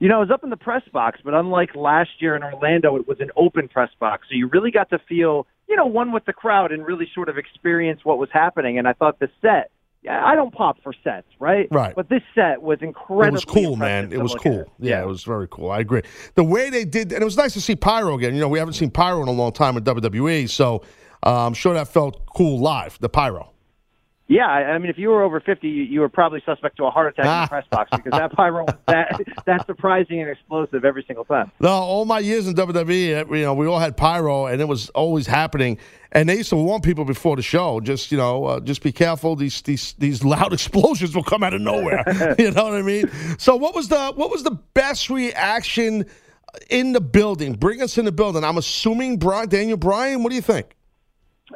You 0.00 0.08
know, 0.08 0.16
I 0.16 0.20
was 0.20 0.30
up 0.30 0.44
in 0.44 0.50
the 0.50 0.56
press 0.56 0.82
box, 0.92 1.20
but 1.24 1.34
unlike 1.34 1.74
last 1.74 2.10
year 2.20 2.36
in 2.36 2.42
Orlando, 2.42 2.96
it 2.96 3.08
was 3.08 3.18
an 3.20 3.30
open 3.36 3.68
press 3.68 3.90
box. 3.98 4.28
So 4.28 4.36
you 4.36 4.46
really 4.46 4.70
got 4.70 4.90
to 4.90 4.98
feel, 5.08 5.46
you 5.68 5.74
know, 5.74 5.86
one 5.86 6.12
with 6.12 6.24
the 6.24 6.32
crowd 6.32 6.70
and 6.70 6.86
really 6.86 7.08
sort 7.14 7.28
of 7.28 7.36
experience 7.36 8.04
what 8.04 8.18
was 8.18 8.28
happening. 8.32 8.78
And 8.78 8.86
I 8.86 8.92
thought 8.92 9.18
the 9.18 9.28
set, 9.42 9.72
yeah, 10.02 10.24
I 10.24 10.36
don't 10.36 10.54
pop 10.54 10.76
for 10.84 10.92
sets, 11.02 11.26
right? 11.40 11.66
Right. 11.72 11.96
But 11.96 12.08
this 12.08 12.22
set 12.32 12.62
was 12.62 12.78
incredible. 12.80 13.26
It 13.26 13.32
was 13.32 13.44
cool, 13.44 13.74
man. 13.74 14.12
It 14.12 14.22
was 14.22 14.36
cool. 14.36 14.60
at. 14.60 14.68
Yeah, 14.78 15.02
it 15.02 15.06
was 15.06 15.24
very 15.24 15.48
cool. 15.50 15.72
I 15.72 15.80
agree. 15.80 16.02
The 16.36 16.44
way 16.44 16.70
they 16.70 16.84
did, 16.84 17.12
and 17.12 17.20
it 17.20 17.24
was 17.24 17.36
nice 17.36 17.54
to 17.54 17.60
see 17.60 17.74
Pyro 17.74 18.14
again. 18.14 18.34
You 18.34 18.40
know, 18.40 18.48
we 18.48 18.60
haven't 18.60 18.74
seen 18.74 18.90
Pyro 18.90 19.20
in 19.22 19.28
a 19.28 19.32
long 19.32 19.50
time 19.50 19.76
in 19.76 19.82
WWE, 19.82 20.48
so 20.48 20.84
uh, 21.26 21.44
I'm 21.44 21.54
sure 21.54 21.74
that 21.74 21.88
felt 21.88 22.24
cool 22.26 22.60
live. 22.60 22.98
The 23.00 23.08
Pyro. 23.08 23.52
Yeah, 24.28 24.46
I 24.46 24.76
mean, 24.76 24.90
if 24.90 24.98
you 24.98 25.08
were 25.08 25.22
over 25.22 25.40
50, 25.40 25.66
you, 25.66 25.84
you 25.84 26.00
were 26.00 26.10
probably 26.10 26.42
suspect 26.44 26.76
to 26.76 26.84
a 26.84 26.90
heart 26.90 27.08
attack 27.08 27.24
in 27.24 27.42
the 27.42 27.48
press 27.48 27.66
box 27.70 27.88
because 27.90 28.12
that 28.12 28.30
pyro 28.32 28.64
was 28.64 28.74
that, 28.86 29.18
that 29.46 29.66
surprising 29.66 30.20
and 30.20 30.28
explosive 30.28 30.84
every 30.84 31.02
single 31.06 31.24
time. 31.24 31.50
No, 31.60 31.70
all 31.70 32.04
my 32.04 32.18
years 32.18 32.46
in 32.46 32.54
WWE, 32.54 33.26
uh, 33.26 33.34
you 33.34 33.42
know, 33.42 33.54
we 33.54 33.66
all 33.66 33.78
had 33.78 33.96
pyro, 33.96 34.44
and 34.44 34.60
it 34.60 34.66
was 34.68 34.90
always 34.90 35.26
happening. 35.26 35.78
And 36.12 36.28
they 36.28 36.36
used 36.36 36.50
to 36.50 36.56
warn 36.56 36.82
people 36.82 37.06
before 37.06 37.36
the 37.36 37.42
show, 37.42 37.80
just 37.80 38.12
you 38.12 38.18
know, 38.18 38.44
uh, 38.44 38.60
just 38.60 38.82
be 38.82 38.92
careful. 38.92 39.34
These 39.34 39.62
these 39.62 39.94
these 39.94 40.22
loud 40.22 40.52
explosions 40.52 41.14
will 41.14 41.24
come 41.24 41.42
out 41.42 41.54
of 41.54 41.62
nowhere. 41.62 42.04
you 42.38 42.50
know 42.50 42.64
what 42.64 42.74
I 42.74 42.82
mean? 42.82 43.10
So, 43.38 43.56
what 43.56 43.74
was 43.74 43.88
the 43.88 44.12
what 44.14 44.30
was 44.30 44.42
the 44.42 44.58
best 44.74 45.08
reaction 45.08 46.04
in 46.68 46.92
the 46.92 47.00
building? 47.00 47.54
Bring 47.54 47.80
us 47.80 47.96
in 47.96 48.04
the 48.04 48.12
building. 48.12 48.44
I'm 48.44 48.58
assuming 48.58 49.16
Brian, 49.18 49.48
Daniel 49.48 49.78
Bryan. 49.78 50.22
What 50.22 50.30
do 50.30 50.36
you 50.36 50.42
think? 50.42 50.74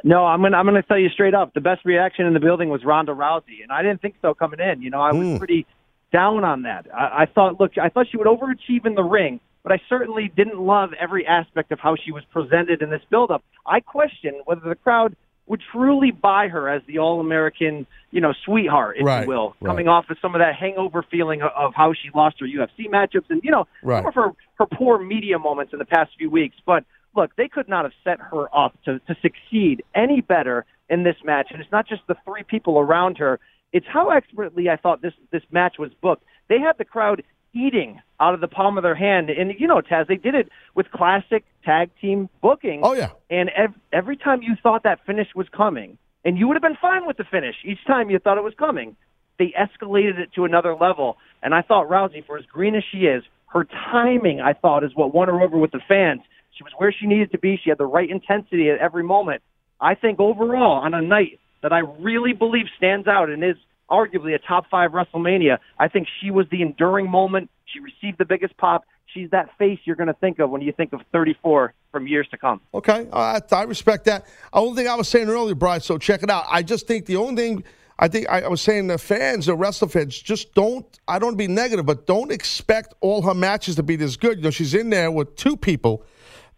No, 0.03 0.25
I'm 0.25 0.41
gonna 0.41 0.57
I'm 0.57 0.65
gonna 0.65 0.83
tell 0.83 0.97
you 0.97 1.09
straight 1.09 1.35
up. 1.35 1.53
The 1.53 1.61
best 1.61 1.85
reaction 1.85 2.25
in 2.25 2.33
the 2.33 2.39
building 2.39 2.69
was 2.69 2.83
Ronda 2.83 3.13
Rousey, 3.13 3.61
and 3.61 3.71
I 3.71 3.83
didn't 3.83 4.01
think 4.01 4.15
so 4.21 4.33
coming 4.33 4.59
in. 4.59 4.81
You 4.81 4.89
know, 4.89 5.01
I 5.01 5.11
was 5.11 5.27
hmm. 5.27 5.37
pretty 5.37 5.65
down 6.11 6.43
on 6.43 6.63
that. 6.63 6.87
I, 6.93 7.23
I 7.23 7.25
thought, 7.25 7.59
look, 7.59 7.77
I 7.77 7.89
thought 7.89 8.07
she 8.09 8.17
would 8.17 8.27
overachieve 8.27 8.85
in 8.85 8.95
the 8.95 9.03
ring, 9.03 9.39
but 9.63 9.71
I 9.71 9.81
certainly 9.89 10.31
didn't 10.35 10.59
love 10.59 10.91
every 10.99 11.25
aspect 11.25 11.71
of 11.71 11.79
how 11.79 11.95
she 11.95 12.11
was 12.11 12.23
presented 12.31 12.81
in 12.81 12.89
this 12.89 13.01
build-up. 13.09 13.43
I 13.65 13.79
question 13.79 14.41
whether 14.45 14.61
the 14.61 14.75
crowd 14.75 15.15
would 15.47 15.61
truly 15.71 16.11
buy 16.11 16.47
her 16.47 16.69
as 16.69 16.81
the 16.87 16.99
all-American, 16.99 17.85
you 18.11 18.21
know, 18.21 18.33
sweetheart, 18.45 18.97
if 18.97 19.05
Right, 19.05 19.23
you 19.23 19.27
will, 19.27 19.55
right. 19.59 19.69
coming 19.69 19.87
off 19.87 20.09
of 20.09 20.17
some 20.21 20.35
of 20.35 20.39
that 20.39 20.55
hangover 20.55 21.03
feeling 21.03 21.41
of, 21.41 21.51
of 21.57 21.73
how 21.75 21.93
she 21.93 22.09
lost 22.15 22.39
her 22.39 22.45
UFC 22.45 22.89
matchups 22.89 23.29
and 23.29 23.41
you 23.43 23.51
know 23.51 23.67
Right. 23.81 23.99
some 23.99 24.07
of 24.07 24.15
her 24.15 24.31
her 24.55 24.65
poor 24.65 25.03
media 25.03 25.37
moments 25.39 25.73
in 25.73 25.79
the 25.79 25.85
past 25.85 26.11
few 26.17 26.29
weeks, 26.29 26.55
but 26.65 26.85
look, 27.15 27.35
they 27.35 27.47
could 27.47 27.67
not 27.67 27.85
have 27.85 27.93
set 28.03 28.19
her 28.19 28.55
up 28.55 28.77
to, 28.85 28.99
to 28.99 29.15
succeed 29.21 29.83
any 29.95 30.21
better 30.21 30.65
in 30.89 31.03
this 31.03 31.15
match. 31.23 31.47
And 31.51 31.61
it's 31.61 31.71
not 31.71 31.87
just 31.87 32.01
the 32.07 32.15
three 32.25 32.43
people 32.43 32.79
around 32.79 33.17
her; 33.17 33.39
it's 33.71 33.85
how 33.87 34.09
expertly 34.09 34.69
I 34.69 34.77
thought 34.77 35.01
this 35.01 35.13
this 35.31 35.43
match 35.51 35.75
was 35.79 35.91
booked. 36.01 36.23
They 36.49 36.59
had 36.59 36.77
the 36.77 36.85
crowd 36.85 37.23
eating 37.53 38.01
out 38.19 38.33
of 38.33 38.41
the 38.41 38.47
palm 38.47 38.77
of 38.77 38.83
their 38.83 38.95
hand, 38.95 39.29
and 39.29 39.53
you 39.59 39.67
know, 39.67 39.81
Taz, 39.81 40.07
they 40.07 40.15
did 40.15 40.35
it 40.35 40.49
with 40.75 40.89
classic 40.91 41.43
tag 41.63 41.89
team 42.01 42.29
booking. 42.41 42.81
Oh 42.83 42.93
yeah, 42.93 43.11
and 43.29 43.49
ev- 43.55 43.75
every 43.91 44.17
time 44.17 44.41
you 44.41 44.55
thought 44.61 44.83
that 44.83 45.05
finish 45.05 45.27
was 45.35 45.47
coming, 45.55 45.97
and 46.25 46.37
you 46.37 46.47
would 46.47 46.55
have 46.55 46.63
been 46.63 46.77
fine 46.81 47.05
with 47.05 47.17
the 47.17 47.23
finish 47.23 47.55
each 47.63 47.83
time 47.85 48.09
you 48.09 48.19
thought 48.19 48.37
it 48.37 48.43
was 48.43 48.53
coming, 48.57 48.95
they 49.39 49.53
escalated 49.59 50.19
it 50.19 50.33
to 50.35 50.45
another 50.45 50.75
level. 50.75 51.17
And 51.41 51.53
I 51.53 51.61
thought 51.61 51.89
Rousey, 51.89 52.25
for 52.25 52.37
as 52.37 52.45
green 52.45 52.75
as 52.75 52.83
she 52.91 52.99
is, 52.99 53.23
her 53.47 53.65
timing, 53.65 54.41
I 54.41 54.53
thought, 54.53 54.83
is 54.83 54.91
what 54.95 55.13
won 55.13 55.27
her 55.27 55.41
over 55.41 55.57
with 55.57 55.71
the 55.71 55.81
fans. 55.87 56.21
She 56.57 56.63
was 56.63 56.73
where 56.77 56.91
she 56.91 57.07
needed 57.07 57.31
to 57.31 57.37
be. 57.37 57.59
She 57.63 57.69
had 57.69 57.77
the 57.77 57.85
right 57.85 58.09
intensity 58.09 58.69
at 58.69 58.79
every 58.79 59.03
moment. 59.03 59.41
I 59.81 59.95
think 59.95 60.19
overall, 60.19 60.83
on 60.83 60.93
a 60.93 61.01
night 61.01 61.39
that 61.61 61.73
I 61.73 61.79
really 61.79 62.33
believe 62.33 62.65
stands 62.77 63.07
out 63.07 63.29
and 63.29 63.43
is 63.43 63.55
arguably 63.89 64.33
a 64.33 64.39
top 64.39 64.65
five 64.69 64.91
WrestleMania, 64.91 65.57
I 65.79 65.87
think 65.87 66.07
she 66.21 66.31
was 66.31 66.45
the 66.51 66.61
enduring 66.61 67.09
moment. 67.09 67.49
She 67.65 67.79
received 67.79 68.17
the 68.17 68.25
biggest 68.25 68.55
pop. 68.57 68.85
She's 69.07 69.29
that 69.31 69.49
face 69.57 69.79
you're 69.83 69.95
going 69.95 70.07
to 70.07 70.13
think 70.13 70.39
of 70.39 70.49
when 70.49 70.61
you 70.61 70.71
think 70.71 70.93
of 70.93 71.01
34 71.11 71.73
from 71.91 72.07
years 72.07 72.27
to 72.31 72.37
come. 72.37 72.61
Okay, 72.73 73.07
I, 73.11 73.63
respect 73.63 74.05
that. 74.05 74.25
The 74.25 74.59
only 74.59 74.75
thing 74.75 74.87
I 74.87 74.95
was 74.95 75.07
saying 75.07 75.29
earlier, 75.29 75.55
Brian. 75.55 75.81
So 75.81 75.97
check 75.97 76.23
it 76.23 76.29
out. 76.29 76.45
I 76.49 76.63
just 76.63 76.87
think 76.87 77.05
the 77.05 77.17
only 77.17 77.35
thing 77.35 77.63
I 77.99 78.07
think 78.07 78.27
I, 78.27 78.47
was 78.47 78.61
saying 78.61 78.87
the 78.87 78.97
fans, 78.97 79.45
the 79.45 79.55
wrestler 79.55 79.87
fans, 79.87 80.19
just 80.19 80.53
don't. 80.55 80.85
I 81.07 81.19
don't 81.19 81.35
be 81.35 81.47
negative, 81.47 81.85
but 81.85 82.07
don't 82.07 82.31
expect 82.31 82.95
all 83.01 83.21
her 83.21 83.35
matches 83.35 83.75
to 83.75 83.83
be 83.83 83.95
this 83.95 84.15
good. 84.15 84.37
You 84.37 84.45
know, 84.45 84.49
she's 84.49 84.73
in 84.73 84.89
there 84.89 85.11
with 85.11 85.35
two 85.35 85.55
people 85.55 86.03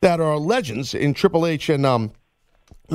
that 0.01 0.19
are 0.19 0.37
legends 0.37 0.93
in 0.93 1.13
Triple 1.13 1.45
H 1.45 1.69
and 1.69 1.85
um, 1.85 2.11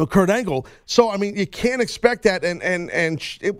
Kurt 0.08 0.30
Angle. 0.30 0.66
So 0.86 1.10
I 1.10 1.16
mean, 1.16 1.36
you 1.36 1.46
can't 1.46 1.82
expect 1.82 2.22
that. 2.24 2.44
And 2.44 2.62
and 2.62 2.90
and 2.90 3.20
it, 3.40 3.56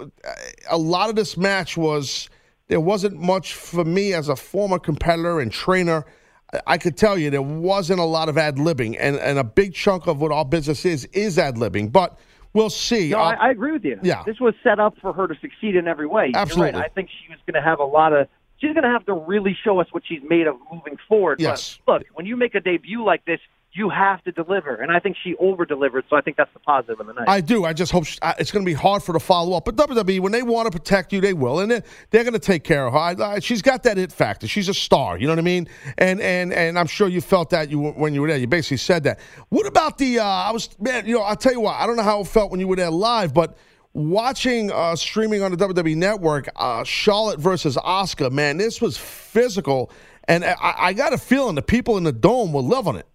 a 0.69 0.79
lot 0.79 1.11
of 1.11 1.17
this 1.17 1.37
match 1.37 1.77
was 1.77 2.29
there 2.69 2.81
wasn't 2.81 3.19
much 3.19 3.55
for 3.55 3.85
me 3.85 4.13
as 4.15 4.29
a 4.29 4.37
former 4.37 4.79
competitor 4.79 5.41
and 5.41 5.51
trainer. 5.53 6.05
I- 6.67 6.79
could 6.79 6.97
tell 6.97 7.17
you 7.17 7.31
there 7.31 7.43
wasn't 7.43 8.01
a 8.01 8.05
lot 8.05 8.29
of 8.29 8.37
ad 8.37 8.57
libbing, 8.57 8.97
and 8.99 9.17
and 9.17 9.39
a 9.39 9.45
big 9.45 9.75
chunk 9.75 10.07
of 10.07 10.21
what 10.21 10.33
our 10.33 10.45
business 10.45 10.85
is 10.85 11.05
is 11.13 11.39
ad 11.39 11.57
libbing. 11.57 11.93
But 11.93 12.19
we'll 12.55 12.71
see. 12.71 13.11
No, 13.11 13.19
Uh, 13.19 13.23
I, 13.41 13.47
I 13.47 13.51
agree 13.51 13.73
with 13.73 13.85
you. 13.85 13.99
Yeah. 14.03 14.23
This 14.25 14.41
was 14.41 14.55
set 14.65 14.81
up 14.81 14.97
for 15.01 15.13
her 15.13 15.29
to 15.29 15.35
succeed 15.41 15.77
in 15.77 15.87
every 15.87 16.07
way. 16.09 16.31
You're 16.33 16.39
Absolutely. 16.43 16.73
right. 16.81 16.85
I 16.91 16.93
think 16.95 17.09
she 17.09 17.29
was 17.31 17.39
going 17.47 17.55
to 17.55 17.69
have 17.69 17.79
a 17.79 17.85
lot 17.85 18.13
of. 18.13 18.27
She's 18.61 18.73
going 18.73 18.83
to 18.85 18.91
have 18.91 19.07
to 19.07 19.15
really 19.15 19.57
show 19.65 19.81
us 19.81 19.87
what 19.93 20.03
she's 20.07 20.21
made 20.29 20.47
of 20.47 20.57
moving 20.73 20.97
forward. 21.09 21.41
Yes. 21.41 21.79
But 21.87 22.01
look, 22.01 22.07
when 22.15 22.27
you 22.27 22.37
make 22.37 22.55
a 22.55 22.61
debut 22.61 23.05
like 23.05 23.25
this, 23.25 23.41
you 23.73 23.89
have 23.89 24.21
to 24.25 24.33
deliver, 24.33 24.75
and 24.75 24.91
I 24.91 24.99
think 24.99 25.17
she 25.23 25.37
over 25.37 25.65
delivered. 25.65 26.05
So 26.11 26.17
I 26.17 26.23
think 26.23 26.37
that's 26.37 26.53
the 26.53 26.59
positive 26.59 26.99
of 26.99 27.07
the 27.07 27.13
night. 27.13 27.29
I 27.29 27.41
do. 27.41 27.65
I 27.65 27.73
just 27.73 27.93
hope 27.93 28.05
she, 28.05 28.19
I- 28.21 28.35
it's 28.37 28.51
going 28.51 28.65
to 28.65 28.69
be 28.69 28.75
hard 28.75 29.01
for 29.01 29.13
to 29.13 29.21
follow 29.21 29.57
up. 29.57 29.65
But 29.65 29.77
WWE, 29.77 30.19
when 30.19 30.33
they 30.33 30.43
want 30.43 30.67
to 30.67 30.77
protect 30.77 31.13
you, 31.13 31.21
they 31.21 31.35
will, 31.35 31.61
and 31.61 31.71
they're, 31.71 31.85
they're 32.11 32.25
going 32.25 32.33
to 32.35 32.41
take 32.41 32.65
care 32.65 32.85
of 32.89 32.95
her. 32.95 32.99
I, 32.99 33.35
I, 33.35 33.39
she's 33.39 33.63
got 33.63 33.85
that 33.85 33.97
it 33.97 34.11
factor. 34.11 34.49
She's 34.49 34.69
a 34.69 34.75
star. 34.75 35.19
You 35.19 35.29
know 35.29 35.35
what 35.35 35.39
I 35.39 35.43
mean? 35.43 35.69
And 35.99 36.21
and 36.21 36.53
and 36.53 36.77
I'm 36.77 36.89
sure 36.89 37.07
you 37.07 37.21
felt 37.21 37.51
that 37.51 37.71
you 37.71 37.79
when 37.93 38.13
you 38.13 38.23
were 38.23 38.29
there. 38.29 38.39
You 38.39 38.49
basically 38.49 38.79
said 38.79 39.05
that. 39.05 39.21
What 39.51 39.67
about 39.67 39.99
the? 39.99 40.19
Uh, 40.19 40.25
I 40.25 40.51
was 40.51 40.69
man. 40.81 41.07
You 41.07 41.15
know, 41.15 41.23
I'll 41.23 41.37
tell 41.37 41.53
you 41.53 41.61
what. 41.61 41.77
I 41.77 41.87
don't 41.87 41.95
know 41.95 42.03
how 42.03 42.23
it 42.23 42.27
felt 42.27 42.51
when 42.51 42.59
you 42.59 42.67
were 42.67 42.77
there 42.77 42.91
live, 42.91 43.33
but. 43.33 43.57
Watching 43.93 44.71
uh, 44.71 44.95
streaming 44.95 45.43
on 45.43 45.51
the 45.51 45.57
WWE 45.57 45.97
Network, 45.97 46.49
uh, 46.55 46.85
Charlotte 46.85 47.41
versus 47.41 47.77
Asuka, 47.77 48.31
man, 48.31 48.57
this 48.57 48.81
was 48.81 48.97
physical, 48.97 49.91
and 50.29 50.45
I, 50.45 50.75
I 50.79 50.93
got 50.93 51.13
a 51.13 51.19
feeling 51.19 51.57
the 51.57 51.63
people 51.63 51.97
in 51.97 52.05
the 52.05 52.13
dome 52.13 52.53
were 52.53 52.63
loving 52.63 52.95
it. 52.95 53.07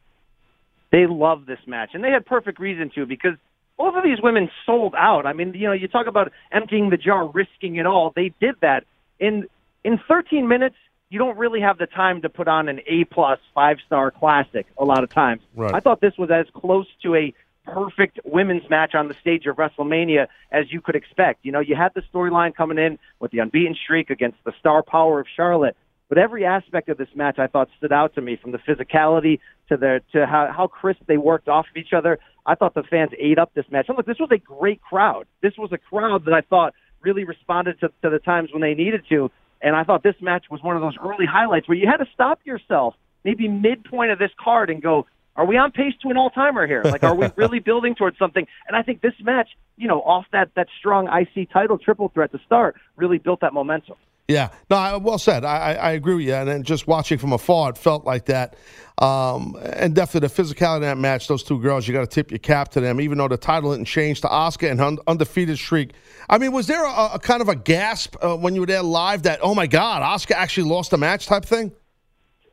They 0.91 1.07
love 1.07 1.45
this 1.45 1.59
match, 1.65 1.91
and 1.93 2.03
they 2.03 2.11
had 2.11 2.25
perfect 2.25 2.59
reason 2.59 2.91
to 2.95 3.05
because 3.05 3.35
both 3.77 3.95
of 3.95 4.03
these 4.03 4.21
women 4.21 4.49
sold 4.65 4.95
out. 4.97 5.25
I 5.25 5.33
mean, 5.33 5.53
you 5.53 5.67
know, 5.67 5.73
you 5.73 5.87
talk 5.87 6.07
about 6.07 6.31
emptying 6.51 6.89
the 6.89 6.97
jar, 6.97 7.27
risking 7.27 7.75
it 7.77 7.85
all. 7.85 8.13
They 8.15 8.33
did 8.39 8.55
that 8.61 8.85
in 9.19 9.47
in 9.83 9.99
13 10.07 10.47
minutes. 10.47 10.75
You 11.09 11.19
don't 11.19 11.37
really 11.37 11.61
have 11.61 11.77
the 11.77 11.85
time 11.85 12.21
to 12.23 12.29
put 12.29 12.47
on 12.47 12.67
an 12.67 12.81
A 12.87 13.05
plus 13.05 13.39
five 13.53 13.77
star 13.85 14.11
classic 14.11 14.65
a 14.77 14.83
lot 14.83 15.03
of 15.03 15.09
times. 15.09 15.41
Right. 15.55 15.73
I 15.73 15.79
thought 15.79 16.01
this 16.01 16.17
was 16.17 16.31
as 16.31 16.47
close 16.53 16.87
to 17.03 17.15
a 17.15 17.33
perfect 17.65 18.19
women's 18.23 18.69
match 18.69 18.95
on 18.95 19.07
the 19.07 19.15
stage 19.15 19.45
of 19.45 19.57
WrestleMania 19.57 20.27
as 20.51 20.71
you 20.71 20.81
could 20.81 20.95
expect. 20.95 21.39
You 21.43 21.51
know, 21.51 21.59
you 21.59 21.75
had 21.75 21.93
the 21.93 22.03
storyline 22.13 22.55
coming 22.55 22.77
in 22.77 22.99
with 23.19 23.31
the 23.31 23.39
unbeaten 23.39 23.75
streak 23.75 24.09
against 24.09 24.37
the 24.45 24.53
star 24.59 24.83
power 24.83 25.19
of 25.19 25.27
Charlotte. 25.35 25.75
But 26.07 26.19
every 26.19 26.45
aspect 26.45 26.89
of 26.89 26.97
this 26.97 27.07
match 27.15 27.39
I 27.39 27.47
thought 27.47 27.69
stood 27.77 27.91
out 27.91 28.13
to 28.15 28.21
me, 28.21 28.37
from 28.39 28.51
the 28.51 28.59
physicality 28.59 29.39
to 29.69 29.77
the 29.77 30.01
to 30.13 30.27
how, 30.27 30.51
how 30.55 30.67
crisp 30.67 31.01
they 31.07 31.17
worked 31.17 31.47
off 31.47 31.65
of 31.69 31.77
each 31.77 31.93
other. 31.93 32.19
I 32.45 32.53
thought 32.53 32.75
the 32.75 32.83
fans 32.83 33.09
ate 33.17 33.39
up 33.39 33.53
this 33.55 33.65
match. 33.71 33.85
And 33.87 33.97
look, 33.97 34.05
this 34.05 34.19
was 34.19 34.29
a 34.31 34.37
great 34.37 34.81
crowd. 34.81 35.25
This 35.41 35.53
was 35.57 35.71
a 35.71 35.79
crowd 35.79 36.25
that 36.25 36.33
I 36.33 36.41
thought 36.41 36.75
really 37.01 37.23
responded 37.23 37.79
to, 37.79 37.89
to 38.03 38.09
the 38.09 38.19
times 38.19 38.51
when 38.51 38.61
they 38.61 38.75
needed 38.75 39.03
to. 39.09 39.31
And 39.61 39.75
I 39.75 39.83
thought 39.83 40.03
this 40.03 40.15
match 40.21 40.45
was 40.51 40.61
one 40.61 40.75
of 40.75 40.81
those 40.81 40.95
early 41.03 41.25
highlights 41.25 41.67
where 41.67 41.77
you 41.77 41.87
had 41.87 41.97
to 41.97 42.07
stop 42.13 42.39
yourself 42.45 42.95
maybe 43.23 43.47
midpoint 43.47 44.11
of 44.11 44.19
this 44.19 44.29
card 44.41 44.69
and 44.69 44.81
go, 44.81 45.07
are 45.35 45.45
we 45.45 45.57
on 45.57 45.71
pace 45.71 45.93
to 46.03 46.09
an 46.09 46.17
all 46.17 46.29
timer 46.29 46.65
here? 46.67 46.81
Like, 46.83 47.03
are 47.03 47.15
we 47.15 47.27
really 47.35 47.59
building 47.59 47.95
towards 47.95 48.17
something? 48.17 48.45
And 48.67 48.75
I 48.75 48.81
think 48.83 49.01
this 49.01 49.13
match, 49.21 49.49
you 49.77 49.87
know, 49.87 50.01
off 50.01 50.25
that 50.31 50.49
that 50.55 50.67
strong 50.79 51.07
IC 51.07 51.51
title 51.51 51.77
triple 51.77 52.09
threat 52.13 52.31
to 52.31 52.39
start, 52.45 52.75
really 52.95 53.17
built 53.17 53.41
that 53.41 53.53
momentum. 53.53 53.95
Yeah, 54.27 54.49
no, 54.71 54.77
I- 54.77 54.97
well 54.97 55.19
said. 55.19 55.45
I, 55.45 55.73
I 55.73 55.91
agree 55.91 56.15
with 56.15 56.25
you. 56.25 56.33
And 56.33 56.47
then 56.49 56.63
just 56.63 56.87
watching 56.87 57.19
from 57.19 57.31
afar, 57.31 57.69
it 57.69 57.77
felt 57.77 58.05
like 58.05 58.25
that. 58.25 58.55
Um, 58.97 59.55
and 59.61 59.93
definitely 59.93 60.27
the 60.29 60.33
physicality 60.41 60.77
of 60.77 60.81
that 60.81 60.97
match, 60.97 61.27
those 61.27 61.43
two 61.43 61.59
girls, 61.61 61.87
you 61.87 61.93
got 61.93 62.01
to 62.01 62.07
tip 62.07 62.31
your 62.31 62.39
cap 62.39 62.69
to 62.69 62.81
them, 62.81 62.99
even 63.01 63.17
though 63.17 63.27
the 63.27 63.37
title 63.37 63.71
didn't 63.71 63.85
change 63.85 64.21
to 64.21 64.27
Asuka 64.27 64.71
and 64.71 64.81
un- 64.81 64.97
undefeated 65.05 65.57
streak. 65.57 65.91
I 66.29 66.37
mean, 66.39 66.53
was 66.53 66.65
there 66.65 66.83
a, 66.85 67.11
a 67.13 67.19
kind 67.19 67.41
of 67.41 67.49
a 67.49 67.55
gasp 67.55 68.15
uh, 68.21 68.35
when 68.35 68.55
you 68.55 68.61
were 68.61 68.67
there 68.67 68.81
live 68.81 69.23
that, 69.23 69.39
oh 69.43 69.53
my 69.53 69.67
God, 69.67 70.01
Asuka 70.01 70.33
actually 70.35 70.69
lost 70.69 70.89
the 70.91 70.97
match 70.97 71.27
type 71.27 71.45
thing? 71.45 71.71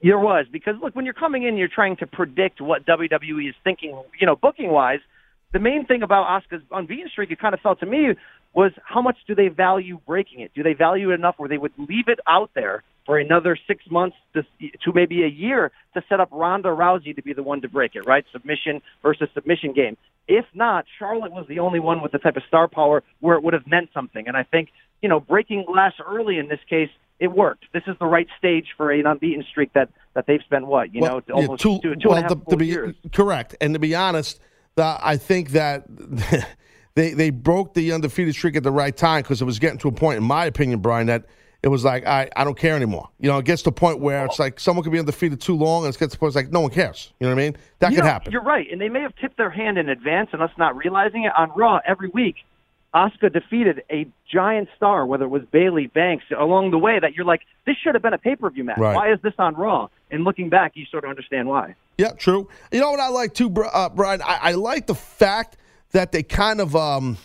There 0.03 0.19
was 0.19 0.47
because 0.51 0.75
look, 0.83 0.97
when 0.97 1.05
you're 1.05 1.15
coming 1.15 1.45
in, 1.45 1.57
you're 1.57 1.69
trying 1.69 1.97
to 1.97 2.07
predict 2.07 2.61
what 2.61 2.85
WWE 2.87 3.49
is 3.49 3.55
thinking, 3.63 4.01
you 4.21 4.27
know, 4.27 4.37
booking 4.37 4.71
wise. 4.71 5.01
The 5.53 5.59
main 5.59 5.85
thing 5.87 6.03
about 6.03 6.27
Asuka's 6.27 6.63
unbeaten 6.71 7.09
streak, 7.11 7.31
it 7.31 7.39
kind 7.39 7.55
of 7.55 7.61
felt 7.61 7.81
to 7.81 7.87
me, 7.87 8.15
was 8.55 8.73
how 8.85 9.03
much 9.03 9.17
do 9.27 9.35
they 9.35 9.49
value 9.49 10.01
breaking 10.07 10.41
it? 10.41 10.51
Do 10.55 10.63
they 10.63 10.73
value 10.73 11.11
it 11.11 11.15
enough 11.15 11.35
where 11.37 11.49
they 11.49 11.59
would 11.59 11.73
leave 11.79 12.09
it 12.09 12.19
out 12.27 12.51
there 12.55 12.83
for 13.07 13.19
another 13.19 13.57
six 13.67 13.83
months 13.91 14.17
to, 14.35 14.43
to 14.43 14.93
maybe 14.95 15.25
a 15.25 15.29
year 15.29 15.73
to 15.95 16.03
set 16.09 16.21
up 16.21 16.29
Ronda 16.31 16.69
Rousey 16.69 17.15
to 17.17 17.23
be 17.23 17.33
the 17.33 17.43
one 17.43 17.61
to 17.63 17.69
break 17.69 17.95
it, 17.95 18.07
right? 18.07 18.25
Submission 18.33 18.81
versus 19.03 19.29
submission 19.35 19.73
game. 19.73 19.97
If 20.29 20.45
not, 20.55 20.85
Charlotte 20.99 21.33
was 21.33 21.47
the 21.49 21.59
only 21.59 21.81
one 21.81 22.01
with 22.01 22.13
the 22.13 22.19
type 22.19 22.37
of 22.37 22.43
star 22.47 22.69
power 22.69 23.03
where 23.21 23.37
it 23.37 23.43
would 23.43 23.55
have 23.55 23.67
meant 23.67 23.91
something. 23.93 24.29
And 24.29 24.37
I 24.37 24.45
think, 24.45 24.69
you 25.01 25.09
know, 25.09 25.19
breaking 25.19 25.65
glass 25.67 25.93
early 26.05 26.39
in 26.39 26.49
this 26.49 26.61
case 26.69 26.91
it 27.23 27.29
worked. 27.33 27.65
This 27.73 27.85
is 27.87 27.97
the 28.01 28.07
right 28.07 28.27
stage 28.37 28.67
for 28.77 28.91
an 28.91 29.07
unbeaten 29.07 29.45
streak 29.51 29.73
that 29.75 29.89
that 30.15 30.27
they've 30.27 30.43
spent 30.45 30.67
what 30.67 30.95
you 30.95 31.01
Well, 31.01 31.17
know 31.17 31.23
yeah, 31.29 31.35
almost 31.35 31.63
two- 31.63 31.79
two, 31.83 31.95
two 31.97 32.09
well, 32.09 32.19
and 32.19 32.27
a 32.27 32.29
half 32.35 32.45
to- 32.45 32.51
to 32.51 32.57
be- 32.57 32.67
years. 32.67 32.95
Correct. 33.13 33.55
And 33.61 33.73
to 33.75 33.79
be 33.81 33.95
honest, 33.95 34.41
the, 34.75 34.99
I 35.03 35.17
think 35.17 35.51
that 35.51 35.85
they 36.95 37.15
they 37.15 37.31
broke 37.31 37.75
the 37.75 37.93
undefeated 37.93 38.35
streak 38.35 38.57
at 38.57 38.63
the 38.63 38.71
right 38.73 38.97
time 38.97 39.23
because 39.23 39.41
it 39.41 39.45
was 39.47 39.59
getting 39.59 39.79
to 39.79 39.89
a 39.89 39.93
point, 39.93 40.19
in 40.19 40.25
my 40.25 40.45
opinion, 40.47 40.81
Brian, 40.81 41.07
that 41.07 41.25
it 41.63 41.69
was 41.69 41.85
like 41.85 42.05
I 42.07 42.29
I 42.37 42.45
don't 42.45 42.59
care 42.59 42.75
anymore. 42.77 43.09
You 43.21 43.31
know, 43.31 43.39
it 43.39 43.45
gets 43.45 43.63
to 43.63 43.71
a 43.71 43.73
point 43.73 44.01
where 44.01 44.25
it's 44.27 44.39
like 44.39 44.59
someone 44.61 44.83
could 44.83 44.93
be 44.93 44.99
undefeated 44.99 45.41
too 45.41 45.57
long, 45.57 45.85
and 45.87 45.95
it 45.95 45.99
gets 45.99 46.13
to 46.15 46.19
a 46.19 46.21
point 46.21 46.31
it's 46.31 46.37
like 46.37 46.51
no 46.53 46.61
one 46.61 46.71
cares. 46.73 47.13
You 47.21 47.29
know 47.29 47.35
what 47.35 47.41
I 47.41 47.45
mean? 47.45 47.57
That 47.79 47.91
You 47.93 47.97
could 47.99 48.05
know, 48.05 48.11
happen. 48.11 48.33
You're 48.33 48.43
right, 48.43 48.67
and 48.71 48.81
they 48.81 48.89
may 48.89 49.01
have 49.01 49.15
tipped 49.17 49.37
their 49.37 49.51
hand 49.51 49.79
in 49.79 49.89
advance 49.89 50.31
and 50.33 50.43
us 50.43 50.51
not 50.59 50.77
realizing 50.77 51.23
it 51.25 51.33
on 51.39 51.51
Raw 51.57 51.79
every 51.87 52.09
week. 52.09 52.37
Asuka 52.95 53.33
defeated 53.33 53.83
a 53.91 54.07
giant 54.31 54.69
star, 54.77 55.07
whether 55.07 55.25
it 55.25 55.29
was 55.29 55.43
Bayley 55.51 55.87
Banks, 55.87 56.25
along 56.37 56.71
the 56.73 56.79
way. 56.79 56.99
That 56.99 57.15
you're 57.15 57.25
like, 57.25 57.43
this 57.67 57.77
should 57.83 57.95
have 57.95 58.03
been 58.03 58.13
a 58.13 58.19
pay 58.19 58.37
per 58.37 58.51
view 58.51 58.65
match. 58.65 58.79
Right. 58.79 58.95
Why 58.95 59.13
is 59.13 59.21
this 59.23 59.35
on 59.39 59.55
Raw? 59.55 59.89
And 60.11 60.25
looking 60.25 60.49
back, 60.51 60.73
you 60.75 60.85
sort 60.91 61.05
of 61.05 61.11
understand 61.11 61.49
why. 61.49 61.75
Yeah, 61.97 62.13
true. 62.13 62.49
You 62.71 62.81
know 62.81 62.91
what 62.91 63.01
I 63.01 63.09
like 63.09 63.35
too, 63.35 63.53
uh, 63.55 63.89
Brian? 63.91 64.21
I, 64.23 64.39
I 64.43 64.53
like 64.53 64.87
the 64.87 64.95
fact 64.95 65.57
that 65.93 66.13
they 66.13 66.23
kind 66.23 66.61
of 66.61 66.77
um, 66.77 67.17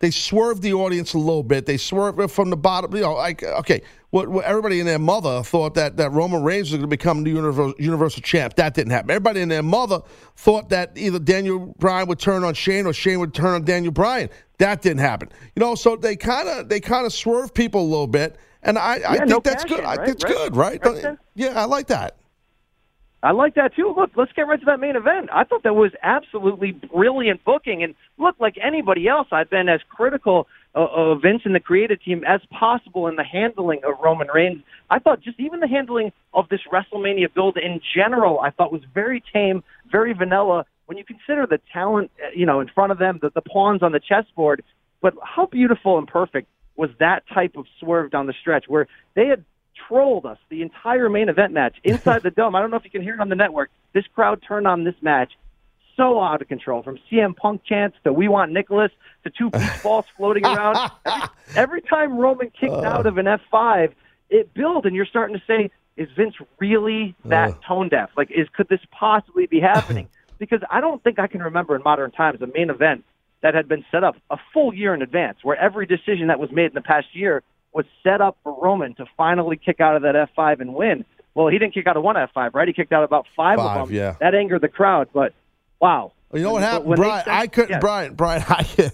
they 0.00 0.10
swerved 0.10 0.62
the 0.62 0.72
audience 0.72 1.14
a 1.14 1.18
little 1.18 1.42
bit. 1.42 1.66
They 1.66 1.76
swerved 1.76 2.18
it 2.20 2.28
from 2.28 2.50
the 2.50 2.56
bottom. 2.56 2.94
You 2.94 3.02
know, 3.02 3.14
like 3.14 3.42
okay, 3.42 3.82
what, 4.08 4.28
what 4.28 4.44
everybody 4.46 4.80
and 4.80 4.88
their 4.88 4.98
mother 4.98 5.42
thought 5.42 5.74
that 5.74 5.98
that 5.98 6.10
Roman 6.10 6.42
Reigns 6.42 6.70
was 6.70 6.78
going 6.78 6.82
to 6.82 6.86
become 6.88 7.22
the 7.22 7.30
universal, 7.30 7.74
universal 7.78 8.22
champ. 8.22 8.54
That 8.56 8.74
didn't 8.74 8.92
happen. 8.92 9.10
Everybody 9.10 9.42
and 9.42 9.50
their 9.50 9.62
mother 9.62 10.00
thought 10.36 10.70
that 10.70 10.92
either 10.96 11.18
Daniel 11.18 11.74
Bryan 11.78 12.08
would 12.08 12.18
turn 12.18 12.44
on 12.44 12.54
Shane 12.54 12.86
or 12.86 12.92
Shane 12.94 13.20
would 13.20 13.34
turn 13.34 13.54
on 13.54 13.64
Daniel 13.64 13.92
Bryan. 13.92 14.30
That 14.58 14.82
didn't 14.82 15.00
happen. 15.00 15.28
You 15.54 15.60
know, 15.60 15.74
so 15.74 15.96
they 15.96 16.16
kind 16.16 16.48
of 16.48 16.68
they 16.68 16.80
kind 16.80 17.04
of 17.04 17.12
swerved 17.12 17.54
people 17.54 17.82
a 17.82 17.88
little 17.88 18.06
bit, 18.06 18.36
and 18.62 18.78
I, 18.78 19.00
I 19.06 19.16
think 19.18 19.28
no 19.28 19.40
that's 19.40 19.64
passion, 19.64 19.76
good. 19.76 19.84
I 19.86 19.96
think 19.96 20.08
it's 20.16 20.24
Right? 20.24 20.34
good, 20.34 20.56
right? 20.56 20.84
Right, 20.84 21.18
yeah, 21.34 21.60
I 21.60 21.66
like 21.66 21.88
that. 21.88 22.16
I 23.22 23.32
like 23.32 23.54
that 23.56 23.74
too. 23.76 23.92
Look, 23.94 24.12
let's 24.16 24.32
get 24.32 24.42
right 24.42 24.58
to 24.58 24.66
that 24.66 24.80
main 24.80 24.96
event. 24.96 25.28
I 25.32 25.44
thought 25.44 25.62
that 25.64 25.74
was 25.74 25.92
absolutely 26.02 26.72
brilliant 26.72 27.44
booking. 27.44 27.82
And 27.82 27.94
look, 28.18 28.36
like 28.40 28.54
anybody 28.62 29.08
else, 29.08 29.28
I've 29.30 29.50
been 29.50 29.68
as 29.68 29.80
critical 29.90 30.46
uh, 30.74 30.86
of 30.86 31.22
Vince 31.22 31.42
and 31.44 31.54
the 31.54 31.60
creative 31.60 32.02
team 32.02 32.24
as 32.26 32.40
possible 32.50 33.08
in 33.08 33.16
the 33.16 33.24
handling 33.24 33.80
of 33.84 33.98
Roman 34.02 34.28
Reigns. 34.28 34.62
I 34.88 35.00
thought 35.00 35.20
just 35.20 35.38
even 35.38 35.60
the 35.60 35.68
handling 35.68 36.12
of 36.32 36.48
this 36.48 36.60
WrestleMania 36.72 37.34
build 37.34 37.58
in 37.58 37.80
general, 37.94 38.40
I 38.40 38.50
thought 38.50 38.72
was 38.72 38.82
very 38.94 39.22
tame, 39.32 39.62
very 39.90 40.14
vanilla. 40.14 40.64
When 40.86 40.96
you 40.96 41.04
consider 41.04 41.46
the 41.46 41.60
talent, 41.72 42.10
uh, 42.24 42.30
you 42.34 42.46
know, 42.46 42.60
in 42.60 42.68
front 42.68 42.90
of 42.90 42.98
them, 42.98 43.18
the, 43.20 43.30
the 43.34 43.42
pawns 43.42 43.82
on 43.82 43.92
the 43.92 44.00
chessboard, 44.00 44.62
but 45.02 45.14
how 45.22 45.44
beautiful 45.46 45.98
and 45.98 46.08
perfect 46.08 46.48
was 46.76 46.90
that 47.00 47.24
type 47.34 47.56
of 47.56 47.66
swerve 47.78 48.10
down 48.10 48.26
the 48.26 48.34
stretch 48.40 48.64
where 48.66 48.86
they 49.14 49.26
had 49.26 49.44
trolled 49.88 50.26
us 50.26 50.38
the 50.48 50.62
entire 50.62 51.08
main 51.08 51.28
event 51.28 51.52
match 51.52 51.76
inside 51.84 52.22
the 52.22 52.30
dome. 52.36 52.54
I 52.54 52.60
don't 52.60 52.70
know 52.70 52.76
if 52.76 52.84
you 52.84 52.90
can 52.90 53.02
hear 53.02 53.14
it 53.14 53.20
on 53.20 53.28
the 53.28 53.36
network. 53.36 53.70
This 53.92 54.04
crowd 54.14 54.42
turned 54.46 54.66
on 54.66 54.84
this 54.84 54.94
match 55.00 55.32
so 55.96 56.20
out 56.20 56.40
of 56.40 56.48
control 56.48 56.82
from 56.82 56.98
CM 57.10 57.36
Punk 57.36 57.62
chants 57.64 57.96
to 58.04 58.12
We 58.12 58.28
Want 58.28 58.52
Nicholas 58.52 58.92
to 59.24 59.30
two 59.30 59.50
beach 59.50 59.82
balls 59.82 60.06
floating 60.16 60.44
around. 60.44 60.90
Every, 61.04 61.28
every 61.56 61.82
time 61.82 62.16
Roman 62.16 62.50
kicked 62.50 62.72
uh. 62.72 62.82
out 62.82 63.06
of 63.06 63.18
an 63.18 63.26
F5, 63.26 63.92
it 64.30 64.54
built, 64.54 64.86
and 64.86 64.94
you're 64.94 65.06
starting 65.06 65.36
to 65.36 65.42
say, 65.46 65.70
is 65.96 66.08
Vince 66.16 66.36
really 66.58 67.14
that 67.26 67.50
uh. 67.50 67.54
tone 67.66 67.88
deaf? 67.88 68.10
Like, 68.16 68.30
is 68.30 68.48
could 68.54 68.68
this 68.68 68.80
possibly 68.90 69.46
be 69.46 69.60
happening? 69.60 70.08
because 70.40 70.60
I 70.70 70.80
don't 70.80 71.00
think 71.04 71.20
I 71.20 71.28
can 71.28 71.42
remember 71.42 71.76
in 71.76 71.82
modern 71.84 72.10
times 72.10 72.42
a 72.42 72.46
main 72.46 72.70
event 72.70 73.04
that 73.42 73.54
had 73.54 73.68
been 73.68 73.84
set 73.92 74.02
up 74.02 74.16
a 74.30 74.38
full 74.52 74.74
year 74.74 74.92
in 74.92 75.02
advance, 75.02 75.38
where 75.42 75.56
every 75.56 75.86
decision 75.86 76.26
that 76.26 76.40
was 76.40 76.50
made 76.50 76.66
in 76.66 76.74
the 76.74 76.80
past 76.80 77.06
year 77.12 77.42
was 77.72 77.84
set 78.02 78.20
up 78.20 78.36
for 78.42 78.56
Roman 78.60 78.94
to 78.96 79.06
finally 79.16 79.56
kick 79.56 79.80
out 79.80 79.96
of 79.96 80.02
that 80.02 80.14
F5 80.36 80.60
and 80.60 80.74
win. 80.74 81.04
Well, 81.34 81.46
he 81.48 81.58
didn't 81.58 81.74
kick 81.74 81.86
out 81.86 81.96
of 81.96 82.02
one 82.02 82.16
F5, 82.16 82.54
right? 82.54 82.66
He 82.66 82.74
kicked 82.74 82.92
out 82.92 83.04
about 83.04 83.26
five, 83.36 83.58
Five, 83.58 83.80
of 83.82 83.88
them. 83.88 83.96
yeah. 83.96 84.16
That 84.20 84.34
angered 84.34 84.62
the 84.62 84.68
crowd, 84.68 85.08
but 85.14 85.32
wow. 85.80 86.12
You 86.32 86.42
know 86.42 86.52
what 86.52 86.62
happened, 86.62 86.94
Brian? 86.94 87.24
said- 87.24 87.32
I 87.34 87.46
couldn't, 87.48 87.70
yeah. 87.70 87.78
Brian. 87.80 88.14
Brian, 88.14 88.44
I, 88.48 88.90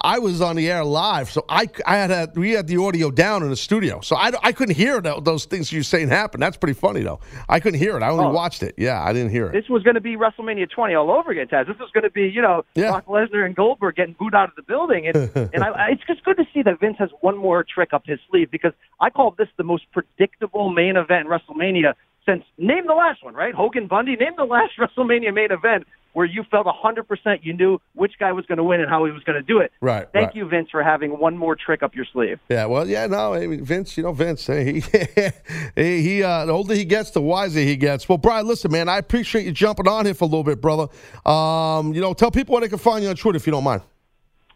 I 0.00 0.18
was 0.18 0.40
on 0.40 0.56
the 0.56 0.68
air 0.68 0.82
live, 0.84 1.30
so 1.30 1.44
I, 1.48 1.68
I 1.86 1.98
had 1.98 2.36
we 2.36 2.50
had 2.50 2.66
the 2.66 2.78
audio 2.78 3.12
down 3.12 3.44
in 3.44 3.50
the 3.50 3.56
studio, 3.56 4.00
so 4.00 4.16
I, 4.16 4.32
I 4.42 4.50
couldn't 4.50 4.74
hear 4.74 5.00
tho- 5.00 5.20
those 5.20 5.44
things 5.44 5.70
you're 5.72 5.84
saying 5.84 6.08
happen. 6.08 6.40
That's 6.40 6.56
pretty 6.56 6.74
funny 6.78 7.02
though. 7.02 7.20
I 7.48 7.60
couldn't 7.60 7.78
hear 7.78 7.96
it. 7.96 8.02
I 8.02 8.08
only 8.10 8.24
Oh. 8.24 8.30
watched 8.32 8.64
it. 8.64 8.74
Yeah, 8.76 9.00
I 9.02 9.12
didn't 9.12 9.30
hear 9.30 9.46
it. 9.46 9.52
This 9.52 9.68
was 9.68 9.84
going 9.84 9.94
to 9.94 10.00
be 10.00 10.16
WrestleMania 10.16 10.68
20 10.68 10.94
all 10.94 11.12
over 11.12 11.30
again, 11.30 11.46
Taz. 11.46 11.68
This 11.68 11.78
was 11.78 11.90
going 11.92 12.02
to 12.04 12.10
be, 12.10 12.22
you 12.28 12.42
know, 12.42 12.64
yeah. 12.74 12.90
Brock 12.90 13.06
Lesnar 13.06 13.46
and 13.46 13.54
Goldberg 13.54 13.94
getting 13.94 14.16
booed 14.18 14.34
out 14.34 14.48
of 14.48 14.56
the 14.56 14.62
building. 14.62 15.06
And, 15.06 15.16
and 15.54 15.62
I, 15.62 15.68
I, 15.68 15.88
it's 15.92 16.02
just 16.08 16.24
good 16.24 16.38
to 16.38 16.44
see 16.52 16.62
that 16.62 16.80
Vince 16.80 16.96
has 16.98 17.10
one 17.20 17.36
more 17.36 17.62
trick 17.64 17.92
up 17.92 18.02
his 18.04 18.18
sleeve 18.28 18.50
because 18.50 18.72
I 18.98 19.10
call 19.10 19.32
this 19.38 19.48
the 19.56 19.64
most 19.64 19.84
predictable 19.92 20.70
main 20.70 20.96
event 20.96 21.28
in 21.28 21.32
WrestleMania 21.32 21.94
since, 22.26 22.42
name 22.58 22.86
the 22.86 22.94
last 22.94 23.24
one, 23.24 23.34
right? 23.34 23.54
Hogan 23.54 23.86
Bundy, 23.86 24.16
name 24.16 24.32
the 24.36 24.44
last 24.44 24.72
WrestleMania 24.78 25.32
main 25.32 25.52
event 25.52 25.86
where 26.12 26.26
you 26.26 26.44
felt 26.50 26.66
100% 26.66 27.40
you 27.42 27.52
knew 27.52 27.78
which 27.94 28.12
guy 28.18 28.32
was 28.32 28.44
going 28.46 28.58
to 28.58 28.64
win 28.64 28.80
and 28.80 28.88
how 28.88 29.04
he 29.04 29.12
was 29.12 29.22
going 29.22 29.36
to 29.36 29.42
do 29.42 29.58
it. 29.58 29.72
Right. 29.80 30.08
Thank 30.12 30.28
right. 30.28 30.36
you, 30.36 30.48
Vince, 30.48 30.68
for 30.70 30.82
having 30.82 31.18
one 31.18 31.36
more 31.36 31.56
trick 31.56 31.82
up 31.82 31.94
your 31.94 32.04
sleeve. 32.12 32.38
Yeah, 32.48 32.66
well, 32.66 32.88
yeah, 32.88 33.06
no, 33.06 33.34
I 33.34 33.46
mean, 33.46 33.64
Vince, 33.64 33.96
you 33.96 34.02
know, 34.02 34.12
Vince, 34.12 34.48
eh, 34.48 34.64
he, 34.64 34.80
he, 35.76 36.02
he 36.02 36.22
uh, 36.22 36.46
the 36.46 36.52
older 36.52 36.74
he 36.74 36.84
gets, 36.84 37.10
the 37.10 37.20
wiser 37.20 37.60
he 37.60 37.76
gets. 37.76 38.08
Well, 38.08 38.18
Brian, 38.18 38.46
listen, 38.46 38.72
man, 38.72 38.88
I 38.88 38.98
appreciate 38.98 39.44
you 39.44 39.52
jumping 39.52 39.88
on 39.88 40.04
here 40.04 40.14
for 40.14 40.24
a 40.24 40.28
little 40.28 40.44
bit, 40.44 40.60
brother. 40.60 40.88
Um, 41.24 41.94
you 41.94 42.00
know, 42.00 42.12
tell 42.14 42.30
people 42.30 42.54
where 42.54 42.62
they 42.62 42.68
can 42.68 42.78
find 42.78 43.02
you 43.02 43.10
on 43.10 43.16
Twitter 43.16 43.36
if 43.36 43.46
you 43.46 43.52
don't 43.52 43.64
mind. 43.64 43.82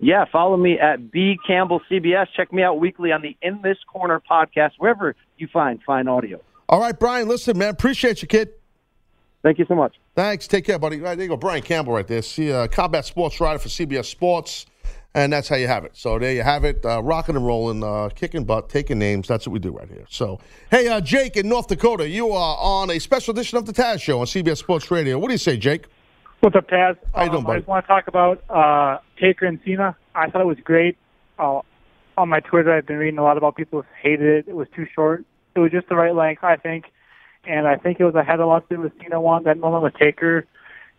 Yeah, 0.00 0.24
follow 0.30 0.56
me 0.56 0.78
at 0.78 1.10
B 1.10 1.38
Campbell 1.46 1.80
CBS. 1.90 2.26
Check 2.36 2.52
me 2.52 2.62
out 2.62 2.80
weekly 2.80 3.12
on 3.12 3.22
the 3.22 3.36
In 3.42 3.62
This 3.62 3.78
Corner 3.90 4.20
podcast, 4.28 4.72
wherever 4.78 5.14
you 5.38 5.48
find 5.52 5.80
fine 5.86 6.08
audio. 6.08 6.40
All 6.68 6.80
right, 6.80 6.98
Brian, 6.98 7.28
listen, 7.28 7.56
man, 7.56 7.70
appreciate 7.70 8.20
you, 8.22 8.28
kid. 8.28 8.50
Thank 9.42 9.58
you 9.58 9.66
so 9.66 9.74
much. 9.74 9.94
Thanks. 10.14 10.46
Take 10.46 10.64
care, 10.64 10.78
buddy. 10.78 11.00
Right, 11.00 11.16
there 11.16 11.24
you 11.24 11.28
go. 11.28 11.36
Brian 11.36 11.62
Campbell 11.62 11.92
right 11.94 12.06
there. 12.06 12.22
See, 12.22 12.52
uh, 12.52 12.68
combat 12.68 13.04
sports 13.04 13.40
writer 13.40 13.58
for 13.58 13.68
CBS 13.68 14.04
Sports. 14.06 14.66
And 15.16 15.32
that's 15.32 15.46
how 15.48 15.54
you 15.54 15.68
have 15.68 15.84
it. 15.84 15.92
So 15.96 16.18
there 16.18 16.32
you 16.32 16.42
have 16.42 16.64
it. 16.64 16.84
Uh, 16.84 17.00
rocking 17.00 17.36
and 17.36 17.46
rolling, 17.46 17.84
uh, 17.84 18.08
kicking 18.16 18.42
butt, 18.44 18.68
taking 18.68 18.98
names. 18.98 19.28
That's 19.28 19.46
what 19.46 19.52
we 19.52 19.60
do 19.60 19.70
right 19.70 19.88
here. 19.88 20.06
So, 20.08 20.40
hey, 20.72 20.88
uh, 20.88 21.00
Jake 21.00 21.36
in 21.36 21.48
North 21.48 21.68
Dakota, 21.68 22.08
you 22.08 22.32
are 22.32 22.56
on 22.60 22.90
a 22.90 22.98
special 22.98 23.30
edition 23.32 23.56
of 23.56 23.64
the 23.64 23.72
Taz 23.72 24.00
Show 24.00 24.18
on 24.18 24.26
CBS 24.26 24.56
Sports 24.58 24.90
Radio. 24.90 25.16
What 25.20 25.28
do 25.28 25.34
you 25.34 25.38
say, 25.38 25.56
Jake? 25.56 25.84
What's 26.40 26.56
up, 26.56 26.68
Taz? 26.68 26.96
How 27.14 27.22
you 27.24 27.30
doing, 27.30 27.38
Um, 27.38 27.44
buddy? 27.44 27.56
I 27.56 27.60
just 27.60 27.68
want 27.68 27.84
to 27.84 27.88
talk 27.88 28.08
about 28.08 28.42
uh, 28.50 28.98
Taker 29.20 29.46
and 29.46 29.60
Cena. 29.64 29.96
I 30.16 30.30
thought 30.30 30.40
it 30.40 30.46
was 30.48 30.58
great. 30.64 30.96
Uh, 31.38 31.60
on 32.18 32.28
my 32.28 32.40
Twitter, 32.40 32.72
I've 32.72 32.86
been 32.86 32.96
reading 32.98 33.18
a 33.18 33.22
lot 33.22 33.36
about 33.36 33.54
people 33.54 33.82
who 33.82 33.86
hated 34.02 34.26
it. 34.26 34.48
It 34.48 34.56
was 34.56 34.66
too 34.74 34.86
short. 34.96 35.24
It 35.54 35.60
was 35.60 35.70
just 35.70 35.88
the 35.88 35.94
right 35.94 36.14
length, 36.14 36.42
I 36.42 36.56
think. 36.56 36.86
And 37.46 37.66
I 37.66 37.76
think 37.76 38.00
it 38.00 38.04
was 38.04 38.14
I 38.16 38.22
had 38.22 38.40
a 38.40 38.46
lot 38.46 38.68
to 38.68 38.76
do 38.76 38.82
with 38.82 38.92
Cena 39.00 39.20
wanting 39.20 39.44
that 39.46 39.58
moment 39.58 39.82
with 39.82 39.94
Taker, 39.94 40.46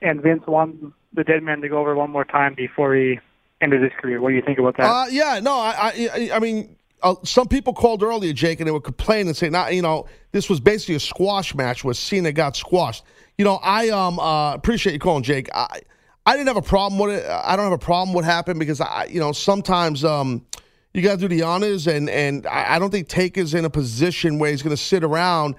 and 0.02 0.22
Vince 0.22 0.44
wanted 0.48 0.92
the 1.14 1.24
dead 1.24 1.44
man 1.44 1.62
to 1.62 1.70
go 1.70 1.80
over 1.80 1.96
one 1.96 2.12
more 2.12 2.26
time 2.26 2.54
before 2.56 2.96
he 2.96 3.20
ended 3.62 3.82
his 3.82 3.92
career. 4.00 4.22
What 4.22 4.30
do 4.30 4.36
you 4.36 4.42
think 4.42 4.60
about 4.60 4.78
that? 4.78 4.84
Uh, 4.84 5.06
yeah, 5.10 5.40
no, 5.42 5.54
I, 5.54 6.10
I, 6.14 6.30
I 6.34 6.40
mean, 6.40 6.76
uh, 7.02 7.16
some 7.24 7.48
people 7.48 7.74
called 7.74 8.04
earlier, 8.04 8.34
Jake, 8.34 8.60
and 8.60 8.68
they 8.68 8.72
were 8.72 8.82
complaining 8.82 9.28
and 9.28 9.38
saying, 9.38 9.52
"Not, 9.52 9.74
you 9.74 9.82
know, 9.82 10.08
this 10.32 10.50
was 10.50 10.60
basically 10.60 10.96
a 10.96 11.00
squash 11.00 11.56
match 11.56 11.84
where 11.84 11.94
Cena 11.94 12.32
got 12.32 12.56
squashed." 12.56 13.04
You 13.38 13.46
know, 13.46 13.60
I 13.64 13.90
um 13.90 14.20
uh, 14.20 14.54
appreciate 14.54 14.94
you 14.94 15.00
calling, 15.00 15.24
Jake. 15.24 15.50
I, 15.54 15.82
I 16.26 16.36
didn't 16.36 16.48
have 16.48 16.58
a 16.58 16.62
problem 16.62 17.00
with 17.00 17.20
it. 17.20 17.30
I 17.30 17.56
don't 17.56 17.66
have 17.66 17.74
a 17.74 17.78
problem 17.78 18.10
with 18.10 18.26
what 18.26 18.32
happened 18.32 18.60
because 18.60 18.82
I, 18.82 19.06
you 19.06 19.20
know, 19.20 19.32
sometimes 19.32 20.04
um, 20.04 20.44
you 20.94 21.04
got 21.04 21.20
to 21.20 21.28
do 21.28 21.28
the 21.28 21.44
honors, 21.44 21.88
and 21.88 22.10
and 22.10 22.48
I, 22.48 22.76
I 22.76 22.80
don't 22.80 22.90
think 22.90 23.08
Taker's 23.08 23.54
in 23.54 23.66
a 23.66 23.70
position 23.70 24.40
where 24.40 24.50
he's 24.50 24.64
going 24.64 24.76
to 24.76 24.82
sit 24.82 25.04
around 25.04 25.56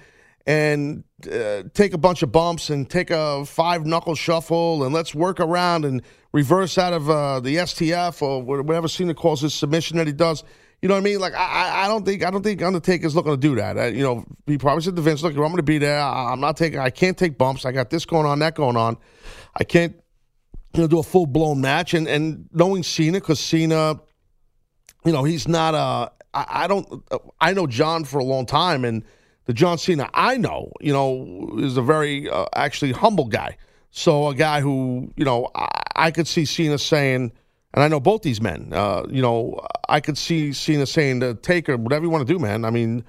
and 0.47 1.02
uh, 1.31 1.64
take 1.74 1.93
a 1.93 1.98
bunch 1.98 2.23
of 2.23 2.31
bumps 2.31 2.70
and 2.70 2.89
take 2.89 3.10
a 3.10 3.44
five 3.44 3.85
knuckle 3.85 4.14
shuffle 4.14 4.85
and 4.85 4.94
let's 4.94 5.14
work 5.14 5.40
around 5.40 5.85
and 5.85 6.02
reverse 6.32 6.78
out 6.78 6.93
of 6.93 7.10
uh, 7.10 7.40
the 7.40 7.56
STF 7.56 8.23
or 8.23 8.43
whatever 8.43 8.86
Cena 8.89 9.14
calls 9.14 9.40
his 9.40 9.55
submission 9.55 9.97
that 9.97 10.06
he 10.06 10.12
does. 10.12 10.44
You 10.82 10.89
know 10.89 10.94
what 10.94 11.01
I 11.01 11.05
mean? 11.05 11.18
Like 11.18 11.35
I, 11.35 11.39
I- 11.39 11.85
I 11.85 11.89
don't 11.89 12.05
think 12.05 12.23
I 12.24 12.31
don't 12.31 12.43
think 12.43 12.62
Undertaker's 12.62 13.16
looking 13.16 13.32
to 13.32 13.36
do 13.39 13.56
that. 13.56 13.77
Uh, 13.78 13.85
you 13.86 14.02
know, 14.02 14.24
he 14.47 14.59
probably 14.59 14.82
said 14.82 14.94
to 14.94 15.02
Vince, 15.02 15.23
"Look, 15.23 15.32
I'm 15.32 15.39
going 15.39 15.56
to 15.56 15.62
be 15.62 15.78
there. 15.78 15.98
I, 15.98 16.31
I'm 16.32 16.39
not 16.40 16.56
taking. 16.56 16.78
I 16.78 16.90
can't 16.90 17.16
take 17.16 17.39
bumps. 17.39 17.64
I 17.64 17.73
got 17.73 17.89
this 17.90 18.05
going 18.05 18.27
on, 18.27 18.39
that 18.40 18.55
going 18.55 18.77
on. 18.77 18.98
I 19.56 19.64
can't, 19.64 19.97
you 20.74 20.82
know, 20.82 20.86
do 20.86 20.98
a 20.98 21.02
full 21.02 21.27
blown 21.27 21.60
match." 21.62 21.94
And 21.94 22.06
and 22.06 22.47
knowing 22.52 22.82
Cena, 22.82 23.18
because 23.20 23.40
Cena, 23.40 23.98
you 25.05 25.12
know, 25.12 25.24
he's 25.24 25.48
not 25.48 25.74
a. 25.74 26.12
I, 26.35 26.64
I 26.64 26.66
don't. 26.66 27.02
I 27.40 27.55
know 27.55 27.66
John 27.66 28.05
for 28.05 28.18
a 28.18 28.24
long 28.24 28.44
time, 28.44 28.85
and 28.85 29.02
The 29.47 29.55
John 29.55 29.78
Cena 29.78 30.10
I 30.12 30.36
know, 30.36 30.73
you 30.81 30.93
know, 30.93 31.56
is 31.59 31.77
a 31.77 31.82
very 31.82 32.28
uh, 32.28 32.47
actually 32.55 32.93
humble 32.93 33.27
guy. 33.27 33.56
So 33.90 34.28
a 34.28 34.35
guy 34.35 34.60
who, 34.60 35.12
you 35.16 35.24
know, 35.24 35.48
I, 35.55 35.68
I 35.97 36.10
could 36.10 36.28
see 36.28 36.44
Cena 36.44 36.78
saying, 36.78 37.32
and 37.73 37.82
I 37.82 37.89
know 37.89 38.01
both 38.01 38.23
these 38.23 38.40
men, 38.40 38.70
uh, 38.73 39.05
you 39.09 39.23
know, 39.23 39.60
I 39.89 40.01
could 40.01 40.18
see 40.18 40.52
Cena 40.52 40.86
saying 40.86 41.20
to 41.20 41.35
Taker, 41.35 41.77
whatever 41.77 42.05
you 42.05 42.10
want 42.10 42.27
to 42.27 42.32
do, 42.32 42.39
man. 42.39 42.64
I 42.64 42.70
mean, 42.70 43.05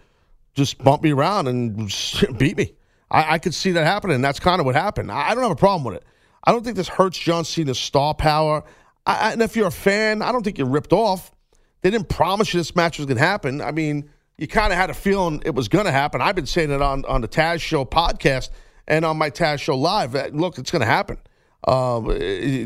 just 0.53 0.77
bump 0.77 1.03
me 1.03 1.11
around 1.11 1.47
and 1.47 1.93
beat 2.38 2.57
me. 2.57 2.73
I, 3.09 3.34
I 3.34 3.39
could 3.39 3.53
see 3.53 3.72
that 3.72 3.85
happening. 3.85 4.22
That's 4.22 4.39
kind 4.39 4.59
of 4.59 4.65
what 4.65 4.76
happened. 4.76 5.11
I, 5.11 5.30
I 5.30 5.34
don't 5.34 5.43
have 5.43 5.51
a 5.51 5.55
problem 5.55 5.84
with 5.85 5.95
it. 5.95 6.03
I 6.43 6.51
don't 6.51 6.64
think 6.64 6.77
this 6.77 6.88
hurts 6.88 7.18
John 7.18 7.45
Cena's 7.45 7.80
star 7.80 8.14
power. 8.14 8.64
And 9.05 9.41
if 9.41 9.55
you're 9.55 9.68
a 9.68 9.72
fan, 9.72 10.22
I 10.22 10.31
don't 10.31 10.43
think 10.43 10.57
you're 10.57 10.69
ripped 10.69 10.93
off. 10.93 11.31
They 11.81 11.89
didn't 11.89 12.09
promise 12.09 12.53
you 12.53 12.59
this 12.59 12.76
match 12.76 12.97
was 12.97 13.05
going 13.05 13.18
to 13.18 13.23
happen. 13.23 13.61
I 13.61 13.72
mean, 13.72 14.09
you 14.38 14.47
kind 14.47 14.72
of 14.72 14.77
had 14.77 14.89
a 14.89 14.93
feeling 14.93 15.41
it 15.45 15.55
was 15.55 15.68
going 15.68 15.85
to 15.85 15.91
happen. 15.91 16.22
I've 16.22 16.35
been 16.35 16.45
saying 16.45 16.72
it 16.72 16.81
on, 16.81 17.05
on 17.05 17.22
the 17.22 17.27
Taz 17.27 17.59
Show 17.59 17.85
podcast 17.85 18.49
and 18.88 19.03
on 19.03 19.18
my 19.18 19.30
Taz 19.30 19.59
Show 19.59 19.76
Live. 19.76 20.11
That, 20.11 20.35
look, 20.35 20.57
it's 20.57 20.72
going 20.72 20.81
to 20.81 20.85
happen. 20.85 21.18
Uh, 21.68 22.01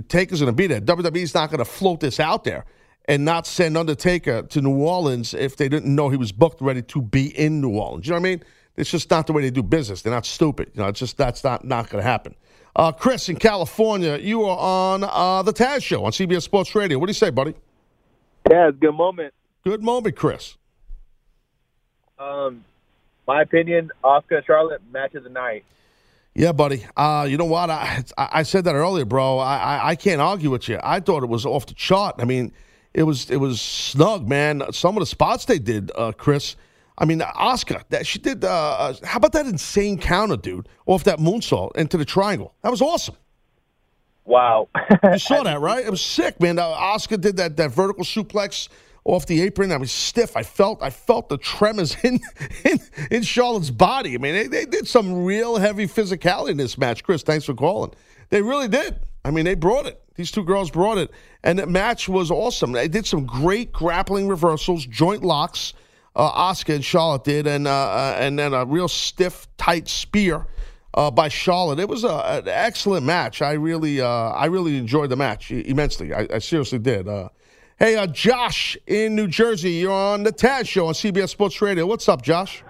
Taker's 0.09 0.41
going 0.41 0.47
to 0.47 0.51
be 0.51 0.67
there. 0.67 0.81
WWE's 0.81 1.33
not 1.33 1.49
going 1.49 1.59
to 1.59 1.65
float 1.65 2.01
this 2.01 2.19
out 2.19 2.43
there 2.43 2.65
and 3.05 3.23
not 3.23 3.47
send 3.47 3.77
Undertaker 3.77 4.43
to 4.43 4.61
New 4.61 4.83
Orleans 4.83 5.33
if 5.33 5.55
they 5.55 5.69
didn't 5.69 5.93
know 5.93 6.09
he 6.09 6.17
was 6.17 6.31
booked 6.31 6.61
ready 6.61 6.81
to 6.83 7.01
be 7.01 7.27
in 7.37 7.61
New 7.61 7.71
Orleans. 7.71 8.05
You 8.05 8.11
know 8.11 8.19
what 8.19 8.27
I 8.27 8.29
mean? 8.31 8.43
It's 8.75 8.91
just 8.91 9.09
not 9.09 9.27
the 9.27 9.33
way 9.33 9.41
they 9.41 9.49
do 9.49 9.63
business. 9.63 10.01
They're 10.01 10.13
not 10.13 10.25
stupid. 10.25 10.71
You 10.73 10.81
know, 10.81 10.89
it's 10.89 10.99
just 10.99 11.17
that's 11.17 11.43
not 11.43 11.65
not 11.65 11.89
going 11.89 12.03
to 12.03 12.09
happen. 12.09 12.35
Uh, 12.75 12.91
Chris 12.91 13.27
in 13.27 13.35
California, 13.35 14.17
you 14.17 14.43
are 14.43 14.57
on 14.57 15.03
uh, 15.03 15.41
the 15.41 15.51
Taz 15.51 15.83
Show 15.83 16.05
on 16.05 16.11
CBS 16.11 16.43
Sports 16.43 16.73
Radio. 16.73 16.99
What 16.99 17.07
do 17.07 17.09
you 17.09 17.15
say, 17.15 17.29
buddy? 17.29 17.53
Taz, 18.45 18.79
good 18.79 18.95
moment. 18.95 19.33
Good 19.63 19.83
moment, 19.83 20.15
Chris. 20.15 20.57
Um, 22.21 22.63
my 23.27 23.41
opinion, 23.41 23.91
Asuka 24.03 24.45
Charlotte 24.45 24.81
match 24.91 25.15
of 25.15 25.23
the 25.23 25.29
night. 25.29 25.63
Yeah, 26.35 26.51
buddy. 26.51 26.85
Uh, 26.95 27.25
you 27.29 27.37
know 27.37 27.45
what? 27.45 27.69
I 27.69 28.03
I 28.17 28.43
said 28.43 28.63
that 28.65 28.75
earlier, 28.75 29.05
bro. 29.05 29.39
I, 29.39 29.57
I, 29.57 29.87
I 29.89 29.95
can't 29.95 30.21
argue 30.21 30.49
with 30.49 30.69
you. 30.69 30.79
I 30.81 30.99
thought 30.99 31.23
it 31.23 31.29
was 31.29 31.45
off 31.45 31.65
the 31.65 31.73
chart. 31.73 32.15
I 32.19 32.25
mean, 32.25 32.53
it 32.93 33.03
was 33.03 33.29
it 33.29 33.37
was 33.37 33.59
snug, 33.59 34.29
man. 34.29 34.63
Some 34.71 34.95
of 34.95 35.01
the 35.01 35.07
spots 35.07 35.45
they 35.45 35.59
did, 35.59 35.91
uh, 35.95 36.11
Chris. 36.13 36.55
I 36.97 37.05
mean, 37.05 37.19
Asuka, 37.19 37.83
that 37.89 38.05
she 38.05 38.19
did. 38.19 38.45
Uh, 38.45 38.93
how 39.03 39.17
about 39.17 39.31
that 39.33 39.47
insane 39.47 39.97
counter, 39.97 40.37
dude, 40.37 40.69
off 40.85 41.03
that 41.05 41.17
moonsault 41.19 41.75
into 41.75 41.97
the 41.97 42.05
triangle? 42.05 42.53
That 42.61 42.69
was 42.69 42.81
awesome. 42.81 43.15
Wow, 44.23 44.69
you 45.03 45.17
saw 45.17 45.43
that, 45.43 45.59
right? 45.59 45.83
It 45.83 45.89
was 45.89 46.01
sick, 46.01 46.39
man. 46.39 46.59
Uh, 46.59 46.65
Asuka 46.65 47.19
did 47.19 47.37
that 47.37 47.57
that 47.57 47.71
vertical 47.71 48.03
suplex 48.03 48.69
off 49.03 49.25
the 49.25 49.41
apron. 49.41 49.71
I 49.71 49.77
was 49.77 49.91
stiff. 49.91 50.37
I 50.37 50.43
felt 50.43 50.81
I 50.81 50.89
felt 50.89 51.29
the 51.29 51.37
tremors 51.37 51.95
in 52.03 52.19
in, 52.63 52.79
in 53.09 53.23
Charlotte's 53.23 53.69
body. 53.71 54.15
I 54.15 54.17
mean, 54.17 54.33
they, 54.33 54.47
they 54.47 54.65
did 54.65 54.87
some 54.87 55.25
real 55.25 55.57
heavy 55.57 55.87
physicality 55.87 56.51
in 56.51 56.57
this 56.57 56.77
match. 56.77 57.03
Chris, 57.03 57.23
thanks 57.23 57.45
for 57.45 57.53
calling. 57.53 57.91
They 58.29 58.41
really 58.41 58.67
did. 58.67 58.99
I 59.23 59.31
mean, 59.31 59.45
they 59.45 59.55
brought 59.55 59.85
it. 59.85 60.01
These 60.15 60.31
two 60.31 60.43
girls 60.43 60.71
brought 60.71 60.97
it, 60.97 61.11
and 61.43 61.59
the 61.59 61.67
match 61.67 62.09
was 62.09 62.31
awesome. 62.31 62.71
They 62.71 62.87
did 62.87 63.05
some 63.05 63.25
great 63.25 63.71
grappling 63.71 64.27
reversals, 64.27 64.85
joint 64.85 65.23
locks. 65.23 65.73
Uh, 66.13 66.51
Asuka 66.51 66.75
and 66.75 66.83
Charlotte 66.83 67.23
did, 67.23 67.47
and 67.47 67.67
uh, 67.67 67.71
uh, 67.71 68.15
and 68.19 68.37
then 68.37 68.53
a 68.53 68.65
real 68.65 68.89
stiff, 68.89 69.47
tight 69.57 69.87
spear 69.87 70.45
uh, 70.93 71.09
by 71.09 71.29
Charlotte. 71.29 71.79
It 71.79 71.87
was 71.87 72.03
a, 72.03 72.09
an 72.09 72.47
excellent 72.47 73.05
match. 73.05 73.41
I 73.41 73.53
really, 73.53 74.01
uh, 74.01 74.07
I 74.07 74.45
really 74.45 74.77
enjoyed 74.77 75.09
the 75.09 75.15
match 75.15 75.51
immensely. 75.51 76.13
I, 76.13 76.27
I 76.33 76.39
seriously 76.39 76.79
did. 76.79 77.07
Uh, 77.07 77.29
hey, 77.81 77.95
uh, 77.95 78.05
Josh 78.05 78.77
in 78.85 79.15
New 79.15 79.27
Jersey, 79.27 79.71
you're 79.71 79.91
on 79.91 80.21
the 80.21 80.31
Taz 80.31 80.67
Show 80.67 80.85
on 80.85 80.93
CBS 80.93 81.29
Sports 81.29 81.59
Radio. 81.63 81.87
What's 81.87 82.07
up, 82.07 82.21
Josh? 82.21 82.63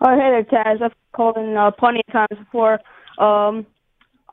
Oh, 0.00 0.10
hey 0.18 0.30
there, 0.30 0.44
Taz. 0.44 0.80
I've 0.82 0.94
called 1.12 1.36
in 1.36 1.54
uh, 1.56 1.70
plenty 1.72 2.00
of 2.08 2.12
times 2.12 2.38
before. 2.38 2.80
Um, 3.18 3.66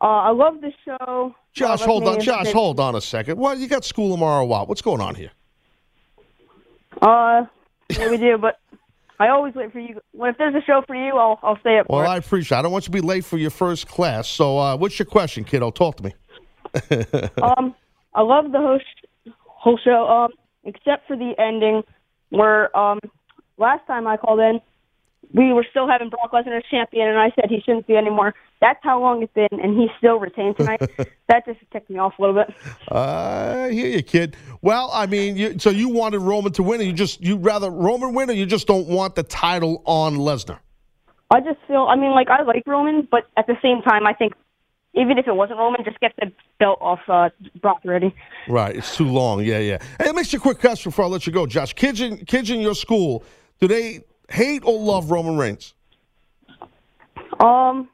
uh, 0.02 0.06
I 0.06 0.30
love 0.32 0.62
the 0.62 0.72
show. 0.86 1.36
Josh, 1.54 1.82
Uh, 1.82 1.86
hold 1.86 2.08
on. 2.08 2.22
Josh, 2.22 2.52
hold 2.54 2.80
on 2.80 2.96
a 2.96 3.02
second. 3.02 3.38
What 3.38 3.58
you 3.58 3.68
got 3.68 3.84
school 3.84 4.14
tomorrow? 4.14 4.46
What? 4.46 4.70
What's 4.70 4.82
going 4.82 5.02
on 5.02 5.16
here? 5.16 5.32
Uh, 7.02 7.46
yeah, 7.90 8.10
we 8.10 8.18
do, 8.18 8.38
but 8.42 8.60
I 9.20 9.28
always 9.28 9.54
wait 9.56 9.74
for 9.74 9.80
you. 9.80 10.00
Well, 10.14 10.32
if 10.32 10.38
there's 10.38 10.56
a 10.56 10.62
show 10.62 10.84
for 10.88 10.96
you, 10.96 11.18
I'll 11.18 11.38
I'll 11.44 11.60
stay 11.60 11.78
up 11.80 11.88
Well, 11.90 12.08
I 12.08 12.16
appreciate. 12.16 12.56
it. 12.56 12.60
I 12.60 12.62
don't 12.64 12.72
want 12.72 12.86
you 12.86 12.94
to 12.94 13.02
be 13.02 13.06
late 13.06 13.26
for 13.26 13.38
your 13.38 13.52
first 13.52 13.90
class. 13.90 14.30
So, 14.30 14.58
uh, 14.58 14.78
what's 14.78 14.98
your 14.98 15.06
question, 15.06 15.44
kiddo? 15.44 15.70
Talk 15.72 15.98
to 15.98 16.04
me. 16.04 16.14
Um, 17.44 17.76
I 18.14 18.22
love 18.22 18.52
the 18.52 18.60
host 18.60 18.86
whole 19.62 19.80
show. 19.84 20.08
Um, 20.08 20.32
except 20.64 21.08
for 21.08 21.16
the 21.16 21.34
ending 21.40 21.84
where 22.30 22.76
um 22.78 23.00
last 23.58 23.86
time 23.88 24.08
I 24.08 24.18
called 24.18 24.40
in, 24.40 24.60
we 25.34 25.54
were 25.54 25.66
still 25.70 25.88
having 25.88 26.10
Brock 26.10 26.32
Lesnar 26.32 26.58
as 26.58 26.64
champion, 26.70 27.08
and 27.08 27.18
I 27.18 27.32
said 27.36 27.50
he 27.50 27.62
shouldn't 27.62 27.88
be 27.88 27.96
anymore. 27.96 28.34
That's 28.60 28.80
how 28.84 29.00
long 29.02 29.24
it's 29.24 29.34
been, 29.34 29.48
and 29.52 29.80
he's 29.80 29.90
still 29.98 30.20
retained 30.20 30.58
tonight. 30.58 30.82
that 31.28 31.46
just 31.46 31.60
ticked 31.72 31.90
me 31.90 31.98
off 31.98 32.14
a 32.20 32.22
little 32.22 32.36
bit. 32.36 32.54
I 32.92 33.70
hear 33.72 33.88
you, 33.88 34.04
kid. 34.04 34.36
Well, 34.62 34.92
I 34.94 35.06
mean, 35.06 35.36
you, 35.36 35.58
so 35.58 35.70
you 35.70 35.90
wanted 35.90 36.20
Roman 36.20 36.52
to 36.54 36.64
win, 36.64 36.82
and 36.82 36.90
you 36.90 36.96
just 36.96 37.22
you 37.22 37.38
rather 37.38 37.70
Roman 37.70 38.14
win, 38.14 38.30
or 38.30 38.34
you 38.34 38.46
just 38.46 38.68
don't 38.68 38.88
want 38.88 39.16
the 39.16 39.24
title 39.24 39.82
on 39.86 40.18
Lesnar? 40.18 40.60
I 41.30 41.40
just 41.40 41.60
feel, 41.66 41.88
I 41.90 41.96
mean, 41.96 42.12
like 42.12 42.30
I 42.30 42.44
like 42.44 42.64
Roman, 42.68 43.08
but 43.10 43.28
at 43.38 43.48
the 43.48 43.56
same 43.62 43.82
time, 43.82 44.06
I 44.06 44.14
think 44.14 44.34
even 44.94 45.18
if 45.18 45.28
it 45.28 45.36
wasn't 45.36 45.60
Roman, 45.60 45.84
just 45.84 46.00
get 46.00 46.14
the 46.20 46.32
belt 46.60 46.78
off 46.82 47.00
uh, 47.08 47.30
Brock 47.62 47.82
already. 47.86 48.14
Right, 48.48 48.76
it's 48.76 48.96
too 48.96 49.08
long. 49.08 49.44
Yeah, 49.44 49.60
yeah. 49.60 49.78
Hey, 50.00 50.06
let 50.06 50.16
me 50.16 50.22
ask 50.22 50.34
you 50.34 50.40
a 50.40 50.42
quick 50.42 50.60
question 50.60 50.90
before 50.90 51.06
I 51.06 51.08
let 51.08 51.26
you 51.26 51.34
go, 51.34 51.46
Josh. 51.46 51.74
Kids 51.74 52.02
in 52.02 52.18
kids 52.26 52.50
in 52.50 52.60
your 52.60 52.76
school, 52.76 53.24
do 53.60 53.68
they 53.68 54.02
hate 54.30 54.64
or 54.66 54.78
love 54.80 55.12
Roman 55.12 55.38
Reigns? 55.38 55.74
Um, 57.40 57.90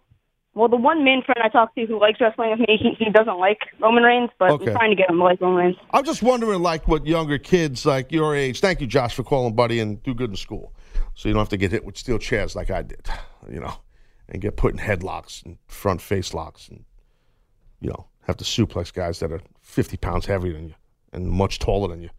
well, 0.56 0.68
the 0.68 0.76
one 0.76 1.04
main 1.04 1.22
friend 1.24 1.40
I 1.44 1.50
talk 1.50 1.76
to 1.76 1.86
who 1.86 2.00
likes 2.00 2.20
wrestling 2.20 2.50
with 2.50 2.60
me, 2.60 2.78
he, 2.82 3.06
he 3.06 3.12
doesn't 3.12 3.38
like 3.38 3.60
Roman 3.80 4.04
Reigns, 4.04 4.32
but 4.40 4.50
Okay. 4.50 4.72
I'm 4.72 4.78
trying 4.78 4.90
to 4.90 4.96
get 4.96 5.10
him 5.10 5.18
to 5.18 5.24
like 5.24 5.40
Roman 5.40 5.66
Reigns. 5.66 5.76
I'm 5.92 6.04
just 6.04 6.24
wondering, 6.24 6.62
like, 6.64 6.88
what 6.88 7.06
younger 7.06 7.38
kids 7.38 7.86
like 7.86 8.12
your 8.12 8.36
age. 8.36 8.60
Thank 8.60 8.82
you, 8.82 8.88
Josh, 8.88 9.14
for 9.14 9.24
calling, 9.24 9.54
buddy, 9.54 9.80
and 9.80 10.02
do 10.02 10.16
good 10.16 10.32
in 10.32 10.36
school, 10.36 10.74
so 11.14 11.30
you 11.30 11.34
don't 11.34 11.42
have 11.42 11.50
to 11.50 11.58
get 11.58 11.72
hit 11.72 11.86
with 11.86 11.96
steel 11.96 12.18
chairs 12.18 12.56
like 12.56 12.72
I 12.72 12.82
did, 12.82 13.08
you 13.50 13.60
know, 13.60 13.74
and 14.30 14.42
get 14.42 14.58
put 14.58 14.74
in 14.74 14.80
headlocks 14.80 15.44
and 15.46 15.58
front 15.68 16.02
face 16.02 16.34
locks, 16.34 16.68
and 16.68 16.84
you 17.80 17.90
know, 17.90 18.08
have 18.24 18.38
to 18.38 18.44
suplex 18.44 18.94
guys 18.94 19.20
that 19.20 19.32
are 19.32 19.42
50 19.62 19.98
pounds 19.98 20.26
heavier 20.26 20.54
than 20.54 20.70
you 20.70 20.76
and 21.14 21.28
much 21.28 21.60
taller 21.60 21.88
than 21.88 22.02
you. 22.02 22.10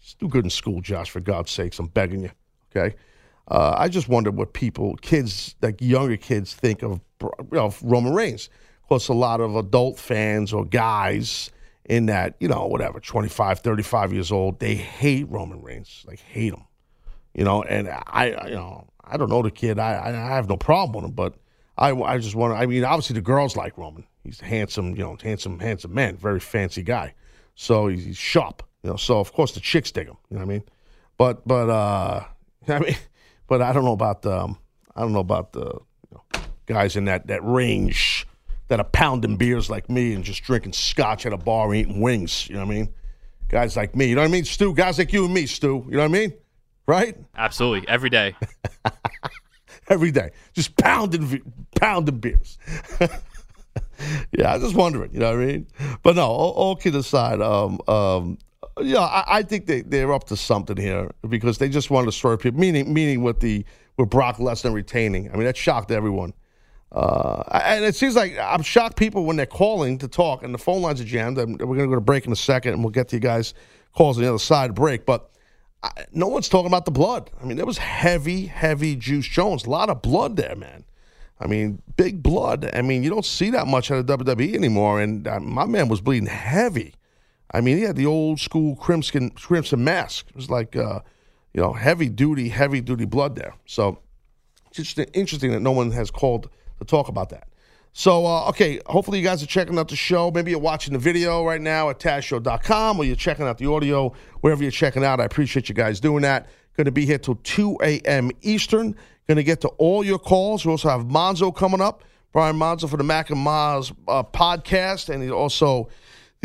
Just 0.00 0.18
do 0.18 0.28
good 0.28 0.44
in 0.44 0.50
school, 0.50 0.80
Josh, 0.80 1.10
for 1.10 1.20
God's 1.20 1.50
sakes. 1.50 1.78
I'm 1.78 1.86
begging 1.88 2.22
you. 2.22 2.30
Okay. 2.74 2.96
Uh, 3.48 3.74
I 3.76 3.88
just 3.88 4.08
wonder 4.08 4.30
what 4.30 4.52
people, 4.52 4.96
kids, 4.96 5.54
like 5.62 5.80
younger 5.80 6.16
kids, 6.16 6.54
think 6.54 6.82
of, 6.82 7.00
you 7.20 7.30
know, 7.52 7.66
of 7.66 7.82
Roman 7.82 8.12
Reigns. 8.12 8.48
Of 8.82 8.88
course, 8.88 9.08
a 9.08 9.14
lot 9.14 9.40
of 9.40 9.56
adult 9.56 9.98
fans 9.98 10.52
or 10.52 10.64
guys 10.64 11.50
in 11.84 12.06
that, 12.06 12.36
you 12.40 12.48
know, 12.48 12.66
whatever, 12.66 13.00
25, 13.00 13.60
35 13.60 14.12
years 14.12 14.32
old, 14.32 14.58
they 14.58 14.74
hate 14.74 15.28
Roman 15.28 15.62
Reigns, 15.62 16.04
like 16.06 16.20
hate 16.20 16.52
him. 16.52 16.64
You 17.36 17.44
know, 17.44 17.62
and 17.62 17.88
I, 17.88 18.46
you 18.48 18.54
know, 18.54 18.88
I 19.04 19.18
don't 19.18 19.28
know 19.28 19.42
the 19.42 19.50
kid. 19.50 19.78
I, 19.78 19.92
I 19.92 20.08
I 20.08 20.34
have 20.34 20.48
no 20.48 20.56
problem 20.56 20.94
with 20.94 21.10
him, 21.10 21.14
but 21.14 21.34
I, 21.76 21.92
I 21.92 22.16
just 22.16 22.34
want 22.34 22.54
to. 22.54 22.56
I 22.56 22.64
mean, 22.64 22.82
obviously 22.82 23.14
the 23.14 23.20
girls 23.20 23.56
like 23.56 23.76
Roman. 23.76 24.06
He's 24.24 24.40
handsome, 24.40 24.96
you 24.96 25.02
know, 25.02 25.16
handsome, 25.22 25.60
handsome 25.60 25.92
man, 25.92 26.16
very 26.16 26.40
fancy 26.40 26.82
guy. 26.82 27.14
So 27.54 27.88
he's, 27.88 28.04
he's 28.04 28.16
sharp, 28.16 28.62
you 28.82 28.90
know. 28.90 28.96
So 28.96 29.20
of 29.20 29.32
course 29.34 29.52
the 29.52 29.60
chicks 29.60 29.92
dig 29.92 30.08
him. 30.08 30.16
You 30.30 30.38
know 30.38 30.46
what 30.46 30.50
I 30.50 30.54
mean? 30.54 30.62
But 31.18 31.46
but 31.46 31.68
uh, 31.68 32.24
I 32.68 32.78
mean, 32.78 32.96
but 33.46 33.60
I 33.60 33.74
don't 33.74 33.84
know 33.84 33.92
about 33.92 34.22
the, 34.22 34.36
um, 34.36 34.58
I 34.94 35.02
don't 35.02 35.12
know 35.12 35.20
about 35.20 35.52
the 35.52 35.66
you 36.10 36.12
know, 36.12 36.40
guys 36.64 36.96
in 36.96 37.04
that 37.04 37.26
that 37.26 37.44
range 37.44 38.26
that 38.68 38.80
are 38.80 38.84
pounding 38.84 39.36
beers 39.36 39.68
like 39.68 39.90
me 39.90 40.14
and 40.14 40.24
just 40.24 40.42
drinking 40.42 40.72
scotch 40.72 41.26
at 41.26 41.34
a 41.34 41.36
bar 41.36 41.74
eating 41.74 42.00
wings. 42.00 42.48
You 42.48 42.54
know 42.54 42.64
what 42.64 42.72
I 42.72 42.76
mean? 42.76 42.94
Guys 43.48 43.76
like 43.76 43.94
me. 43.94 44.06
You 44.06 44.14
know 44.14 44.22
what 44.22 44.28
I 44.28 44.32
mean, 44.32 44.44
Stu? 44.44 44.74
Guys 44.74 44.98
like 44.98 45.12
you 45.12 45.26
and 45.26 45.34
me, 45.34 45.46
Stu. 45.46 45.84
You 45.86 45.92
know 45.92 45.98
what 45.98 46.04
I 46.06 46.08
mean? 46.08 46.32
Right? 46.86 47.16
Absolutely, 47.36 47.88
every 47.88 48.10
day. 48.10 48.34
every 49.88 50.10
day, 50.10 50.30
just 50.52 50.76
pounding, 50.76 51.42
pounding 51.74 52.18
beers. 52.18 52.58
yeah, 54.30 54.52
I 54.52 54.54
was 54.54 54.64
just 54.64 54.76
wondering, 54.76 55.12
you 55.12 55.20
know 55.20 55.32
what 55.32 55.42
I 55.42 55.46
mean? 55.46 55.66
But 56.02 56.16
no, 56.16 56.26
all, 56.26 56.52
all 56.52 56.76
kidding 56.76 57.00
aside, 57.00 57.40
um, 57.40 57.80
um, 57.88 58.38
yeah, 58.80 59.00
I, 59.00 59.38
I 59.38 59.42
think 59.42 59.66
they 59.66 59.82
they're 59.82 60.12
up 60.12 60.24
to 60.24 60.36
something 60.36 60.76
here 60.76 61.10
because 61.28 61.58
they 61.58 61.68
just 61.68 61.90
want 61.90 62.04
to 62.04 62.08
destroy 62.10 62.36
people. 62.36 62.60
Meaning, 62.60 62.92
meaning 62.92 63.22
with 63.22 63.40
the 63.40 63.64
with 63.96 64.10
Brock 64.10 64.36
Lesnar 64.36 64.72
retaining. 64.72 65.30
I 65.30 65.36
mean, 65.36 65.44
that 65.44 65.56
shocked 65.56 65.90
everyone. 65.90 66.34
Uh, 66.92 67.42
and 67.52 67.84
it 67.84 67.94
seems 67.94 68.14
like 68.14 68.38
I'm 68.38 68.62
shocked 68.62 68.96
people 68.96 69.24
when 69.24 69.36
they're 69.36 69.46
calling 69.46 69.98
to 69.98 70.08
talk 70.08 70.42
and 70.42 70.54
the 70.54 70.58
phone 70.58 70.82
lines 70.82 71.00
are 71.00 71.04
jammed. 71.04 71.38
And 71.38 71.58
we're 71.58 71.76
going 71.76 71.88
to 71.88 71.88
go 71.88 71.94
to 71.94 72.00
break 72.00 72.26
in 72.26 72.32
a 72.32 72.36
second 72.36 72.74
and 72.74 72.84
we'll 72.84 72.90
get 72.90 73.08
to 73.08 73.16
you 73.16 73.20
guys 73.20 73.54
calls 73.94 74.18
on 74.18 74.22
the 74.22 74.28
other 74.28 74.38
side 74.38 74.70
of 74.70 74.76
break. 74.76 75.04
But 75.04 75.30
no 76.12 76.28
one's 76.28 76.48
talking 76.48 76.66
about 76.66 76.84
the 76.84 76.90
blood. 76.90 77.30
I 77.40 77.44
mean, 77.44 77.56
there 77.56 77.66
was 77.66 77.78
heavy, 77.78 78.46
heavy 78.46 78.96
Juice 78.96 79.26
Jones. 79.26 79.64
A 79.66 79.70
lot 79.70 79.90
of 79.90 80.02
blood 80.02 80.36
there, 80.36 80.56
man. 80.56 80.84
I 81.38 81.46
mean, 81.46 81.82
big 81.96 82.22
blood. 82.22 82.70
I 82.72 82.82
mean, 82.82 83.02
you 83.02 83.10
don't 83.10 83.24
see 83.24 83.50
that 83.50 83.66
much 83.66 83.90
out 83.90 83.98
of 83.98 84.06
WWE 84.06 84.54
anymore. 84.54 85.00
And 85.00 85.28
uh, 85.28 85.40
my 85.40 85.66
man 85.66 85.88
was 85.88 86.00
bleeding 86.00 86.28
heavy. 86.28 86.94
I 87.52 87.60
mean, 87.60 87.76
he 87.76 87.82
had 87.82 87.96
the 87.96 88.06
old 88.06 88.40
school 88.40 88.76
crimson 88.76 89.30
crimson 89.30 89.84
mask. 89.84 90.26
It 90.28 90.36
was 90.36 90.50
like, 90.50 90.76
uh, 90.76 91.00
you 91.52 91.60
know, 91.60 91.72
heavy 91.72 92.08
duty, 92.08 92.48
heavy 92.48 92.80
duty 92.80 93.04
blood 93.04 93.36
there. 93.36 93.54
So 93.66 93.98
it's 94.68 94.92
just 94.92 95.10
interesting 95.14 95.52
that 95.52 95.60
no 95.60 95.72
one 95.72 95.90
has 95.92 96.10
called 96.10 96.48
to 96.78 96.84
talk 96.84 97.08
about 97.08 97.30
that. 97.30 97.48
So, 97.98 98.26
uh, 98.26 98.50
okay, 98.50 98.78
hopefully 98.84 99.16
you 99.20 99.24
guys 99.24 99.42
are 99.42 99.46
checking 99.46 99.78
out 99.78 99.88
the 99.88 99.96
show. 99.96 100.30
Maybe 100.30 100.50
you're 100.50 100.60
watching 100.60 100.92
the 100.92 100.98
video 100.98 101.42
right 101.42 101.62
now 101.62 101.88
at 101.88 101.98
TazShow.com 101.98 102.98
or 102.98 103.04
you're 103.04 103.16
checking 103.16 103.46
out 103.46 103.56
the 103.56 103.70
audio 103.70 104.12
wherever 104.42 104.62
you're 104.62 104.70
checking 104.70 105.02
out. 105.02 105.18
I 105.18 105.24
appreciate 105.24 105.70
you 105.70 105.74
guys 105.74 105.98
doing 105.98 106.20
that. 106.20 106.50
Going 106.76 106.84
to 106.84 106.92
be 106.92 107.06
here 107.06 107.16
till 107.16 107.36
2 107.36 107.78
a.m. 107.82 108.32
Eastern. 108.42 108.94
Going 109.26 109.36
to 109.36 109.42
get 109.42 109.62
to 109.62 109.68
all 109.78 110.04
your 110.04 110.18
calls. 110.18 110.66
We 110.66 110.72
also 110.72 110.90
have 110.90 111.06
Monzo 111.06 111.56
coming 111.56 111.80
up, 111.80 112.04
Brian 112.34 112.56
Monzo 112.56 112.86
for 112.86 112.98
the 112.98 113.02
Mac 113.02 113.30
and 113.30 113.38
Maz 113.38 113.96
uh, 114.06 114.22
podcast, 114.22 115.08
and 115.08 115.22
he's 115.22 115.32
also 115.32 115.88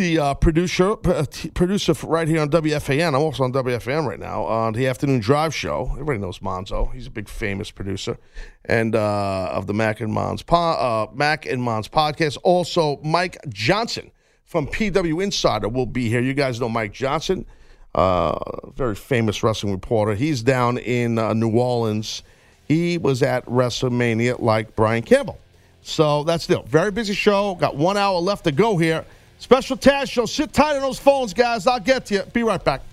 the 0.01 0.17
uh, 0.17 0.33
producer 0.33 0.93
uh, 1.07 1.25
producer 1.53 1.93
right 2.07 2.27
here 2.27 2.41
on 2.41 2.49
WFAN. 2.49 3.09
I'm 3.09 3.21
also 3.21 3.43
on 3.43 3.53
WFAN 3.53 4.07
right 4.07 4.19
now 4.19 4.43
on 4.45 4.73
the 4.73 4.87
afternoon 4.87 5.19
drive 5.19 5.53
show. 5.53 5.89
Everybody 5.91 6.17
knows 6.17 6.39
Monzo. 6.39 6.91
He's 6.91 7.05
a 7.05 7.11
big 7.11 7.29
famous 7.29 7.69
producer 7.69 8.17
and 8.65 8.95
uh, 8.95 9.51
of 9.51 9.67
the 9.67 9.75
Mac 9.75 10.01
and 10.01 10.11
Mons 10.11 10.41
po- 10.41 10.55
uh, 10.55 11.07
Mac 11.13 11.45
and 11.45 11.61
Mons 11.61 11.87
podcast. 11.87 12.39
Also, 12.41 12.99
Mike 13.03 13.37
Johnson 13.49 14.09
from 14.43 14.65
PWInsider 14.65 15.71
will 15.71 15.85
be 15.85 16.09
here. 16.09 16.19
You 16.19 16.33
guys 16.33 16.59
know 16.59 16.67
Mike 16.67 16.93
Johnson, 16.93 17.45
uh, 17.93 18.39
very 18.71 18.95
famous 18.95 19.43
wrestling 19.43 19.71
reporter. 19.71 20.15
He's 20.15 20.41
down 20.41 20.79
in 20.79 21.19
uh, 21.19 21.33
New 21.33 21.51
Orleans. 21.51 22.23
He 22.67 22.97
was 22.97 23.21
at 23.21 23.45
WrestleMania 23.45 24.39
like 24.39 24.75
Brian 24.75 25.03
Campbell. 25.03 25.37
So 25.83 26.23
that's 26.23 26.47
the 26.47 26.63
very 26.63 26.89
busy 26.89 27.13
show. 27.13 27.53
Got 27.53 27.75
one 27.75 27.97
hour 27.97 28.17
left 28.19 28.45
to 28.45 28.51
go 28.51 28.77
here. 28.77 29.05
Special 29.41 29.75
Taz 29.75 30.07
show. 30.07 30.27
Sit 30.27 30.53
tight 30.53 30.75
on 30.75 30.81
those 30.81 30.99
phones, 30.99 31.33
guys. 31.33 31.65
I'll 31.65 31.79
get 31.79 32.05
to 32.05 32.13
you. 32.13 32.21
Be 32.31 32.43
right 32.43 32.63
back. 32.63 32.83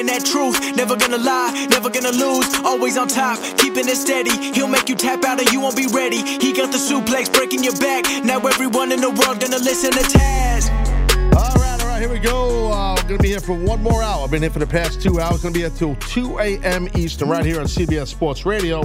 Bringing 0.00 0.06
that 0.06 0.24
truth. 0.24 0.76
Never 0.76 0.96
gonna 0.96 1.18
lie, 1.18 1.66
never 1.70 1.90
gonna 1.90 2.12
lose. 2.12 2.46
Always 2.64 2.96
on 2.96 3.08
top, 3.08 3.38
keeping 3.58 3.88
it 3.88 3.96
steady. 3.96 4.30
He'll 4.54 4.68
make 4.68 4.88
you 4.88 4.94
tap 4.94 5.24
out 5.24 5.38
and 5.40 5.50
you 5.52 5.60
won't 5.60 5.76
be 5.76 5.86
ready. 5.92 6.18
He 6.18 6.52
got 6.52 6.72
the 6.72 6.78
suplex 6.78 7.32
breaking 7.32 7.64
your 7.64 7.76
back. 7.76 8.04
Now 8.24 8.38
everyone 8.40 8.92
in 8.92 9.00
the 9.00 9.10
world 9.10 9.40
gonna 9.40 9.58
listen 9.58 9.92
to 9.92 10.00
Taz. 10.00 10.70
All 11.36 11.54
right, 11.56 11.80
all 11.80 11.88
right, 11.88 12.00
here 12.00 12.10
we 12.10 12.18
go. 12.18 12.72
Uh, 12.72 12.94
we're 12.96 13.02
going 13.02 13.18
to 13.18 13.22
be 13.22 13.28
here 13.28 13.40
for 13.40 13.54
one 13.54 13.82
more 13.82 14.02
hour. 14.02 14.24
I've 14.24 14.30
been 14.30 14.42
here 14.42 14.50
for 14.50 14.58
the 14.58 14.66
past 14.66 15.00
two 15.00 15.20
hours. 15.20 15.42
To 15.42 15.50
be 15.50 15.60
here 15.60 15.70
till 15.70 15.94
2 15.96 16.38
a.m. 16.38 16.88
Eastern, 16.96 17.28
right 17.28 17.44
here 17.44 17.60
on 17.60 17.66
CBS 17.66 18.08
Sports 18.08 18.44
Radio, 18.44 18.82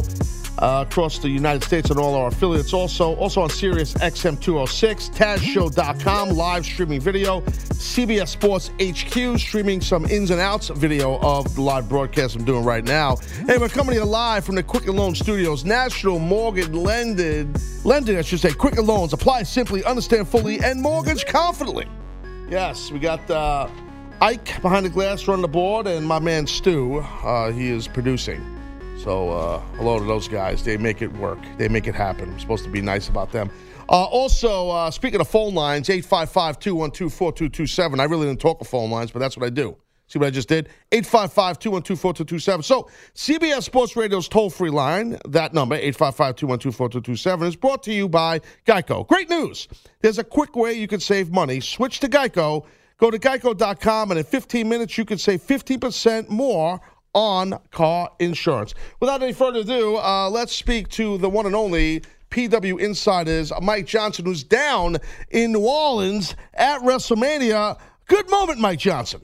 uh, 0.59 0.85
across 0.87 1.19
the 1.19 1.29
United 1.29 1.63
States 1.63 1.89
and 1.89 1.99
all 1.99 2.15
our 2.15 2.27
affiliates. 2.27 2.73
Also, 2.73 3.15
also 3.15 3.41
on 3.41 3.49
Sirius 3.49 3.93
XM 3.95 4.39
206, 4.39 5.09
TazShow.com, 5.09 6.29
live 6.29 6.65
streaming 6.65 7.01
video, 7.01 7.41
CBS 7.41 8.29
Sports 8.29 8.71
HQ, 8.81 9.39
streaming 9.39 9.81
some 9.81 10.05
ins 10.05 10.31
and 10.31 10.39
outs 10.39 10.69
video 10.69 11.19
of 11.19 11.55
the 11.55 11.61
live 11.61 11.89
broadcast 11.89 12.35
I'm 12.35 12.45
doing 12.45 12.63
right 12.63 12.83
now. 12.83 13.17
Hey, 13.47 13.57
we're 13.57 13.69
coming 13.69 13.95
to 13.95 14.05
live 14.05 14.45
from 14.45 14.55
the 14.55 14.63
Quicken 14.63 14.95
Loan 14.95 15.15
Studios, 15.15 15.65
National 15.65 16.19
Mortgage 16.19 16.69
Lending, 16.69 17.55
lending, 17.83 18.17
I 18.17 18.21
should 18.21 18.39
say, 18.39 18.53
Quicken 18.53 18.85
Loans. 18.85 19.13
Apply 19.13 19.43
simply, 19.43 19.83
understand 19.83 20.27
fully, 20.27 20.59
and 20.59 20.81
mortgage 20.81 21.25
confidently. 21.25 21.87
Yes, 22.49 22.91
we 22.91 22.99
got 22.99 23.29
uh, 23.29 23.67
Ike 24.21 24.61
behind 24.61 24.85
the 24.85 24.89
glass 24.89 25.27
running 25.27 25.41
the 25.41 25.47
board, 25.47 25.87
and 25.87 26.05
my 26.05 26.19
man 26.19 26.47
Stu. 26.47 26.99
Uh, 26.99 27.51
he 27.51 27.69
is 27.69 27.87
producing. 27.87 28.54
So 28.97 29.29
uh, 29.29 29.59
hello 29.77 29.99
to 29.99 30.05
those 30.05 30.27
guys. 30.27 30.63
They 30.63 30.77
make 30.77 31.01
it 31.01 31.11
work. 31.13 31.39
They 31.57 31.67
make 31.67 31.87
it 31.87 31.95
happen. 31.95 32.31
I'm 32.31 32.39
supposed 32.39 32.63
to 32.63 32.69
be 32.69 32.81
nice 32.81 33.09
about 33.09 33.31
them. 33.31 33.49
Uh, 33.87 34.05
also, 34.05 34.69
uh, 34.69 34.89
speaking 34.89 35.21
of 35.21 35.27
phone 35.27 35.53
lines, 35.53 35.89
855-212-4227. 35.89 37.99
I 37.99 38.05
really 38.05 38.25
didn't 38.25 38.41
talk 38.41 38.59
of 38.61 38.67
phone 38.67 38.89
lines, 38.89 39.11
but 39.11 39.19
that's 39.19 39.37
what 39.37 39.45
I 39.45 39.49
do. 39.49 39.77
See 40.07 40.19
what 40.19 40.27
I 40.27 40.31
just 40.31 40.47
did? 40.47 40.69
855-212-4227. 40.91 42.63
So 42.63 42.89
CBS 43.15 43.63
Sports 43.63 43.95
Radio's 43.95 44.27
toll-free 44.27 44.69
line, 44.69 45.17
that 45.27 45.53
number, 45.53 45.77
855-212-4227, 45.79 47.47
is 47.47 47.55
brought 47.55 47.81
to 47.83 47.93
you 47.93 48.07
by 48.07 48.39
Geico. 48.65 49.07
Great 49.07 49.29
news. 49.29 49.67
There's 50.01 50.19
a 50.19 50.23
quick 50.23 50.55
way 50.55 50.73
you 50.73 50.87
can 50.87 50.99
save 50.99 51.31
money. 51.31 51.59
Switch 51.59 51.99
to 52.01 52.07
Geico. 52.07 52.65
Go 52.97 53.11
to 53.11 53.19
geico.com, 53.19 54.11
and 54.11 54.17
in 54.17 54.23
15 54.23 54.69
minutes, 54.69 54.97
you 54.97 55.03
can 55.03 55.17
save 55.17 55.41
50% 55.41 56.29
more 56.29 56.79
on 57.15 57.57
car 57.71 58.11
insurance. 58.19 58.75
Without 58.99 59.23
any 59.23 59.33
further 59.33 59.61
ado, 59.61 59.97
uh, 59.97 60.29
let's 60.29 60.55
speak 60.55 60.89
to 60.89 61.17
the 61.17 61.29
one 61.29 61.47
and 61.47 61.55
only 61.55 62.03
PWInsiders, 62.29 63.59
Mike 63.61 63.87
Johnson, 63.87 64.25
who's 64.25 64.43
down 64.43 64.97
in 65.31 65.53
New 65.53 65.65
Orleans 65.65 66.35
at 66.53 66.81
WrestleMania. 66.81 67.79
Good 68.07 68.29
moment, 68.29 68.59
Mike 68.59 68.79
Johnson. 68.79 69.21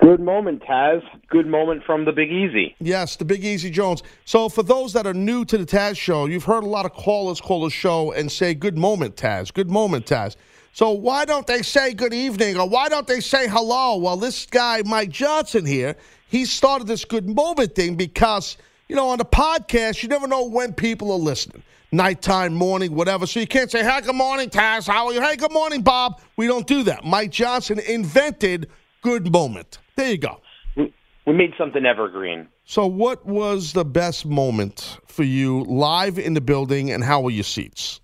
Good 0.00 0.20
moment, 0.20 0.62
Taz. 0.62 1.02
Good 1.28 1.46
moment 1.46 1.82
from 1.84 2.04
the 2.04 2.12
Big 2.12 2.30
Easy. 2.30 2.76
Yes, 2.80 3.16
the 3.16 3.24
Big 3.24 3.44
Easy 3.44 3.70
Jones. 3.70 4.02
So, 4.24 4.48
for 4.48 4.62
those 4.62 4.92
that 4.92 5.06
are 5.06 5.14
new 5.14 5.44
to 5.46 5.58
the 5.58 5.64
Taz 5.64 5.96
show, 5.96 6.26
you've 6.26 6.44
heard 6.44 6.64
a 6.64 6.68
lot 6.68 6.84
of 6.84 6.92
callers 6.92 7.40
call 7.40 7.64
the 7.64 7.70
show 7.70 8.12
and 8.12 8.30
say, 8.30 8.54
Good 8.54 8.76
moment, 8.76 9.16
Taz. 9.16 9.52
Good 9.52 9.70
moment, 9.70 10.06
Taz. 10.06 10.36
So, 10.72 10.90
why 10.90 11.24
don't 11.24 11.46
they 11.46 11.62
say 11.62 11.94
good 11.94 12.12
evening 12.12 12.58
or 12.58 12.68
why 12.68 12.90
don't 12.90 13.06
they 13.06 13.20
say 13.20 13.48
hello? 13.48 13.96
Well, 13.96 14.18
this 14.18 14.44
guy, 14.44 14.82
Mike 14.84 15.08
Johnson 15.08 15.64
here, 15.64 15.96
he 16.28 16.44
started 16.44 16.86
this 16.86 17.04
good 17.04 17.28
moment 17.28 17.74
thing 17.74 17.94
because, 17.94 18.56
you 18.88 18.96
know, 18.96 19.08
on 19.08 19.18
the 19.18 19.24
podcast, 19.24 20.02
you 20.02 20.08
never 20.08 20.26
know 20.26 20.46
when 20.46 20.72
people 20.72 21.12
are 21.12 21.18
listening. 21.18 21.62
Nighttime, 21.92 22.54
morning, 22.54 22.94
whatever. 22.94 23.26
So 23.26 23.40
you 23.40 23.46
can't 23.46 23.70
say, 23.70 23.84
hey, 23.84 24.00
good 24.02 24.16
morning, 24.16 24.50
Taz. 24.50 24.88
How 24.88 25.06
are 25.06 25.12
you? 25.12 25.20
Hey, 25.20 25.36
good 25.36 25.52
morning, 25.52 25.82
Bob. 25.82 26.20
We 26.36 26.46
don't 26.46 26.66
do 26.66 26.82
that. 26.84 27.04
Mike 27.04 27.30
Johnson 27.30 27.78
invented 27.78 28.68
good 29.02 29.32
moment. 29.32 29.78
There 29.94 30.10
you 30.10 30.18
go. 30.18 30.40
We 30.76 31.32
made 31.32 31.54
something 31.58 31.84
evergreen. 31.84 32.48
So, 32.64 32.86
what 32.86 33.24
was 33.24 33.72
the 33.72 33.84
best 33.84 34.26
moment 34.26 34.98
for 35.06 35.22
you 35.22 35.62
live 35.64 36.18
in 36.18 36.34
the 36.34 36.40
building, 36.40 36.90
and 36.90 37.02
how 37.02 37.20
were 37.20 37.30
your 37.30 37.44
seats? 37.44 38.00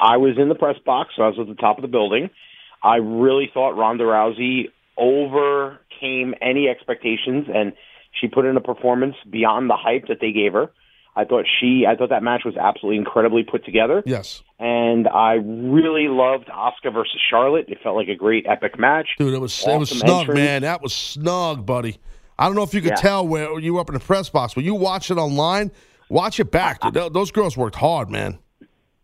I 0.00 0.16
was 0.16 0.36
in 0.38 0.48
the 0.48 0.54
press 0.54 0.76
box. 0.84 1.14
So 1.16 1.22
I 1.22 1.28
was 1.28 1.38
at 1.40 1.46
the 1.46 1.54
top 1.54 1.78
of 1.78 1.82
the 1.82 1.88
building. 1.88 2.30
I 2.82 2.96
really 2.96 3.50
thought 3.52 3.76
Ronda 3.76 4.04
Rousey 4.04 4.70
overcame 5.96 6.34
any 6.40 6.68
expectations, 6.68 7.46
and 7.52 7.72
she 8.20 8.28
put 8.28 8.44
in 8.46 8.56
a 8.56 8.60
performance 8.60 9.14
beyond 9.30 9.68
the 9.70 9.76
hype 9.76 10.08
that 10.08 10.18
they 10.20 10.32
gave 10.32 10.52
her. 10.52 10.70
I 11.18 11.24
thought 11.24 11.46
she, 11.60 11.86
I 11.88 11.96
thought 11.96 12.10
that 12.10 12.22
match 12.22 12.42
was 12.44 12.56
absolutely 12.58 12.98
incredibly 12.98 13.42
put 13.42 13.64
together. 13.64 14.02
Yes. 14.04 14.42
And 14.58 15.08
I 15.08 15.34
really 15.34 16.08
loved 16.08 16.48
Asuka 16.48 16.92
versus 16.92 17.18
Charlotte. 17.30 17.66
It 17.68 17.78
felt 17.82 17.96
like 17.96 18.08
a 18.08 18.14
great 18.14 18.44
epic 18.46 18.78
match. 18.78 19.08
Dude, 19.18 19.32
it 19.32 19.40
was 19.40 19.64
it 19.66 19.78
was 19.78 19.90
Awesome 19.92 19.98
snug, 20.06 20.20
entrance. 20.20 20.38
man. 20.38 20.62
That 20.62 20.82
was 20.82 20.94
snug, 20.94 21.64
buddy. 21.64 21.96
I 22.38 22.46
don't 22.46 22.54
know 22.54 22.64
if 22.64 22.74
you 22.74 22.82
could 22.82 22.90
Yeah. 22.90 22.96
tell 22.96 23.26
where 23.26 23.58
you 23.58 23.74
were 23.74 23.80
up 23.80 23.88
in 23.88 23.94
the 23.94 24.00
press 24.00 24.28
box, 24.28 24.52
but 24.52 24.62
you 24.64 24.74
watch 24.74 25.10
it 25.10 25.16
online. 25.16 25.70
Watch 26.10 26.38
it 26.38 26.50
back. 26.50 26.80
Dude. 26.82 26.92
Th- 26.94 27.12
Those 27.12 27.30
girls 27.30 27.56
worked 27.56 27.76
hard, 27.76 28.10
man. 28.10 28.38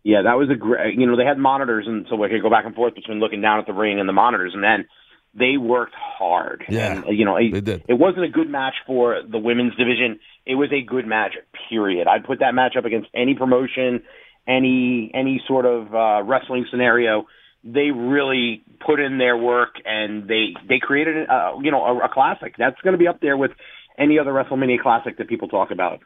Yeah, 0.03 0.21
that 0.21 0.37
was 0.37 0.49
a 0.51 0.55
great. 0.55 0.93
You 0.99 1.07
know, 1.07 1.15
they 1.17 1.25
had 1.25 1.39
monitors, 1.39 1.85
and 1.87 2.05
so 2.09 2.15
we 2.15 2.29
could 2.29 2.43
go 2.43 2.49
back 2.49 2.65
and 2.65 2.75
forth 2.75 2.93
between 2.93 3.19
looking 3.19 3.41
down 3.41 3.57
at 3.59 3.65
the 3.65 3.73
ring 3.73 3.99
and 3.99 4.07
the 4.07 4.13
monitors, 4.13 4.51
and 4.53 4.63
then 4.63 4.85
they 5.35 5.57
worked 5.57 5.95
hard. 5.95 6.63
Yeah, 6.69 7.03
and, 7.05 7.17
you 7.17 7.25
know, 7.25 7.37
it, 7.37 7.51
they 7.51 7.61
did. 7.61 7.83
It 7.87 7.95
wasn't 7.95 8.25
a 8.25 8.29
good 8.29 8.49
match 8.49 8.75
for 8.85 9.21
the 9.29 9.39
women's 9.39 9.75
division. 9.75 10.19
It 10.45 10.55
was 10.55 10.69
a 10.71 10.81
good 10.81 11.07
match. 11.07 11.33
Period. 11.69 12.07
I'd 12.07 12.25
put 12.25 12.39
that 12.39 12.53
match 12.53 12.75
up 12.77 12.85
against 12.85 13.09
any 13.13 13.33
promotion, 13.33 14.03
any 14.47 15.11
any 15.13 15.41
sort 15.47 15.65
of 15.65 15.93
uh, 15.93 16.23
wrestling 16.23 16.65
scenario. 16.69 17.25
They 17.63 17.91
really 17.91 18.63
put 18.85 18.99
in 18.99 19.17
their 19.17 19.37
work, 19.37 19.75
and 19.85 20.27
they 20.27 20.53
they 20.67 20.79
created 20.79 21.27
uh, 21.29 21.53
you 21.61 21.71
know 21.71 21.83
a, 21.83 22.05
a 22.05 22.09
classic. 22.09 22.55
That's 22.57 22.79
going 22.81 22.93
to 22.93 22.99
be 22.99 23.07
up 23.07 23.19
there 23.21 23.37
with 23.37 23.51
any 23.97 24.19
other 24.19 24.31
WrestleMania 24.31 24.79
classic 24.81 25.17
that 25.17 25.27
people 25.27 25.47
talk 25.47 25.71
about. 25.71 26.01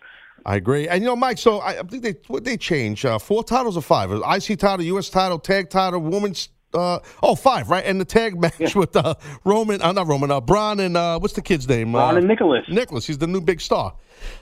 I 0.46 0.56
agree. 0.56 0.88
And 0.88 1.02
you 1.02 1.08
know, 1.08 1.16
Mike. 1.16 1.38
So 1.38 1.60
I, 1.60 1.80
I 1.80 1.84
think 1.84 2.04
they 2.04 2.16
what 2.28 2.46
they 2.46 2.56
changed 2.56 3.06
uh, 3.06 3.20
four 3.20 3.44
titles 3.44 3.76
or 3.76 3.82
five? 3.82 4.12
IC 4.12 4.60
title, 4.60 4.86
U.S. 4.86 5.10
title, 5.10 5.40
tag 5.40 5.70
title, 5.70 6.00
women's 6.00 6.50
Uh, 6.74 7.00
oh, 7.24 7.36
five, 7.36 7.70
right? 7.70 7.86
And 7.86 8.00
the 8.00 8.06
tag 8.06 8.40
match 8.40 8.76
with 8.76 8.96
uh, 8.96 9.16
Roman, 9.44 9.82
uh, 9.82 9.92
not 9.92 10.08
Roman, 10.08 10.32
uh, 10.32 10.42
Braun 10.42 10.80
and 10.80 10.98
uh, 10.98 11.20
what's 11.20 11.34
the 11.34 11.42
kid's 11.42 11.68
name? 11.68 11.94
Braun 11.94 12.16
uh, 12.16 12.18
and 12.18 12.28
Nicholas. 12.28 12.66
Nicholas. 12.70 13.08
He's 13.08 13.18
the 13.18 13.28
new 13.28 13.42
big 13.42 13.62
star. 13.62 13.94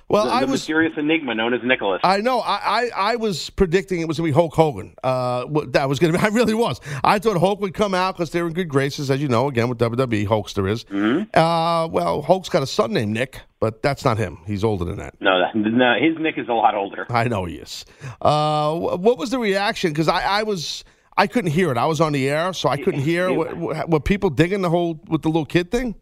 Well, 0.07 0.25
the, 0.25 0.31
I 0.31 0.39
the 0.41 0.51
was. 0.51 0.61
mysterious 0.61 0.93
enigma 0.97 1.35
known 1.35 1.53
as 1.53 1.61
Nicholas. 1.63 1.99
I 2.03 2.21
know. 2.21 2.39
I, 2.39 2.55
I, 2.55 2.89
I 2.95 3.15
was 3.17 3.49
predicting 3.49 3.99
it 4.01 4.07
was 4.07 4.17
going 4.17 4.29
to 4.29 4.33
be 4.33 4.35
Hulk 4.35 4.53
Hogan. 4.53 4.95
Uh, 5.03 5.45
that 5.69 5.89
was 5.89 5.99
going 5.99 6.13
to 6.13 6.19
be. 6.19 6.23
I 6.25 6.29
really 6.29 6.53
was. 6.53 6.79
I 7.03 7.19
thought 7.19 7.37
Hulk 7.37 7.59
would 7.61 7.73
come 7.73 7.93
out 7.93 8.15
because 8.15 8.29
they're 8.29 8.47
in 8.47 8.53
good 8.53 8.69
graces, 8.69 9.11
as 9.11 9.21
you 9.21 9.27
know. 9.27 9.47
Again, 9.47 9.67
with 9.67 9.79
WWE, 9.79 10.27
Hulkster 10.27 10.69
is. 10.69 10.85
Mm-hmm. 10.85 11.37
Uh, 11.37 11.87
well, 11.87 12.21
Hulk's 12.21 12.49
got 12.49 12.63
a 12.63 12.67
son 12.67 12.93
named 12.93 13.11
Nick, 13.13 13.41
but 13.59 13.81
that's 13.81 14.05
not 14.05 14.17
him. 14.17 14.39
He's 14.45 14.63
older 14.63 14.85
than 14.85 14.97
that. 14.97 15.15
No, 15.19 15.39
that, 15.39 15.55
no, 15.55 15.95
his 15.99 16.17
Nick 16.19 16.37
is 16.37 16.47
a 16.47 16.53
lot 16.53 16.75
older. 16.75 17.05
I 17.09 17.27
know 17.27 17.45
he 17.45 17.55
is. 17.55 17.85
Uh, 18.21 18.75
what 18.75 19.17
was 19.17 19.31
the 19.31 19.39
reaction? 19.39 19.91
Because 19.91 20.07
I, 20.07 20.21
I 20.21 20.43
was. 20.43 20.83
I 21.17 21.27
couldn't 21.27 21.51
hear 21.51 21.71
it. 21.71 21.77
I 21.77 21.85
was 21.85 22.01
on 22.01 22.11
the 22.11 22.29
air, 22.29 22.51
so 22.53 22.69
I 22.69 22.77
couldn't 22.77 23.01
hear. 23.01 23.31
What, 23.31 23.55
what, 23.55 23.89
were 23.89 23.99
people 23.99 24.29
digging 24.29 24.61
the 24.61 24.69
whole 24.69 24.99
with 25.07 25.21
the 25.21 25.29
little 25.29 25.45
kid 25.45 25.71
thing? 25.71 25.95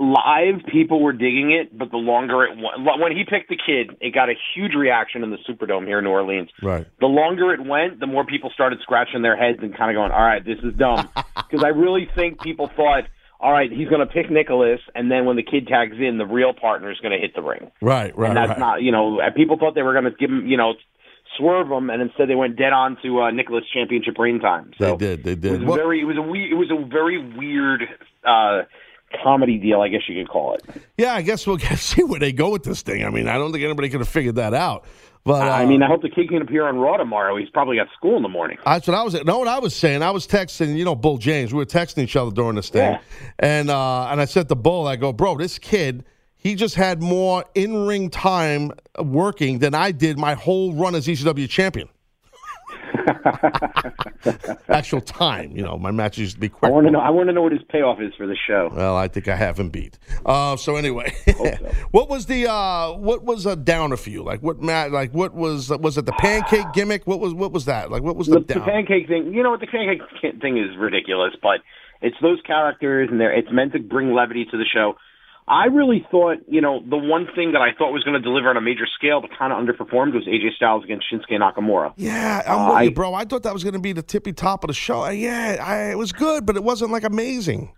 Live, 0.00 0.64
people 0.70 1.02
were 1.02 1.12
digging 1.12 1.50
it, 1.50 1.76
but 1.76 1.90
the 1.90 1.96
longer 1.96 2.44
it 2.44 2.56
went, 2.56 3.00
when 3.00 3.10
he 3.10 3.24
picked 3.28 3.48
the 3.48 3.56
kid, 3.56 3.96
it 4.00 4.14
got 4.14 4.28
a 4.28 4.34
huge 4.54 4.74
reaction 4.74 5.24
in 5.24 5.30
the 5.30 5.38
Superdome 5.38 5.86
here 5.86 5.98
in 5.98 6.04
New 6.04 6.10
Orleans. 6.10 6.50
Right. 6.62 6.86
The 7.00 7.06
longer 7.06 7.52
it 7.52 7.66
went, 7.66 7.98
the 7.98 8.06
more 8.06 8.24
people 8.24 8.50
started 8.54 8.78
scratching 8.80 9.22
their 9.22 9.36
heads 9.36 9.58
and 9.60 9.76
kind 9.76 9.90
of 9.90 10.00
going, 10.00 10.12
"All 10.12 10.22
right, 10.22 10.44
this 10.44 10.58
is 10.62 10.72
dumb," 10.74 11.08
because 11.36 11.64
I 11.64 11.70
really 11.70 12.08
think 12.14 12.40
people 12.40 12.68
thought, 12.68 13.04
"All 13.40 13.50
right, 13.50 13.72
he's 13.72 13.88
going 13.88 14.00
to 14.00 14.06
pick 14.06 14.30
Nicholas," 14.30 14.80
and 14.94 15.10
then 15.10 15.24
when 15.24 15.34
the 15.34 15.42
kid 15.42 15.66
tags 15.66 15.96
in, 15.98 16.16
the 16.16 16.26
real 16.26 16.54
partner 16.54 16.92
is 16.92 16.98
going 17.00 17.12
to 17.12 17.18
hit 17.18 17.34
the 17.34 17.42
ring. 17.42 17.72
Right. 17.82 18.16
Right. 18.16 18.28
and 18.28 18.36
that's 18.36 18.50
right. 18.50 18.58
not, 18.60 18.82
you 18.82 18.92
know, 18.92 19.18
people 19.34 19.58
thought 19.58 19.74
they 19.74 19.82
were 19.82 19.94
going 19.94 20.04
to 20.04 20.12
give 20.12 20.30
him, 20.30 20.46
you 20.46 20.56
know, 20.56 20.74
swerve 21.38 21.68
them, 21.68 21.88
and 21.90 22.02
instead 22.02 22.28
they 22.28 22.34
went 22.34 22.56
dead 22.56 22.72
on 22.74 22.98
to 23.02 23.22
uh, 23.22 23.30
Nicholas 23.30 23.64
Championship 23.72 24.18
reign 24.18 24.40
time. 24.40 24.72
they 24.78 24.96
did. 24.96 25.24
They 25.24 25.32
It 25.32 25.40
did. 25.40 25.60
was 25.60 25.68
Well- 25.68 25.76
very, 25.76 26.00
it 26.00 26.04
was 26.04 26.16
a 26.18 26.22
we, 26.22 26.50
it 26.50 26.54
was 26.54 26.70
a 26.70 26.84
very 26.84 27.18
weird 27.36 27.84
uh, 28.24 28.62
comedy 29.22 29.58
deal, 29.58 29.80
I 29.80 29.88
guess 29.88 30.02
you 30.08 30.22
could 30.22 30.30
call 30.30 30.54
it. 30.54 30.62
yeah, 30.98 31.14
I 31.14 31.22
guess 31.22 31.46
we'll 31.46 31.56
get, 31.68 31.78
see 31.78 32.02
where 32.04 32.20
they 32.20 32.32
go 32.32 32.50
with 32.50 32.64
this 32.64 32.82
thing. 32.82 33.04
I 33.04 33.10
mean, 33.10 33.28
I 33.28 33.38
don't 33.38 33.52
think 33.52 33.64
anybody 33.64 33.88
could 33.88 34.00
have 34.00 34.08
figured 34.08 34.34
that 34.36 34.52
out. 34.54 34.84
But 35.24 35.46
uh, 35.46 35.50
I 35.50 35.66
mean, 35.66 35.82
I 35.82 35.88
hope 35.88 36.00
the 36.00 36.08
kid 36.08 36.28
can 36.28 36.40
appear 36.40 36.66
on 36.66 36.78
Raw 36.78 36.96
tomorrow. 36.96 37.36
He's 37.36 37.50
probably 37.50 37.76
got 37.76 37.88
school 37.96 38.16
in 38.16 38.22
the 38.22 38.28
morning. 38.30 38.56
That's 38.64 38.86
what 38.86 38.94
I 38.94 39.02
was. 39.02 39.12
Know 39.24 39.38
what 39.38 39.48
I 39.48 39.58
was 39.58 39.74
saying? 39.76 40.02
I 40.02 40.10
was 40.10 40.26
texting. 40.26 40.74
You 40.76 40.84
know, 40.86 40.94
Bull 40.94 41.18
James. 41.18 41.52
We 41.52 41.58
were 41.58 41.66
texting 41.66 41.98
each 42.04 42.16
other 42.16 42.30
during 42.30 42.54
this 42.56 42.70
thing, 42.70 42.96
and 43.38 43.68
uh, 43.68 44.06
and 44.06 44.20
I 44.22 44.24
said 44.24 44.48
to 44.48 44.54
Bull, 44.54 44.86
I 44.86 44.96
go, 44.96 45.12
bro, 45.12 45.36
this 45.36 45.58
kid, 45.58 46.04
he 46.38 46.54
just 46.54 46.76
had 46.76 47.02
more 47.02 47.44
in 47.54 47.86
ring 47.86 48.08
time 48.08 48.72
working 48.98 49.58
than 49.58 49.74
I 49.74 49.90
did 49.90 50.18
my 50.18 50.34
whole 50.34 50.72
run 50.72 50.94
as 50.94 51.06
ECW 51.06 51.48
champion. 51.48 51.88
Actual 54.68 55.00
time, 55.00 55.50
you 55.56 55.62
know, 55.62 55.78
my 55.78 55.90
matches 55.90 56.18
used 56.18 56.34
to 56.34 56.40
be 56.40 56.50
I 56.62 56.68
want 56.68 56.86
to 56.86 56.90
know. 56.90 57.00
I 57.00 57.10
want 57.10 57.28
to 57.28 57.32
know 57.32 57.42
what 57.42 57.52
his 57.52 57.62
payoff 57.68 58.00
is 58.00 58.14
for 58.16 58.26
the 58.26 58.36
show. 58.46 58.70
Well, 58.72 58.96
I 58.96 59.08
think 59.08 59.28
I 59.28 59.36
have 59.36 59.58
him 59.58 59.70
beat. 59.70 59.98
Uh, 60.24 60.56
so 60.56 60.76
anyway, 60.76 61.14
what 61.90 62.08
was 62.08 62.26
the 62.26 62.50
uh, 62.50 62.92
what 62.92 63.24
was 63.24 63.46
a 63.46 63.56
downer 63.56 63.96
for 63.96 64.10
you? 64.10 64.22
Like 64.22 64.42
what 64.42 64.60
Matt? 64.60 64.92
Like 64.92 65.12
what 65.12 65.34
was 65.34 65.70
was 65.70 65.98
it 65.98 66.06
the 66.06 66.12
pancake 66.12 66.66
gimmick? 66.74 67.06
What 67.06 67.20
was 67.20 67.34
what 67.34 67.52
was 67.52 67.64
that? 67.66 67.90
Like 67.90 68.02
what 68.02 68.16
was 68.16 68.26
the, 68.26 68.40
The, 68.40 68.54
the 68.54 68.60
pancake 68.60 69.08
thing. 69.08 69.32
You 69.32 69.42
know 69.42 69.50
what? 69.50 69.60
The 69.60 69.66
pancake 69.66 70.02
thing 70.40 70.58
is 70.58 70.76
ridiculous, 70.76 71.34
but 71.42 71.60
it's 72.00 72.16
those 72.22 72.40
characters, 72.46 73.08
and 73.10 73.20
they're 73.20 73.32
it's 73.32 73.50
meant 73.50 73.72
to 73.72 73.80
bring 73.80 74.12
levity 74.12 74.44
to 74.50 74.56
the 74.56 74.66
show. 74.66 74.94
I 75.48 75.66
really 75.66 76.06
thought, 76.10 76.38
you 76.46 76.60
know, 76.60 76.80
the 76.88 76.96
one 76.96 77.26
thing 77.34 77.52
that 77.52 77.62
I 77.62 77.72
thought 77.76 77.92
was 77.92 78.04
going 78.04 78.14
to 78.14 78.20
deliver 78.20 78.48
on 78.50 78.56
a 78.56 78.60
major 78.60 78.86
scale, 78.98 79.20
but 79.20 79.30
kind 79.38 79.52
of 79.52 79.58
underperformed, 79.58 80.12
was 80.14 80.26
AJ 80.26 80.54
Styles 80.56 80.84
against 80.84 81.06
Shinsuke 81.10 81.38
Nakamura. 81.40 81.92
Yeah, 81.96 82.42
I'm 82.46 82.58
Uh, 82.58 82.74
with 82.74 82.84
you, 82.84 82.90
bro. 82.92 83.14
I 83.14 83.24
thought 83.24 83.42
that 83.44 83.54
was 83.54 83.64
going 83.64 83.74
to 83.74 83.80
be 83.80 83.92
the 83.92 84.02
tippy 84.02 84.32
top 84.32 84.62
of 84.64 84.68
the 84.68 84.74
show. 84.74 85.08
Yeah, 85.08 85.56
I, 85.64 85.90
it 85.90 85.98
was 85.98 86.12
good, 86.12 86.44
but 86.44 86.56
it 86.56 86.62
wasn't 86.64 86.90
like 86.90 87.04
amazing. 87.04 87.72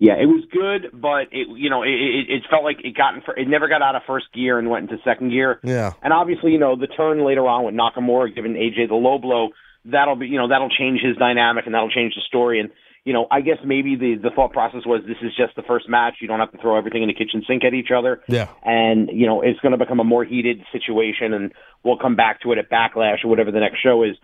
Yeah, 0.00 0.14
it 0.14 0.26
was 0.26 0.44
good, 0.52 0.90
but 1.00 1.26
it 1.32 1.48
you 1.56 1.68
know 1.68 1.82
it, 1.82 1.90
it, 1.90 2.30
it 2.30 2.42
felt 2.48 2.62
like 2.62 2.78
it 2.84 2.96
got 2.96 3.14
in, 3.14 3.22
it 3.36 3.48
never 3.48 3.66
got 3.66 3.82
out 3.82 3.96
of 3.96 4.02
first 4.06 4.26
gear 4.32 4.56
and 4.58 4.70
went 4.70 4.88
into 4.88 5.02
second 5.02 5.30
gear. 5.30 5.58
Yeah. 5.64 5.92
And 6.02 6.12
obviously, 6.12 6.52
you 6.52 6.58
know, 6.58 6.76
the 6.76 6.86
turn 6.86 7.24
later 7.26 7.46
on 7.48 7.64
with 7.64 7.74
Nakamura 7.74 8.32
giving 8.32 8.52
AJ 8.54 8.88
the 8.88 8.94
low 8.94 9.18
blow, 9.18 9.48
that'll 9.84 10.14
be 10.14 10.28
you 10.28 10.38
know 10.38 10.46
that'll 10.48 10.70
change 10.70 11.00
his 11.00 11.16
dynamic 11.16 11.66
and 11.66 11.74
that'll 11.74 11.90
change 11.90 12.14
the 12.14 12.20
story. 12.28 12.60
And 12.60 12.70
you 13.08 13.14
know, 13.14 13.26
I 13.30 13.40
guess 13.40 13.56
maybe 13.64 13.96
the 13.96 14.16
the 14.22 14.28
thought 14.36 14.52
process 14.52 14.82
was 14.84 15.00
this 15.06 15.16
is 15.22 15.32
just 15.34 15.56
the 15.56 15.62
first 15.62 15.88
match. 15.88 16.16
You 16.20 16.28
don't 16.28 16.40
have 16.40 16.52
to 16.52 16.58
throw 16.58 16.76
everything 16.76 17.02
in 17.02 17.08
the 17.08 17.14
kitchen 17.14 17.42
sink 17.48 17.64
at 17.64 17.72
each 17.72 17.88
other. 17.90 18.20
Yeah. 18.28 18.48
And 18.62 19.08
you 19.10 19.26
know, 19.26 19.40
it's 19.40 19.58
going 19.60 19.72
to 19.72 19.78
become 19.78 19.98
a 19.98 20.04
more 20.04 20.24
heated 20.24 20.58
situation, 20.70 21.32
and 21.32 21.52
we'll 21.82 21.96
come 21.96 22.16
back 22.16 22.42
to 22.42 22.52
it 22.52 22.58
at 22.58 22.68
Backlash 22.70 23.24
or 23.24 23.28
whatever 23.28 23.50
the 23.50 23.60
next 23.60 23.80
show 23.82 24.02
is. 24.02 24.16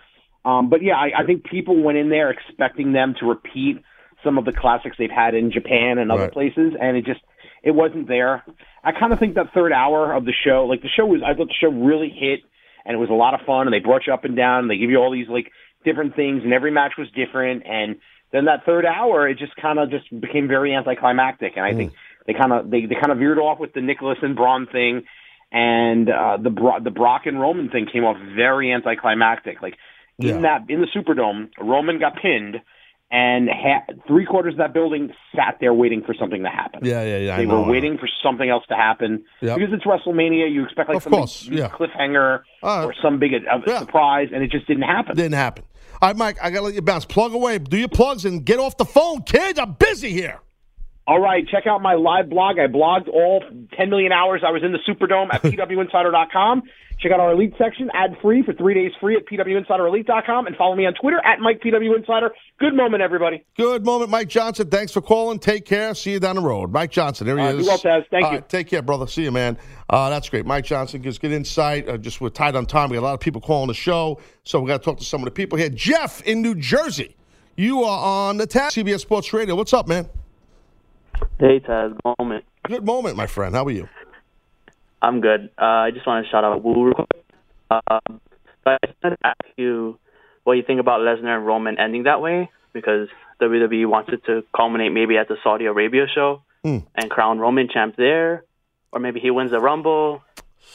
Um, 0.44 0.69
but 0.69 0.82
yeah, 0.82 0.97
I, 0.97 1.23
I 1.23 1.24
think 1.24 1.44
people 1.44 1.82
went 1.82 1.97
in 1.97 2.11
there 2.11 2.31
expecting 2.31 2.93
them 2.93 3.15
to 3.20 3.27
repeat 3.27 3.78
some 4.23 4.36
of 4.36 4.44
the 4.44 4.52
classics 4.52 4.97
they've 4.98 5.11
had 5.11 5.35
in 5.35 5.51
Japan 5.51 5.97
and 5.97 6.12
other 6.12 6.24
Right. 6.24 6.32
places, 6.32 6.74
and 6.78 6.98
it 6.98 7.06
just 7.06 7.20
it 7.62 7.70
wasn't 7.70 8.06
there. 8.06 8.44
I 8.85 8.93
kind 8.93 9.15
of 9.15 9.19
think 9.19 9.36
that 9.36 9.55
third 9.55 9.73
hour 9.73 10.12
of 10.12 10.27
the 10.27 10.35
show, 10.44 10.66
like 10.69 10.82
the 10.82 10.90
show 10.94 11.06
was, 11.06 11.23
I 11.24 11.32
thought 11.32 11.48
the 11.48 11.55
show 11.59 11.70
really 11.70 12.11
hit, 12.11 12.40
and 12.85 12.94
it 12.94 12.98
was 12.98 13.09
a 13.09 13.15
lot 13.15 13.32
of 13.32 13.40
fun, 13.47 13.66
and 13.66 13.73
they 13.73 13.78
brought 13.81 14.02
you 14.06 14.12
up 14.12 14.27
and 14.27 14.36
down, 14.36 14.61
and 14.61 14.70
they 14.70 14.77
give 14.77 14.90
you 14.90 14.98
all 14.98 15.11
these 15.11 15.28
like 15.28 15.51
different 15.86 16.15
things, 16.16 16.43
and 16.44 16.52
every 16.52 16.70
match 16.70 16.93
was 16.98 17.09
different, 17.12 17.62
and 17.66 17.97
then 18.35 18.47
that 18.47 18.66
third 18.66 18.85
hour, 18.85 19.28
it 19.28 19.39
just 19.39 19.55
kind 19.55 19.78
of 19.78 19.90
just 19.90 20.11
became 20.20 20.48
very 20.48 20.74
anticlimactic, 20.74 21.52
and 21.55 21.65
I 21.65 21.73
think 21.73 21.93
they 22.27 22.32
kind 22.32 22.52
of 22.52 22.69
they 22.69 22.81
they 22.81 22.97
kind 22.97 23.12
of 23.12 23.19
veered 23.19 23.39
off 23.39 23.61
with 23.61 23.73
the 23.74 23.81
Nicholas 23.81 24.19
and 24.23 24.35
Braun 24.35 24.66
thing, 24.66 25.05
and 25.52 26.11
uh, 26.11 26.36
the 26.43 26.51
Bro- 26.51 26.81
the 26.82 26.90
Brock 26.90 27.23
and 27.27 27.40
Roman 27.40 27.70
thing 27.70 27.86
came 27.90 28.02
off 28.02 28.16
very 28.35 28.73
anticlimactic. 28.73 29.62
Like 29.62 29.74
in 30.35 30.43
that 30.43 30.62
in 30.69 30.81
the 30.81 30.89
Superdome, 30.89 31.51
Roman 31.61 32.01
got 32.01 32.15
pinned, 32.20 32.56
and 33.14 33.48
ha- 33.48 33.84
three 34.08 34.26
quarters 34.26 34.54
of 34.54 34.58
that 34.58 34.74
building 34.74 35.12
sat 35.36 35.58
there 35.60 35.72
waiting 35.72 36.02
for 36.02 36.14
something 36.18 36.42
to 36.42 36.48
happen. 36.48 36.80
Yeah, 36.84 37.02
yeah, 37.04 37.18
yeah. 37.18 37.36
They 37.36 37.46
know. 37.46 37.62
were 37.62 37.70
waiting 37.70 37.96
for 37.96 38.08
something 38.24 38.48
else 38.50 38.64
to 38.70 38.74
happen 38.74 39.24
Yep. 39.40 39.56
because 39.58 39.72
it's 39.72 39.84
WrestleMania. 39.84 40.52
You 40.52 40.64
expect 40.64 40.88
like 40.88 40.96
Of 40.96 41.04
some 41.04 41.12
course, 41.12 41.46
yeah. 41.48 41.68
cliffhanger 41.68 42.42
or 42.62 42.94
some 43.00 43.20
big 43.20 43.32
uh, 43.34 43.78
surprise, 43.78 44.28
and 44.34 44.42
it 44.42 44.50
just 44.50 44.66
didn't 44.66 44.82
happen. 44.82 45.14
Didn't 45.16 45.34
happen. 45.34 45.64
All 46.02 46.08
right, 46.08 46.16
Mike, 46.16 46.38
I 46.42 46.50
got 46.50 46.58
to 46.58 46.64
let 46.64 46.74
you 46.74 46.82
bounce. 46.82 47.04
Plug 47.04 47.32
away. 47.32 47.58
Do 47.58 47.78
your 47.78 47.88
plugs 47.88 48.24
and 48.24 48.44
get 48.44 48.58
off 48.58 48.76
the 48.76 48.84
phone, 48.84 49.22
kids. 49.22 49.58
I'm 49.60 49.74
busy 49.74 50.10
here. 50.10 50.40
All 51.06 51.20
right, 51.20 51.47
check 51.47 51.66
out 51.66 51.82
my 51.82 51.94
live 51.94 52.31
blog. 52.31 52.59
I 52.59 52.66
blogged 52.66 53.09
all 53.09 53.44
10 53.76 53.90
million 53.90 54.10
hours 54.10 54.43
I 54.47 54.51
was 54.51 54.62
in 54.62 54.72
the 54.72 54.78
Superdome 54.89 55.32
at 55.35 55.43
pwinsider.com. 55.43 56.62
Check 56.98 57.12
out 57.12 57.20
our 57.20 57.32
Elite 57.32 57.52
section, 57.59 57.90
ad 57.93 58.16
free 58.22 58.43
for 58.43 58.52
three 58.52 58.72
days 58.72 58.93
free 59.01 59.16
at 59.16 59.26
pwinsiderelite.com, 59.26 60.47
and 60.47 60.56
follow 60.56 60.76
me 60.76 60.86
on 60.86 60.94
Twitter 60.94 61.20
at 61.24 61.40
MikePWInsider. 61.40 62.31
Good 62.59 62.74
moment, 62.74 63.02
everybody. 63.02 63.44
Good 63.56 63.85
moment, 63.85 64.10
Mike 64.10 64.28
Johnson. 64.28 64.70
Thanks 64.70 64.93
for 64.93 65.02
calling. 65.02 65.39
Take 65.39 65.66
care. 65.66 65.94
See 65.94 66.12
you 66.12 66.20
down 66.20 66.36
the 66.36 66.43
road. 66.43 66.72
Mike 66.72 66.93
Johnson, 66.93 67.26
there 67.26 67.36
he 67.36 67.44
right, 67.44 67.55
is. 67.56 67.66
well, 67.66 67.78
Taz. 67.78 68.05
Thank 68.10 68.26
All 68.26 68.35
you. 68.35 68.44
take 68.48 68.68
care, 68.68 68.81
brother. 68.81 69.06
See 69.06 69.24
you, 69.24 69.32
man. 69.32 69.59
Uh, 69.90 70.09
that's 70.09 70.28
great. 70.31 70.47
Mike 70.47 70.64
Johnson 70.64 71.02
gives 71.02 71.18
good 71.18 71.32
insight. 71.32 71.89
Uh, 71.89 71.98
just 71.98 72.20
we're 72.20 72.31
tight 72.31 72.55
on 72.55 72.64
time. 72.64 72.90
We 72.90 72.94
got 72.97 73.02
a 73.02 73.09
lot 73.09 73.14
of 73.14 73.20
people 73.20 73.40
calling 73.40 73.68
the 73.68 73.74
show, 73.74 74.20
so 74.44 74.60
we 74.60 74.68
got 74.68 74.78
to 74.78 74.85
talk 74.85 74.98
to 74.98 75.05
some 75.05 75.20
of 75.20 75.26
the 75.26 75.32
people 75.32 75.59
here. 75.59 75.68
Jeff 75.68 76.22
in 76.22 76.40
New 76.43 76.55
Jersey, 76.55 77.16
you 77.56 77.82
are 77.82 78.28
on 78.31 78.36
the 78.36 78.47
Taz 78.47 78.68
CBS 78.68 79.01
Sports 79.01 79.32
Radio. 79.32 79.56
What's 79.56 79.72
up, 79.72 79.89
man? 79.89 80.09
Hey, 81.38 81.60
Taz. 81.60 81.96
Moment. 82.18 82.44
Good 82.66 82.84
moment, 82.84 83.16
my 83.16 83.26
friend. 83.26 83.54
How 83.54 83.64
are 83.64 83.70
you? 83.70 83.88
I'm 85.02 85.20
good. 85.20 85.50
Uh, 85.60 85.64
I 85.64 85.90
just 85.90 86.06
want 86.06 86.24
to 86.24 86.30
shout 86.30 86.44
out 86.44 86.62
Woo 86.62 86.84
real 86.86 86.94
quick. 86.94 87.24
Um, 87.70 88.20
but 88.64 88.78
I 88.82 88.86
just 88.86 88.98
wanted 89.02 89.16
to 89.16 89.26
ask 89.26 89.44
you 89.56 89.98
what 90.44 90.54
you 90.54 90.62
think 90.62 90.80
about 90.80 91.00
Lesnar 91.00 91.36
and 91.36 91.46
Roman 91.46 91.78
ending 91.78 92.04
that 92.04 92.20
way 92.22 92.50
because 92.72 93.08
WWE 93.40 93.86
wants 93.86 94.10
it 94.12 94.24
to 94.26 94.44
culminate 94.56 94.92
maybe 94.92 95.16
at 95.18 95.28
the 95.28 95.36
Saudi 95.42 95.66
Arabia 95.66 96.06
show 96.12 96.42
Hmm. 96.62 96.78
and 96.94 97.10
crown 97.10 97.38
Roman 97.38 97.68
champ 97.68 97.94
there, 97.96 98.42
or 98.90 98.98
maybe 98.98 99.20
he 99.20 99.30
wins 99.30 99.50
the 99.50 99.60
Rumble 99.60 100.22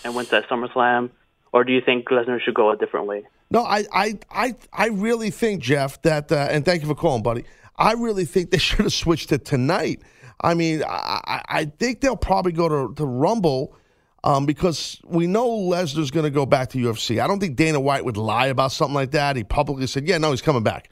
and 0.03 0.15
wins 0.15 0.31
at 0.31 0.47
SummerSlam, 0.47 1.09
or 1.51 1.63
do 1.63 1.73
you 1.73 1.81
think 1.83 2.05
Lesnar 2.09 2.39
should 2.39 2.53
go 2.53 2.69
a 2.69 2.77
different 2.77 3.07
way? 3.07 3.23
No, 3.49 3.63
I, 3.63 3.85
I, 3.91 4.19
I, 4.29 4.55
I 4.71 4.87
really 4.89 5.31
think, 5.31 5.63
Jeff, 5.63 5.99
that, 6.03 6.31
uh, 6.31 6.47
and 6.51 6.63
thank 6.63 6.83
you 6.83 6.87
for 6.87 6.93
calling, 6.93 7.23
buddy. 7.23 7.43
I 7.75 7.93
really 7.93 8.25
think 8.25 8.51
they 8.51 8.57
should 8.59 8.81
have 8.81 8.93
switched 8.93 9.31
it 9.31 9.45
tonight. 9.45 10.01
I 10.41 10.53
mean, 10.53 10.83
I, 10.87 11.41
I 11.47 11.65
think 11.65 12.01
they'll 12.01 12.15
probably 12.15 12.51
go 12.51 12.69
to, 12.69 12.93
to 12.95 13.05
Rumble 13.05 13.75
um, 14.23 14.45
because 14.45 14.99
we 15.05 15.27
know 15.27 15.49
Lesnar's 15.49 16.11
going 16.11 16.25
to 16.25 16.29
go 16.29 16.45
back 16.45 16.69
to 16.69 16.77
UFC. 16.77 17.21
I 17.21 17.27
don't 17.27 17.39
think 17.39 17.55
Dana 17.55 17.79
White 17.79 18.05
would 18.05 18.17
lie 18.17 18.47
about 18.47 18.71
something 18.71 18.95
like 18.95 19.11
that. 19.11 19.35
He 19.35 19.43
publicly 19.43 19.87
said, 19.87 20.07
yeah, 20.07 20.17
no, 20.17 20.31
he's 20.31 20.41
coming 20.41 20.63
back. 20.63 20.89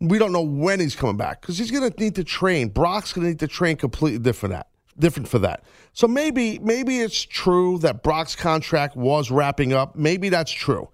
We 0.00 0.18
don't 0.18 0.32
know 0.32 0.42
when 0.42 0.80
he's 0.80 0.96
coming 0.96 1.16
back 1.16 1.40
because 1.40 1.58
he's 1.58 1.70
going 1.70 1.90
to 1.90 2.00
need 2.00 2.14
to 2.14 2.24
train. 2.24 2.68
Brock's 2.68 3.12
going 3.12 3.26
to 3.26 3.28
need 3.30 3.40
to 3.40 3.48
train 3.48 3.76
completely 3.76 4.18
different 4.18 4.54
that 4.54 4.68
different 4.98 5.28
for 5.28 5.38
that. 5.40 5.64
So 5.92 6.06
maybe 6.06 6.58
maybe 6.60 7.00
it's 7.00 7.22
true 7.22 7.78
that 7.78 8.02
Brock's 8.02 8.36
contract 8.36 8.96
was 8.96 9.30
wrapping 9.30 9.72
up. 9.72 9.96
Maybe 9.96 10.28
that's 10.28 10.52
true. 10.52 10.88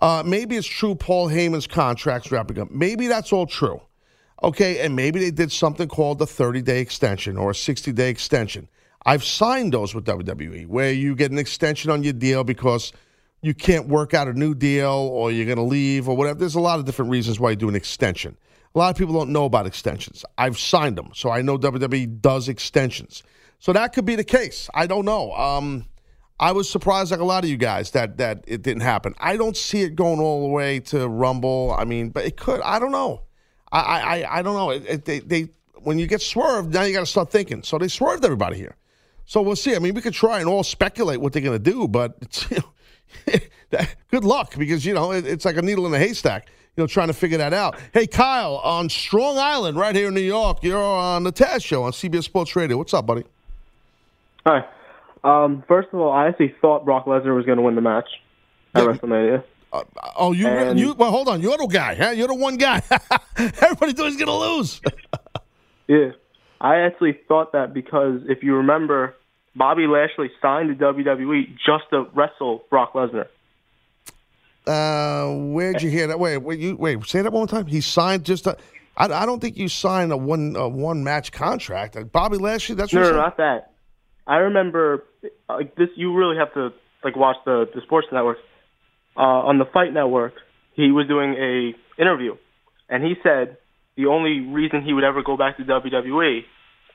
Uh, 0.00 0.22
maybe 0.26 0.56
it's 0.56 0.66
true 0.66 0.94
Paul 0.94 1.28
Heyman's 1.28 1.66
contract's 1.66 2.30
wrapping 2.32 2.58
up. 2.58 2.70
Maybe 2.70 3.06
that's 3.06 3.32
all 3.32 3.46
true. 3.46 3.80
Okay, 4.42 4.80
and 4.80 4.96
maybe 4.96 5.20
they 5.20 5.30
did 5.30 5.52
something 5.52 5.86
called 5.86 6.20
a 6.20 6.26
30 6.26 6.62
day 6.62 6.80
extension 6.80 7.36
or 7.36 7.50
a 7.50 7.54
60 7.54 7.92
day 7.92 8.10
extension. 8.10 8.68
I've 9.06 9.24
signed 9.24 9.72
those 9.72 9.94
with 9.94 10.04
WWE 10.04 10.66
where 10.66 10.92
you 10.92 11.14
get 11.14 11.30
an 11.30 11.38
extension 11.38 11.90
on 11.90 12.02
your 12.02 12.12
deal 12.12 12.44
because 12.44 12.92
you 13.40 13.54
can't 13.54 13.88
work 13.88 14.14
out 14.14 14.28
a 14.28 14.32
new 14.32 14.54
deal 14.54 14.90
or 14.90 15.30
you're 15.30 15.46
going 15.46 15.58
to 15.58 15.64
leave 15.64 16.08
or 16.08 16.16
whatever. 16.16 16.38
There's 16.38 16.54
a 16.54 16.60
lot 16.60 16.78
of 16.78 16.84
different 16.84 17.10
reasons 17.10 17.38
why 17.38 17.50
you 17.50 17.56
do 17.56 17.68
an 17.68 17.74
extension. 17.74 18.36
A 18.74 18.78
lot 18.78 18.90
of 18.90 18.96
people 18.96 19.14
don't 19.14 19.30
know 19.30 19.44
about 19.44 19.66
extensions. 19.66 20.24
I've 20.38 20.58
signed 20.58 20.96
them, 20.96 21.10
so 21.14 21.30
I 21.30 21.42
know 21.42 21.58
WWE 21.58 22.20
does 22.20 22.48
extensions. 22.48 23.22
So 23.58 23.72
that 23.72 23.92
could 23.92 24.06
be 24.06 24.16
the 24.16 24.24
case. 24.24 24.68
I 24.74 24.86
don't 24.86 25.04
know. 25.04 25.32
Um, 25.32 25.86
I 26.40 26.52
was 26.52 26.68
surprised, 26.70 27.10
like 27.10 27.20
a 27.20 27.24
lot 27.24 27.44
of 27.44 27.50
you 27.50 27.56
guys, 27.56 27.90
that 27.92 28.16
that 28.16 28.44
it 28.48 28.62
didn't 28.62 28.82
happen. 28.82 29.14
I 29.20 29.36
don't 29.36 29.56
see 29.56 29.82
it 29.82 29.94
going 29.94 30.20
all 30.20 30.42
the 30.42 30.48
way 30.48 30.80
to 30.80 31.06
Rumble. 31.06 31.74
I 31.76 31.84
mean, 31.84 32.08
but 32.10 32.24
it 32.24 32.36
could. 32.36 32.60
I 32.62 32.78
don't 32.78 32.90
know. 32.90 33.22
I 33.72 34.22
I, 34.22 34.38
I 34.38 34.42
don't 34.42 34.54
know. 34.54 34.70
It, 34.70 34.84
it, 34.86 35.04
they 35.04 35.18
they 35.20 35.48
when 35.82 35.98
you 35.98 36.06
get 36.06 36.22
swerved, 36.22 36.72
now 36.72 36.82
you 36.82 36.92
got 36.92 37.00
to 37.00 37.06
start 37.06 37.30
thinking. 37.30 37.62
So 37.62 37.78
they 37.78 37.88
swerved 37.88 38.24
everybody 38.24 38.56
here. 38.56 38.76
So 39.24 39.42
we'll 39.42 39.56
see. 39.56 39.74
I 39.74 39.78
mean, 39.78 39.94
we 39.94 40.00
could 40.00 40.14
try 40.14 40.40
and 40.40 40.48
all 40.48 40.62
speculate 40.62 41.20
what 41.20 41.32
they're 41.32 41.42
going 41.42 41.62
to 41.62 41.70
do, 41.70 41.88
but 41.88 42.16
it's, 42.20 42.50
you 42.50 42.58
know, 43.72 43.80
good 44.10 44.24
luck 44.24 44.54
because 44.56 44.84
you 44.84 44.94
know 44.94 45.12
it, 45.12 45.26
it's 45.26 45.44
like 45.44 45.56
a 45.56 45.62
needle 45.62 45.86
in 45.86 45.94
a 45.94 45.98
haystack. 45.98 46.48
You 46.76 46.82
know, 46.82 46.86
trying 46.86 47.08
to 47.08 47.14
figure 47.14 47.36
that 47.36 47.52
out. 47.52 47.78
Hey, 47.92 48.06
Kyle, 48.06 48.56
on 48.56 48.88
Strong 48.88 49.36
Island, 49.36 49.76
right 49.76 49.94
here 49.94 50.08
in 50.08 50.14
New 50.14 50.22
York, 50.22 50.62
you're 50.62 50.82
on 50.82 51.22
the 51.22 51.32
Taz 51.32 51.62
Show 51.62 51.82
on 51.82 51.92
CBS 51.92 52.24
Sports 52.24 52.56
Radio. 52.56 52.78
What's 52.78 52.94
up, 52.94 53.04
buddy? 53.04 53.24
Hi. 54.46 54.64
Um, 55.22 55.62
first 55.68 55.88
of 55.92 56.00
all, 56.00 56.10
I 56.10 56.28
actually 56.28 56.54
thought 56.62 56.86
Brock 56.86 57.04
Lesnar 57.04 57.36
was 57.36 57.44
going 57.44 57.58
to 57.58 57.62
win 57.62 57.74
the 57.74 57.82
match 57.82 58.08
at 58.74 58.84
WrestleMania. 58.84 59.44
Uh, 59.72 59.84
oh, 60.16 60.32
you 60.32 60.46
And- 60.46 60.78
you 60.78 60.94
well, 60.94 61.10
hold 61.10 61.28
on. 61.28 61.40
You're 61.40 61.56
the 61.56 61.66
guy, 61.66 61.94
huh? 61.94 62.10
You're 62.10 62.28
the 62.28 62.34
one 62.34 62.56
guy. 62.56 62.82
Everybody 63.36 63.92
thought 63.94 64.06
he's 64.10 64.16
going 64.16 64.26
to 64.26 64.36
lose. 64.36 64.80
Yeah. 65.88 66.12
I 66.60 66.76
actually 66.78 67.18
thought 67.26 67.52
that 67.52 67.74
because 67.74 68.20
if 68.28 68.42
you 68.44 68.54
remember, 68.54 69.16
Bobby 69.56 69.86
Lashley 69.88 70.30
signed 70.40 70.78
to 70.78 70.84
WWE 70.84 71.48
just 71.66 71.84
to 71.90 72.06
wrestle 72.14 72.62
Brock 72.70 72.92
Lesnar. 72.94 73.26
Uh, 74.66 75.34
where'd 75.52 75.82
you 75.82 75.90
hear 75.90 76.06
that? 76.06 76.20
Wait, 76.20 76.38
wait, 76.38 76.60
you 76.60 76.76
wait. 76.76 77.04
Say 77.04 77.20
that 77.20 77.32
one 77.32 77.40
more 77.40 77.46
time. 77.48 77.66
He 77.66 77.80
signed 77.80 78.24
just 78.24 78.46
a. 78.46 78.56
I, 78.96 79.06
I 79.06 79.26
don't 79.26 79.40
think 79.40 79.56
you 79.56 79.68
signed 79.68 80.12
a 80.12 80.16
one 80.16 80.54
a 80.56 80.68
one 80.68 81.02
match 81.02 81.32
contract. 81.32 81.96
Bobby 82.12 82.38
Lashley. 82.38 82.76
That's 82.76 82.92
no, 82.92 83.02
no, 83.02 83.16
not 83.16 83.36
that. 83.38 83.72
I 84.26 84.36
remember 84.36 85.04
like 85.48 85.74
this. 85.74 85.88
You 85.96 86.14
really 86.14 86.36
have 86.36 86.54
to 86.54 86.72
like 87.02 87.16
watch 87.16 87.36
the 87.44 87.68
the 87.74 87.80
sports 87.82 88.06
network. 88.12 88.38
Uh, 89.16 89.20
on 89.20 89.58
the 89.58 89.66
Fight 89.66 89.92
Network, 89.92 90.34
he 90.74 90.90
was 90.90 91.06
doing 91.06 91.34
a 91.34 92.00
interview, 92.00 92.36
and 92.88 93.04
he 93.04 93.14
said 93.22 93.58
the 93.96 94.06
only 94.06 94.40
reason 94.40 94.82
he 94.82 94.92
would 94.92 95.04
ever 95.04 95.22
go 95.22 95.36
back 95.36 95.58
to 95.58 95.64
WWE 95.64 96.40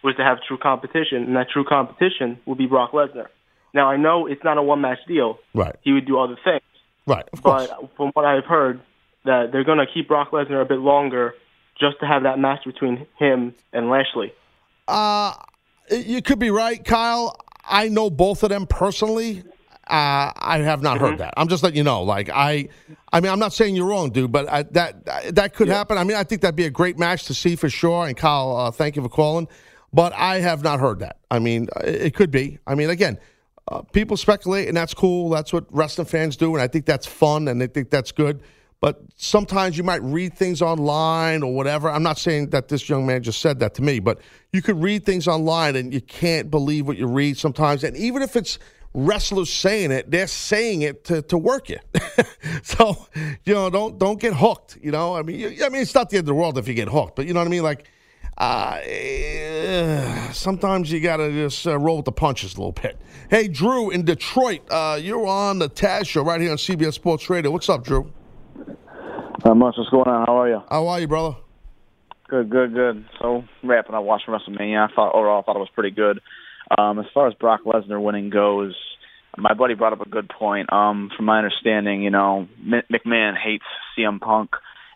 was 0.04 0.16
to 0.16 0.24
have 0.24 0.40
true 0.48 0.58
competition, 0.58 1.24
and 1.24 1.36
that 1.36 1.48
true 1.52 1.64
competition 1.64 2.40
would 2.46 2.58
be 2.58 2.66
Brock 2.66 2.92
Lesnar. 2.92 3.28
Now 3.74 3.90
I 3.90 3.98
know 3.98 4.26
it's 4.26 4.44
not 4.44 4.58
a 4.58 4.64
one 4.64 4.82
match 4.82 5.00
deal. 5.08 5.38
Right. 5.54 5.76
He 5.82 5.92
would 5.92 6.08
do 6.08 6.20
other 6.20 6.38
things. 6.44 6.62
Right. 7.06 7.28
Of 7.32 7.44
course. 7.44 7.68
But 7.68 7.96
from 7.96 8.12
what 8.14 8.26
I've 8.26 8.46
heard, 8.46 8.82
that 9.26 9.52
they're 9.52 9.64
going 9.64 9.78
to 9.78 9.86
keep 9.94 10.08
Brock 10.08 10.32
Lesnar 10.32 10.62
a 10.62 10.66
bit 10.66 10.80
longer 10.80 11.36
just 11.80 12.00
to 12.00 12.08
have 12.08 12.24
that 12.24 12.40
match 12.40 12.66
between 12.66 13.06
him 13.20 13.54
and 13.72 13.90
Lashley. 13.90 14.34
Uh, 14.88 15.34
you 15.92 16.22
could 16.22 16.40
be 16.40 16.50
right, 16.50 16.84
Kyle. 16.84 17.38
I 17.64 17.90
know 17.90 18.10
both 18.10 18.44
of 18.44 18.50
them 18.50 18.66
personally. 18.66 19.44
Uh, 19.90 20.32
I 20.36 20.60
have 20.60 20.82
not 20.82 20.98
Mm-hmm. 20.98 21.06
heard 21.06 21.18
that. 21.20 21.34
I'm 21.38 21.48
just 21.48 21.64
letting 21.64 21.78
you 21.78 21.84
know. 21.84 22.04
Like 22.04 22.30
I, 22.30 22.70
I 23.14 23.22
mean, 23.22 23.32
I'm 23.32 23.40
not 23.40 23.54
saying 23.54 23.76
you're 23.76 23.86
wrong, 23.88 24.10
dude, 24.12 24.32
but 24.32 24.50
I, 24.50 24.64
that 24.64 25.06
that 25.36 25.54
could 25.54 25.68
happen. 25.68 25.98
I 25.98 26.04
mean, 26.04 26.18
I 26.18 26.24
think 26.24 26.42
that'd 26.42 26.56
be 26.56 26.66
a 26.66 26.70
great 26.70 26.98
match 26.98 27.26
to 27.26 27.34
see 27.34 27.56
for 27.56 27.70
sure. 27.70 28.06
And 28.08 28.16
Kyle, 28.18 28.56
uh, 28.56 28.72
thank 28.72 28.96
you 28.96 29.02
for 29.02 29.10
calling. 29.10 29.48
But 29.94 30.14
I 30.14 30.40
have 30.40 30.64
not 30.64 30.80
heard 30.80 31.00
that. 31.00 31.18
I 31.32 31.40
mean, 31.40 31.70
it 31.84 32.14
could 32.14 32.30
be. 32.32 32.60
I 32.68 32.76
mean, 32.76 32.90
again, 32.90 33.18
uh, 33.70 33.82
people 33.82 34.18
speculate, 34.18 34.68
and 34.68 34.76
that's 34.76 34.94
cool. 34.94 35.30
That's 35.30 35.54
what 35.54 35.66
wrestling 35.72 36.08
fans 36.08 36.36
do, 36.36 36.54
and 36.54 36.62
I 36.62 36.68
think 36.68 36.86
that's 36.86 37.06
fun, 37.08 37.48
and 37.48 37.64
I 37.64 37.68
think 37.68 37.90
that's 37.90 38.12
good. 38.12 38.42
But 38.80 39.02
sometimes 39.16 39.76
you 39.78 39.84
might 39.84 40.04
read 40.04 40.36
things 40.38 40.62
online 40.62 41.42
or 41.42 41.52
whatever. 41.56 41.90
I'm 41.90 42.04
not 42.04 42.20
saying 42.20 42.52
that 42.52 42.68
this 42.68 42.88
young 42.88 43.08
man 43.08 43.24
just 43.24 43.42
said 43.42 43.58
that 43.60 43.74
to 43.76 43.82
me, 43.82 44.00
but 44.00 44.20
you 44.54 44.62
could 44.62 44.80
read 44.80 45.04
things 45.04 45.28
online 45.28 45.76
and 45.76 45.92
you 45.92 46.00
can't 46.00 46.52
believe 46.52 46.86
what 46.88 46.96
you 46.96 47.08
read 47.08 47.38
sometimes. 47.38 47.84
And 47.84 47.98
even 47.98 48.22
if 48.22 48.36
it's 48.36 48.60
wrestlers 48.98 49.54
saying 49.54 49.92
it, 49.92 50.10
they're 50.10 50.28
saying 50.28 50.82
it 50.82 51.06
to, 51.06 51.22
to 51.22 51.38
work 51.38 51.70
you. 51.70 51.78
so 52.64 53.08
you 53.46 53.54
know, 53.54 53.70
don't 53.70 53.98
don't 53.98 54.20
get 54.20 54.34
hooked. 54.34 54.78
You 54.82 54.92
know, 54.92 55.16
I 55.16 55.22
mean, 55.22 55.40
you, 55.40 55.66
I 55.66 55.70
mean, 55.70 55.82
it's 55.82 55.96
not 55.96 56.10
the 56.10 56.18
end 56.18 56.24
of 56.24 56.28
the 56.28 56.34
world 56.34 56.58
if 56.58 56.68
you 56.68 56.74
get 56.74 56.90
hooked, 56.90 57.16
but 57.16 57.28
you 57.28 57.34
know 57.34 57.40
what 57.40 57.48
I 57.48 57.52
mean. 57.52 57.64
Like, 57.64 57.90
uh, 58.38 58.82
sometimes 60.34 60.92
you 60.92 61.00
gotta 61.00 61.32
just 61.32 61.66
uh, 61.68 61.78
roll 61.78 61.98
with 61.98 62.06
the 62.06 62.12
punches 62.12 62.56
a 62.56 62.58
little 62.58 62.72
bit. 62.74 63.00
Hey, 63.30 63.48
Drew 63.48 63.92
in 63.92 64.04
Detroit, 64.04 64.62
uh, 64.70 65.00
you're 65.02 65.28
on 65.28 65.60
the 65.60 65.70
Taz 65.70 66.08
Show 66.08 66.24
right 66.24 66.42
here 66.42 66.52
on 66.52 66.58
CBS 66.58 66.94
Sports 66.94 67.30
Radio. 67.30 67.52
What's 67.52 67.70
up, 67.70 67.84
Drew? 67.84 68.12
Not 69.46 69.56
much. 69.56 69.76
What's 69.78 69.90
going 69.92 70.08
on? 70.08 70.26
How 70.26 70.42
are 70.42 70.50
you? 70.50 70.64
How 70.70 70.88
are 70.88 71.00
you, 71.00 71.08
brother? 71.08 71.38
Good, 72.28 72.50
good, 72.50 72.74
good. 72.74 73.06
So 73.22 73.44
wrapping 73.64 73.96
up 73.96 74.04
watching 74.04 74.34
WrestleMania, 74.34 74.90
I 74.90 74.94
thought 74.94 75.16
overall 75.16 75.40
I 75.40 75.44
thought 75.44 75.56
it 75.56 75.60
was 75.60 75.70
pretty 75.74 75.92
good. 75.92 76.20
Um, 76.76 77.00
as 77.00 77.06
far 77.14 77.28
as 77.28 77.34
Brock 77.36 77.62
Lesnar 77.66 78.02
winning 78.02 78.30
goes, 78.30 78.76
my 79.38 79.54
buddy 79.54 79.76
brought 79.76 79.94
up 79.94 80.02
a 80.02 80.10
good 80.10 80.30
point. 80.30 80.72
Um, 80.74 81.12
from 81.16 81.26
my 81.26 81.38
understanding, 81.38 82.02
you 82.02 82.10
know, 82.10 82.48
M- 82.60 82.84
McMahon 82.92 83.38
hates 83.38 83.66
CM 83.98 84.20
Punk, 84.20 84.52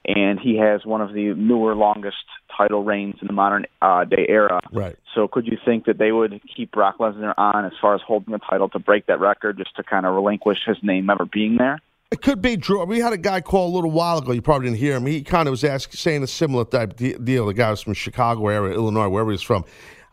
and 0.05 0.39
he 0.39 0.57
has 0.57 0.85
one 0.85 1.01
of 1.01 1.13
the 1.13 1.33
newer, 1.35 1.75
longest 1.75 2.17
title 2.55 2.83
reigns 2.83 3.15
in 3.21 3.27
the 3.27 3.33
modern 3.33 3.65
uh, 3.81 4.03
day 4.03 4.25
era. 4.27 4.59
Right. 4.71 4.95
So 5.15 5.27
could 5.27 5.47
you 5.47 5.57
think 5.63 5.85
that 5.85 5.97
they 5.97 6.11
would 6.11 6.41
keep 6.55 6.71
Brock 6.71 6.97
Lesnar 6.99 7.33
on 7.37 7.65
as 7.65 7.73
far 7.79 7.95
as 7.95 8.01
holding 8.05 8.33
the 8.33 8.39
title 8.39 8.69
to 8.69 8.79
break 8.79 9.05
that 9.05 9.19
record, 9.19 9.57
just 9.57 9.75
to 9.75 9.83
kind 9.83 10.05
of 10.05 10.15
relinquish 10.15 10.59
his 10.65 10.77
name 10.81 11.09
ever 11.09 11.25
being 11.25 11.57
there? 11.57 11.79
It 12.11 12.21
could 12.21 12.41
be 12.41 12.57
Drew. 12.57 12.83
We 12.83 12.99
had 12.99 13.13
a 13.13 13.17
guy 13.17 13.39
call 13.39 13.69
a 13.69 13.73
little 13.73 13.91
while 13.91 14.17
ago. 14.17 14.33
You 14.33 14.41
probably 14.41 14.67
didn't 14.67 14.79
hear 14.79 14.97
him. 14.97 15.05
He 15.05 15.23
kind 15.23 15.47
of 15.47 15.51
was 15.51 15.63
asking, 15.63 15.95
saying 15.95 16.23
a 16.23 16.27
similar 16.27 16.65
type 16.65 16.97
deal. 16.97 17.45
The 17.45 17.53
guy 17.53 17.69
was 17.69 17.81
from 17.81 17.93
Chicago 17.93 18.49
area, 18.49 18.73
Illinois, 18.73 19.07
wherever 19.07 19.31
he's 19.31 19.41
from. 19.41 19.63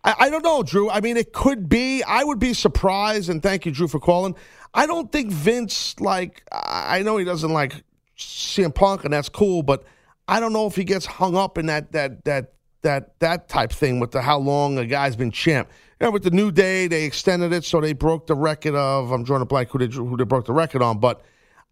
I, 0.09 0.14
I 0.20 0.30
don't 0.30 0.43
know, 0.43 0.62
Drew. 0.62 0.89
I 0.89 1.01
mean, 1.01 1.18
it 1.18 1.35
could 1.35 1.68
be. 1.68 2.02
I 2.02 2.24
would 2.24 2.39
be 2.39 2.55
surprised. 2.55 3.28
And 3.28 3.43
thank 3.43 3.66
you, 3.66 3.72
Drew, 3.72 3.89
for 3.89 4.01
calling. 4.01 4.35
I 4.72 4.86
don't 4.86 5.12
think 5.12 5.30
Vince 5.30 6.01
like. 6.01 6.43
I 6.51 7.02
know 7.02 7.18
he 7.18 7.24
doesn't 7.26 7.52
like 7.52 7.85
CM 8.16 8.74
Punk, 8.74 9.05
and 9.05 9.12
that's 9.12 9.28
cool. 9.28 9.62
But 9.62 9.85
I 10.26 10.40
don't 10.40 10.55
know 10.55 10.66
if 10.66 10.76
he 10.76 10.85
gets 10.85 11.05
hung 11.05 11.36
up 11.36 11.59
in 11.59 11.66
that 11.66 11.93
that 11.93 12.24
that 12.24 12.55
that 12.82 13.18
that 13.20 13.48
type 13.51 13.70
thing 13.70 14.01
with 14.01 14.12
the 14.12 14.22
how 14.22 14.39
long 14.39 14.78
a 14.78 14.86
guy's 14.86 15.14
been 15.14 15.30
champ. 15.30 15.68
You 16.01 16.06
know, 16.06 16.10
with 16.12 16.22
the 16.22 16.30
New 16.30 16.52
Day, 16.52 16.86
they 16.86 17.05
extended 17.05 17.52
it, 17.52 17.64
so 17.64 17.80
they 17.80 17.93
broke 17.93 18.28
the 18.28 18.35
record 18.35 18.74
of. 18.74 19.12
I'm 19.12 19.24
drawing 19.24 19.43
a 19.43 19.47
blank 19.47 19.68
who 19.70 19.78
they 19.78 19.94
who 19.94 20.16
they 20.16 20.24
broke 20.24 20.47
the 20.47 20.55
record 20.55 20.82
on, 20.82 20.98
but. 20.98 21.22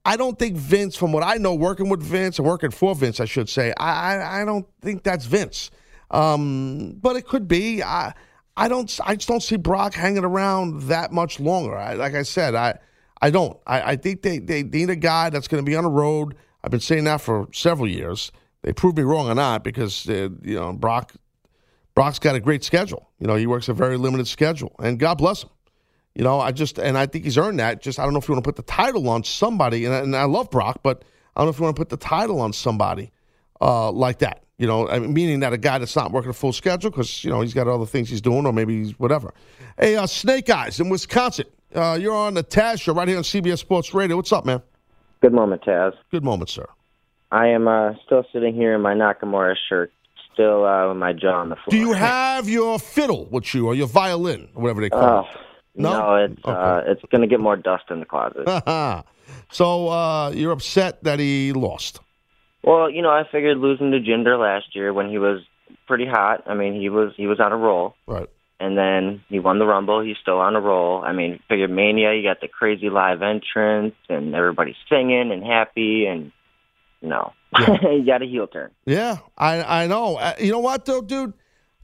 I 0.08 0.16
don't 0.16 0.38
think 0.38 0.56
Vince, 0.56 0.94
from 0.94 1.10
what 1.10 1.24
I 1.24 1.34
know, 1.34 1.52
working 1.52 1.88
with 1.88 2.00
Vince 2.00 2.38
and 2.38 2.46
working 2.46 2.70
for 2.70 2.94
Vince, 2.94 3.18
I 3.18 3.24
should 3.24 3.48
say, 3.48 3.74
I 3.76 4.14
I, 4.14 4.42
I 4.42 4.44
don't 4.44 4.64
think 4.80 5.02
that's 5.02 5.24
Vince. 5.24 5.72
Um, 6.10 6.96
but 7.00 7.16
it 7.16 7.26
could 7.26 7.48
be. 7.48 7.82
I 7.82 8.14
I 8.56 8.68
don't. 8.68 9.00
I 9.04 9.16
just 9.16 9.28
don't 9.28 9.42
see 9.42 9.56
Brock 9.56 9.94
hanging 9.94 10.24
around 10.24 10.84
that 10.84 11.12
much 11.12 11.40
longer. 11.40 11.76
I, 11.76 11.94
like 11.94 12.14
I 12.14 12.22
said, 12.22 12.54
I 12.54 12.78
I 13.20 13.30
don't. 13.30 13.58
I, 13.66 13.92
I 13.92 13.96
think 13.96 14.22
they 14.22 14.38
they 14.38 14.62
need 14.62 14.90
a 14.90 14.96
guy 14.96 15.30
that's 15.30 15.48
going 15.48 15.64
to 15.64 15.68
be 15.68 15.76
on 15.76 15.84
the 15.84 15.90
road. 15.90 16.36
I've 16.64 16.70
been 16.70 16.80
saying 16.80 17.04
that 17.04 17.20
for 17.20 17.48
several 17.52 17.88
years. 17.88 18.32
They 18.62 18.72
proved 18.72 18.96
me 18.96 19.04
wrong 19.04 19.28
or 19.28 19.34
not 19.34 19.62
because 19.62 20.08
uh, 20.08 20.30
you 20.42 20.54
know 20.54 20.72
Brock 20.72 21.14
Brock's 21.94 22.18
got 22.18 22.34
a 22.34 22.40
great 22.40 22.64
schedule. 22.64 23.08
You 23.18 23.26
know 23.26 23.36
he 23.36 23.46
works 23.46 23.68
a 23.68 23.74
very 23.74 23.96
limited 23.96 24.26
schedule, 24.26 24.74
and 24.78 24.98
God 24.98 25.18
bless 25.18 25.42
him. 25.42 25.50
You 26.14 26.24
know, 26.24 26.40
I 26.40 26.50
just 26.50 26.78
and 26.78 26.96
I 26.96 27.06
think 27.06 27.24
he's 27.24 27.36
earned 27.36 27.58
that. 27.60 27.82
Just 27.82 27.98
I 27.98 28.04
don't 28.04 28.14
know 28.14 28.18
if 28.20 28.28
you 28.28 28.34
want 28.34 28.44
to 28.44 28.48
put 28.48 28.56
the 28.56 28.62
title 28.62 29.08
on 29.08 29.22
somebody, 29.22 29.84
and 29.84 29.94
I, 29.94 29.98
and 29.98 30.16
I 30.16 30.24
love 30.24 30.50
Brock, 30.50 30.80
but 30.82 31.04
I 31.36 31.40
don't 31.40 31.46
know 31.46 31.50
if 31.50 31.58
you 31.58 31.64
want 31.64 31.76
to 31.76 31.80
put 31.80 31.90
the 31.90 31.98
title 31.98 32.40
on 32.40 32.54
somebody 32.54 33.12
uh, 33.60 33.90
like 33.92 34.20
that. 34.20 34.45
You 34.58 34.66
know, 34.66 34.88
I 34.88 34.98
mean, 34.98 35.12
meaning 35.12 35.40
that 35.40 35.52
a 35.52 35.58
guy 35.58 35.78
that's 35.78 35.94
not 35.94 36.12
working 36.12 36.30
a 36.30 36.34
full 36.34 36.52
schedule 36.52 36.90
because 36.90 37.22
you 37.22 37.30
know 37.30 37.42
he's 37.42 37.52
got 37.52 37.68
other 37.68 37.84
things 37.84 38.08
he's 38.08 38.22
doing, 38.22 38.46
or 38.46 38.52
maybe 38.52 38.84
he's 38.84 38.98
whatever. 38.98 39.34
Hey, 39.78 39.96
uh, 39.96 40.06
Snake 40.06 40.48
Eyes 40.48 40.80
in 40.80 40.88
Wisconsin, 40.88 41.44
uh, 41.74 41.98
you're 42.00 42.14
on 42.14 42.34
the 42.34 42.42
Taz 42.42 42.80
show 42.80 42.94
right 42.94 43.06
here 43.06 43.18
on 43.18 43.22
CBS 43.22 43.58
Sports 43.58 43.92
Radio. 43.92 44.16
What's 44.16 44.32
up, 44.32 44.46
man? 44.46 44.62
Good 45.20 45.34
moment, 45.34 45.62
Taz. 45.62 45.92
Good 46.10 46.24
moment, 46.24 46.48
sir. 46.48 46.66
I 47.30 47.48
am 47.48 47.68
uh, 47.68 47.94
still 48.06 48.24
sitting 48.32 48.54
here 48.54 48.74
in 48.74 48.80
my 48.80 48.94
Nakamura 48.94 49.56
shirt, 49.68 49.92
still 50.32 50.64
uh, 50.64 50.88
with 50.88 50.96
my 50.96 51.12
jaw 51.12 51.40
on 51.40 51.50
the 51.50 51.56
floor. 51.56 51.66
Do 51.68 51.76
you 51.76 51.92
have 51.92 52.48
your 52.48 52.78
fiddle 52.78 53.26
with 53.26 53.52
you 53.52 53.66
or 53.66 53.74
your 53.74 53.88
violin, 53.88 54.48
or 54.54 54.62
whatever 54.62 54.80
they 54.80 54.88
call 54.88 55.02
it? 55.02 55.26
Oh, 55.26 55.40
no, 55.74 56.14
it's 56.14 56.44
uh, 56.46 56.82
it's 56.86 57.02
going 57.10 57.20
to 57.20 57.26
get 57.26 57.40
more 57.40 57.56
dust 57.56 57.84
in 57.90 58.00
the 58.00 58.06
closet. 58.06 58.46
so 59.50 59.88
uh, 59.88 60.30
you're 60.30 60.52
upset 60.52 61.04
that 61.04 61.18
he 61.18 61.52
lost. 61.52 62.00
Well, 62.66 62.90
you 62.90 63.00
know, 63.00 63.10
I 63.10 63.22
figured 63.30 63.58
losing 63.58 63.92
to 63.92 64.00
Jinder 64.00 64.38
last 64.38 64.74
year 64.74 64.92
when 64.92 65.08
he 65.08 65.18
was 65.18 65.40
pretty 65.86 66.04
hot. 66.04 66.42
I 66.46 66.54
mean, 66.54 66.78
he 66.78 66.88
was 66.88 67.12
he 67.16 67.28
was 67.28 67.38
on 67.38 67.52
a 67.52 67.56
roll. 67.56 67.94
Right. 68.06 68.28
And 68.58 68.76
then 68.76 69.22
he 69.28 69.38
won 69.38 69.58
the 69.58 69.66
Rumble. 69.66 70.00
He's 70.00 70.16
still 70.20 70.38
on 70.38 70.56
a 70.56 70.60
roll. 70.60 71.02
I 71.02 71.12
mean, 71.12 71.40
figured 71.48 71.70
Mania, 71.70 72.14
you 72.14 72.22
got 72.22 72.40
the 72.40 72.48
crazy 72.48 72.88
live 72.90 73.22
entrance 73.22 73.94
and 74.08 74.34
everybody's 74.34 74.76
singing 74.88 75.30
and 75.30 75.44
happy 75.44 76.06
and 76.06 76.32
no, 77.02 77.32
you 77.82 78.04
got 78.04 78.22
a 78.22 78.26
heel 78.26 78.48
turn. 78.48 78.72
Yeah, 78.84 79.18
I 79.38 79.82
I 79.84 79.86
know. 79.86 80.16
Uh, 80.16 80.34
you 80.40 80.50
know 80.50 80.58
what 80.58 80.84
though, 80.86 81.02
dude? 81.02 81.34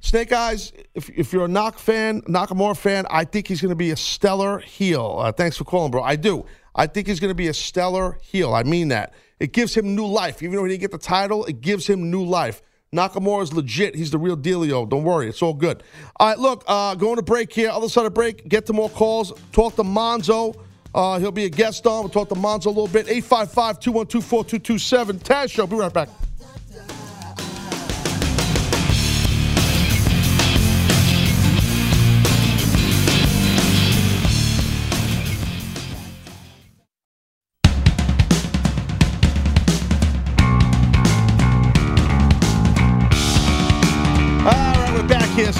Snake 0.00 0.32
Eyes. 0.32 0.72
If 0.94 1.10
if 1.10 1.32
you're 1.32 1.44
a 1.44 1.48
Knock 1.48 1.78
fan, 1.78 2.22
Nakamura 2.22 2.76
fan, 2.76 3.06
I 3.08 3.24
think 3.24 3.46
he's 3.46 3.60
going 3.60 3.70
to 3.70 3.76
be 3.76 3.92
a 3.92 3.96
stellar 3.96 4.58
heel. 4.58 5.18
Uh, 5.20 5.30
thanks 5.30 5.56
for 5.56 5.64
calling, 5.64 5.92
bro. 5.92 6.02
I 6.02 6.16
do. 6.16 6.44
I 6.74 6.86
think 6.86 7.06
he's 7.06 7.20
going 7.20 7.30
to 7.30 7.34
be 7.34 7.48
a 7.48 7.54
stellar 7.54 8.18
heel. 8.22 8.54
I 8.54 8.62
mean 8.62 8.88
that. 8.88 9.14
It 9.38 9.52
gives 9.52 9.74
him 9.74 9.94
new 9.94 10.06
life. 10.06 10.42
Even 10.42 10.56
though 10.56 10.64
he 10.64 10.70
didn't 10.70 10.82
get 10.82 10.92
the 10.92 10.98
title, 10.98 11.44
it 11.44 11.60
gives 11.60 11.86
him 11.86 12.10
new 12.10 12.24
life. 12.24 12.62
Nakamura's 12.94 13.52
legit. 13.52 13.94
He's 13.94 14.10
the 14.10 14.18
real 14.18 14.36
dealio. 14.36 14.88
Don't 14.88 15.04
worry. 15.04 15.28
It's 15.28 15.42
all 15.42 15.54
good. 15.54 15.82
All 16.16 16.28
right, 16.28 16.38
look, 16.38 16.62
uh, 16.66 16.94
going 16.94 17.16
to 17.16 17.22
break 17.22 17.52
here. 17.52 17.70
Other 17.70 17.88
side 17.88 18.06
of 18.06 18.14
break, 18.14 18.46
get 18.48 18.66
to 18.66 18.72
more 18.72 18.90
calls. 18.90 19.32
Talk 19.52 19.76
to 19.76 19.82
Monzo. 19.82 20.54
Uh, 20.94 21.18
he'll 21.18 21.32
be 21.32 21.44
a 21.44 21.48
guest 21.48 21.86
on. 21.86 22.02
We'll 22.02 22.10
talk 22.10 22.28
to 22.28 22.34
Monzo 22.34 22.66
a 22.66 22.68
little 22.68 22.88
bit. 22.88 23.08
855 23.08 23.80
212 23.80 24.24
4227. 24.24 25.18
Taz 25.20 25.50
Show. 25.50 25.66
Be 25.66 25.76
right 25.76 25.92
back. 25.92 26.08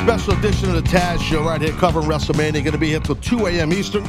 Special 0.03 0.35
edition 0.35 0.69
of 0.69 0.75
the 0.75 0.91
Taz 0.91 1.21
Show 1.21 1.45
right 1.45 1.61
here 1.61 1.73
covering 1.75 2.09
WrestleMania. 2.09 2.55
Going 2.55 2.73
to 2.73 2.79
be 2.79 2.89
here 2.89 2.99
till 2.99 3.15
2 3.15 3.47
a.m. 3.47 3.73
Eastern. 3.73 4.05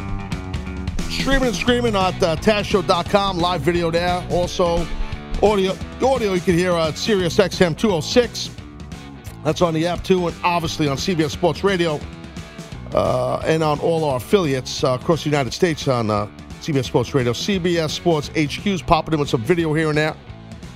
Streaming 1.11 1.49
and 1.49 1.55
screaming 1.55 1.95
at 1.95 2.21
uh, 2.23 2.35
TazShow.com. 2.37 3.37
Live 3.37 3.61
video 3.61 3.91
there. 3.91 4.25
Also, 4.31 4.87
audio 5.43 5.77
audio 6.03 6.33
you 6.33 6.41
can 6.41 6.57
hear 6.57 6.71
at 6.71 6.97
Sirius 6.97 7.37
XM 7.37 7.77
206. 7.77 8.49
That's 9.43 9.61
on 9.61 9.75
the 9.75 9.85
app 9.85 10.03
too, 10.03 10.27
and 10.27 10.35
obviously 10.43 10.87
on 10.87 10.97
CBS 10.97 11.29
Sports 11.29 11.63
Radio 11.63 11.99
uh, 12.93 13.43
and 13.45 13.61
on 13.61 13.79
all 13.79 14.03
our 14.03 14.17
affiliates 14.17 14.83
uh, 14.83 14.97
across 14.99 15.23
the 15.23 15.29
United 15.29 15.53
States 15.53 15.87
on 15.87 16.09
uh, 16.09 16.25
CBS 16.61 16.85
Sports 16.85 17.13
Radio. 17.13 17.33
CBS 17.33 17.91
Sports 17.91 18.29
HQ's 18.29 18.81
popping 18.81 19.13
in 19.13 19.19
with 19.19 19.29
some 19.29 19.43
video 19.43 19.71
here 19.75 19.89
and 19.89 19.97
there. 19.99 20.15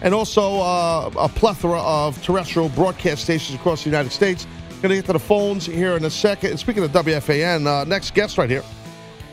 And 0.03 0.13
also 0.13 0.59
uh, 0.59 1.09
a 1.17 1.27
plethora 1.27 1.81
of 1.81 2.21
terrestrial 2.21 2.69
broadcast 2.69 3.23
stations 3.23 3.59
across 3.59 3.83
the 3.83 3.89
United 3.89 4.11
States. 4.11 4.45
Going 4.79 4.89
to 4.91 4.95
get 4.97 5.05
to 5.05 5.13
the 5.13 5.19
phones 5.19 5.65
here 5.65 5.97
in 5.97 6.05
a 6.05 6.09
second. 6.09 6.51
And 6.51 6.59
speaking 6.59 6.83
of 6.83 6.91
WFAN, 6.91 7.65
uh, 7.65 7.83
next 7.85 8.13
guest 8.13 8.37
right 8.37 8.47
here 8.47 8.63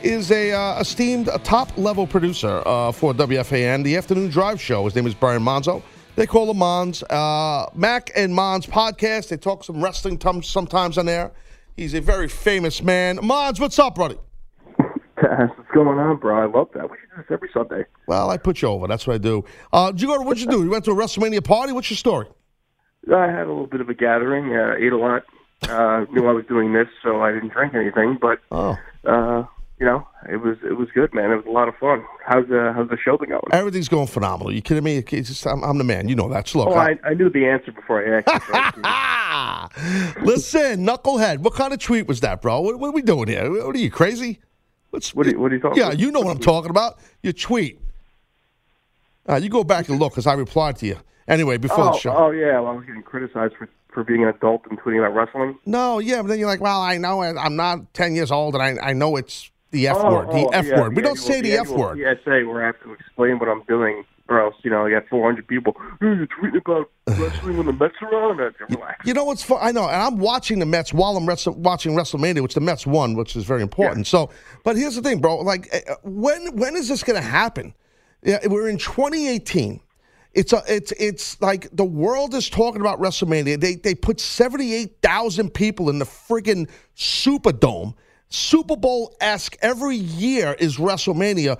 is 0.01 0.31
a 0.31 0.51
uh, 0.51 0.79
esteemed 0.79 1.27
a 1.27 1.37
top 1.37 1.77
level 1.77 2.07
producer 2.07 2.63
uh, 2.65 2.91
for 2.91 3.13
WFAN, 3.13 3.83
the 3.83 3.95
Afternoon 3.95 4.31
Drive 4.31 4.59
Show. 4.59 4.85
His 4.85 4.95
name 4.95 5.05
is 5.05 5.13
Brian 5.13 5.43
Monzo. 5.43 5.83
They 6.15 6.25
call 6.25 6.49
him 6.49 6.57
Mons. 6.57 7.03
Uh, 7.03 7.69
Mac 7.75 8.09
and 8.15 8.33
Mons 8.33 8.65
podcast. 8.65 9.29
They 9.29 9.37
talk 9.37 9.63
some 9.63 9.83
wrestling 9.83 10.17
tom- 10.17 10.41
sometimes 10.41 10.97
on 10.97 11.05
there. 11.05 11.31
He's 11.77 11.93
a 11.93 12.01
very 12.01 12.27
famous 12.27 12.81
man. 12.81 13.19
Mons, 13.21 13.59
what's 13.59 13.77
up, 13.77 13.95
buddy? 13.95 14.17
What's 15.17 15.71
going 15.73 15.99
on, 15.99 16.17
bro? 16.17 16.41
I 16.41 16.45
love 16.45 16.69
that. 16.73 16.89
We 16.89 16.97
should 16.97 17.09
do 17.11 17.17
this 17.17 17.25
every 17.31 17.49
Sunday. 17.53 17.85
Well, 18.07 18.31
I 18.31 18.37
put 18.37 18.63
you 18.63 18.67
over. 18.67 18.87
That's 18.87 19.05
what 19.05 19.13
I 19.13 19.19
do. 19.19 19.45
Uh, 19.71 19.91
did 19.91 20.01
you 20.01 20.07
go 20.07 20.17
to, 20.17 20.23
what'd 20.23 20.41
you 20.43 20.49
do? 20.49 20.63
You 20.63 20.69
went 20.71 20.85
to 20.85 20.91
a 20.91 20.95
WrestleMania 20.95 21.43
party? 21.43 21.71
What's 21.71 21.89
your 21.89 21.97
story? 21.97 22.27
I 23.13 23.27
had 23.27 23.45
a 23.45 23.49
little 23.49 23.67
bit 23.67 23.81
of 23.81 23.89
a 23.89 23.93
gathering, 23.93 24.55
uh, 24.55 24.73
ate 24.77 24.91
a 24.91 24.97
lot. 24.97 25.23
Uh, 25.63 26.05
knew 26.11 26.27
I 26.27 26.31
was 26.31 26.45
doing 26.45 26.73
this, 26.73 26.87
so 27.01 27.21
I 27.21 27.31
didn't 27.31 27.49
drink 27.49 27.73
anything. 27.73 28.17
But 28.21 28.39
oh. 28.51 28.77
uh, 29.05 29.45
you 29.79 29.85
know, 29.85 30.07
it 30.29 30.37
was 30.37 30.57
it 30.63 30.77
was 30.77 30.89
good, 30.93 31.13
man. 31.13 31.31
It 31.31 31.37
was 31.37 31.45
a 31.45 31.51
lot 31.51 31.67
of 31.67 31.75
fun. 31.77 32.05
How's 32.25 32.49
uh, 32.51 32.73
how's 32.75 32.89
the 32.89 32.97
show 32.97 33.17
been 33.17 33.29
going? 33.29 33.41
Everything's 33.51 33.89
going 33.89 34.07
phenomenal. 34.07 34.53
You 34.53 34.61
kidding 34.61 34.83
me? 34.83 35.01
Just, 35.01 35.45
I'm, 35.47 35.63
I'm 35.63 35.77
the 35.77 35.83
man. 35.83 36.07
You 36.07 36.15
know 36.15 36.29
that. 36.29 36.53
Look, 36.55 36.67
oh, 36.67 36.73
I- 36.73 36.91
I, 37.03 37.09
I 37.09 37.13
knew 37.13 37.29
the 37.29 37.47
answer 37.47 37.71
before 37.71 38.03
I 38.03 38.21
asked. 38.25 40.17
Listen, 40.23 40.85
knucklehead. 40.85 41.39
What 41.39 41.55
kind 41.55 41.73
of 41.73 41.79
tweet 41.79 42.07
was 42.07 42.19
that, 42.21 42.41
bro? 42.41 42.61
What, 42.61 42.79
what 42.79 42.89
are 42.89 42.93
we 42.93 43.01
doing 43.01 43.27
here? 43.27 43.49
What 43.65 43.75
are 43.75 43.79
you 43.79 43.91
crazy? 43.91 44.39
What's 44.91 45.13
what? 45.15 45.25
Are, 45.27 45.31
you- 45.31 45.39
what 45.39 45.51
are 45.51 45.55
you 45.55 45.61
talking? 45.61 45.77
Yeah, 45.79 45.87
about? 45.87 45.99
you 45.99 46.11
know 46.11 46.21
what 46.21 46.31
I'm 46.31 46.41
talking 46.41 46.69
about. 46.69 46.99
Your 47.23 47.33
tweet. 47.33 47.79
Uh, 49.27 49.37
you 49.37 49.49
go 49.49 49.63
back 49.63 49.89
and 49.89 49.99
look 49.99 50.13
because 50.13 50.27
I 50.27 50.33
replied 50.33 50.75
to 50.77 50.85
you. 50.85 50.97
Anyway, 51.27 51.57
before 51.57 51.89
Oh, 51.89 51.91
the 51.93 51.97
show. 51.97 52.15
oh 52.15 52.29
yeah, 52.29 52.59
well, 52.59 52.67
I 52.67 52.75
was 52.75 52.85
getting 52.85 53.01
criticized 53.01 53.55
for 53.57 53.67
for 53.95 54.03
being 54.03 54.21
an 54.21 54.29
adult 54.29 54.61
and 54.69 54.79
tweeting 54.79 54.99
about 54.99 55.15
wrestling. 55.15 55.57
No, 55.65 55.97
yeah, 55.97 56.21
but 56.21 56.27
then 56.27 56.37
you're 56.37 56.47
like, 56.49 56.61
well, 56.61 56.81
I 56.81 56.97
know. 56.99 57.21
I'm 57.23 57.55
not 57.55 57.91
10 57.95 58.13
years 58.13 58.29
old, 58.29 58.53
and 58.53 58.61
I, 58.61 58.89
I 58.89 58.93
know 58.93 59.15
it's 59.15 59.49
the 59.71 59.87
F 59.87 59.97
Oh, 59.99 60.13
word. 60.13 60.27
The 60.27 60.45
oh, 60.45 60.49
F 60.49 60.65
yeah, 60.67 60.79
word. 60.81 60.89
We 60.95 61.01
the 61.01 61.07
don't 61.07 61.15
say 61.17 61.37
annual- 61.39 61.51
the 61.55 61.61
F 61.61 61.69
word. 61.69 61.97
PSA 62.23 62.47
where 62.47 62.61
I 62.63 62.67
have 62.67 62.79
to 62.83 62.93
explain 62.93 63.39
what 63.39 63.49
I'm 63.49 63.63
doing, 63.63 64.03
or 64.29 64.39
else 64.41 64.55
you 64.63 64.69
know 64.69 64.85
I 64.85 64.91
got 64.91 65.07
400 65.09 65.47
people. 65.47 65.75
Hey, 65.99 66.07
you're 66.07 66.27
tweeting 66.27 66.57
about 66.57 66.91
wrestling 67.19 67.57
when 67.57 67.65
the 67.65 67.73
Mets 67.73 67.95
are 68.01 68.13
on. 68.13 68.37
Relax. 68.37 69.05
You 69.05 69.13
know 69.13 69.23
what's 69.25 69.43
fun? 69.43 69.59
I 69.61 69.71
know, 69.71 69.87
and 69.87 70.01
I'm 70.01 70.17
watching 70.19 70.59
the 70.59 70.65
Mets 70.65 70.93
while 70.93 71.15
I'm 71.17 71.25
wrestle- 71.25 71.55
watching 71.55 71.93
WrestleMania, 71.95 72.41
which 72.41 72.53
the 72.53 72.61
Mets 72.61 72.85
won, 72.85 73.15
which 73.15 73.35
is 73.35 73.43
very 73.45 73.61
important. 73.61 74.07
So, 74.07 74.29
but 74.63 74.75
here's 74.75 74.95
the 74.95 75.01
thing, 75.01 75.19
bro. 75.19 75.37
Like, 75.37 75.73
uh, 75.73 75.95
when 76.03 76.55
when 76.57 76.75
is 76.75 76.87
this 76.89 77.03
going 77.03 77.21
to 77.21 77.27
happen? 77.27 77.73
Yeah, 78.23 78.39
we're 78.47 78.67
in 78.69 78.77
2018. 78.77 79.79
It's 80.35 80.51
a, 80.53 80.61
it's 80.67 80.91
it's 80.93 81.41
like 81.41 81.69
the 81.75 81.85
world 81.85 82.35
is 82.35 82.49
talking 82.49 82.81
about 82.81 82.99
WrestleMania. 82.99 83.59
They 83.59 83.75
they 83.75 83.95
put 83.95 84.19
78,000 84.19 85.49
people 85.53 85.89
in 85.89 85.97
the 85.97 86.05
friggin' 86.05 86.69
Superdome, 86.95 87.95
Super 88.29 88.75
Bowl 88.75 89.15
esque 89.21 89.57
every 89.61 89.95
year 89.95 90.55
is 90.59 90.77
WrestleMania. 90.77 91.57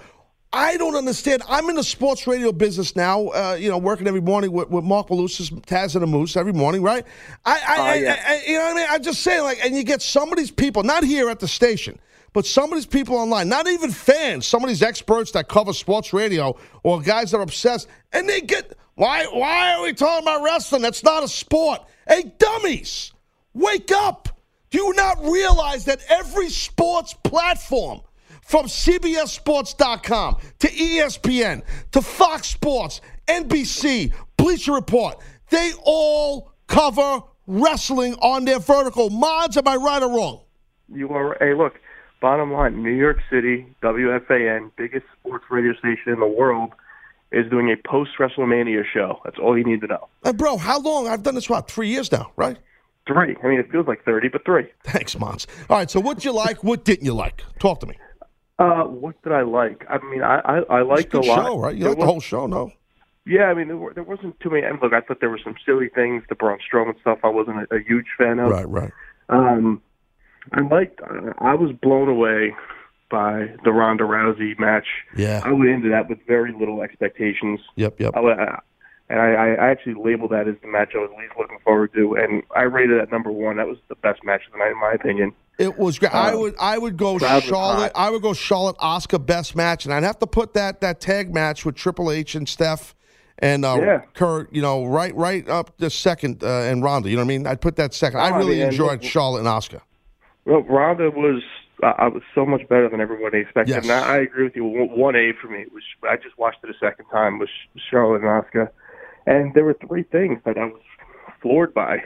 I 0.52 0.78
don't 0.78 0.96
understand. 0.96 1.42
I'm 1.50 1.70
in 1.70 1.76
the 1.76 1.84
sports 1.84 2.28
radio 2.28 2.52
business 2.52 2.96
now. 2.96 3.28
Uh, 3.28 3.58
you 3.60 3.70
know, 3.70 3.78
working 3.78 4.08
every 4.08 4.22
morning 4.22 4.52
with, 4.52 4.70
with 4.70 4.84
Marc 4.86 5.08
Malusis, 5.08 5.52
Taz 5.66 5.96
and 5.96 6.04
the 6.04 6.08
Moose 6.08 6.38
every 6.38 6.54
morning, 6.54 6.82
right? 6.82 7.06
I, 7.46 7.52
I, 7.68 7.76
I, 7.92 7.96
yeah. 7.96 8.24
I- 8.28 8.44
you 8.48 8.54
know 8.58 8.66
what 8.66 8.72
I 8.72 8.74
mean? 8.76 8.88
I'm 8.90 9.04
just 9.04 9.22
saying, 9.22 9.44
like, 9.44 9.60
and 9.66 9.76
you 9.76 9.84
get 9.84 10.02
some 10.02 10.32
of 10.32 10.38
these 10.38 10.52
people, 10.52 10.84
not 10.84 11.04
here 11.04 11.30
at 11.30 11.40
the 11.40 11.48
station, 11.48 12.00
but 12.36 12.46
some 12.46 12.74
of 12.74 12.76
these 12.78 12.86
people 12.86 13.16
online, 13.16 13.48
not 13.48 13.66
even 13.66 13.90
fans, 13.90 14.46
some 14.46 14.62
of 14.62 14.68
these 14.68 14.84
experts 14.84 15.32
that 15.32 15.48
cover 15.48 15.72
sports 15.72 16.12
radio 16.12 16.54
or 16.84 17.00
guys 17.00 17.32
that 17.32 17.38
are 17.38 17.44
obsessed, 17.44 17.88
and 18.12 18.28
they 18.28 18.42
get 18.42 18.78
why? 18.96 19.26
Why 19.28 19.74
are 19.74 19.84
we 19.84 19.94
talking 19.94 20.28
about 20.28 20.44
wrestling? 20.44 20.82
That's 20.82 21.02
not 21.02 21.24
a 21.24 21.30
sport. 21.30 21.80
Hey, 22.06 22.34
dummies, 22.38 23.14
wake 23.54 23.90
up! 23.90 24.28
Do 24.70 24.80
you 24.80 24.94
not 24.96 25.24
realize 25.24 25.86
that 25.86 26.02
every 26.10 26.50
sports 26.50 27.14
platform, 27.14 28.02
from 28.42 28.66
CBSSports.com 28.66 30.38
to 30.60 30.68
ESPN 30.68 31.64
to 31.94 32.02
Fox 32.02 32.48
Sports, 32.48 33.00
NBC, 33.28 34.14
Bleacher 34.36 34.74
Report, 34.74 35.18
they 35.52 35.72
all 35.84 36.52
cover 36.68 37.22
wrestling 37.48 38.16
on 38.16 38.44
their 38.44 38.60
vertical. 38.60 39.10
Mods, 39.10 39.56
am 39.56 39.70
I 39.70 39.78
right 39.78 40.04
or 40.04 40.10
wrong? 40.10 40.42
You 40.94 41.10
are. 41.12 41.38
Hey, 41.40 41.54
look. 41.54 41.76
Bottom 42.26 42.52
line, 42.52 42.82
New 42.82 42.90
York 42.90 43.20
City, 43.30 43.68
WFAN, 43.84 44.72
biggest 44.78 45.06
sports 45.20 45.46
radio 45.52 45.74
station 45.76 46.12
in 46.12 46.20
the 46.20 46.26
world, 46.26 46.72
is 47.32 47.48
doing 47.52 47.70
a 47.70 47.76
post 47.88 48.14
WrestleMania 48.18 48.82
show. 48.92 49.22
That's 49.24 49.38
all 49.38 49.56
you 49.56 49.64
need 49.64 49.82
to 49.82 49.88
know. 49.88 50.08
Hey, 50.24 50.32
bro, 50.32 50.58
how 50.58 50.80
long? 50.80 51.08
I've 51.08 51.22
done 51.22 51.36
this, 51.36 51.48
what, 51.48 51.70
three 51.70 51.88
years 51.88 52.12
now, 52.12 52.32
right? 52.36 52.58
Three. 53.06 53.36
I 53.44 53.48
mean, 53.48 53.60
it 53.60 53.72
feels 53.72 53.86
like 53.86 54.04
thirty, 54.06 54.28
but 54.28 54.44
three. 54.44 54.68
Thanks, 54.86 55.16
Mons. 55.20 55.46
All 55.70 55.78
right, 55.78 55.88
so 55.88 56.00
what 56.00 56.16
did 56.16 56.26
you 56.26 56.32
like? 56.32 56.64
What 56.64 56.84
didn't 56.84 57.06
you 57.06 57.14
like? 57.14 57.44
Talk 57.60 57.80
to 57.82 57.86
me. 57.86 57.96
Uh, 58.58 58.86
what 58.86 59.22
did 59.22 59.32
I 59.32 59.44
like? 59.44 59.86
I 59.88 60.00
mean, 60.00 60.24
I 60.24 60.40
I, 60.40 60.78
I 60.78 60.82
liked 60.82 61.12
Good 61.12 61.26
a 61.26 61.28
lot. 61.28 61.46
show, 61.46 61.60
right? 61.60 61.76
You 61.76 61.82
There 61.82 61.90
like 61.92 62.00
the 62.00 62.06
whole 62.08 62.22
show, 62.22 62.48
no? 62.48 62.72
Yeah, 63.28 63.44
I 63.44 63.54
mean, 63.54 63.68
there, 63.68 63.78
were, 63.78 63.94
there 63.94 64.04
wasn't 64.04 64.40
too 64.40 64.50
many. 64.50 64.66
And 64.66 64.82
look, 64.82 64.94
I 64.94 65.02
thought 65.02 65.20
there 65.20 65.30
were 65.30 65.42
some 65.44 65.58
silly 65.64 65.90
things. 65.90 66.24
The 66.28 66.34
Braun 66.34 66.58
Strowman 66.58 67.00
stuff, 67.02 67.20
I 67.24 67.28
wasn't 67.28 67.68
a, 67.70 67.76
a 67.76 67.80
huge 67.84 68.08
fan 68.18 68.40
of. 68.40 68.50
Right, 68.50 68.68
right. 68.68 68.92
Um, 69.30 69.84
I 70.54 70.62
liked. 70.62 71.02
Uh, 71.02 71.34
I 71.40 71.56
was 71.56 71.72
blown 71.82 72.08
away 72.10 72.56
by 73.10 73.54
the 73.64 73.72
Ronda 73.72 74.04
Rousey 74.04 74.58
match. 74.60 74.88
Yeah. 75.16 75.42
I 75.44 75.52
went 75.52 75.70
into 75.70 75.90
that 75.90 76.10
with 76.10 76.20
very 76.28 76.52
little 76.54 76.82
expectations. 76.82 77.60
Yep, 77.76 78.00
yep. 78.00 78.16
I, 78.16 78.20
I, 78.20 78.60
and 79.10 79.20
I, 79.22 79.34
I 79.34 79.70
actually 79.70 79.94
labeled 79.94 80.32
that 80.32 80.48
as 80.48 80.56
the 80.62 80.68
match 80.68 80.94
I 80.96 80.98
was 81.00 81.12
least 81.18 81.34
looking 81.38 81.60
forward 81.64 81.94
to, 81.94 82.16
and 82.16 82.42
I 82.56 82.64
rated 82.64 83.00
that 83.00 83.12
number 83.12 83.32
one. 83.32 83.58
That 83.58 83.68
was 83.68 83.78
the 83.88 83.96
best 83.96 84.24
match 84.24 84.42
of 84.48 84.54
the 84.54 84.58
night, 84.60 84.72
in 84.72 84.80
my 84.80 84.94
opinion. 84.94 85.34
It 85.60 85.78
was 85.78 86.00
great. 86.00 86.14
I 86.14 86.32
Uh, 86.34 86.38
would 86.40 86.56
I 86.60 86.78
would 86.78 86.98
go 86.98 87.18
Charlotte. 87.20 87.92
I 87.96 88.10
would 88.10 88.22
go 88.24 88.34
Charlotte 88.34 88.78
Asuka 88.78 89.24
best 89.24 89.56
match, 89.56 89.86
and 89.86 89.94
I'd 89.94 90.04
have 90.04 90.20
to 90.20 90.28
put 90.28 90.54
that 90.56 90.82
that 90.82 91.00
tag 91.00 91.34
match 91.34 91.64
with 91.66 91.76
Triple 91.76 92.12
H 92.12 92.36
and 92.36 92.50
Steph 92.50 92.94
and 93.40 93.64
uh, 93.64 93.78
Yeah. 93.80 94.02
Kurt. 94.16 94.52
You 94.54 94.62
know, 94.64 94.86
right 94.86 95.16
right 95.16 95.48
up 95.48 95.78
the 95.78 95.90
second 95.92 96.44
uh, 96.44 96.48
and 96.64 96.84
Ronda. 96.84 97.10
You 97.10 97.16
know 97.16 97.22
what 97.22 97.26
I 97.26 97.38
mean? 97.38 97.48
I'd 97.48 97.62
put 97.62 97.76
that 97.78 97.94
second. 97.94 98.20
Oh, 98.20 98.24
I 98.24 98.30
I 98.32 98.38
really 98.38 98.56
mean, 98.58 98.68
enjoyed 98.68 99.02
look- 99.02 99.04
Charlotte 99.04 99.40
and 99.40 99.48
Asuka. 99.48 99.82
Well, 100.46 100.62
Ronda 100.62 101.10
was 101.10 101.44
uh, 101.84 101.94
I 101.98 102.08
was 102.08 102.24
so 102.34 102.46
much 102.46 102.62
better 102.70 102.88
than 102.90 103.02
everybody 103.02 103.40
expected. 103.40 103.74
Yes. 103.76 103.84
And 103.84 103.92
I, 103.92 104.16
I 104.16 104.18
agree 104.20 104.46
with 104.46 104.56
you. 104.56 104.64
One 104.64 105.16
A 105.16 105.32
for 105.42 105.48
me 105.48 105.66
was 105.74 105.84
I 106.10 106.16
just 106.18 106.38
watched 106.38 106.60
it 106.64 106.70
a 106.70 106.78
second 106.80 107.06
time 107.12 107.40
was 107.40 107.50
Charlotte 107.90 108.22
and 108.22 108.26
Asuka, 108.44 108.70
and 109.26 109.54
there 109.54 109.66
were 109.66 109.78
three 109.88 110.04
things 110.04 110.40
that 110.46 110.58
I 110.58 110.66
was 110.66 110.82
floored 111.42 111.74
by. 111.74 112.04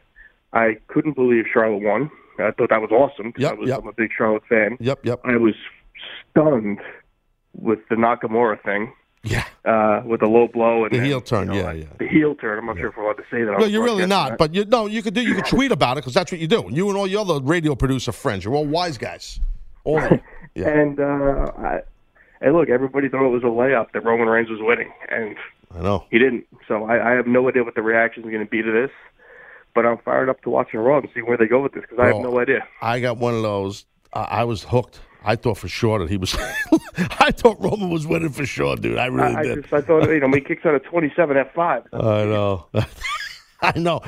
I 0.53 0.77
couldn't 0.87 1.13
believe 1.15 1.45
Charlotte 1.53 1.83
won. 1.83 2.09
I 2.39 2.51
thought 2.51 2.69
that 2.69 2.81
was 2.81 2.91
awesome. 2.91 3.33
'cause 3.33 3.43
I 3.45 3.53
was, 3.53 3.69
I'm 3.69 3.87
a 3.87 3.91
big 3.93 4.11
Charlotte 4.17 4.43
fan. 4.47 4.77
Yep, 4.79 5.05
yep. 5.05 5.19
I 5.25 5.35
was 5.35 5.53
stunned 6.31 6.79
with 7.53 7.79
the 7.89 7.95
Nakamura 7.95 8.61
thing. 8.63 8.93
Yeah. 9.23 9.43
Uh, 9.65 10.01
with 10.05 10.21
a 10.21 10.27
low 10.27 10.47
blow 10.47 10.85
and 10.85 10.93
The 10.93 11.01
heel 11.01 11.19
turn, 11.19 11.47
you 11.47 11.53
know, 11.53 11.59
yeah, 11.59 11.63
like, 11.65 11.77
yeah. 11.81 11.87
The 11.99 12.07
heel 12.07 12.35
turn. 12.35 12.57
I'm 12.57 12.65
not 12.65 12.77
sure 12.77 12.87
if 12.87 12.95
we're 12.97 13.03
allowed 13.03 13.17
to 13.17 13.23
say 13.29 13.43
that. 13.43 13.59
No, 13.59 13.65
you're 13.65 13.83
really 13.83 14.05
not. 14.05 14.37
But 14.37 14.53
you 14.55 14.63
no, 14.65 14.85
you 14.85 15.01
could 15.03 15.13
do. 15.13 15.21
You 15.21 15.35
could 15.35 15.45
tweet 15.45 15.71
about 15.73 15.97
it 15.97 16.01
because 16.01 16.13
that's 16.13 16.31
what 16.31 16.39
you 16.39 16.47
do. 16.47 16.67
You 16.71 16.87
and 16.89 16.97
all 16.97 17.05
your 17.07 17.21
other 17.21 17.39
radio 17.43 17.75
producer 17.75 18.11
friends. 18.13 18.45
You're 18.45 18.55
all 18.55 18.65
wise 18.65 18.97
guys. 18.97 19.39
All. 19.83 20.01
Yeah. 20.55 20.67
And 20.69 20.99
uh, 20.99 21.51
I, 21.57 21.81
and 22.41 22.55
look, 22.55 22.69
everybody 22.69 23.07
thought 23.07 23.23
it 23.25 23.29
was 23.29 23.43
a 23.43 23.45
layup 23.45 23.91
that 23.93 24.03
Roman 24.03 24.27
Reigns 24.27 24.49
was 24.49 24.59
winning, 24.61 24.91
and 25.09 25.35
I 25.73 25.81
know. 25.83 26.05
he 26.09 26.17
didn't. 26.17 26.47
So 26.67 26.85
I, 26.85 27.11
I 27.11 27.15
have 27.15 27.27
no 27.27 27.47
idea 27.47 27.63
what 27.63 27.75
the 27.75 27.83
reaction 27.83 28.23
is 28.23 28.29
going 28.31 28.43
to 28.43 28.49
be 28.49 28.63
to 28.63 28.71
this. 28.71 28.89
but 29.75 29.85
I'm 29.85 29.99
fired 29.99 30.27
up 30.27 30.41
to 30.41 30.49
watching 30.49 30.79
Raw 30.79 30.97
and 30.97 31.07
see 31.13 31.21
where 31.21 31.37
they 31.37 31.45
go 31.45 31.61
with 31.61 31.73
this 31.73 31.83
because 31.83 31.99
I 31.99 32.07
have 32.07 32.17
no 32.17 32.39
idea. 32.39 32.67
I 32.81 32.99
got 32.99 33.17
one 33.17 33.35
of 33.35 33.43
those. 33.43 33.85
I, 34.11 34.21
I 34.23 34.43
was 34.45 34.63
hooked. 34.63 34.99
I 35.23 35.35
thought 35.35 35.57
for 35.57 35.67
sure 35.67 35.99
that 35.99 36.09
he 36.09 36.17
was. 36.17 36.35
I 37.19 37.31
thought 37.31 37.57
Roman 37.59 37.89
was 37.89 38.07
winning 38.07 38.29
for 38.29 38.45
sure, 38.45 38.75
dude. 38.75 38.97
I 38.97 39.07
really 39.07 39.35
I, 39.35 39.39
I 39.39 39.43
did. 39.43 39.61
just 39.61 39.73
I 39.73 39.81
thought 39.81 40.09
you 40.09 40.19
know 40.19 40.29
he 40.31 40.41
kicks 40.41 40.65
out 40.65 40.75
a 40.75 40.79
27 40.79 41.37
at 41.37 41.53
five. 41.53 41.83
I 41.93 42.25
know. 42.25 42.67
I 43.61 43.77
know. 43.77 44.01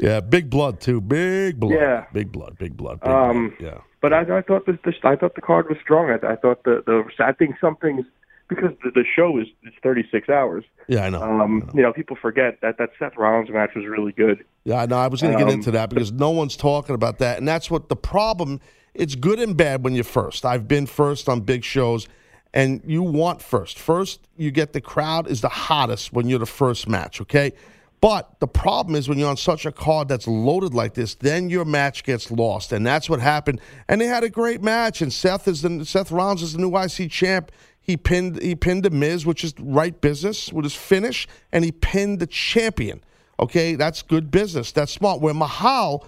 yeah, 0.00 0.20
big 0.20 0.50
blood 0.50 0.80
too. 0.80 1.00
Big 1.00 1.60
blood. 1.60 1.74
Yeah. 1.74 2.04
Big 2.12 2.32
blood. 2.32 2.58
Big 2.58 2.76
blood. 2.76 3.00
Big 3.00 3.08
Um, 3.10 3.48
blood. 3.50 3.60
Yeah. 3.60 3.78
But 4.00 4.12
I, 4.12 4.38
I 4.38 4.42
thought 4.42 4.66
this, 4.66 4.76
this 4.84 4.94
I 5.04 5.16
thought 5.16 5.34
the 5.36 5.40
card 5.40 5.68
was 5.68 5.78
strong. 5.82 6.10
I, 6.10 6.14
I 6.32 6.36
thought 6.36 6.64
the 6.64 6.82
the 6.86 7.04
I 7.24 7.32
think 7.32 7.56
some 7.60 7.76
things 7.76 8.04
because 8.48 8.70
the, 8.84 8.90
the 8.90 9.04
show 9.14 9.38
is 9.38 9.46
is 9.64 9.72
36 9.82 10.28
hours. 10.28 10.64
Yeah, 10.88 11.04
I 11.04 11.10
know. 11.10 11.22
Um, 11.22 11.70
you 11.74 11.82
know, 11.82 11.92
people 11.92 12.16
forget 12.20 12.60
that 12.62 12.78
that 12.78 12.90
Seth 12.98 13.16
Rollins 13.16 13.50
match 13.50 13.70
was 13.76 13.86
really 13.86 14.12
good. 14.12 14.44
Yeah, 14.64 14.76
I 14.82 14.86
know. 14.86 14.96
I 14.98 15.06
was 15.08 15.20
going 15.22 15.32
to 15.32 15.38
get 15.38 15.48
Um, 15.48 15.54
into 15.54 15.70
that 15.72 15.88
because 15.90 16.12
no 16.12 16.30
one's 16.30 16.56
talking 16.56 16.94
about 16.94 17.18
that, 17.18 17.38
and 17.38 17.46
that's 17.46 17.70
what 17.70 17.88
the 17.88 17.96
problem. 17.96 18.60
It's 18.98 19.14
good 19.14 19.38
and 19.38 19.56
bad 19.56 19.84
when 19.84 19.94
you're 19.94 20.04
first. 20.04 20.44
I've 20.44 20.66
been 20.66 20.86
first 20.86 21.28
on 21.28 21.40
big 21.40 21.64
shows, 21.64 22.08
and 22.54 22.80
you 22.86 23.02
want 23.02 23.42
first. 23.42 23.78
First, 23.78 24.20
you 24.36 24.50
get 24.50 24.72
the 24.72 24.80
crowd 24.80 25.28
is 25.28 25.42
the 25.42 25.48
hottest 25.48 26.12
when 26.12 26.28
you're 26.28 26.38
the 26.38 26.46
first 26.46 26.88
match. 26.88 27.20
Okay, 27.20 27.52
but 28.00 28.38
the 28.40 28.46
problem 28.48 28.94
is 28.94 29.08
when 29.08 29.18
you're 29.18 29.28
on 29.28 29.36
such 29.36 29.66
a 29.66 29.72
card 29.72 30.08
that's 30.08 30.26
loaded 30.26 30.74
like 30.74 30.94
this, 30.94 31.14
then 31.14 31.50
your 31.50 31.64
match 31.64 32.04
gets 32.04 32.30
lost, 32.30 32.72
and 32.72 32.86
that's 32.86 33.10
what 33.10 33.20
happened. 33.20 33.60
And 33.88 34.00
they 34.00 34.06
had 34.06 34.24
a 34.24 34.30
great 34.30 34.62
match, 34.62 35.02
and 35.02 35.12
Seth 35.12 35.46
is 35.48 35.62
the 35.62 35.84
Seth 35.84 36.10
Rollins 36.10 36.42
is 36.42 36.54
the 36.54 36.58
new 36.58 36.76
IC 36.76 37.10
champ. 37.10 37.52
He 37.80 37.96
pinned 37.96 38.40
he 38.40 38.54
pinned 38.54 38.82
the 38.82 38.90
Miz, 38.90 39.26
which 39.26 39.44
is 39.44 39.54
right 39.60 39.98
business 40.00 40.52
with 40.52 40.64
his 40.64 40.74
finish, 40.74 41.28
and 41.52 41.64
he 41.64 41.72
pinned 41.72 42.18
the 42.18 42.26
champion. 42.26 43.02
Okay, 43.38 43.74
that's 43.74 44.02
good 44.02 44.30
business. 44.30 44.72
That's 44.72 44.92
smart. 44.92 45.20
Where 45.20 45.34
Mahal, 45.34 46.06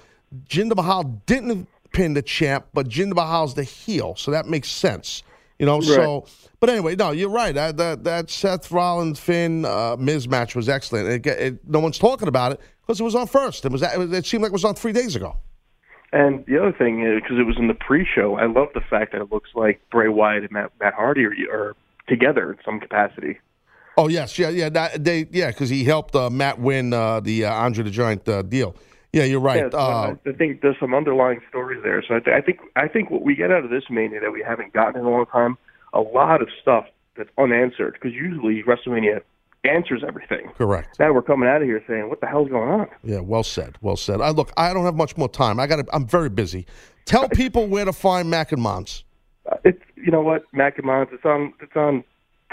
Jinder 0.48 0.74
Mahal 0.74 1.04
didn't 1.26 1.68
pin 1.92 2.14
the 2.14 2.22
champ, 2.22 2.66
but 2.74 2.88
Jinder 2.88 3.14
Mahal's 3.14 3.54
the 3.54 3.64
heel, 3.64 4.14
so 4.16 4.30
that 4.30 4.46
makes 4.46 4.68
sense. 4.68 5.22
You 5.58 5.66
know, 5.66 5.80
so. 5.80 6.26
But 6.60 6.70
anyway, 6.70 6.94
no, 6.94 7.10
you're 7.10 7.30
right. 7.30 7.52
That 7.54 7.76
that, 7.78 8.04
that 8.04 8.30
Seth 8.30 8.70
Rollins 8.70 9.18
Finn 9.18 9.64
uh, 9.64 9.96
Miz 9.98 10.28
match 10.28 10.54
was 10.54 10.68
excellent. 10.68 11.08
It, 11.08 11.26
it, 11.26 11.68
no 11.68 11.80
one's 11.80 11.98
talking 11.98 12.28
about 12.28 12.52
it 12.52 12.60
because 12.80 13.00
it 13.00 13.04
was 13.04 13.16
on 13.16 13.26
first. 13.26 13.64
It 13.64 13.72
was 13.72 13.82
it, 13.82 13.98
was- 13.98 14.12
it 14.12 14.24
seemed 14.24 14.42
like 14.42 14.50
it 14.50 14.52
was 14.52 14.64
on 14.64 14.74
three 14.74 14.92
days 14.92 15.16
ago. 15.16 15.36
And 16.12 16.44
the 16.46 16.58
other 16.58 16.72
thing, 16.72 17.04
because 17.22 17.38
it 17.38 17.42
was 17.46 17.56
in 17.58 17.68
the 17.68 17.74
pre-show, 17.74 18.36
I 18.36 18.46
love 18.46 18.68
the 18.72 18.80
fact 18.80 19.12
that 19.12 19.20
it 19.20 19.30
looks 19.30 19.50
like 19.54 19.80
Bray 19.90 20.08
Wyatt 20.08 20.44
and 20.44 20.52
Matt, 20.52 20.72
Matt 20.80 20.94
Hardy 20.94 21.24
are, 21.26 21.34
are 21.52 21.76
together 22.08 22.50
in 22.50 22.58
some 22.64 22.80
capacity. 22.80 23.38
Oh 23.98 24.08
yes, 24.08 24.38
yeah, 24.38 24.48
yeah. 24.48 24.68
That, 24.68 25.04
they 25.04 25.26
yeah, 25.32 25.48
because 25.48 25.68
he 25.68 25.84
helped 25.84 26.14
uh, 26.14 26.30
Matt 26.30 26.60
win 26.60 26.92
uh, 26.92 27.20
the 27.20 27.44
uh, 27.44 27.52
Andre 27.52 27.82
the 27.84 27.90
Giant 27.90 28.26
uh, 28.28 28.42
deal. 28.42 28.76
Yeah, 29.12 29.24
you're 29.24 29.40
right. 29.40 29.70
Yeah, 29.72 29.78
uh, 29.78 30.14
I 30.26 30.32
think 30.32 30.60
there's 30.60 30.78
some 30.78 30.94
underlying 30.94 31.40
stories 31.48 31.82
there. 31.82 32.02
So 32.06 32.16
I, 32.16 32.20
th- 32.20 32.36
I 32.36 32.40
think 32.40 32.60
I 32.76 32.88
think 32.88 33.10
what 33.10 33.22
we 33.22 33.34
get 33.34 33.50
out 33.50 33.64
of 33.64 33.70
this 33.70 33.84
mania 33.88 34.20
that 34.20 34.32
we 34.32 34.42
haven't 34.46 34.72
gotten 34.74 35.00
in 35.00 35.06
a 35.06 35.10
long 35.10 35.26
time, 35.26 35.56
a 35.94 36.00
lot 36.00 36.42
of 36.42 36.48
stuff 36.60 36.84
that's 37.16 37.30
unanswered. 37.38 37.94
Because 37.94 38.12
usually 38.12 38.62
WrestleMania 38.64 39.22
answers 39.64 40.04
everything. 40.06 40.50
correct. 40.56 40.98
Now 41.00 41.12
we're 41.12 41.22
coming 41.22 41.48
out 41.48 41.62
of 41.62 41.68
here 41.68 41.82
saying, 41.88 42.08
"What 42.10 42.20
the 42.20 42.26
hell's 42.26 42.48
going 42.50 42.68
on?" 42.68 42.86
Yeah, 43.02 43.20
well 43.20 43.42
said. 43.42 43.76
Well 43.80 43.96
said. 43.96 44.20
I 44.20 44.30
look, 44.30 44.52
I 44.56 44.74
don't 44.74 44.84
have 44.84 44.94
much 44.96 45.16
more 45.16 45.28
time. 45.28 45.58
I 45.58 45.66
got. 45.66 45.84
I'm 45.92 46.06
very 46.06 46.28
busy. 46.28 46.66
Tell 47.06 47.28
people 47.30 47.66
where 47.66 47.86
to 47.86 47.92
find 47.94 48.28
Mac 48.28 48.52
and 48.52 48.60
Mons. 48.60 49.04
Uh, 49.50 49.56
it's 49.64 49.82
you 49.96 50.10
know 50.10 50.20
what, 50.20 50.44
Mac 50.52 50.76
and 50.76 50.86
Mons. 50.86 51.08
It's 51.12 51.24
on 51.24 51.54
it's 51.62 51.74
on 51.74 52.04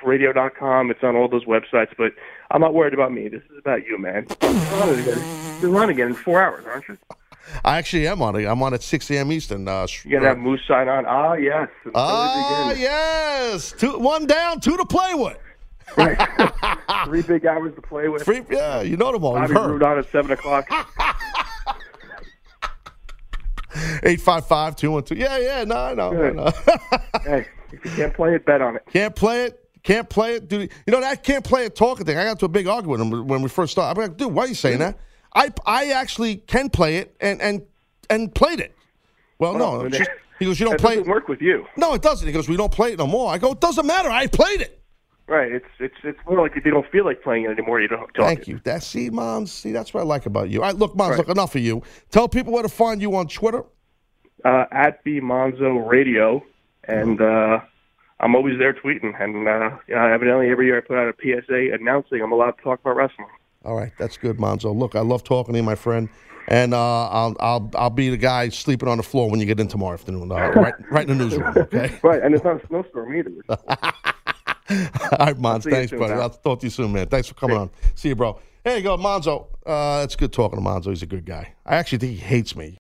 radio.com. 0.06 0.90
It's 0.92 1.04
on 1.04 1.16
all 1.16 1.28
those 1.28 1.46
websites. 1.46 1.94
But 1.98 2.14
I'm 2.52 2.62
not 2.62 2.74
worried 2.74 2.94
about 2.94 3.12
me. 3.12 3.28
This 3.28 3.42
is 3.52 3.58
about 3.60 3.86
you, 3.86 3.98
man. 3.98 4.28
You're 4.42 4.52
running 4.54 5.00
again. 5.00 5.60
You're 5.62 5.72
running 5.72 5.96
again 5.96 6.08
in 6.08 6.14
four 6.14 6.42
hours, 6.42 6.66
aren't 6.66 6.88
you? 6.88 6.98
I 7.64 7.78
actually 7.78 8.08
am 8.08 8.22
on 8.22 8.36
it. 8.36 8.46
I'm 8.46 8.62
on 8.64 8.74
at 8.74 8.82
6 8.84 9.12
a.m. 9.12 9.32
Eastern. 9.32 9.68
Uh, 9.68 9.86
You're 10.04 10.20
gonna 10.20 10.30
have 10.30 10.40
Moose 10.40 10.62
sign 10.68 10.88
on. 10.90 11.06
Ah, 11.06 11.34
yes. 11.34 11.70
And 11.84 11.94
Ah, 11.96 12.74
yes. 12.74 13.72
Two, 13.78 14.00
one 14.00 14.26
down, 14.26 14.60
two 14.60 14.78
to 14.78 14.86
play 14.86 15.14
with. 15.14 15.38
Three 17.06 17.22
big 17.22 17.46
hours 17.46 17.76
to 17.76 17.82
play 17.82 18.08
with. 18.10 18.24
Three, 18.24 18.42
yeah, 18.50 18.82
you 18.82 18.98
know 18.98 19.12
them 19.12 19.24
all. 19.24 19.36
Bobby 19.36 19.54
heard. 19.54 19.84
On 19.84 20.00
at 20.00 20.10
seven 20.12 20.32
o'clock. 20.32 20.68
855 24.04 24.76
212. 24.76 25.20
Yeah, 25.20 25.38
yeah, 25.38 25.64
no, 25.64 25.76
I 25.76 25.94
know. 25.94 26.24
I 26.24 26.32
know. 26.32 26.52
hey, 27.24 27.48
if 27.72 27.86
you 27.86 27.92
can't 27.92 28.14
play 28.14 28.34
it, 28.36 28.46
bet 28.46 28.62
on 28.62 28.78
it. 28.78 28.84
Can't 28.92 29.16
play 29.16 29.46
it. 29.46 29.65
Can't 29.86 30.10
play 30.10 30.34
it, 30.34 30.50
dude. 30.50 30.72
You 30.86 30.92
know 30.92 31.00
that 31.00 31.24
can't 31.24 31.46
play 31.46 31.64
it 31.66 31.76
talking 31.76 32.06
thing. 32.08 32.18
I 32.18 32.26
got 32.26 32.40
to 32.40 32.46
a 32.46 32.50
big 32.50 32.68
argument 32.68 33.00
with 33.12 33.20
him 33.22 33.28
when 33.28 33.42
we 33.44 33.50
first 33.50 33.72
started. 33.72 34.02
I'm 34.02 34.10
like, 34.10 34.18
dude, 34.18 34.34
why 34.34 34.44
are 34.44 34.48
you 34.48 34.56
saying 34.56 34.80
that? 34.80 34.98
I 35.34 35.54
I 35.66 35.92
actually 35.92 36.38
can 36.38 36.70
play 36.70 36.98
it 36.98 37.16
and 37.22 37.40
and 37.40 37.62
and 38.10 38.34
played 38.34 38.60
it. 38.60 38.76
Well, 39.38 39.54
Well, 39.54 39.84
no, 39.84 39.90
just- 39.90 40.10
he 40.40 40.46
goes, 40.46 40.60
you 40.60 40.66
don't 40.66 40.74
that 40.74 40.82
play 40.82 40.96
doesn't 40.96 41.10
work 41.10 41.28
with 41.30 41.40
you. 41.40 41.66
No, 41.78 41.94
it 41.94 42.02
doesn't. 42.02 42.28
He 42.28 42.34
goes, 42.34 42.50
we 42.50 42.58
don't 42.58 42.72
play 42.72 42.92
it 42.94 43.00
no 43.00 43.08
more. 43.08 43.32
I 43.32 43.38
go, 43.38 43.52
it 43.52 43.62
doesn't 43.62 43.86
matter. 43.86 44.10
I 44.10 44.28
played 44.28 44.60
it. 44.60 44.82
Right. 45.28 45.52
It's 45.52 45.66
it's 45.80 45.96
it's 46.04 46.20
more 46.28 46.42
like 46.42 46.58
if 46.58 46.66
you 46.66 46.72
don't 46.72 46.90
feel 46.92 47.06
like 47.06 47.22
playing 47.22 47.46
it 47.46 47.52
anymore, 47.52 47.80
you 47.80 47.88
don't 47.88 48.00
talk 48.14 48.26
Thank 48.26 48.40
it. 48.42 48.48
you. 48.48 48.62
That's 48.64 48.88
see, 48.88 49.10
Mons. 49.12 49.52
See, 49.52 49.72
that's 49.72 49.94
what 49.94 50.02
I 50.02 50.04
like 50.04 50.26
about 50.26 50.50
you. 50.50 50.62
All 50.62 50.66
right, 50.68 50.76
look, 50.76 50.96
Mons. 50.96 51.12
Right. 51.12 51.20
Look, 51.20 51.30
enough 51.30 51.54
of 51.56 51.62
you. 51.62 51.84
Tell 52.10 52.28
people 52.28 52.54
where 52.54 52.64
to 52.64 52.70
find 52.70 53.02
you 53.02 53.16
on 53.16 53.28
Twitter. 53.28 53.64
Uh, 54.44 54.66
at 54.72 55.04
B 55.04 55.20
Monzo 55.22 55.88
Radio, 55.90 56.44
and 56.84 57.20
uh, 57.22 57.60
I'm 58.20 58.36
always 58.36 58.58
there 58.58 58.74
tweeting. 58.74 59.20
And 59.22 59.48
uh, 59.48 59.78
you 59.88 59.96
know, 59.96 60.06
evidently, 60.06 60.50
every 60.50 60.68
year 60.68 60.78
I 60.78 60.82
put 60.82 60.98
out 60.98 61.08
a 61.08 61.14
PSA 61.22 61.74
announcing 61.74 62.22
I'm 62.22 62.32
allowed 62.32 62.52
to 62.52 62.62
talk 62.64 62.80
about 62.80 62.96
wrestling. 62.96 63.28
All 63.64 63.76
right, 63.76 63.92
that's 63.98 64.18
good, 64.18 64.38
Monzo. 64.38 64.76
Look, 64.76 64.96
I 64.96 65.02
love 65.02 65.24
talking 65.24 65.54
to 65.54 65.60
you, 65.60 65.64
my 65.64 65.76
friend, 65.76 66.08
and 66.48 66.74
uh, 66.74 67.10
I'll 67.10 67.36
I'll 67.40 67.72
I'll 67.76 67.90
be 67.90 68.10
the 68.10 68.18
guy 68.18 68.50
sleeping 68.50 68.88
on 68.88 68.98
the 68.98 69.04
floor 69.04 69.30
when 69.30 69.40
you 69.40 69.46
get 69.46 69.60
in 69.60 69.68
tomorrow 69.68 69.96
afternoon, 69.96 70.32
uh, 70.32 70.36
right 70.36 70.74
right 70.92 71.10
in 71.10 71.18
the 71.18 71.24
newsroom. 71.24 71.54
Okay. 71.58 72.00
right, 72.04 72.22
and 72.22 72.34
it's 72.36 72.44
not 72.44 72.64
a 72.64 72.68
snowstorm 72.68 73.16
either. 73.16 73.32
All 73.50 75.34
right, 75.34 75.38
you 75.38 75.72
Thanks, 75.72 75.92
soon, 75.92 76.00
buddy. 76.00 76.14
pal. 76.14 76.22
I'll 76.22 76.30
talk 76.30 76.60
to 76.60 76.66
you 76.66 76.72
soon, 76.72 76.94
man. 76.94 77.08
Thanks 77.08 77.28
for 77.28 77.36
coming 77.36 77.58
on. 77.58 77.70
See 77.94 78.10
you, 78.10 78.16
bro. 78.16 78.40
There 78.64 78.78
you 78.78 78.84
go, 78.84 78.98
Monzo. 78.98 79.48
Uh, 79.64 80.02
it's 80.04 80.16
good 80.16 80.34
talking 80.34 80.58
to 80.58 80.66
Monzo. 80.66 80.90
He's 80.90 81.04
a 81.04 81.08
good 81.08 81.26
guy. 81.26 81.54
I 81.66 81.76
actually 81.76 82.00
think 82.00 82.14
he 82.14 82.18
hates 82.18 82.56
me. 82.56 82.78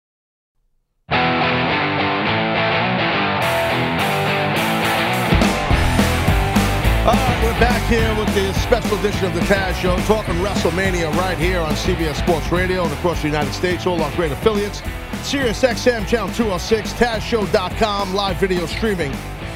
All 7.04 7.12
right, 7.12 7.44
we're 7.44 7.60
back 7.60 7.86
here 7.90 8.18
with 8.18 8.34
the 8.34 8.50
special 8.60 8.96
edition 8.98 9.26
of 9.26 9.34
the 9.34 9.40
Taz 9.40 9.74
Show, 9.74 9.94
talking 10.06 10.36
WrestleMania 10.36 11.14
right 11.16 11.36
here 11.36 11.60
on 11.60 11.74
CBS 11.74 12.14
Sports 12.14 12.50
Radio 12.50 12.82
and 12.82 12.92
across 12.94 13.20
the 13.20 13.28
United 13.28 13.52
States, 13.52 13.86
all 13.86 14.00
our 14.00 14.10
great 14.16 14.32
affiliates. 14.32 14.80
Sirius 15.22 15.62
XM 15.62 16.06
Channel 16.08 16.28
206, 16.28 16.94
TazShow.com, 16.94 18.14
live 18.14 18.38
video 18.38 18.64
streaming. 18.64 19.12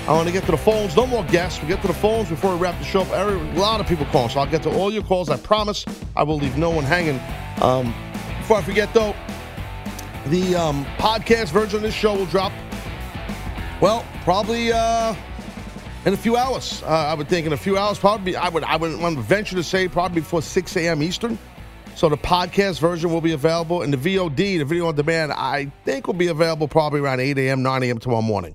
I 0.06 0.12
want 0.12 0.26
to 0.26 0.32
get 0.32 0.44
to 0.44 0.50
the 0.50 0.58
phones. 0.58 0.94
No 0.94 1.06
more 1.06 1.24
guests. 1.24 1.62
We 1.62 1.68
get 1.68 1.80
to 1.80 1.86
the 1.86 1.94
phones 1.94 2.28
before 2.28 2.54
we 2.54 2.60
wrap 2.60 2.78
the 2.78 2.84
show 2.84 3.00
up. 3.00 3.08
A 3.12 3.58
lot 3.58 3.80
of 3.80 3.86
people 3.86 4.04
calling, 4.12 4.28
so 4.28 4.40
I'll 4.40 4.46
get 4.46 4.62
to 4.64 4.70
all 4.70 4.92
your 4.92 5.02
calls. 5.02 5.30
I 5.30 5.38
promise 5.38 5.86
I 6.16 6.24
will 6.24 6.36
leave 6.36 6.58
no 6.58 6.68
one 6.68 6.84
hanging. 6.84 7.18
Um, 7.62 7.94
before 8.40 8.58
I 8.58 8.62
forget, 8.62 8.92
though, 8.92 9.16
the 10.26 10.54
um, 10.54 10.84
podcast 10.98 11.48
version 11.52 11.76
of 11.76 11.82
this 11.82 11.94
show 11.94 12.14
will 12.14 12.26
drop, 12.26 12.52
well, 13.80 14.04
probably 14.22 14.70
uh, 14.70 15.14
in 16.04 16.14
a 16.14 16.16
few 16.16 16.36
hours. 16.36 16.82
Uh, 16.82 16.88
I 16.88 17.14
would 17.14 17.28
think 17.28 17.46
in 17.46 17.52
a 17.52 17.56
few 17.56 17.76
hours, 17.76 17.98
probably. 17.98 18.36
I 18.36 18.48
would 18.48 18.64
I 18.64 18.76
would 18.76 19.18
venture 19.18 19.56
to 19.56 19.62
say 19.62 19.88
probably 19.88 20.20
before 20.20 20.42
6 20.42 20.76
a.m. 20.76 21.02
Eastern. 21.02 21.38
So 21.94 22.08
the 22.08 22.16
podcast 22.16 22.78
version 22.78 23.12
will 23.12 23.20
be 23.20 23.32
available, 23.32 23.82
and 23.82 23.92
the 23.92 23.96
VOD, 23.96 24.36
the 24.36 24.64
video 24.64 24.86
on 24.86 24.94
demand, 24.94 25.32
I 25.32 25.72
think 25.84 26.06
will 26.06 26.14
be 26.14 26.28
available 26.28 26.68
probably 26.68 27.00
around 27.00 27.18
8 27.18 27.36
a.m., 27.38 27.62
9 27.64 27.82
a.m. 27.82 27.98
tomorrow 27.98 28.22
morning. 28.22 28.54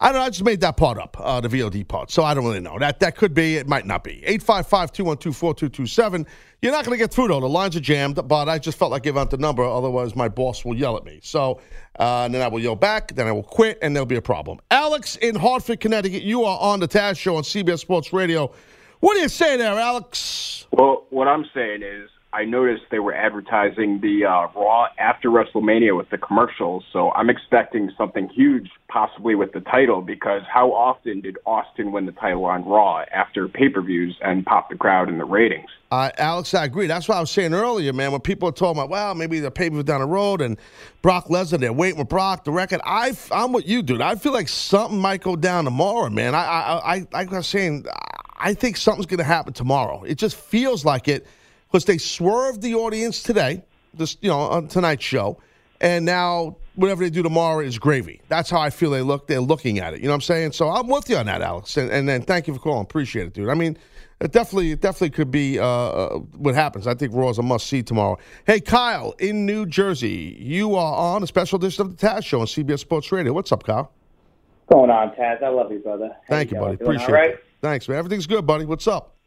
I 0.00 0.12
don't 0.12 0.20
know. 0.20 0.26
I 0.26 0.30
just 0.30 0.44
made 0.44 0.60
that 0.60 0.76
part 0.76 0.96
up, 0.96 1.16
uh, 1.18 1.40
the 1.40 1.48
VOD 1.48 1.86
part. 1.88 2.12
So 2.12 2.22
I 2.22 2.32
don't 2.32 2.44
really 2.44 2.60
know. 2.60 2.78
That 2.78 3.00
that 3.00 3.16
could 3.16 3.34
be. 3.34 3.56
It 3.56 3.66
might 3.66 3.84
not 3.84 4.04
be. 4.04 4.22
855-212-4227. 4.26 6.24
You're 6.62 6.72
not 6.72 6.84
going 6.84 6.96
to 6.96 7.02
get 7.02 7.12
through, 7.12 7.28
though. 7.28 7.40
The 7.40 7.48
lines 7.48 7.74
are 7.76 7.80
jammed, 7.80 8.20
but 8.28 8.48
I 8.48 8.58
just 8.58 8.78
felt 8.78 8.92
like 8.92 9.02
giving 9.02 9.20
out 9.20 9.30
the 9.30 9.38
number. 9.38 9.64
Otherwise, 9.64 10.14
my 10.14 10.28
boss 10.28 10.64
will 10.64 10.76
yell 10.76 10.96
at 10.96 11.04
me. 11.04 11.18
So 11.22 11.60
uh, 11.98 12.22
and 12.24 12.34
then 12.34 12.42
I 12.42 12.48
will 12.48 12.60
yell 12.60 12.76
back. 12.76 13.14
Then 13.14 13.26
I 13.26 13.32
will 13.32 13.42
quit, 13.42 13.78
and 13.82 13.94
there'll 13.94 14.06
be 14.06 14.16
a 14.16 14.22
problem. 14.22 14.60
Alex 14.70 15.16
in 15.16 15.34
Hartford, 15.34 15.80
Connecticut, 15.80 16.22
you 16.22 16.44
are 16.44 16.58
on 16.60 16.80
the 16.80 16.88
Taz 16.88 17.18
Show 17.18 17.36
on 17.36 17.42
CBS 17.42 17.80
Sports 17.80 18.12
Radio. 18.12 18.52
What 19.00 19.14
do 19.14 19.20
you 19.20 19.28
say 19.28 19.56
there, 19.56 19.74
Alex? 19.74 20.66
Well, 20.72 21.06
what 21.10 21.28
I'm 21.28 21.44
saying 21.54 21.82
is, 21.82 22.08
I 22.38 22.44
noticed 22.44 22.84
they 22.92 23.00
were 23.00 23.14
advertising 23.14 23.98
the 24.00 24.24
uh, 24.24 24.46
Raw 24.54 24.86
after 24.96 25.28
WrestleMania 25.28 25.96
with 25.96 26.08
the 26.10 26.18
commercials, 26.18 26.84
so 26.92 27.10
I'm 27.10 27.30
expecting 27.30 27.90
something 27.98 28.28
huge, 28.28 28.70
possibly 28.86 29.34
with 29.34 29.50
the 29.52 29.58
title, 29.58 30.02
because 30.02 30.42
how 30.48 30.70
often 30.70 31.20
did 31.20 31.36
Austin 31.46 31.90
win 31.90 32.06
the 32.06 32.12
title 32.12 32.44
on 32.44 32.64
Raw 32.64 33.02
after 33.12 33.48
pay-per-views 33.48 34.18
and 34.22 34.46
pop 34.46 34.70
the 34.70 34.76
crowd 34.76 35.08
in 35.08 35.18
the 35.18 35.24
ratings? 35.24 35.68
Uh, 35.90 36.10
Alex, 36.16 36.54
I 36.54 36.64
agree. 36.64 36.86
That's 36.86 37.08
what 37.08 37.16
I 37.16 37.20
was 37.20 37.32
saying 37.32 37.54
earlier, 37.54 37.92
man. 37.92 38.12
When 38.12 38.20
people 38.20 38.48
are 38.48 38.52
talking 38.52 38.78
about, 38.78 38.90
well, 38.90 39.16
maybe 39.16 39.40
the 39.40 39.50
pay 39.50 39.68
per 39.68 39.74
view 39.74 39.82
down 39.82 39.98
the 39.98 40.06
road 40.06 40.40
and 40.40 40.58
Brock 41.02 41.26
Lesnar, 41.26 41.58
they're 41.58 41.72
waiting 41.72 41.98
with 41.98 42.08
Brock, 42.08 42.44
the 42.44 42.52
record. 42.52 42.80
I, 42.84 43.16
I'm 43.32 43.52
with 43.52 43.66
you, 43.66 43.82
dude. 43.82 44.00
I 44.00 44.14
feel 44.14 44.32
like 44.32 44.48
something 44.48 45.00
might 45.00 45.22
go 45.22 45.34
down 45.34 45.64
tomorrow, 45.64 46.08
man. 46.08 46.36
I, 46.36 46.44
I, 46.44 46.94
I, 46.94 47.06
like 47.12 47.32
I 47.32 47.38
was 47.38 47.48
saying, 47.48 47.84
I 48.36 48.54
think 48.54 48.76
something's 48.76 49.06
going 49.06 49.18
to 49.18 49.24
happen 49.24 49.54
tomorrow. 49.54 50.04
It 50.04 50.18
just 50.18 50.36
feels 50.36 50.84
like 50.84 51.08
it 51.08 51.26
because 51.70 51.84
they 51.84 51.98
swerved 51.98 52.62
the 52.62 52.74
audience 52.74 53.22
today. 53.22 53.62
this, 53.94 54.16
you 54.20 54.28
know, 54.28 54.38
on 54.38 54.68
tonight's 54.68 55.04
show, 55.04 55.40
and 55.80 56.04
now 56.04 56.56
whatever 56.74 57.02
they 57.02 57.10
do 57.10 57.22
tomorrow 57.22 57.60
is 57.60 57.78
gravy. 57.78 58.20
That's 58.28 58.48
how 58.50 58.60
I 58.60 58.70
feel 58.70 58.90
they 58.90 59.02
look. 59.02 59.26
They're 59.26 59.40
looking 59.40 59.78
at 59.80 59.94
it. 59.94 60.00
You 60.00 60.06
know 60.06 60.12
what 60.12 60.16
I'm 60.16 60.20
saying? 60.22 60.52
So 60.52 60.70
I'm 60.70 60.88
with 60.88 61.08
you 61.10 61.16
on 61.16 61.26
that, 61.26 61.42
Alex. 61.42 61.76
And, 61.76 61.90
and 61.90 62.08
then 62.08 62.22
thank 62.22 62.46
you 62.46 62.54
for 62.54 62.60
calling. 62.60 62.82
Appreciate 62.82 63.26
it, 63.26 63.34
dude. 63.34 63.48
I 63.48 63.54
mean, 63.54 63.76
it 64.20 64.32
definitely, 64.32 64.72
it 64.72 64.80
definitely 64.80 65.10
could 65.10 65.30
be 65.30 65.58
uh, 65.58 65.64
uh, 65.64 66.18
what 66.36 66.54
happens. 66.54 66.86
I 66.86 66.94
think 66.94 67.14
Raw 67.14 67.30
is 67.30 67.38
a 67.38 67.42
must 67.42 67.66
see 67.66 67.82
tomorrow. 67.82 68.18
Hey, 68.46 68.60
Kyle 68.60 69.14
in 69.18 69.44
New 69.46 69.66
Jersey, 69.66 70.36
you 70.40 70.74
are 70.76 71.14
on 71.14 71.22
a 71.22 71.26
special 71.26 71.58
edition 71.58 71.82
of 71.82 71.96
the 71.96 72.06
Taz 72.06 72.24
Show 72.24 72.40
on 72.40 72.46
CBS 72.46 72.80
Sports 72.80 73.10
Radio. 73.12 73.32
What's 73.32 73.52
up, 73.52 73.64
Kyle? 73.64 73.92
What's 74.66 74.78
going 74.78 74.90
on, 74.90 75.14
Taz? 75.16 75.42
I 75.42 75.48
love 75.48 75.72
you, 75.72 75.78
brother. 75.80 76.10
How 76.28 76.36
Thank 76.36 76.52
you, 76.52 76.58
buddy. 76.58 76.76
Doing 76.76 76.90
Appreciate 76.90 77.08
all 77.08 77.14
right? 77.14 77.30
it. 77.30 77.44
Thanks, 77.60 77.88
man. 77.88 77.98
Everything's 77.98 78.26
good, 78.26 78.46
buddy. 78.46 78.64
What's 78.66 78.86
up? 78.86 79.17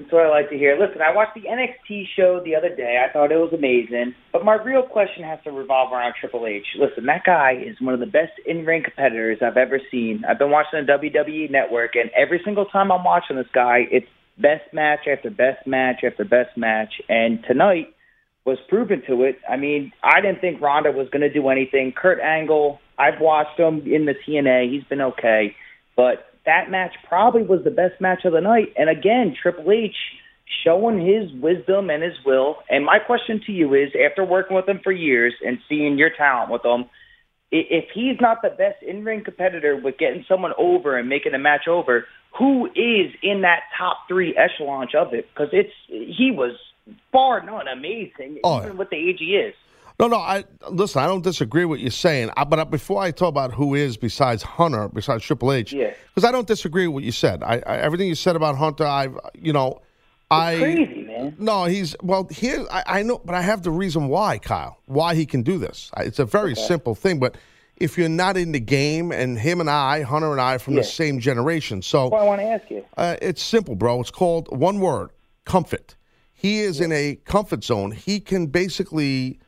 That's 0.00 0.12
what 0.12 0.24
I 0.24 0.30
like 0.30 0.48
to 0.48 0.56
hear. 0.56 0.78
Listen, 0.80 1.02
I 1.02 1.14
watched 1.14 1.34
the 1.34 1.42
NXT 1.42 2.04
show 2.16 2.40
the 2.42 2.56
other 2.56 2.74
day. 2.74 2.96
I 3.06 3.12
thought 3.12 3.30
it 3.30 3.36
was 3.36 3.52
amazing. 3.52 4.14
But 4.32 4.46
my 4.46 4.54
real 4.54 4.82
question 4.82 5.24
has 5.24 5.38
to 5.44 5.50
revolve 5.50 5.92
around 5.92 6.14
Triple 6.18 6.46
H. 6.46 6.64
Listen, 6.78 7.04
that 7.04 7.24
guy 7.24 7.52
is 7.52 7.76
one 7.82 7.92
of 7.92 8.00
the 8.00 8.06
best 8.06 8.32
in-ring 8.46 8.82
competitors 8.82 9.38
I've 9.42 9.58
ever 9.58 9.78
seen. 9.90 10.22
I've 10.26 10.38
been 10.38 10.50
watching 10.50 10.80
the 10.80 10.92
WWE 10.92 11.50
Network, 11.50 11.96
and 11.96 12.10
every 12.16 12.40
single 12.44 12.64
time 12.64 12.90
I'm 12.90 13.04
watching 13.04 13.36
this 13.36 13.50
guy, 13.52 13.80
it's 13.90 14.06
best 14.38 14.72
match 14.72 15.00
after 15.06 15.28
best 15.28 15.66
match 15.66 16.00
after 16.02 16.24
best 16.24 16.56
match. 16.56 16.94
And 17.10 17.44
tonight 17.46 17.92
was 18.46 18.56
proven 18.70 19.02
to 19.06 19.24
it. 19.24 19.36
I 19.48 19.58
mean, 19.58 19.92
I 20.02 20.22
didn't 20.22 20.40
think 20.40 20.62
Ronda 20.62 20.92
was 20.92 21.08
going 21.10 21.22
to 21.22 21.32
do 21.32 21.46
anything. 21.50 21.92
Kurt 21.94 22.20
Angle, 22.20 22.78
I've 22.98 23.20
watched 23.20 23.60
him 23.60 23.82
in 23.84 24.06
the 24.06 24.14
TNA. 24.26 24.72
He's 24.72 24.84
been 24.84 25.02
okay. 25.02 25.54
But 25.94 26.24
that 26.50 26.70
match 26.70 26.92
probably 27.08 27.42
was 27.42 27.62
the 27.62 27.70
best 27.70 28.00
match 28.00 28.24
of 28.24 28.32
the 28.32 28.40
night. 28.40 28.74
And 28.76 28.90
again, 28.90 29.36
Triple 29.40 29.70
H 29.70 29.94
showing 30.64 30.98
his 30.98 31.32
wisdom 31.40 31.90
and 31.90 32.02
his 32.02 32.14
will. 32.26 32.56
And 32.68 32.84
my 32.84 32.98
question 32.98 33.40
to 33.46 33.52
you 33.52 33.72
is, 33.74 33.90
after 33.94 34.24
working 34.24 34.56
with 34.56 34.68
him 34.68 34.80
for 34.82 34.90
years 34.90 35.32
and 35.46 35.58
seeing 35.68 35.96
your 35.96 36.10
talent 36.10 36.50
with 36.50 36.64
him, 36.64 36.86
if 37.52 37.84
he's 37.94 38.20
not 38.20 38.42
the 38.42 38.50
best 38.50 38.82
in-ring 38.82 39.24
competitor 39.24 39.76
with 39.76 39.96
getting 39.96 40.24
someone 40.28 40.52
over 40.58 40.98
and 40.98 41.08
making 41.08 41.34
a 41.34 41.38
match 41.38 41.68
over, 41.68 42.06
who 42.38 42.66
is 42.66 43.12
in 43.22 43.42
that 43.42 43.60
top 43.78 43.98
three 44.08 44.36
echelon 44.36 44.88
of 44.96 45.14
it? 45.14 45.28
Because 45.32 45.50
it's 45.52 45.72
he 45.88 46.32
was 46.32 46.56
far 47.12 47.44
none 47.44 47.68
amazing, 47.68 48.38
Oh, 48.44 48.62
even 48.62 48.76
with 48.76 48.90
the 48.90 48.96
age 48.96 49.16
he 49.18 49.36
is. 49.36 49.54
No, 50.00 50.06
no. 50.08 50.16
I 50.16 50.44
listen. 50.70 51.02
I 51.02 51.06
don't 51.06 51.22
disagree 51.22 51.64
with 51.66 51.76
what 51.76 51.80
you're 51.80 51.90
saying. 51.90 52.30
I, 52.36 52.44
but 52.44 52.70
before 52.70 53.02
I 53.02 53.10
talk 53.10 53.28
about 53.28 53.52
who 53.52 53.74
is 53.74 53.96
besides 53.98 54.42
Hunter, 54.42 54.88
besides 54.88 55.22
Triple 55.24 55.52
H, 55.52 55.72
Yeah. 55.74 55.92
because 56.14 56.24
I 56.26 56.32
don't 56.32 56.46
disagree 56.46 56.86
with 56.86 56.94
what 56.94 57.04
you 57.04 57.12
said. 57.12 57.42
I, 57.42 57.62
I 57.66 57.76
everything 57.78 58.08
you 58.08 58.14
said 58.14 58.34
about 58.34 58.56
Hunter, 58.56 58.86
I've 58.86 59.18
you 59.34 59.52
know, 59.52 59.82
I 60.30 60.56
crazy 60.56 61.02
man. 61.02 61.36
No, 61.38 61.64
he's 61.66 61.94
well. 62.02 62.26
Here, 62.30 62.64
I, 62.70 62.82
I 62.86 63.02
know, 63.02 63.20
but 63.24 63.34
I 63.34 63.42
have 63.42 63.62
the 63.62 63.70
reason 63.70 64.08
why, 64.08 64.38
Kyle, 64.38 64.78
why 64.86 65.14
he 65.14 65.26
can 65.26 65.42
do 65.42 65.58
this. 65.58 65.90
It's 65.98 66.18
a 66.18 66.24
very 66.24 66.52
Okay. 66.52 66.66
simple 66.66 66.94
thing, 66.94 67.20
but. 67.20 67.36
If 67.76 67.96
you're 67.96 68.10
not 68.10 68.36
in 68.36 68.52
the 68.52 68.60
game, 68.60 69.10
and 69.10 69.38
him 69.38 69.58
and 69.58 69.70
I, 69.70 70.02
Hunter 70.02 70.32
and 70.32 70.38
I, 70.38 70.56
are 70.56 70.58
from 70.58 70.74
Yeah. 70.74 70.80
the 70.82 70.86
same 70.86 71.18
generation, 71.18 71.80
so 71.80 72.08
Well, 72.10 72.20
I 72.20 72.26
want 72.26 72.42
to 72.42 72.46
ask 72.46 72.70
you. 72.70 72.84
uh, 72.98 73.16
it's 73.22 73.42
simple, 73.42 73.74
bro. 73.74 74.02
It's 74.02 74.10
called 74.10 74.54
one 74.54 74.80
word: 74.80 75.08
comfort. 75.46 75.96
He 76.34 76.60
is 76.60 76.78
in 76.78 76.92
a 76.92 77.14
comfort 77.24 77.64
zone. 77.64 77.92
He 77.92 78.20
can 78.20 78.48
basically, 78.48 79.38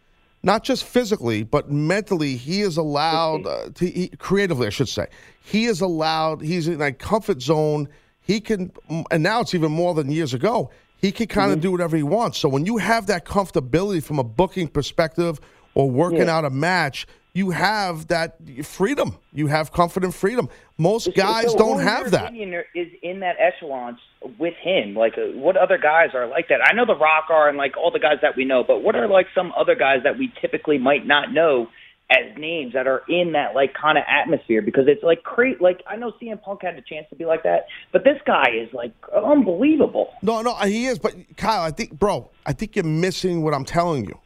not 0.43 0.65
just 0.65 0.85
physically, 0.85 1.43
but 1.45 1.71
mentally, 1.71 2.37
he 2.37 2.63
is 2.63 2.77
allowed 2.77 3.47
uh, 3.47 3.71
to 3.75 3.87
he, 3.87 4.09
creatively, 4.19 4.67
I 4.67 4.71
should 4.71 4.89
say. 4.89 5.07
He 5.45 5.67
is 5.67 5.81
allowed. 5.81 6.41
He's 6.43 6.69
in 6.69 6.81
a 6.81 6.93
comfort 6.93 7.41
zone. 7.43 7.89
He 8.21 8.41
can, 8.41 8.73
and 9.11 9.23
now 9.23 9.41
it's 9.41 9.55
even 9.55 9.73
more 9.73 9.95
than 9.95 10.11
years 10.11 10.35
ago. 10.35 10.71
He 10.97 11.11
can 11.11 11.27
kind 11.27 11.53
of 11.53 11.61
do 11.61 11.73
whatever 11.73 11.97
he 11.97 12.05
wants. 12.05 12.39
So 12.39 12.49
when 12.49 12.65
you 12.65 12.77
have 12.79 13.07
that 13.07 13.25
comfortability 13.25 14.03
from 14.03 14.19
a 14.21 14.25
booking 14.25 14.69
perspective 14.69 15.41
or 15.75 15.91
working 15.91 16.27
Yeah. 16.27 16.37
out 16.37 16.45
a 16.45 16.51
match, 16.51 17.07
you 17.35 17.51
have 17.51 18.09
that 18.09 18.37
freedom. 18.65 19.17
You 19.33 19.47
have 19.47 19.73
confident 19.73 20.15
freedom. 20.15 20.49
Most 20.77 21.15
guys 21.15 21.53
So 21.53 21.59
don't 21.59 21.81
have 21.81 22.11
that. 22.11 22.35
is 22.35 22.89
in 23.03 23.21
that 23.21 23.37
echelon 23.39 23.99
with 24.39 24.55
him? 24.63 24.95
Like, 24.95 25.15
uh, 25.17 25.33
what 25.39 25.57
other 25.57 25.79
guys 25.79 26.11
are 26.15 26.27
like 26.27 26.49
that? 26.49 26.61
I 26.63 26.75
know 26.75 26.85
The 26.85 26.97
Rock 26.97 27.31
are, 27.31 27.49
and 27.49 27.57
like 27.57 27.77
all 27.77 27.91
the 27.91 27.99
guys 27.99 28.19
that 28.23 28.37
we 28.37 28.45
know, 28.45 28.65
but 28.65 28.83
what 28.83 28.97
are 28.97 29.09
like 29.09 29.27
some 29.35 29.53
other 29.57 29.75
guys 29.75 30.01
that 30.05 30.19
we 30.19 30.33
typically 30.41 30.79
might 30.79 31.07
not 31.07 31.33
know 31.33 31.69
as 32.11 32.37
names 32.37 32.75
that 32.75 32.87
are 32.87 33.03
in 33.09 33.33
that 33.33 33.55
like 33.55 33.73
kind 33.73 33.97
of 33.97 34.05
atmosphere? 34.07 34.61
Because 34.61 34.85
it's 34.87 35.03
like 35.03 35.23
cra 35.23 35.55
Like 35.59 35.83
I 35.87 35.97
know 35.97 36.13
CM 36.21 36.43
Punk 36.43 36.61
had 36.63 36.75
a 36.77 36.83
chance 36.83 37.07
to 37.11 37.17
be 37.17 37.25
like 37.25 37.45
that, 37.45 37.67
but 37.93 38.05
this 38.05 38.21
guy 38.27 38.51
is 38.55 38.69
like 38.75 38.93
unbelievable. 39.15 40.13
No, 40.21 40.43
no, 40.43 40.55
he 40.57 40.87
is. 40.87 40.99
But 40.99 41.15
Kyle, 41.39 41.63
I 41.63 41.71
think, 41.71 41.99
bro, 41.99 42.31
I 42.45 42.53
think 42.53 42.77
you're 42.77 42.85
missing 42.85 43.43
what 43.43 43.55
I'm 43.55 43.65
telling 43.65 44.05
you. 44.05 44.19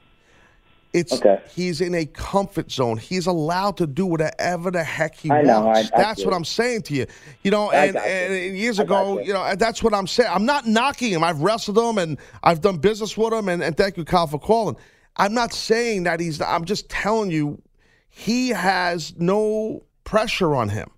It's 0.96 1.20
he's 1.54 1.80
in 1.82 1.94
a 1.94 2.06
comfort 2.06 2.72
zone. 2.72 2.96
He's 2.96 3.26
allowed 3.26 3.76
to 3.76 3.86
do 3.86 4.06
whatever 4.06 4.70
the 4.70 4.82
heck 4.82 5.14
he 5.14 5.30
I 5.30 5.42
know, 5.42 5.66
wants. 5.66 5.90
I- 5.92 5.96
I 5.96 6.02
that's 6.02 6.24
what. 6.24 6.32
I'm 6.34 6.44
saying 6.44 6.82
to 6.82 6.94
you. 6.94 7.06
You 7.42 7.50
know, 7.50 7.70
and, 7.70 7.96
and, 7.96 8.32
and 8.34 8.56
years 8.56 8.78
ago, 8.78 9.18
you. 9.20 9.26
you 9.26 9.32
know, 9.34 9.54
that's 9.56 9.82
what 9.82 9.92
I'm 9.92 10.06
saying. 10.06 10.30
I'm 10.32 10.46
not 10.46 10.66
knocking 10.66 11.12
him. 11.12 11.22
I've 11.22 11.40
wrestled 11.42 11.78
him 11.78 11.98
and 11.98 12.18
I've 12.42 12.60
done 12.62 12.78
business 12.78 13.16
with 13.16 13.32
him. 13.32 13.48
And, 13.48 13.62
and 13.62 13.76
thank 13.76 13.96
you, 13.96 14.04
Kyle, 14.04 14.26
for 14.26 14.38
calling. 14.38 14.76
I'm 15.16 15.34
not 15.34 15.52
saying 15.52 16.04
that 16.04 16.18
he's. 16.20 16.40
I'm 16.40 16.64
just 16.64 16.88
telling 16.88 17.30
you, 17.30 17.60
he 18.08 18.48
has 18.50 19.14
no 19.18 19.84
pressure 20.04 20.54
on 20.54 20.70
him. 20.70 20.88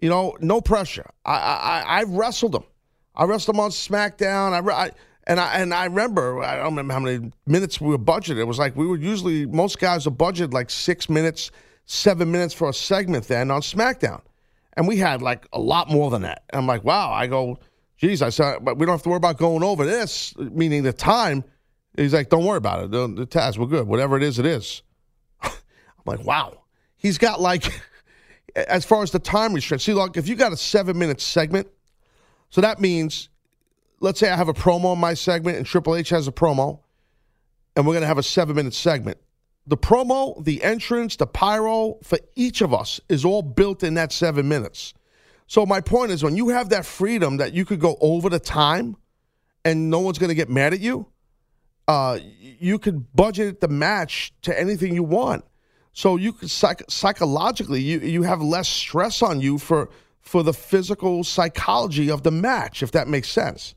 You 0.00 0.10
know, 0.10 0.36
no 0.40 0.60
pressure. 0.60 1.08
I 1.24 1.32
I, 1.34 1.54
I 1.56 2.00
I've 2.00 2.10
wrestled 2.10 2.54
him. 2.54 2.64
I 3.16 3.24
wrestled 3.24 3.56
him 3.56 3.60
on 3.60 3.70
SmackDown. 3.70 4.52
I, 4.52 4.86
I 4.86 4.90
and 5.26 5.40
I 5.40 5.54
and 5.54 5.72
I 5.72 5.84
remember 5.84 6.42
I 6.42 6.56
don't 6.56 6.66
remember 6.76 6.94
how 6.94 7.00
many 7.00 7.32
minutes 7.46 7.80
we 7.80 7.88
were 7.88 7.98
budgeted. 7.98 8.38
It 8.38 8.44
was 8.44 8.58
like 8.58 8.76
we 8.76 8.86
were 8.86 8.96
usually 8.96 9.46
most 9.46 9.78
guys 9.78 10.06
are 10.06 10.10
budgeted 10.10 10.52
like 10.52 10.70
six 10.70 11.08
minutes, 11.08 11.50
seven 11.86 12.30
minutes 12.30 12.54
for 12.54 12.68
a 12.68 12.74
segment 12.74 13.28
then 13.28 13.50
on 13.50 13.60
SmackDown, 13.60 14.20
and 14.76 14.86
we 14.86 14.96
had 14.98 15.22
like 15.22 15.46
a 15.52 15.60
lot 15.60 15.90
more 15.90 16.10
than 16.10 16.22
that. 16.22 16.42
And 16.50 16.58
I'm 16.58 16.66
like, 16.66 16.84
wow. 16.84 17.10
I 17.12 17.26
go, 17.26 17.58
geez. 17.96 18.22
I 18.22 18.28
said, 18.28 18.64
but 18.64 18.78
we 18.78 18.86
don't 18.86 18.94
have 18.94 19.02
to 19.02 19.08
worry 19.08 19.16
about 19.16 19.38
going 19.38 19.62
over 19.62 19.84
this, 19.84 20.36
meaning 20.36 20.82
the 20.82 20.92
time. 20.92 21.44
He's 21.96 22.12
like, 22.12 22.28
don't 22.28 22.44
worry 22.44 22.58
about 22.58 22.84
it. 22.84 22.90
The, 22.90 23.06
the 23.06 23.26
task, 23.26 23.58
we're 23.58 23.66
good. 23.66 23.86
Whatever 23.86 24.16
it 24.16 24.22
is, 24.22 24.38
it 24.38 24.46
is. 24.46 24.82
I'm 25.42 25.52
like, 26.04 26.24
wow. 26.24 26.62
He's 26.96 27.18
got 27.18 27.40
like, 27.40 27.64
as 28.56 28.84
far 28.84 29.02
as 29.02 29.12
the 29.12 29.20
time 29.20 29.54
restraint. 29.54 29.82
See, 29.82 29.94
look, 29.94 30.16
if 30.16 30.28
you 30.28 30.34
got 30.34 30.52
a 30.52 30.56
seven 30.56 30.98
minute 30.98 31.20
segment, 31.20 31.68
so 32.50 32.60
that 32.60 32.80
means, 32.80 33.28
let's 34.04 34.20
say 34.20 34.28
I 34.28 34.36
have 34.36 34.50
a 34.50 34.54
promo 34.54 34.92
in 34.92 35.00
my 35.00 35.14
segment 35.14 35.56
and 35.56 35.64
Triple 35.64 35.96
H 35.96 36.10
has 36.10 36.28
a 36.28 36.32
promo, 36.32 36.80
and 37.74 37.86
we're 37.86 37.94
going 37.94 38.02
to 38.02 38.06
have 38.06 38.18
a 38.18 38.22
seven 38.22 38.54
minute 38.54 38.74
segment. 38.74 39.16
The 39.66 39.78
promo, 39.78 40.44
the 40.44 40.62
entrance, 40.62 41.16
the 41.16 41.26
pyro 41.26 41.98
for 42.02 42.18
each 42.36 42.60
of 42.60 42.74
us 42.74 43.00
is 43.08 43.24
all 43.24 43.40
built 43.40 43.82
in 43.82 43.94
that 43.94 44.12
seven 44.12 44.46
minutes. 44.46 44.92
So 45.46 45.64
my 45.64 45.80
point 45.80 46.10
is, 46.10 46.22
when 46.22 46.36
you 46.36 46.50
have 46.50 46.68
that 46.68 46.84
freedom 46.84 47.38
that 47.38 47.54
you 47.54 47.64
could 47.64 47.80
go 47.80 47.96
over 47.98 48.28
the 48.28 48.38
time, 48.38 48.96
and 49.64 49.88
no 49.88 50.00
one's 50.00 50.18
going 50.18 50.28
to 50.28 50.34
get 50.34 50.50
mad 50.50 50.74
at 50.74 50.80
you, 50.80 51.06
uh, 51.88 52.18
you 52.38 52.78
could 52.78 53.10
budget 53.14 53.62
the 53.62 53.68
match 53.68 54.34
to 54.42 54.58
anything 54.58 54.94
you 54.94 55.02
want. 55.02 55.46
So 55.94 56.16
you 56.16 56.34
could 56.34 56.50
psych- 56.50 56.90
psychologically, 56.90 57.80
you 57.80 58.00
you 58.00 58.22
have 58.22 58.42
less 58.42 58.68
stress 58.68 59.22
on 59.22 59.40
you 59.40 59.56
for 59.56 59.88
for 60.20 60.42
the 60.42 60.52
physical 60.52 61.24
psychology 61.24 62.10
of 62.10 62.22
the 62.22 62.30
match, 62.30 62.82
if 62.82 62.92
that 62.92 63.08
makes 63.08 63.30
sense. 63.30 63.74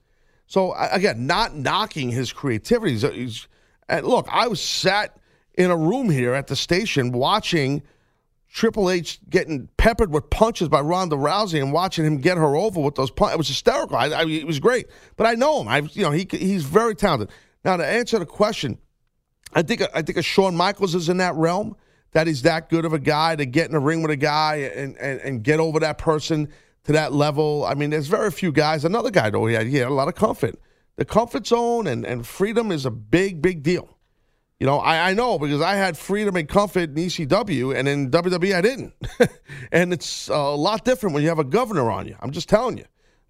So 0.48 0.74
again, 0.74 1.28
not 1.28 1.56
knocking 1.56 2.10
his 2.10 2.34
creativity. 2.34 2.94
He's, 2.94 3.02
he's- 3.04 3.48
look, 4.04 4.28
I 4.32 4.48
was 4.48 4.62
sat 4.62 5.18
in 5.54 5.70
a 5.72 5.78
room 5.78 6.10
here 6.10 6.34
at 6.34 6.48
the 6.48 6.56
station 6.56 7.12
watching 7.12 7.84
Triple 8.52 8.90
H 8.90 9.20
getting 9.30 9.68
peppered 9.78 10.12
with 10.12 10.30
punches 10.30 10.70
by 10.70 10.80
Ronda 10.80 11.16
Rousey 11.16 11.62
and 11.62 11.74
watching 11.74 12.06
him 12.06 12.18
get 12.18 12.38
her 12.38 12.56
over 12.56 12.80
with 12.80 12.96
those 12.96 13.12
punches. 13.12 13.36
It 13.36 13.38
was 13.38 13.48
hysterical. 13.50 13.98
I, 13.98 14.08
I, 14.08 14.26
it 14.26 14.48
was 14.48 14.60
great. 14.60 14.88
But 15.16 15.28
I 15.28 15.34
know 15.34 15.62
him. 15.62 15.68
I, 15.68 15.80
you 15.80 16.04
know, 16.04 16.12
he 16.12 16.28
he's 16.32 16.64
very 16.64 16.96
talented. 16.96 17.30
Now 17.66 17.78
to 17.78 17.86
answer 17.86 18.18
the 18.20 18.26
question, 18.26 18.78
I 19.54 19.64
think 19.64 19.82
I 19.94 20.02
think 20.02 20.18
a 20.18 20.22
Shawn 20.24 20.56
Michaels 20.56 20.96
is 20.96 21.10
in 21.10 21.18
that 21.18 21.36
realm. 21.36 21.76
That 22.14 22.26
he's 22.26 22.44
that 22.44 22.70
good 22.70 22.86
of 22.86 22.94
a 22.94 23.00
guy 23.00 23.36
to 23.36 23.46
get 23.46 23.70
in 23.70 23.76
a 23.76 23.80
ring 23.80 24.02
with 24.02 24.12
a 24.12 24.16
guy 24.16 24.56
and, 24.56 24.98
and, 24.98 25.20
and 25.20 25.44
get 25.44 25.60
over 25.60 25.82
that 25.82 25.98
person 25.98 26.48
to 26.88 26.94
that 26.94 27.14
level. 27.14 27.66
I 27.66 27.76
mean, 27.76 27.90
there's 27.92 28.08
very 28.08 28.32
few 28.32 28.52
guys. 28.52 28.84
Another 28.86 29.12
guy 29.12 29.30
though, 29.30 29.46
he 29.46 29.54
had, 29.54 29.68
he 29.68 29.78
had 29.78 29.90
a 29.90 29.94
lot 29.94 30.08
of 30.08 30.16
comfort. 30.16 30.60
The 30.96 31.06
comfort 31.06 31.46
zone 31.46 31.86
and, 31.86 32.06
and 32.06 32.26
freedom 32.26 32.72
is 32.72 32.86
a 32.86 32.92
big, 32.92 33.42
big 33.42 33.62
deal. 33.62 33.98
You 34.60 34.66
know, 34.66 34.80
I, 34.80 35.12
I 35.12 35.14
know 35.14 35.38
because 35.38 35.62
I 35.62 35.76
had 35.76 35.96
freedom 35.98 36.36
and 36.36 36.50
comfort 36.50 36.90
in 36.90 36.96
ECW, 36.96 37.78
and 37.78 37.88
in 37.88 38.10
WWE 38.10 38.56
I 38.56 38.62
didn't. 38.62 38.94
and 39.72 39.94
it's 39.94 40.30
a 40.30 40.36
lot 40.36 40.84
different 40.84 41.14
when 41.14 41.22
you 41.22 41.30
have 41.30 41.38
a 41.38 41.44
governor 41.44 41.92
on 41.92 42.08
you. 42.08 42.16
I'm 42.20 42.32
just 42.32 42.50
telling 42.50 42.80
you. 42.80 42.86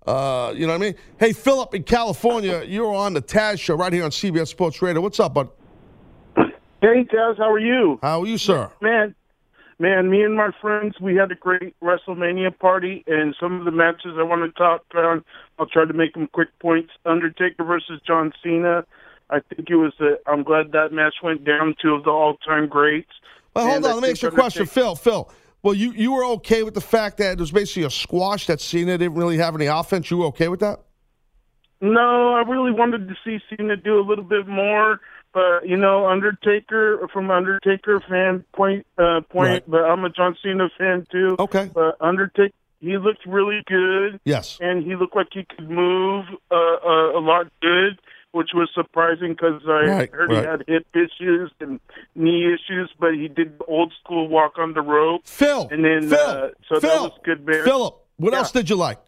Uh, 0.05 0.53
you 0.55 0.65
know 0.65 0.71
what 0.71 0.81
I 0.81 0.85
mean? 0.85 0.95
Hey, 1.19 1.33
Philip 1.33 1.75
in 1.75 1.83
California, 1.83 2.63
you're 2.65 2.95
on 2.95 3.13
the 3.13 3.21
Taz 3.21 3.59
show 3.59 3.75
right 3.75 3.91
here 3.91 4.05
on 4.05 4.11
CBS 4.11 4.47
Sports 4.47 4.81
Radio. 4.81 5.01
What's 5.01 5.19
up, 5.19 5.33
bud? 5.33 5.49
Hey, 6.37 7.03
Taz, 7.11 7.37
how 7.37 7.51
are 7.51 7.59
you? 7.59 7.99
How 8.01 8.21
are 8.21 8.25
you, 8.25 8.37
sir? 8.37 8.71
Man, 8.79 9.13
man, 9.79 10.09
me 10.09 10.23
and 10.23 10.35
my 10.35 10.49
friends, 10.61 10.95
we 10.99 11.15
had 11.15 11.31
a 11.31 11.35
great 11.35 11.79
WrestleMania 11.81 12.57
party, 12.57 13.03
and 13.07 13.35
some 13.39 13.59
of 13.59 13.65
the 13.65 13.71
matches 13.71 14.13
I 14.17 14.23
want 14.23 14.43
to 14.43 14.57
talk 14.57 14.83
on, 14.95 15.23
I'll 15.59 15.67
try 15.67 15.85
to 15.85 15.93
make 15.93 16.13
them 16.13 16.27
quick 16.31 16.49
points. 16.59 16.91
Undertaker 17.05 17.63
versus 17.63 18.01
John 18.05 18.33
Cena, 18.43 18.85
I 19.29 19.39
think 19.39 19.69
it 19.69 19.75
was. 19.75 19.93
A, 19.99 20.17
I'm 20.29 20.43
glad 20.43 20.71
that 20.71 20.91
match 20.91 21.15
went 21.23 21.43
down 21.43 21.75
two 21.81 21.93
of 21.93 22.03
the 22.03 22.09
all-time 22.09 22.67
greats. 22.67 23.11
Well, 23.55 23.65
hold 23.65 23.77
And 23.77 23.85
on. 23.85 23.91
I 23.91 23.93
Let 23.95 24.03
me 24.03 24.09
ask 24.11 24.21
you 24.21 24.29
a 24.29 24.31
question, 24.31 24.65
Phil. 24.65 24.95
Phil, 24.95 25.29
well, 25.63 25.73
you 25.73 25.91
you 25.91 26.13
were 26.13 26.25
okay 26.25 26.63
with 26.63 26.73
the 26.73 26.81
fact 26.81 27.17
that 27.17 27.33
it 27.33 27.39
was 27.39 27.51
basically 27.51 27.83
a 27.83 27.89
squash 27.89 28.47
that 28.47 28.61
Cena 28.61 28.97
didn't 28.97 29.15
really 29.15 29.37
have 29.37 29.55
any 29.55 29.65
offense. 29.65 30.09
You 30.09 30.17
were 30.17 30.25
okay 30.27 30.47
with 30.47 30.59
that? 30.61 30.79
No, 31.81 32.33
I 32.33 32.41
really 32.41 32.71
wanted 32.71 33.07
to 33.07 33.15
see 33.23 33.39
Cena 33.49 33.77
do 33.77 33.99
a 33.99 34.01
little 34.01 34.23
bit 34.23 34.47
more, 34.47 34.99
but 35.37 35.67
you 35.67 35.77
know, 35.77 36.07
Undertaker 36.07 37.07
from 37.13 37.29
Undertaker 37.29 37.99
fan 38.09 38.43
point 38.55 38.85
uh, 38.97 39.21
point. 39.29 39.49
Right. 39.49 39.69
But 39.73 39.81
I'm 39.85 40.03
a 40.03 40.09
John 40.09 40.35
Cena 40.41 40.67
fan 40.77 41.05
too. 41.11 41.35
Okay, 41.37 41.69
but 41.73 41.95
Undertaker. 42.01 42.53
He 42.79 42.95
looked 42.97 43.25
really 43.25 43.61
good. 43.65 44.19
Yes. 44.23 44.57
and 44.61 44.83
he 44.85 44.95
looked 44.95 45.15
like 45.15 45.29
he 45.31 45.43
could 45.49 45.67
move 45.69 46.25
uh, 46.51 46.55
uh, 46.55 47.19
a 47.19 47.21
lot 47.31 47.47
good, 47.59 47.93
which 48.33 48.49
was 48.53 48.69
surprising 48.75 49.29
because 49.33 49.61
I 49.67 49.81
Right, 49.97 50.11
heard 50.13 50.29
right. 50.29 50.41
he 50.43 50.45
had 50.45 50.63
hip 50.67 50.85
issues 50.93 51.51
and 51.59 51.79
knee 52.13 52.45
issues, 52.53 52.91
but 52.99 53.13
he 53.15 53.27
did 53.29 53.57
the 53.57 53.65
old 53.65 53.93
school 54.03 54.27
walk 54.27 54.59
on 54.59 54.73
the 54.73 54.81
rope. 54.81 55.21
Phil, 55.25 55.67
and 55.71 55.83
then 55.83 56.09
Phil, 56.09 56.19
uh, 56.19 56.49
so 56.69 56.79
that 56.79 57.01
was 57.01 57.17
good. 57.23 57.43
Bear. 57.47 57.63
Philip, 57.63 57.95
what 58.17 58.33
Yeah. 58.33 58.39
else 58.39 58.51
did 58.51 58.69
you 58.69 58.75
like? 58.75 58.99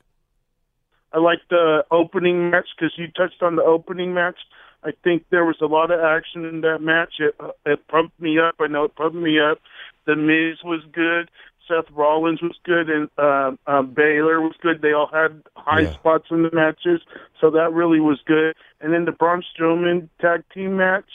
I 1.13 1.19
liked 1.19 1.49
the 1.49 1.85
opening 1.91 2.49
match 2.51 2.67
because 2.75 2.93
you 2.97 3.07
touched 3.21 3.41
on 3.43 3.55
the 3.55 3.63
opening 3.63 4.13
match. 4.15 4.37
I 4.83 4.91
think 5.03 5.25
there 5.29 5.45
was 5.45 5.57
a 5.61 5.65
lot 5.65 5.91
of 5.91 5.99
action 5.99 6.45
in 6.45 6.61
that 6.61 6.79
match. 6.81 7.15
It, 7.19 7.35
uh, 7.39 7.51
it 7.65 7.85
pumped 7.87 8.19
me 8.19 8.39
up. 8.39 8.55
I 8.59 8.67
know 8.67 8.85
it 8.85 8.95
pumped 8.95 9.15
me 9.15 9.39
up. 9.39 9.59
The 10.05 10.15
Miz 10.15 10.63
was 10.63 10.81
good. 10.91 11.29
Seth 11.67 11.91
Rollins 11.91 12.41
was 12.41 12.57
good, 12.63 12.89
and 12.89 13.09
uh, 13.17 13.51
uh, 13.67 13.83
Balor 13.83 14.41
was 14.41 14.55
good. 14.61 14.81
They 14.81 14.91
all 14.93 15.09
had 15.13 15.43
high 15.55 15.81
Yeah. 15.81 15.93
spots 15.93 16.25
in 16.31 16.41
the 16.43 16.49
matches, 16.51 17.01
so 17.39 17.51
that 17.51 17.71
really 17.73 17.99
was 17.99 18.19
good. 18.25 18.55
And 18.81 18.91
then 18.91 19.05
the 19.05 19.11
Braun 19.11 19.43
Strowman 19.43 20.09
tag 20.19 20.43
team 20.53 20.77
match. 20.77 21.09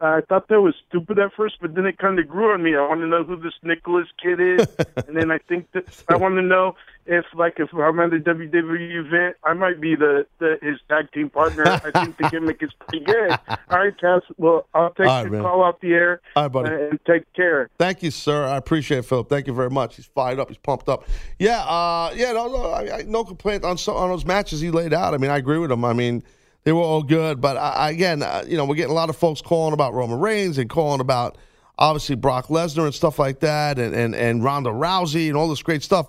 I 0.00 0.20
thought 0.28 0.48
that 0.48 0.60
was 0.60 0.74
stupid 0.88 1.18
at 1.18 1.32
first, 1.34 1.56
but 1.60 1.74
then 1.74 1.86
it 1.86 1.96
kind 1.96 2.18
of 2.18 2.28
grew 2.28 2.52
on 2.52 2.62
me. 2.62 2.76
I 2.76 2.86
want 2.86 3.00
to 3.00 3.06
know 3.06 3.24
who 3.24 3.36
this 3.36 3.54
Nicholas 3.62 4.06
kid 4.22 4.40
is, 4.40 4.66
and 5.06 5.16
then 5.16 5.30
I 5.30 5.38
think 5.38 5.72
that 5.72 5.84
I 6.08 6.16
want 6.16 6.34
to 6.36 6.42
know 6.42 6.76
if, 7.06 7.24
like, 7.34 7.54
if 7.58 7.72
I'm 7.72 7.98
at 8.00 8.12
a 8.12 8.18
WWE 8.18 9.06
event, 9.06 9.36
I 9.42 9.54
might 9.54 9.80
be 9.80 9.94
the, 9.94 10.26
the 10.38 10.58
his 10.60 10.78
tag 10.88 11.10
team 11.12 11.30
partner. 11.30 11.64
I 11.66 11.90
think 11.92 12.18
the 12.18 12.28
gimmick 12.30 12.62
is 12.62 12.70
pretty 12.80 13.06
good. 13.06 13.30
All 13.48 13.78
right, 13.78 13.98
Cass. 13.98 14.20
Well, 14.36 14.66
I'll 14.74 14.90
take 14.90 15.06
All 15.06 15.22
right, 15.22 15.24
the 15.24 15.30
man. 15.30 15.42
call 15.42 15.62
off 15.62 15.80
the 15.80 15.92
air. 15.94 16.20
All 16.34 16.42
right, 16.42 16.52
buddy. 16.52 16.74
and 16.74 17.00
take 17.06 17.32
care. 17.32 17.70
Thank 17.78 18.02
you, 18.02 18.10
sir. 18.10 18.44
I 18.44 18.56
appreciate 18.56 18.98
it, 18.98 19.04
Philip. 19.06 19.30
Thank 19.30 19.46
you 19.46 19.54
very 19.54 19.70
much. 19.70 19.96
He's 19.96 20.06
fired 20.06 20.38
up. 20.38 20.48
He's 20.48 20.58
pumped 20.58 20.90
up. 20.90 21.04
Yeah, 21.38 21.60
uh, 21.60 22.12
yeah. 22.14 22.32
No, 22.32 22.48
no, 22.48 22.70
I, 22.70 22.98
I, 22.98 23.02
no 23.02 23.24
complaint 23.24 23.64
on 23.64 23.78
so, 23.78 23.94
on 23.94 24.10
those 24.10 24.26
matches 24.26 24.60
he 24.60 24.70
laid 24.70 24.92
out. 24.92 25.14
I 25.14 25.16
mean, 25.16 25.30
I 25.30 25.38
agree 25.38 25.58
with 25.58 25.70
him. 25.70 25.84
I 25.84 25.94
mean, 25.94 26.22
they 26.66 26.72
were 26.72 26.82
all 26.82 27.04
good. 27.04 27.40
But 27.40 27.56
I, 27.56 27.90
again, 27.90 28.22
uh, 28.22 28.44
you 28.44 28.56
know, 28.56 28.64
we're 28.64 28.74
getting 28.74 28.90
a 28.90 28.94
lot 28.94 29.08
of 29.08 29.16
folks 29.16 29.40
calling 29.40 29.72
about 29.72 29.94
Roman 29.94 30.18
Reigns 30.18 30.58
and 30.58 30.68
calling 30.68 31.00
about 31.00 31.38
obviously 31.78 32.16
Brock 32.16 32.48
Lesnar 32.48 32.86
and 32.86 32.94
stuff 32.94 33.20
like 33.20 33.38
that, 33.40 33.78
and 33.78 33.94
and 33.94 34.16
and 34.16 34.42
Ronda 34.42 34.70
Rousey 34.70 35.28
and 35.28 35.36
all 35.36 35.48
this 35.48 35.62
great 35.62 35.84
stuff. 35.84 36.08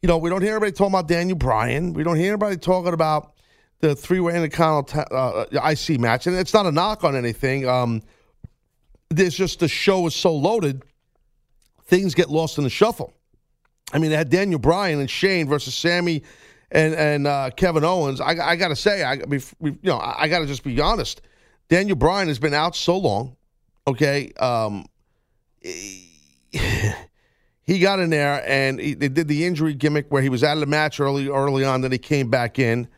You 0.00 0.06
know, 0.06 0.16
we 0.16 0.30
don't 0.30 0.40
hear 0.40 0.52
anybody 0.52 0.72
talking 0.72 0.94
about 0.94 1.08
Daniel 1.08 1.36
Bryan. 1.36 1.92
We 1.92 2.04
don't 2.04 2.16
hear 2.16 2.28
anybody 2.28 2.56
talking 2.56 2.94
about 2.94 3.34
the 3.80 3.94
three-way 3.94 4.34
Intercontinental 4.34 5.46
uh, 5.52 5.70
IC 5.70 6.00
match, 6.00 6.26
and 6.26 6.34
it's 6.34 6.54
not 6.54 6.64
a 6.64 6.72
knock 6.72 7.04
on 7.04 7.14
anything. 7.14 7.68
Um, 7.68 8.00
there's 9.10 9.34
just 9.34 9.60
the 9.60 9.68
show 9.68 10.06
is 10.06 10.14
so 10.14 10.34
loaded, 10.34 10.84
things 11.84 12.14
get 12.14 12.30
lost 12.30 12.56
in 12.56 12.64
the 12.64 12.70
shuffle. 12.70 13.12
I 13.92 13.98
mean, 13.98 14.10
they 14.10 14.16
had 14.16 14.30
Daniel 14.30 14.58
Bryan 14.58 15.00
and 15.00 15.10
Shane 15.10 15.48
versus 15.48 15.74
Sami 15.74 16.22
and 16.70 16.94
and 16.94 17.26
uh, 17.26 17.50
Kevin 17.56 17.84
Owens. 17.84 18.20
I, 18.20 18.36
I 18.38 18.56
got 18.56 18.68
to 18.68 18.76
say, 18.76 19.02
I 19.02 19.14
you 19.14 19.78
know, 19.82 19.96
I, 19.96 20.24
I 20.24 20.28
got 20.28 20.40
to 20.40 20.46
just 20.46 20.64
be 20.64 20.78
honest. 20.80 21.22
Daniel 21.68 21.96
Bryan 21.96 22.28
has 22.28 22.38
been 22.38 22.54
out 22.54 22.76
so 22.76 22.96
long. 22.96 23.36
Okay, 23.86 24.32
um, 24.34 24.86
he 25.62 26.04
got 27.80 28.00
in 28.00 28.10
there 28.10 28.42
and 28.46 28.80
he, 28.80 28.94
they 28.94 29.08
did 29.08 29.28
the 29.28 29.46
injury 29.46 29.74
gimmick 29.74 30.10
where 30.10 30.22
he 30.22 30.28
was 30.28 30.44
out 30.44 30.54
of 30.54 30.60
the 30.60 30.66
match 30.66 31.00
early 31.00 31.28
early 31.28 31.64
on. 31.64 31.80
Then 31.80 31.92
he 31.92 31.98
came 31.98 32.30
back 32.30 32.58
in. 32.58 32.88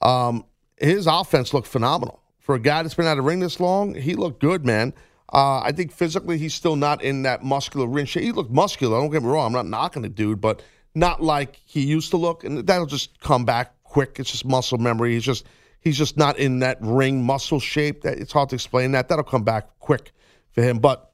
Um, 0.00 0.44
his 0.78 1.06
offense 1.06 1.54
looked 1.54 1.68
phenomenal 1.68 2.20
for 2.40 2.56
a 2.56 2.58
guy 2.58 2.82
that's 2.82 2.94
been 2.94 3.06
out 3.06 3.18
of 3.18 3.24
ring 3.24 3.40
this 3.40 3.60
long. 3.60 3.94
He 3.94 4.14
looked 4.14 4.40
good, 4.40 4.66
man. 4.66 4.94
Uh, 5.32 5.60
I 5.60 5.72
think 5.72 5.92
physically 5.92 6.38
he's 6.38 6.54
still 6.54 6.76
not 6.76 7.02
in 7.02 7.22
that 7.22 7.42
muscular 7.42 7.86
ring 7.86 8.04
shape. 8.04 8.24
He 8.24 8.32
looked 8.32 8.50
muscular. 8.50 9.00
Don't 9.00 9.10
get 9.10 9.22
me 9.22 9.28
wrong. 9.28 9.46
I'm 9.46 9.52
not 9.52 9.66
knocking 9.66 10.02
the 10.02 10.08
dude, 10.08 10.40
but 10.40 10.62
not 10.94 11.22
like 11.22 11.60
he 11.64 11.82
used 11.82 12.10
to 12.10 12.16
look. 12.16 12.44
And 12.44 12.66
that'll 12.66 12.86
just 12.86 13.20
come 13.20 13.44
back 13.44 13.72
quick. 13.84 14.16
It's 14.18 14.30
just 14.30 14.44
muscle 14.44 14.78
memory. 14.78 15.14
He's 15.14 15.24
just 15.24 15.46
he's 15.80 15.98
just 15.98 16.16
not 16.16 16.38
in 16.38 16.60
that 16.60 16.78
ring 16.80 17.22
muscle 17.22 17.60
shape. 17.60 18.02
That 18.02 18.18
it's 18.18 18.32
hard 18.32 18.50
to 18.50 18.54
explain 18.54 18.92
that. 18.92 19.08
That'll 19.08 19.24
come 19.24 19.44
back 19.44 19.78
quick 19.78 20.12
for 20.52 20.62
him. 20.62 20.78
But 20.78 21.12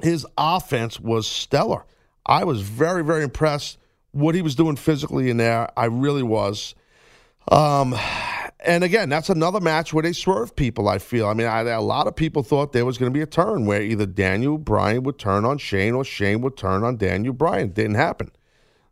his 0.00 0.26
offense 0.36 0.98
was 1.00 1.26
stellar. 1.26 1.84
I 2.24 2.44
was 2.44 2.62
very, 2.62 3.04
very 3.04 3.24
impressed 3.24 3.78
what 4.12 4.34
he 4.34 4.42
was 4.42 4.54
doing 4.54 4.76
physically 4.76 5.30
in 5.30 5.38
there. 5.38 5.68
I 5.76 5.86
really 5.86 6.22
was. 6.22 6.74
Um, 7.50 7.96
and 8.60 8.84
again, 8.84 9.08
that's 9.08 9.28
another 9.28 9.60
match 9.60 9.92
where 9.92 10.02
they 10.02 10.12
swerve 10.12 10.54
people. 10.54 10.88
I 10.88 10.98
feel. 10.98 11.26
I 11.26 11.34
mean, 11.34 11.48
I, 11.48 11.62
a 11.62 11.80
lot 11.80 12.06
of 12.06 12.14
people 12.14 12.42
thought 12.42 12.72
there 12.72 12.84
was 12.84 12.98
going 12.98 13.12
to 13.12 13.16
be 13.16 13.22
a 13.22 13.26
turn 13.26 13.66
where 13.66 13.82
either 13.82 14.06
Daniel 14.06 14.58
Bryan 14.58 15.02
would 15.02 15.18
turn 15.18 15.44
on 15.44 15.58
Shane 15.58 15.94
or 15.94 16.04
Shane 16.04 16.40
would 16.42 16.56
turn 16.56 16.84
on 16.84 16.96
Daniel 16.96 17.34
Bryan. 17.34 17.70
Didn't 17.70 17.96
happen. 17.96 18.30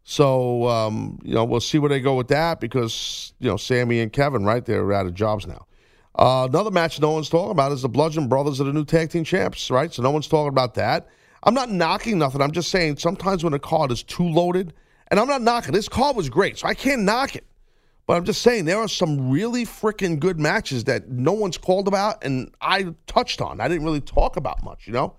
So 0.03 0.67
um, 0.69 1.19
you 1.23 1.35
know, 1.35 1.45
we'll 1.45 1.61
see 1.61 1.79
where 1.79 1.91
they 1.91 2.01
go 2.01 2.15
with 2.15 2.29
that 2.29 2.61
because 2.61 3.33
you 3.39 3.49
know, 3.49 3.57
Sami 3.57 4.01
and 4.01 4.13
Kevin, 4.13 4.45
right? 4.45 4.65
They're 4.65 4.93
out 4.93 5.07
of 5.07 5.15
jobs 5.15 5.47
now. 5.47 5.67
Uh, 6.15 6.47
another 6.51 6.71
match 6.71 7.01
no 7.01 7.13
one's 7.13 7.29
talking 7.29 7.53
about 7.53 7.73
is 7.73 7.83
the 7.83 7.89
Bludgeon 7.89 8.29
Brothers 8.29 8.61
are 8.61 8.65
the 8.65 8.73
new 8.73 8.85
tag 8.85 9.11
team 9.11 9.25
champs, 9.25 9.71
right? 9.71 9.93
So 9.93 10.03
no 10.03 10.11
one's 10.11 10.27
talking 10.27 10.49
about 10.49 10.75
that. 10.75 11.09
I'm 11.43 11.55
not 11.55 11.71
knocking 11.71 12.19
nothing. 12.19 12.43
I'm 12.43 12.53
just 12.53 12.71
saying 12.71 12.99
sometimes 12.99 13.43
when 13.43 13.55
a 13.55 13.59
card 13.59 13.91
is 13.93 14.03
too 14.03 14.29
loaded, 14.29 14.75
and 15.09 15.19
I'm 15.19 15.29
not 15.29 15.43
knocking. 15.43 15.73
This 15.73 15.89
card 15.89 16.17
was 16.17 16.29
great, 16.29 16.59
so 16.59 16.67
I 16.67 16.75
can't 16.75 17.03
knock 17.03 17.37
it. 17.37 17.45
But 18.07 18.17
I'm 18.17 18.25
just 18.25 18.43
saying 18.43 18.65
there 18.65 18.79
are 18.79 18.89
some 18.89 19.31
really 19.31 19.65
freaking 19.65 20.19
good 20.19 20.39
matches 20.39 20.85
that 20.85 21.09
no 21.09 21.33
one's 21.33 21.57
called 21.57 21.89
about, 21.89 22.25
and 22.25 22.53
I 22.61 22.95
touched 23.07 23.41
on. 23.41 23.61
I 23.61 23.69
didn't 23.69 23.85
really 23.85 24.01
talk 24.01 24.37
about 24.37 24.65
much, 24.65 24.87
you 24.87 24.93
know. 24.93 25.15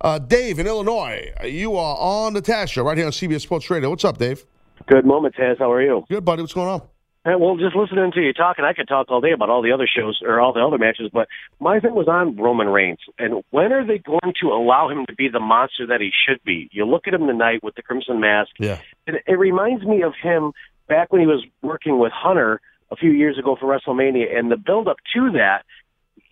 Uh, 0.00 0.18
Dave 0.18 0.58
in 0.58 0.66
Illinois, 0.66 1.32
you 1.44 1.76
are 1.76 1.96
on 1.98 2.42
Show 2.66 2.84
right 2.84 2.96
here 2.96 3.06
on 3.06 3.12
CBS 3.12 3.40
Sports 3.40 3.70
Radio. 3.70 3.88
What's 3.90 4.04
up, 4.04 4.18
Dave? 4.18 4.44
Good 4.86 5.06
moment, 5.06 5.34
Taz. 5.34 5.58
How 5.58 5.72
are 5.72 5.82
you? 5.82 6.04
Good, 6.08 6.24
buddy. 6.24 6.42
What's 6.42 6.54
going 6.54 6.68
on? 6.68 6.82
Well, 7.24 7.56
just 7.56 7.74
listening 7.74 8.12
to 8.12 8.20
you 8.20 8.32
talking, 8.32 8.64
I 8.64 8.72
could 8.72 8.86
talk 8.86 9.10
all 9.10 9.20
day 9.20 9.32
about 9.32 9.50
all 9.50 9.60
the 9.60 9.72
other 9.72 9.88
shows 9.88 10.20
or 10.22 10.38
all 10.40 10.52
the 10.52 10.60
other 10.60 10.78
matches, 10.78 11.10
but 11.12 11.26
my 11.58 11.80
thing 11.80 11.92
was 11.92 12.06
on 12.06 12.36
Roman 12.36 12.68
Reigns. 12.68 13.00
And 13.18 13.42
when 13.50 13.72
are 13.72 13.84
they 13.84 13.98
going 13.98 14.32
to 14.40 14.48
allow 14.48 14.88
him 14.88 15.06
to 15.06 15.14
be 15.14 15.28
the 15.28 15.40
monster 15.40 15.88
that 15.88 16.00
he 16.00 16.10
should 16.24 16.40
be? 16.44 16.68
You 16.70 16.84
look 16.84 17.08
at 17.08 17.14
him 17.14 17.26
tonight 17.26 17.64
with 17.64 17.74
the 17.74 17.82
Crimson 17.82 18.20
Mask. 18.20 18.50
Yeah. 18.60 18.78
It, 19.08 19.24
it 19.26 19.38
reminds 19.38 19.84
me 19.84 20.02
of 20.02 20.12
him 20.22 20.52
back 20.88 21.12
when 21.12 21.20
he 21.20 21.26
was 21.26 21.44
working 21.62 21.98
with 21.98 22.12
Hunter 22.12 22.60
a 22.92 22.96
few 22.96 23.10
years 23.10 23.38
ago 23.40 23.56
for 23.58 23.66
WrestleMania, 23.66 24.36
and 24.36 24.48
the 24.48 24.56
build 24.56 24.86
up 24.86 24.98
to 25.14 25.32
that. 25.32 25.64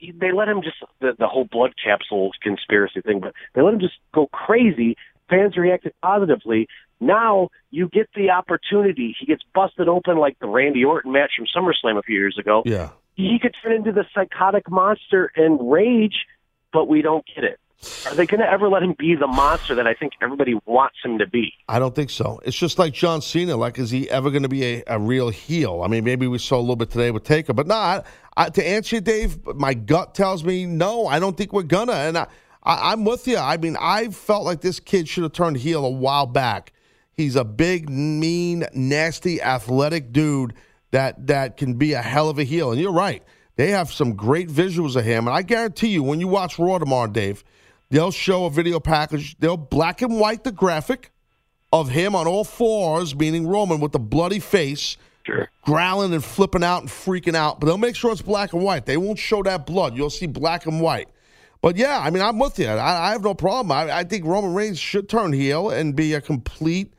He- 0.07 0.13
They 0.13 0.33
let 0.33 0.49
him 0.49 0.63
just 0.63 0.77
the 1.01 1.15
the 1.19 1.27
whole 1.27 1.45
blood 1.45 1.73
capsule 1.83 2.31
conspiracy 2.43 3.01
thing, 3.01 3.21
but 3.21 3.33
they 3.55 3.63
let 3.63 3.75
him 3.75 3.81
just 3.81 3.99
go 4.13 4.27
crazy. 4.29 4.97
Fans 5.29 5.57
reacted 5.57 5.95
positively. 6.03 6.69
Now 7.01 7.49
you 7.71 7.89
get 7.89 8.09
the 8.15 8.31
opportunity. 8.31 9.17
He 9.19 9.27
gets 9.27 9.43
busted 9.55 9.89
open 9.89 10.19
like 10.19 10.39
the 10.39 10.47
Randy 10.47 10.85
Orton 10.85 11.13
match 11.13 11.33
from 11.37 11.47
SummerSlam 11.47 11.99
a 11.99 12.03
few 12.03 12.17
years 12.17 12.39
ago. 12.39 12.63
Yeah. 12.65 12.91
He 13.15 13.39
could 13.41 13.55
turn 13.63 13.73
into 13.73 13.93
the 13.93 14.05
psychotic 14.15 14.71
monster 14.71 15.31
and 15.37 15.71
rage, 15.71 16.27
but 16.73 16.89
we 16.89 17.03
don't 17.03 17.25
get 17.35 17.45
it. 17.45 17.59
Are 18.07 18.15
they 18.15 18.27
going 18.27 18.41
to 18.41 18.51
ever 18.51 18.69
let 18.69 18.83
him 18.83 18.95
be 18.99 19.15
the 19.15 19.27
monster 19.27 19.75
that 19.75 19.87
I 19.87 19.95
think 19.95 20.13
everybody 20.21 20.55
wants 20.67 20.97
him 21.05 21.19
to 21.19 21.27
be? 21.27 21.53
I 21.69 21.79
don't 21.79 21.95
think 21.95 22.11
so. 22.11 22.41
It's 22.45 22.57
just 22.57 22.79
like 22.79 22.93
John 22.93 23.23
Cena. 23.23 23.57
Like, 23.57 23.79
is 23.79 23.91
he 23.91 24.09
ever 24.11 24.31
going 24.31 24.43
to 24.43 24.49
be 24.49 24.65
a, 24.65 24.83
a 24.87 24.99
real 24.99 25.31
heel? 25.31 25.83
I 25.85 25.89
mean, 25.89 26.05
maybe 26.05 26.27
we 26.27 26.39
saw 26.39 26.59
a 26.59 26.61
little 26.61 26.77
bit 26.77 26.91
today 26.91 27.11
with 27.11 27.25
Taker, 27.25 27.53
but 27.53 27.67
not. 27.67 28.07
To 28.55 28.67
answer 28.67 28.97
you, 28.97 29.01
Dave, 29.01 29.45
my 29.55 29.75
gut 29.75 30.15
tells 30.15 30.45
me 30.45 30.67
no. 30.67 31.07
I 31.07 31.19
don't 31.19 31.37
think 31.37 31.53
we're 31.53 31.63
gonna. 31.63 31.93
And 31.93 32.19
I, 32.19 32.27
I, 32.63 32.93
I'm 32.93 33.05
with 33.05 33.29
you. 33.29 33.37
I 33.37 33.57
mean, 33.57 33.77
I 33.81 34.09
felt 34.09 34.45
like 34.45 34.61
this 34.61 34.81
kid 34.81 35.09
should 35.09 35.23
have 35.23 35.33
turned 35.33 35.57
heel 35.59 35.85
a 35.85 35.91
while 35.91 36.27
back. 36.27 36.73
He's 37.13 37.37
a 37.37 37.45
big, 37.45 37.89
mean, 37.89 38.65
nasty, 38.75 39.41
athletic 39.41 40.13
dude 40.13 40.55
that 40.91 41.29
that 41.29 41.57
can 41.57 41.75
be 41.75 41.93
a 41.93 42.03
hell 42.03 42.29
of 42.29 42.39
a 42.39 42.45
heel. 42.45 42.73
And 42.73 42.81
you're 42.81 42.93
right. 42.93 43.23
They 43.57 43.71
have 43.71 43.93
some 43.93 44.15
great 44.15 44.49
visuals 44.49 44.97
of 44.97 45.05
him. 45.05 45.29
And 45.29 45.37
I 45.37 45.43
guarantee 45.43 45.89
you, 45.89 46.03
when 46.03 46.19
you 46.19 46.27
watch 46.27 46.59
Raw 46.59 46.79
tomorrow, 46.79 47.07
Dave, 47.07 47.45
they'll 47.91 48.11
show 48.11 48.47
a 48.47 48.51
video 48.51 48.81
package. 48.81 49.37
They'll 49.39 49.57
black 49.57 50.03
and 50.03 50.19
white 50.19 50.45
the 50.45 50.53
graphic 50.53 51.11
of 51.73 51.91
him 51.91 52.15
on 52.15 52.27
all 52.27 52.45
fours, 52.45 53.17
meaning 53.17 53.47
Roman 53.47 53.81
with 53.81 53.93
the 53.93 53.99
bloody 53.99 54.39
face, 54.39 54.97
growling 55.63 56.15
and 56.15 56.25
flipping 56.25 56.63
out 56.63 56.83
and 56.83 56.89
freaking 56.89 57.35
out. 57.35 57.59
But 57.59 57.67
they'll 57.67 57.79
make 57.79 57.97
sure 57.97 58.13
it's 58.13 58.23
black 58.23 58.53
and 58.53 58.63
white. 58.63 58.87
They 58.87 58.97
won't 58.97 59.19
show 59.19 59.43
that 59.43 59.67
blood. 59.67 59.97
You'll 59.97 60.11
see 60.11 60.27
black 60.27 60.67
and 60.67 60.81
white. 60.81 61.09
But 61.61 61.77
yeah, 61.77 61.99
I 61.99 62.11
mean, 62.11 62.23
I'm 62.23 62.39
with 62.39 62.59
you. 62.59 62.69
I, 62.69 63.09
I 63.09 63.13
have 63.13 63.25
no 63.25 63.35
problem. 63.35 63.73
I, 63.73 63.91
I 63.91 64.05
think 64.05 64.27
Roman 64.27 64.53
Reigns 64.53 64.79
should 64.79 65.09
turn 65.09 65.33
heel 65.33 65.71
and 65.71 65.97
be 65.97 66.13
a 66.13 66.21
complete, 66.21 66.93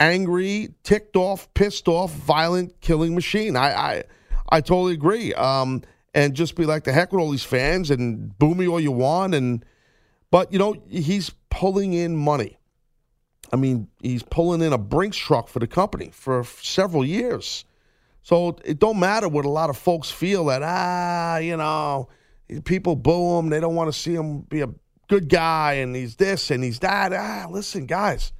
angry, 0.00 0.74
ticked 0.82 1.14
off, 1.14 1.52
pissed 1.54 1.86
off, 1.86 2.12
violent, 2.12 2.80
killing 2.80 3.14
machine. 3.14 3.56
I, 3.56 3.72
I, 3.72 4.04
I 4.50 4.60
totally 4.60 4.94
agree. 4.94 5.32
Um, 5.34 5.82
and 6.14 6.34
just 6.34 6.56
be 6.56 6.66
like 6.66 6.82
the 6.82 6.92
heck 6.92 7.12
with 7.12 7.20
all 7.20 7.30
these 7.30 7.44
fans 7.44 7.90
and 7.92 8.36
boo 8.38 8.54
me 8.56 8.66
all 8.66 8.80
you 8.80 8.90
want 8.90 9.34
and 9.34 9.64
but 10.30 10.52
you 10.52 10.58
know 10.58 10.74
he's 10.88 11.30
pulling 11.50 11.92
in 11.92 12.16
money. 12.16 12.58
I 13.52 13.56
mean, 13.56 13.88
he's 14.02 14.22
pulling 14.22 14.60
in 14.60 14.72
a 14.72 14.78
Brinks 14.78 15.16
truck 15.16 15.48
for 15.48 15.58
the 15.58 15.66
company 15.66 16.10
for 16.12 16.44
several 16.44 17.04
years. 17.04 17.64
So 18.22 18.58
it 18.64 18.78
don't 18.78 18.98
matter 18.98 19.26
what 19.26 19.46
a 19.46 19.48
lot 19.48 19.70
of 19.70 19.78
folks 19.78 20.10
feel 20.10 20.46
that 20.46 20.62
ah, 20.62 21.38
you 21.38 21.56
know, 21.56 22.08
people 22.64 22.94
boo 22.94 23.38
him. 23.38 23.48
They 23.48 23.60
don't 23.60 23.74
want 23.74 23.92
to 23.92 23.98
see 23.98 24.14
him 24.14 24.40
be 24.40 24.60
a 24.60 24.68
good 25.08 25.28
guy, 25.28 25.74
and 25.74 25.96
he's 25.96 26.16
this 26.16 26.50
and 26.50 26.62
he's 26.62 26.80
that. 26.80 27.12
Ah, 27.12 27.46
listen, 27.50 27.86
guys, 27.86 28.32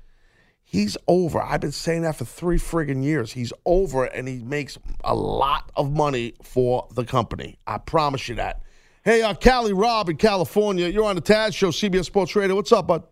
he's 0.62 0.96
over. 1.06 1.40
I've 1.40 1.62
been 1.62 1.72
saying 1.72 2.02
that 2.02 2.16
for 2.16 2.26
three 2.26 2.58
friggin' 2.58 3.02
years. 3.02 3.32
He's 3.32 3.52
over, 3.64 4.04
and 4.04 4.28
he 4.28 4.40
makes 4.40 4.78
a 5.04 5.14
lot 5.14 5.70
of 5.74 5.90
money 5.90 6.34
for 6.42 6.86
the 6.92 7.04
company. 7.04 7.58
I 7.66 7.78
promise 7.78 8.28
you 8.28 8.34
that. 8.36 8.62
Hey, 9.08 9.22
uh, 9.22 9.32
Cali 9.32 9.72
Rob 9.72 10.10
in 10.10 10.18
California, 10.18 10.86
you're 10.86 11.06
on 11.06 11.16
the 11.16 11.22
Taz 11.22 11.54
Show, 11.56 11.68
CBS 11.70 12.04
Sports 12.04 12.36
Radio. 12.36 12.54
What's 12.54 12.70
up, 12.72 12.88
bud? 12.88 13.04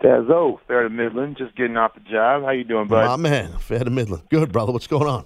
Tazo, 0.00 0.60
fair 0.68 0.84
to 0.84 0.88
Midland, 0.88 1.36
just 1.36 1.56
getting 1.56 1.76
off 1.76 1.92
the 1.94 2.02
job. 2.08 2.44
How 2.44 2.52
you 2.52 2.62
doing, 2.62 2.86
bud? 2.86 3.04
My 3.04 3.16
man, 3.16 3.58
fair 3.58 3.80
to 3.80 3.90
Midland. 3.90 4.22
Good, 4.30 4.52
brother. 4.52 4.70
What's 4.70 4.86
going 4.86 5.08
on? 5.08 5.24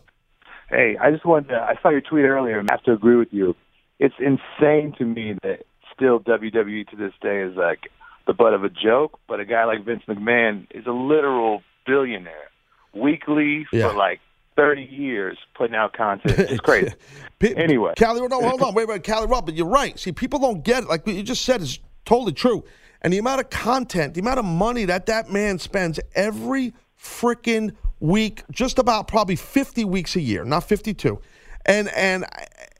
Hey, 0.71 0.97
I 0.99 1.11
just 1.11 1.27
wanted 1.27 1.49
to, 1.49 1.57
I 1.57 1.75
saw 1.83 1.91
your 1.91 2.01
tweet 2.01 2.25
earlier 2.25 2.59
and 2.59 2.71
I 2.71 2.73
have 2.73 2.83
to 2.85 2.93
agree 2.93 3.17
with 3.17 3.29
you. 3.33 3.55
It's 3.99 4.15
insane 4.19 4.95
to 4.97 5.05
me 5.05 5.35
that 5.43 5.65
still 5.95 6.21
WWE 6.21 6.89
to 6.89 6.97
this 6.97 7.13
day 7.21 7.43
is 7.43 7.55
like 7.55 7.91
the 8.27 8.33
butt 8.33 8.55
of 8.55 8.65
a 8.65 8.71
joke, 8.71 9.21
but 9.29 9.41
a 9.41 9.45
guy 9.45 9.67
like 9.67 9.85
Vince 9.85 10.05
McMahon 10.09 10.69
is 10.71 10.87
a 10.87 10.91
literal 10.91 11.61
billionaire 11.87 12.49
weekly 12.95 13.67
Yeah. 13.75 13.91
for 13.91 13.95
like 13.95 14.21
30 14.59 14.83
years 14.83 15.39
putting 15.57 15.77
out 15.77 15.93
content. 15.93 16.37
It's 16.37 16.61
crazy. 16.65 16.93
anyway. 17.41 17.95
Cali, 17.97 18.21
no, 18.27 18.41
hold 18.41 18.61
on, 18.61 18.75
wait, 18.75 18.89
wait, 18.89 19.05
Cali 19.05 19.27
Rob, 19.29 19.47
but 19.47 19.55
you're 19.55 19.69
right. 19.69 19.99
See, 19.99 20.11
people 20.11 20.41
don't 20.41 20.65
get 20.65 20.83
it. 20.83 20.89
Like 20.89 21.07
you 21.07 21.23
just 21.23 21.43
said 21.45 21.63
is 21.63 21.79
totally 22.05 22.33
true. 22.33 22.65
And 23.01 23.13
the 23.13 23.19
amount 23.19 23.41
of 23.41 23.51
content, 23.51 24.15
the 24.15 24.21
amount 24.21 24.41
of 24.41 24.45
money 24.45 24.85
that 24.87 25.07
that 25.07 25.31
man 25.31 25.61
spends 25.61 26.01
every 26.17 26.75
freaking 27.01 27.77
week, 28.01 28.43
just 28.51 28.81
about 28.81 29.07
probably 29.07 29.37
50 29.37 29.85
weeks 29.85 30.17
a 30.17 30.21
year, 30.21 30.45
not 30.45 30.65
52. 30.65 31.21
And 31.65 31.89
and 31.95 32.25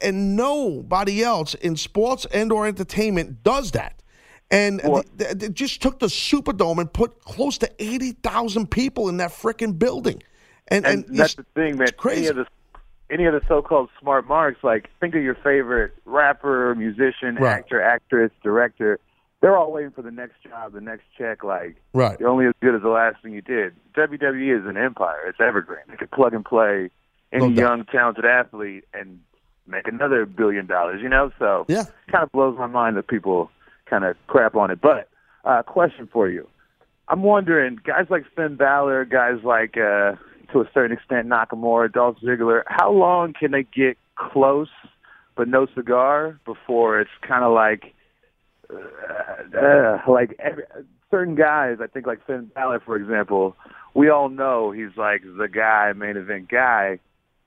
and 0.03 0.35
nobody 0.37 1.23
else 1.23 1.55
in 1.55 1.77
sports 1.77 2.27
and 2.33 2.51
or 2.51 2.67
entertainment 2.67 3.45
does 3.45 3.71
that. 3.73 4.03
And 4.51 4.81
th- 4.81 5.05
th- 5.19 5.33
they 5.35 5.49
just 5.51 5.83
took 5.83 5.99
the 5.99 6.07
Superdome 6.07 6.79
and 6.81 6.91
put 6.91 7.23
close 7.23 7.59
to 7.59 7.71
80,000 7.79 8.71
people 8.71 9.09
in 9.11 9.19
that 9.19 9.31
freaking 9.31 9.79
building. 9.79 10.23
And, 10.71 10.85
and, 10.87 11.05
and, 11.07 11.19
that's 11.19 11.35
the 11.35 11.45
thing, 11.55 11.77
man. 11.77 11.89
Any 12.11 12.27
of 12.27 12.37
the 12.37 12.47
any 13.11 13.25
of 13.25 13.33
the 13.33 13.41
so-called 13.49 13.89
smart 14.01 14.27
marks, 14.29 14.63
like 14.63 14.91
think 15.01 15.15
of 15.15 15.23
your 15.23 15.35
favorite 15.37 15.95
rapper, 16.05 16.75
musician, 16.75 17.37
Right. 17.37 17.59
actor, 17.59 17.81
actress, 17.81 18.31
director. 18.43 18.99
They're 19.41 19.57
all 19.57 19.73
waiting 19.73 19.93
for 19.93 20.03
the 20.03 20.11
next 20.11 20.43
job, 20.43 20.73
the 20.73 20.81
next 20.81 21.05
check. 21.17 21.43
Like 21.43 21.77
Right. 21.95 22.19
you're 22.21 22.29
only 22.29 22.47
as 22.47 22.55
good 22.61 22.75
as 22.75 22.83
the 22.83 22.89
last 22.91 23.23
thing 23.23 23.33
you 23.33 23.41
did. 23.41 23.75
WWE 23.95 24.51
is 24.61 24.67
an 24.67 24.77
empire. 24.77 25.27
It's 25.27 25.41
evergreen. 25.41 25.81
They 25.89 25.97
could 25.97 26.11
plug 26.11 26.35
and 26.35 26.45
play 26.45 26.91
any 27.33 27.49
No 27.49 27.61
young, 27.63 27.85
talented 27.85 28.25
athlete 28.27 28.85
and 28.93 29.21
make 29.67 29.87
another 29.89 30.27
billion 30.27 30.67
dollars. 30.67 31.01
You 31.03 31.09
know, 31.09 31.31
so 31.39 31.65
yeah, 31.69 31.85
kind 32.11 32.25
of 32.25 32.33
blows 32.33 32.59
my 32.59 32.67
mind 32.67 32.97
that 32.97 33.07
people 33.07 33.51
kind 33.87 34.05
of 34.05 34.17
crap 34.27 34.55
on 34.55 34.71
it. 34.71 34.81
But 34.81 35.09
uh, 35.45 35.63
question 35.63 36.09
for 36.13 36.29
you: 36.29 36.47
I'm 37.09 37.23
wondering, 37.23 37.79
guys 37.85 38.07
like 38.11 38.25
Finn 38.37 38.57
Balor, 38.57 39.07
guys 39.07 39.39
like 39.45 39.77
uh, 39.79 40.17
to 40.53 40.61
a 40.61 40.71
certain 40.73 40.97
extent 40.97 41.29
Nakamura, 41.29 41.93
Dolph 41.93 42.17
Ziggler, 42.23 42.63
how 42.67 42.91
long 42.93 43.35
can 43.39 43.51
they 43.51 43.65
get 43.65 43.99
close 44.17 44.69
but 45.37 45.47
no 45.49 45.67
cigar 45.75 46.39
before 46.45 47.01
it's 47.01 47.11
kind 47.27 47.45
of 47.45 47.53
like 47.53 47.95
uh, 48.71 49.57
uh, 49.57 49.99
like 50.09 50.35
every, 50.39 50.65
certain 51.11 51.37
guys, 51.37 51.79
I 51.81 51.87
think 51.87 52.07
like 52.07 52.27
Finn 52.27 52.51
Balor, 52.55 52.81
for 52.81 52.97
example, 52.97 53.57
we 53.95 54.11
all 54.11 54.29
know 54.29 54.73
he's 54.73 54.97
like 54.97 55.23
the 55.23 55.49
guy, 55.49 55.93
main 55.95 56.17
event 56.17 56.49
guy. 56.51 56.99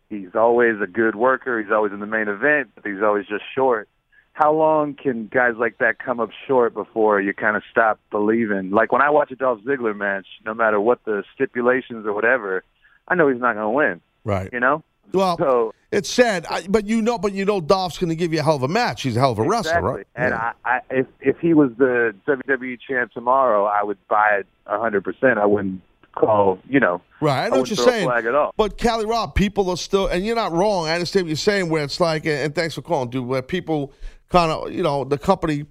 He's 0.09 0.35
always 0.35 0.75
a 0.81 0.87
good 0.87 1.15
worker. 1.15 1.61
He's 1.61 1.71
always 1.71 1.93
in 1.93 1.99
the 1.99 2.05
main 2.05 2.27
event, 2.27 2.71
but 2.75 2.85
he's 2.85 3.01
always 3.03 3.25
just 3.27 3.43
short. 3.55 3.87
How 4.33 4.53
long 4.53 4.95
can 4.95 5.27
guys 5.27 5.53
like 5.57 5.77
that 5.79 5.99
come 5.99 6.19
up 6.19 6.29
short 6.47 6.73
before 6.73 7.21
you 7.21 7.33
kind 7.33 7.55
of 7.55 7.63
stop 7.69 7.99
believing? 8.09 8.71
Like 8.71 8.91
when 8.91 9.01
I 9.01 9.09
watch 9.09 9.31
a 9.31 9.35
Dolph 9.35 9.59
Ziggler 9.61 9.95
match, 9.95 10.25
no 10.45 10.53
matter 10.53 10.79
what 10.79 11.03
the 11.05 11.23
stipulations 11.35 12.05
or 12.05 12.13
whatever, 12.13 12.63
I 13.07 13.15
know 13.15 13.27
he's 13.27 13.41
not 13.41 13.53
going 13.55 13.65
to 13.65 13.69
win. 13.69 14.01
Right. 14.23 14.49
You 14.51 14.59
know? 14.59 14.83
Well, 15.13 15.37
so, 15.37 15.73
it's 15.91 16.09
sad, 16.09 16.45
I, 16.49 16.65
but 16.67 16.85
you 16.85 17.01
know, 17.01 17.17
but 17.17 17.33
you 17.33 17.43
know, 17.43 17.59
Dolph's 17.59 17.97
going 17.97 18.09
to 18.09 18.15
give 18.15 18.31
you 18.31 18.39
a 18.39 18.43
hell 18.43 18.55
of 18.55 18.63
a 18.63 18.67
match. 18.69 19.01
He's 19.01 19.17
a 19.17 19.19
hell 19.19 19.31
of 19.31 19.39
a 19.39 19.43
wrestler, 19.43 19.81
right? 19.81 20.07
And 20.15 20.31
Yeah. 20.31 20.53
I, 20.63 20.69
I, 20.69 20.79
if 20.89 21.07
if 21.19 21.37
he 21.39 21.53
was 21.53 21.71
the 21.77 22.15
WWE 22.27 22.79
champ 22.79 23.11
tomorrow, 23.11 23.65
I 23.65 23.83
would 23.83 23.97
buy 24.07 24.37
it 24.39 24.47
a 24.67 24.79
hundred 24.79 25.03
percent. 25.03 25.37
I 25.37 25.45
wouldn't 25.45 25.81
call, 26.15 26.59
you 26.69 26.79
know. 26.79 27.01
Right, 27.19 27.41
I 27.41 27.43
know 27.45 27.57
what 27.57 27.61
wouldn't 27.61 27.77
you're 27.77 27.87
saying. 27.87 28.07
Flag 28.07 28.25
at 28.25 28.35
all. 28.35 28.53
But 28.55 28.77
Cali 28.77 29.05
Rob, 29.05 29.35
people 29.35 29.69
are 29.69 29.77
still, 29.77 30.07
and 30.07 30.25
you're 30.25 30.35
not 30.35 30.53
wrong. 30.53 30.87
I 30.87 30.93
understand 30.93 31.25
what 31.25 31.29
you're 31.29 31.35
saying. 31.35 31.69
Where 31.69 31.83
it's 31.83 31.99
like, 31.99 32.25
and 32.25 32.55
thanks 32.55 32.75
for 32.75 32.81
calling, 32.81 33.09
dude. 33.09 33.27
Where 33.27 33.41
people 33.41 33.91
kind 34.29 34.49
of, 34.49 34.71
you 34.71 34.83
know, 34.83 35.03
the 35.03 35.17
company 35.17 35.65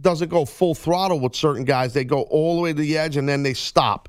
doesn't 0.00 0.28
go 0.28 0.44
full 0.44 0.74
throttle 0.74 1.20
with 1.20 1.34
certain 1.34 1.64
guys. 1.64 1.94
They 1.94 2.04
go 2.04 2.22
all 2.22 2.56
the 2.56 2.62
way 2.62 2.72
to 2.72 2.78
the 2.80 2.98
edge 2.98 3.16
and 3.16 3.28
then 3.28 3.42
they 3.42 3.54
stop. 3.54 4.08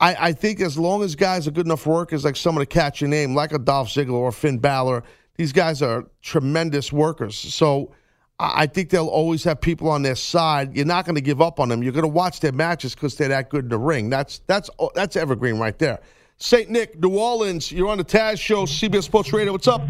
I, 0.00 0.28
I 0.28 0.32
think 0.32 0.60
as 0.60 0.78
long 0.78 1.02
as 1.02 1.14
guys 1.14 1.46
are 1.46 1.50
good 1.50 1.66
enough 1.66 1.86
workers, 1.86 2.24
like 2.24 2.36
someone 2.36 2.62
to 2.62 2.66
catch 2.66 3.00
your 3.00 3.08
name, 3.08 3.34
like 3.34 3.52
a 3.52 3.58
Dolph 3.58 3.88
Ziggler 3.88 4.14
or 4.14 4.32
Finn 4.32 4.58
Balor, 4.58 5.04
these 5.36 5.52
guys 5.52 5.82
are 5.82 6.06
tremendous 6.22 6.92
workers. 6.92 7.36
So 7.36 7.92
I 8.38 8.62
I 8.62 8.66
think 8.66 8.90
they'll 8.90 9.06
always 9.06 9.44
have 9.44 9.60
people 9.60 9.88
on 9.88 10.02
their 10.02 10.16
side. 10.16 10.76
You're 10.76 10.86
not 10.86 11.04
going 11.04 11.14
to 11.14 11.20
give 11.20 11.40
up 11.40 11.60
on 11.60 11.68
them. 11.68 11.82
You're 11.82 11.92
going 11.92 12.02
to 12.02 12.08
watch 12.08 12.40
their 12.40 12.52
matches 12.52 12.94
because 12.94 13.16
they're 13.16 13.28
that 13.28 13.50
good 13.50 13.64
in 13.64 13.68
the 13.70 13.78
ring. 13.78 14.10
That's 14.10 14.40
that's 14.46 14.68
oh, 14.78 14.90
that's 14.94 15.16
evergreen 15.16 15.58
right 15.58 15.78
there. 15.78 16.00
Saint 16.38 16.68
Nick, 16.68 17.00
New 17.00 17.16
Orleans. 17.16 17.70
You're 17.70 17.88
on 17.88 17.98
the 17.98 18.04
Taz 18.04 18.40
Show, 18.40 18.64
CBS 18.64 19.04
Sports 19.04 19.32
Radio. 19.32 19.52
What's 19.52 19.68
up? 19.68 19.82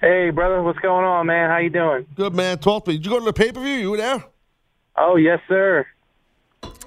Hey, 0.00 0.30
brother, 0.30 0.62
what's 0.62 0.78
going 0.80 1.04
on, 1.04 1.26
man? 1.26 1.48
How 1.48 1.58
you 1.58 1.70
doing? 1.70 2.04
Good 2.14 2.34
man. 2.34 2.58
Talk 2.58 2.84
to 2.84 2.90
me. 2.90 2.96
Did 2.96 3.06
you 3.06 3.12
go 3.12 3.20
to 3.20 3.24
the 3.24 3.32
pay 3.32 3.52
per 3.52 3.62
view? 3.62 3.72
You 3.74 3.90
were 3.92 3.96
there? 3.96 4.24
Oh, 4.96 5.16
yes, 5.16 5.40
sir. 5.48 5.86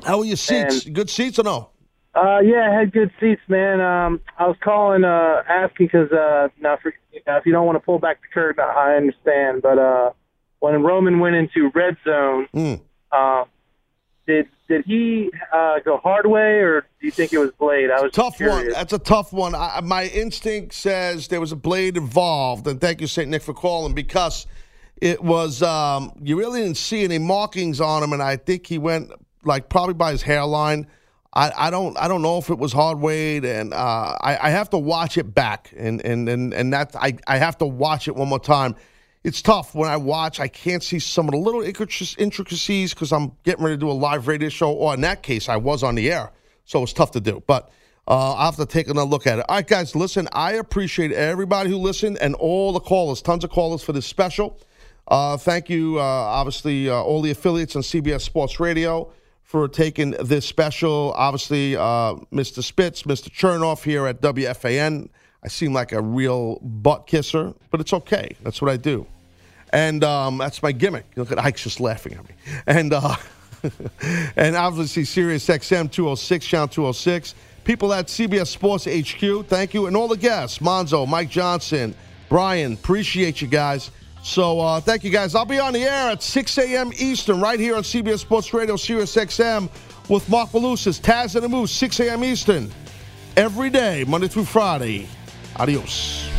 How 0.06 0.20
were 0.20 0.26
your 0.26 0.38
seats? 0.38 0.86
Good 0.86 1.10
seats 1.10 1.40
or 1.40 1.44
no? 1.44 1.70
Uh, 2.18 2.40
yeah, 2.40 2.72
I 2.72 2.80
had 2.80 2.92
good 2.92 3.12
seats, 3.20 3.42
man. 3.48 3.80
Um, 3.80 4.22
I 4.40 4.48
was 4.48 4.56
calling, 4.64 5.04
uh, 5.04 5.44
asking 5.48 5.88
because 5.88 6.12
uh, 6.12 6.48
now, 6.60 6.78
for, 6.82 6.90
uh, 7.28 7.38
if 7.38 7.46
you 7.46 7.52
don't 7.52 7.66
want 7.68 7.76
to 7.76 7.80
pull 7.80 8.00
back 8.00 8.22
the 8.22 8.28
curtain, 8.34 8.64
I 8.64 8.96
understand. 8.96 9.62
But 9.62 9.78
uh, 9.78 10.12
when 10.60 10.82
Roman 10.82 11.20
went 11.20 11.36
into 11.36 11.70
red 11.76 11.96
zone, 12.04 12.48
Mm. 12.56 12.82
uh, 13.12 13.46
did 14.26 14.48
did 14.68 14.84
he 14.86 15.30
uh, 15.54 15.76
go 15.86 15.98
hard 15.98 16.26
way, 16.26 16.60
or 16.60 16.82
do 16.82 17.06
you 17.06 17.12
think 17.12 17.32
it 17.34 17.38
was 17.38 17.52
Blade? 17.60 17.90
I 17.92 18.02
was 18.02 18.12
tough 18.12 18.42
one. 18.42 18.68
That's 18.70 18.92
a 18.94 19.00
tough 19.00 19.32
one. 19.32 19.54
I, 19.56 19.80
my 19.82 20.06
instinct 20.08 20.74
says 20.74 21.28
there 21.30 21.40
was 21.40 21.52
a 21.54 21.56
blade 21.56 21.96
involved, 21.96 22.68
and 22.68 22.82
thank 22.82 23.00
you, 23.00 23.08
Saint 23.08 23.30
Nick, 23.30 23.44
for 23.44 23.54
calling 23.54 23.94
because 23.94 24.48
it 25.00 25.24
was. 25.24 25.62
Um, 25.62 26.12
you 26.22 26.38
really 26.38 26.64
didn't 26.64 26.78
see 26.78 27.04
any 27.04 27.20
markings 27.20 27.80
on 27.80 28.02
him, 28.04 28.12
and 28.12 28.22
I 28.24 28.36
think 28.38 28.66
he 28.66 28.78
went 28.80 29.12
like 29.44 29.70
probably 29.70 29.94
by 29.94 30.12
his 30.12 30.24
hairline. 30.24 30.88
I, 31.38 31.68
I 31.68 31.70
don't 31.70 31.96
I 32.00 32.08
don't 32.08 32.24
know 32.24 32.40
if 32.40 32.50
it 32.50 32.58
was 32.58 32.74
hard 32.74 33.00
way, 33.00 33.38
and 33.38 33.72
uh, 33.72 34.18
I, 34.20 34.48
I 34.48 34.50
have 34.50 34.72
to 34.72 34.80
watch 34.80 35.20
it 35.20 35.36
back, 35.36 35.72
and 35.78 36.04
and 36.04 36.28
and 36.28 36.52
and 36.52 36.74
that 36.74 36.96
I 36.96 37.16
I 37.28 37.38
have 37.38 37.60
to 37.60 37.68
watch 37.68 38.08
it 38.08 38.16
one 38.16 38.28
more 38.28 38.40
time. 38.40 38.76
It's 39.24 39.44
tough 39.44 39.76
when 39.76 39.88
I 39.88 39.98
watch. 39.98 40.40
I 40.40 40.48
can't 40.48 40.82
see 40.82 40.98
some 40.98 41.28
of 41.28 41.34
the 41.34 41.38
little 41.38 41.62
intricacies 41.62 42.94
because 42.94 43.12
I'm 43.12 43.34
getting 43.44 43.64
ready 43.64 43.76
to 43.76 43.80
do 43.80 43.92
a 43.92 43.94
live 43.94 44.28
radio 44.28 44.50
show. 44.50 44.72
Or 44.74 44.96
in 44.96 45.02
that 45.02 45.22
case, 45.22 45.48
I 45.48 45.58
was 45.58 45.84
on 45.84 45.94
the 45.94 46.12
air, 46.12 46.32
so 46.66 46.82
it's 46.82 46.94
tough 46.94 47.12
to 47.12 47.20
do. 47.20 47.44
But 47.46 47.70
uh, 48.08 48.34
I'll 48.34 48.46
have 48.46 48.56
to 48.56 48.66
take 48.66 48.88
another 48.88 49.08
look 49.08 49.28
at 49.28 49.38
it. 49.38 49.46
All 49.48 49.58
right, 49.58 49.68
guys, 49.68 49.96
listen. 49.96 50.28
I 50.32 50.54
appreciate 50.54 51.12
everybody 51.12 51.70
who 51.70 51.78
listened 51.78 52.18
and 52.18 52.34
all 52.36 52.74
the 52.74 52.80
callers. 52.80 53.22
Tons 53.22 53.44
of 53.44 53.52
callers 53.52 53.84
for 53.84 53.94
this 53.94 54.08
special. 54.08 54.60
Uh, 55.08 55.38
thank 55.38 55.70
you, 55.70 56.00
uh, 56.00 56.02
obviously, 56.02 56.90
uh, 56.90 56.96
all 56.96 57.22
the 57.22 57.30
affiliates 57.30 57.76
on 57.76 57.84
CBS 57.84 58.22
Sports 58.22 58.60
Radio 58.60 59.12
for 59.48 59.70
taking 59.70 60.12
this 60.12 60.46
special. 60.46 61.14
Obviously, 61.16 61.78
uh, 61.78 62.16
Mr. 62.34 62.62
Spitz, 62.62 63.04
Mr. 63.04 63.30
Chernoff 63.32 63.82
here 63.82 64.06
at 64.06 64.22
WFAN. 64.22 65.08
I 65.42 65.48
seem 65.48 65.72
like 65.72 65.94
a 65.94 66.02
real 66.02 66.60
butt 66.60 67.08
kisser, 67.08 67.54
but 67.72 67.80
it's 67.80 67.94
okay. 67.94 68.36
That's 68.44 68.62
what 68.62 68.70
I 68.70 68.76
do. 68.76 69.08
And 69.72 70.04
um, 70.04 70.38
that's 70.38 70.62
my 70.62 70.74
gimmick. 70.74 71.06
Look 71.16 71.32
at 71.32 71.40
Ike's 71.40 71.64
just 71.64 71.80
laughing 71.80 72.16
at 72.16 72.28
me. 72.28 72.36
And 72.68 72.92
uh, 72.92 73.16
and 74.36 74.58
obviously 74.58 75.06
Sirius 75.06 75.48
XM 75.48 75.90
206, 75.90 76.46
channel 76.46 76.68
206. 76.68 77.34
People 77.64 77.94
at 77.94 78.08
CBS 78.08 78.48
Sports 78.48 78.84
HQ, 78.86 79.48
thank 79.48 79.74
you. 79.74 79.88
And 79.88 79.96
all 79.96 80.10
the 80.10 80.18
guests, 80.18 80.60
Monzo, 80.60 81.08
Mike 81.08 81.30
Johnson, 81.30 81.96
Brian, 82.28 82.74
appreciate 82.74 83.42
you 83.42 83.48
guys. 83.48 83.92
So 84.28 84.60
uh, 84.60 84.82
thank 84.82 85.06
you 85.06 85.10
guys. 85.10 85.36
I'll 85.36 85.46
be 85.46 85.58
on 85.58 85.72
the 85.72 85.84
air 85.84 86.12
at 86.12 86.22
6 86.22 86.58
a.m. 86.58 86.92
Eastern 86.98 87.40
right 87.40 87.58
here 87.58 87.78
on 87.78 87.84
CBS 87.84 88.20
Sports 88.20 88.54
Radio, 88.54 88.76
Sirius 88.76 89.16
XM 89.16 89.70
with 90.10 90.28
Marc 90.30 90.50
Malusis, 90.50 91.00
Taz 91.00 91.36
and 91.36 91.46
the 91.46 91.50
Moose, 91.50 91.72
6 91.72 92.02
a.m. 92.02 92.26
Eastern 92.26 92.70
every 93.38 93.70
day, 93.70 94.04
Monday 94.06 94.28
through 94.28 94.44
Friday. 94.44 95.08
Adios. 95.56 96.30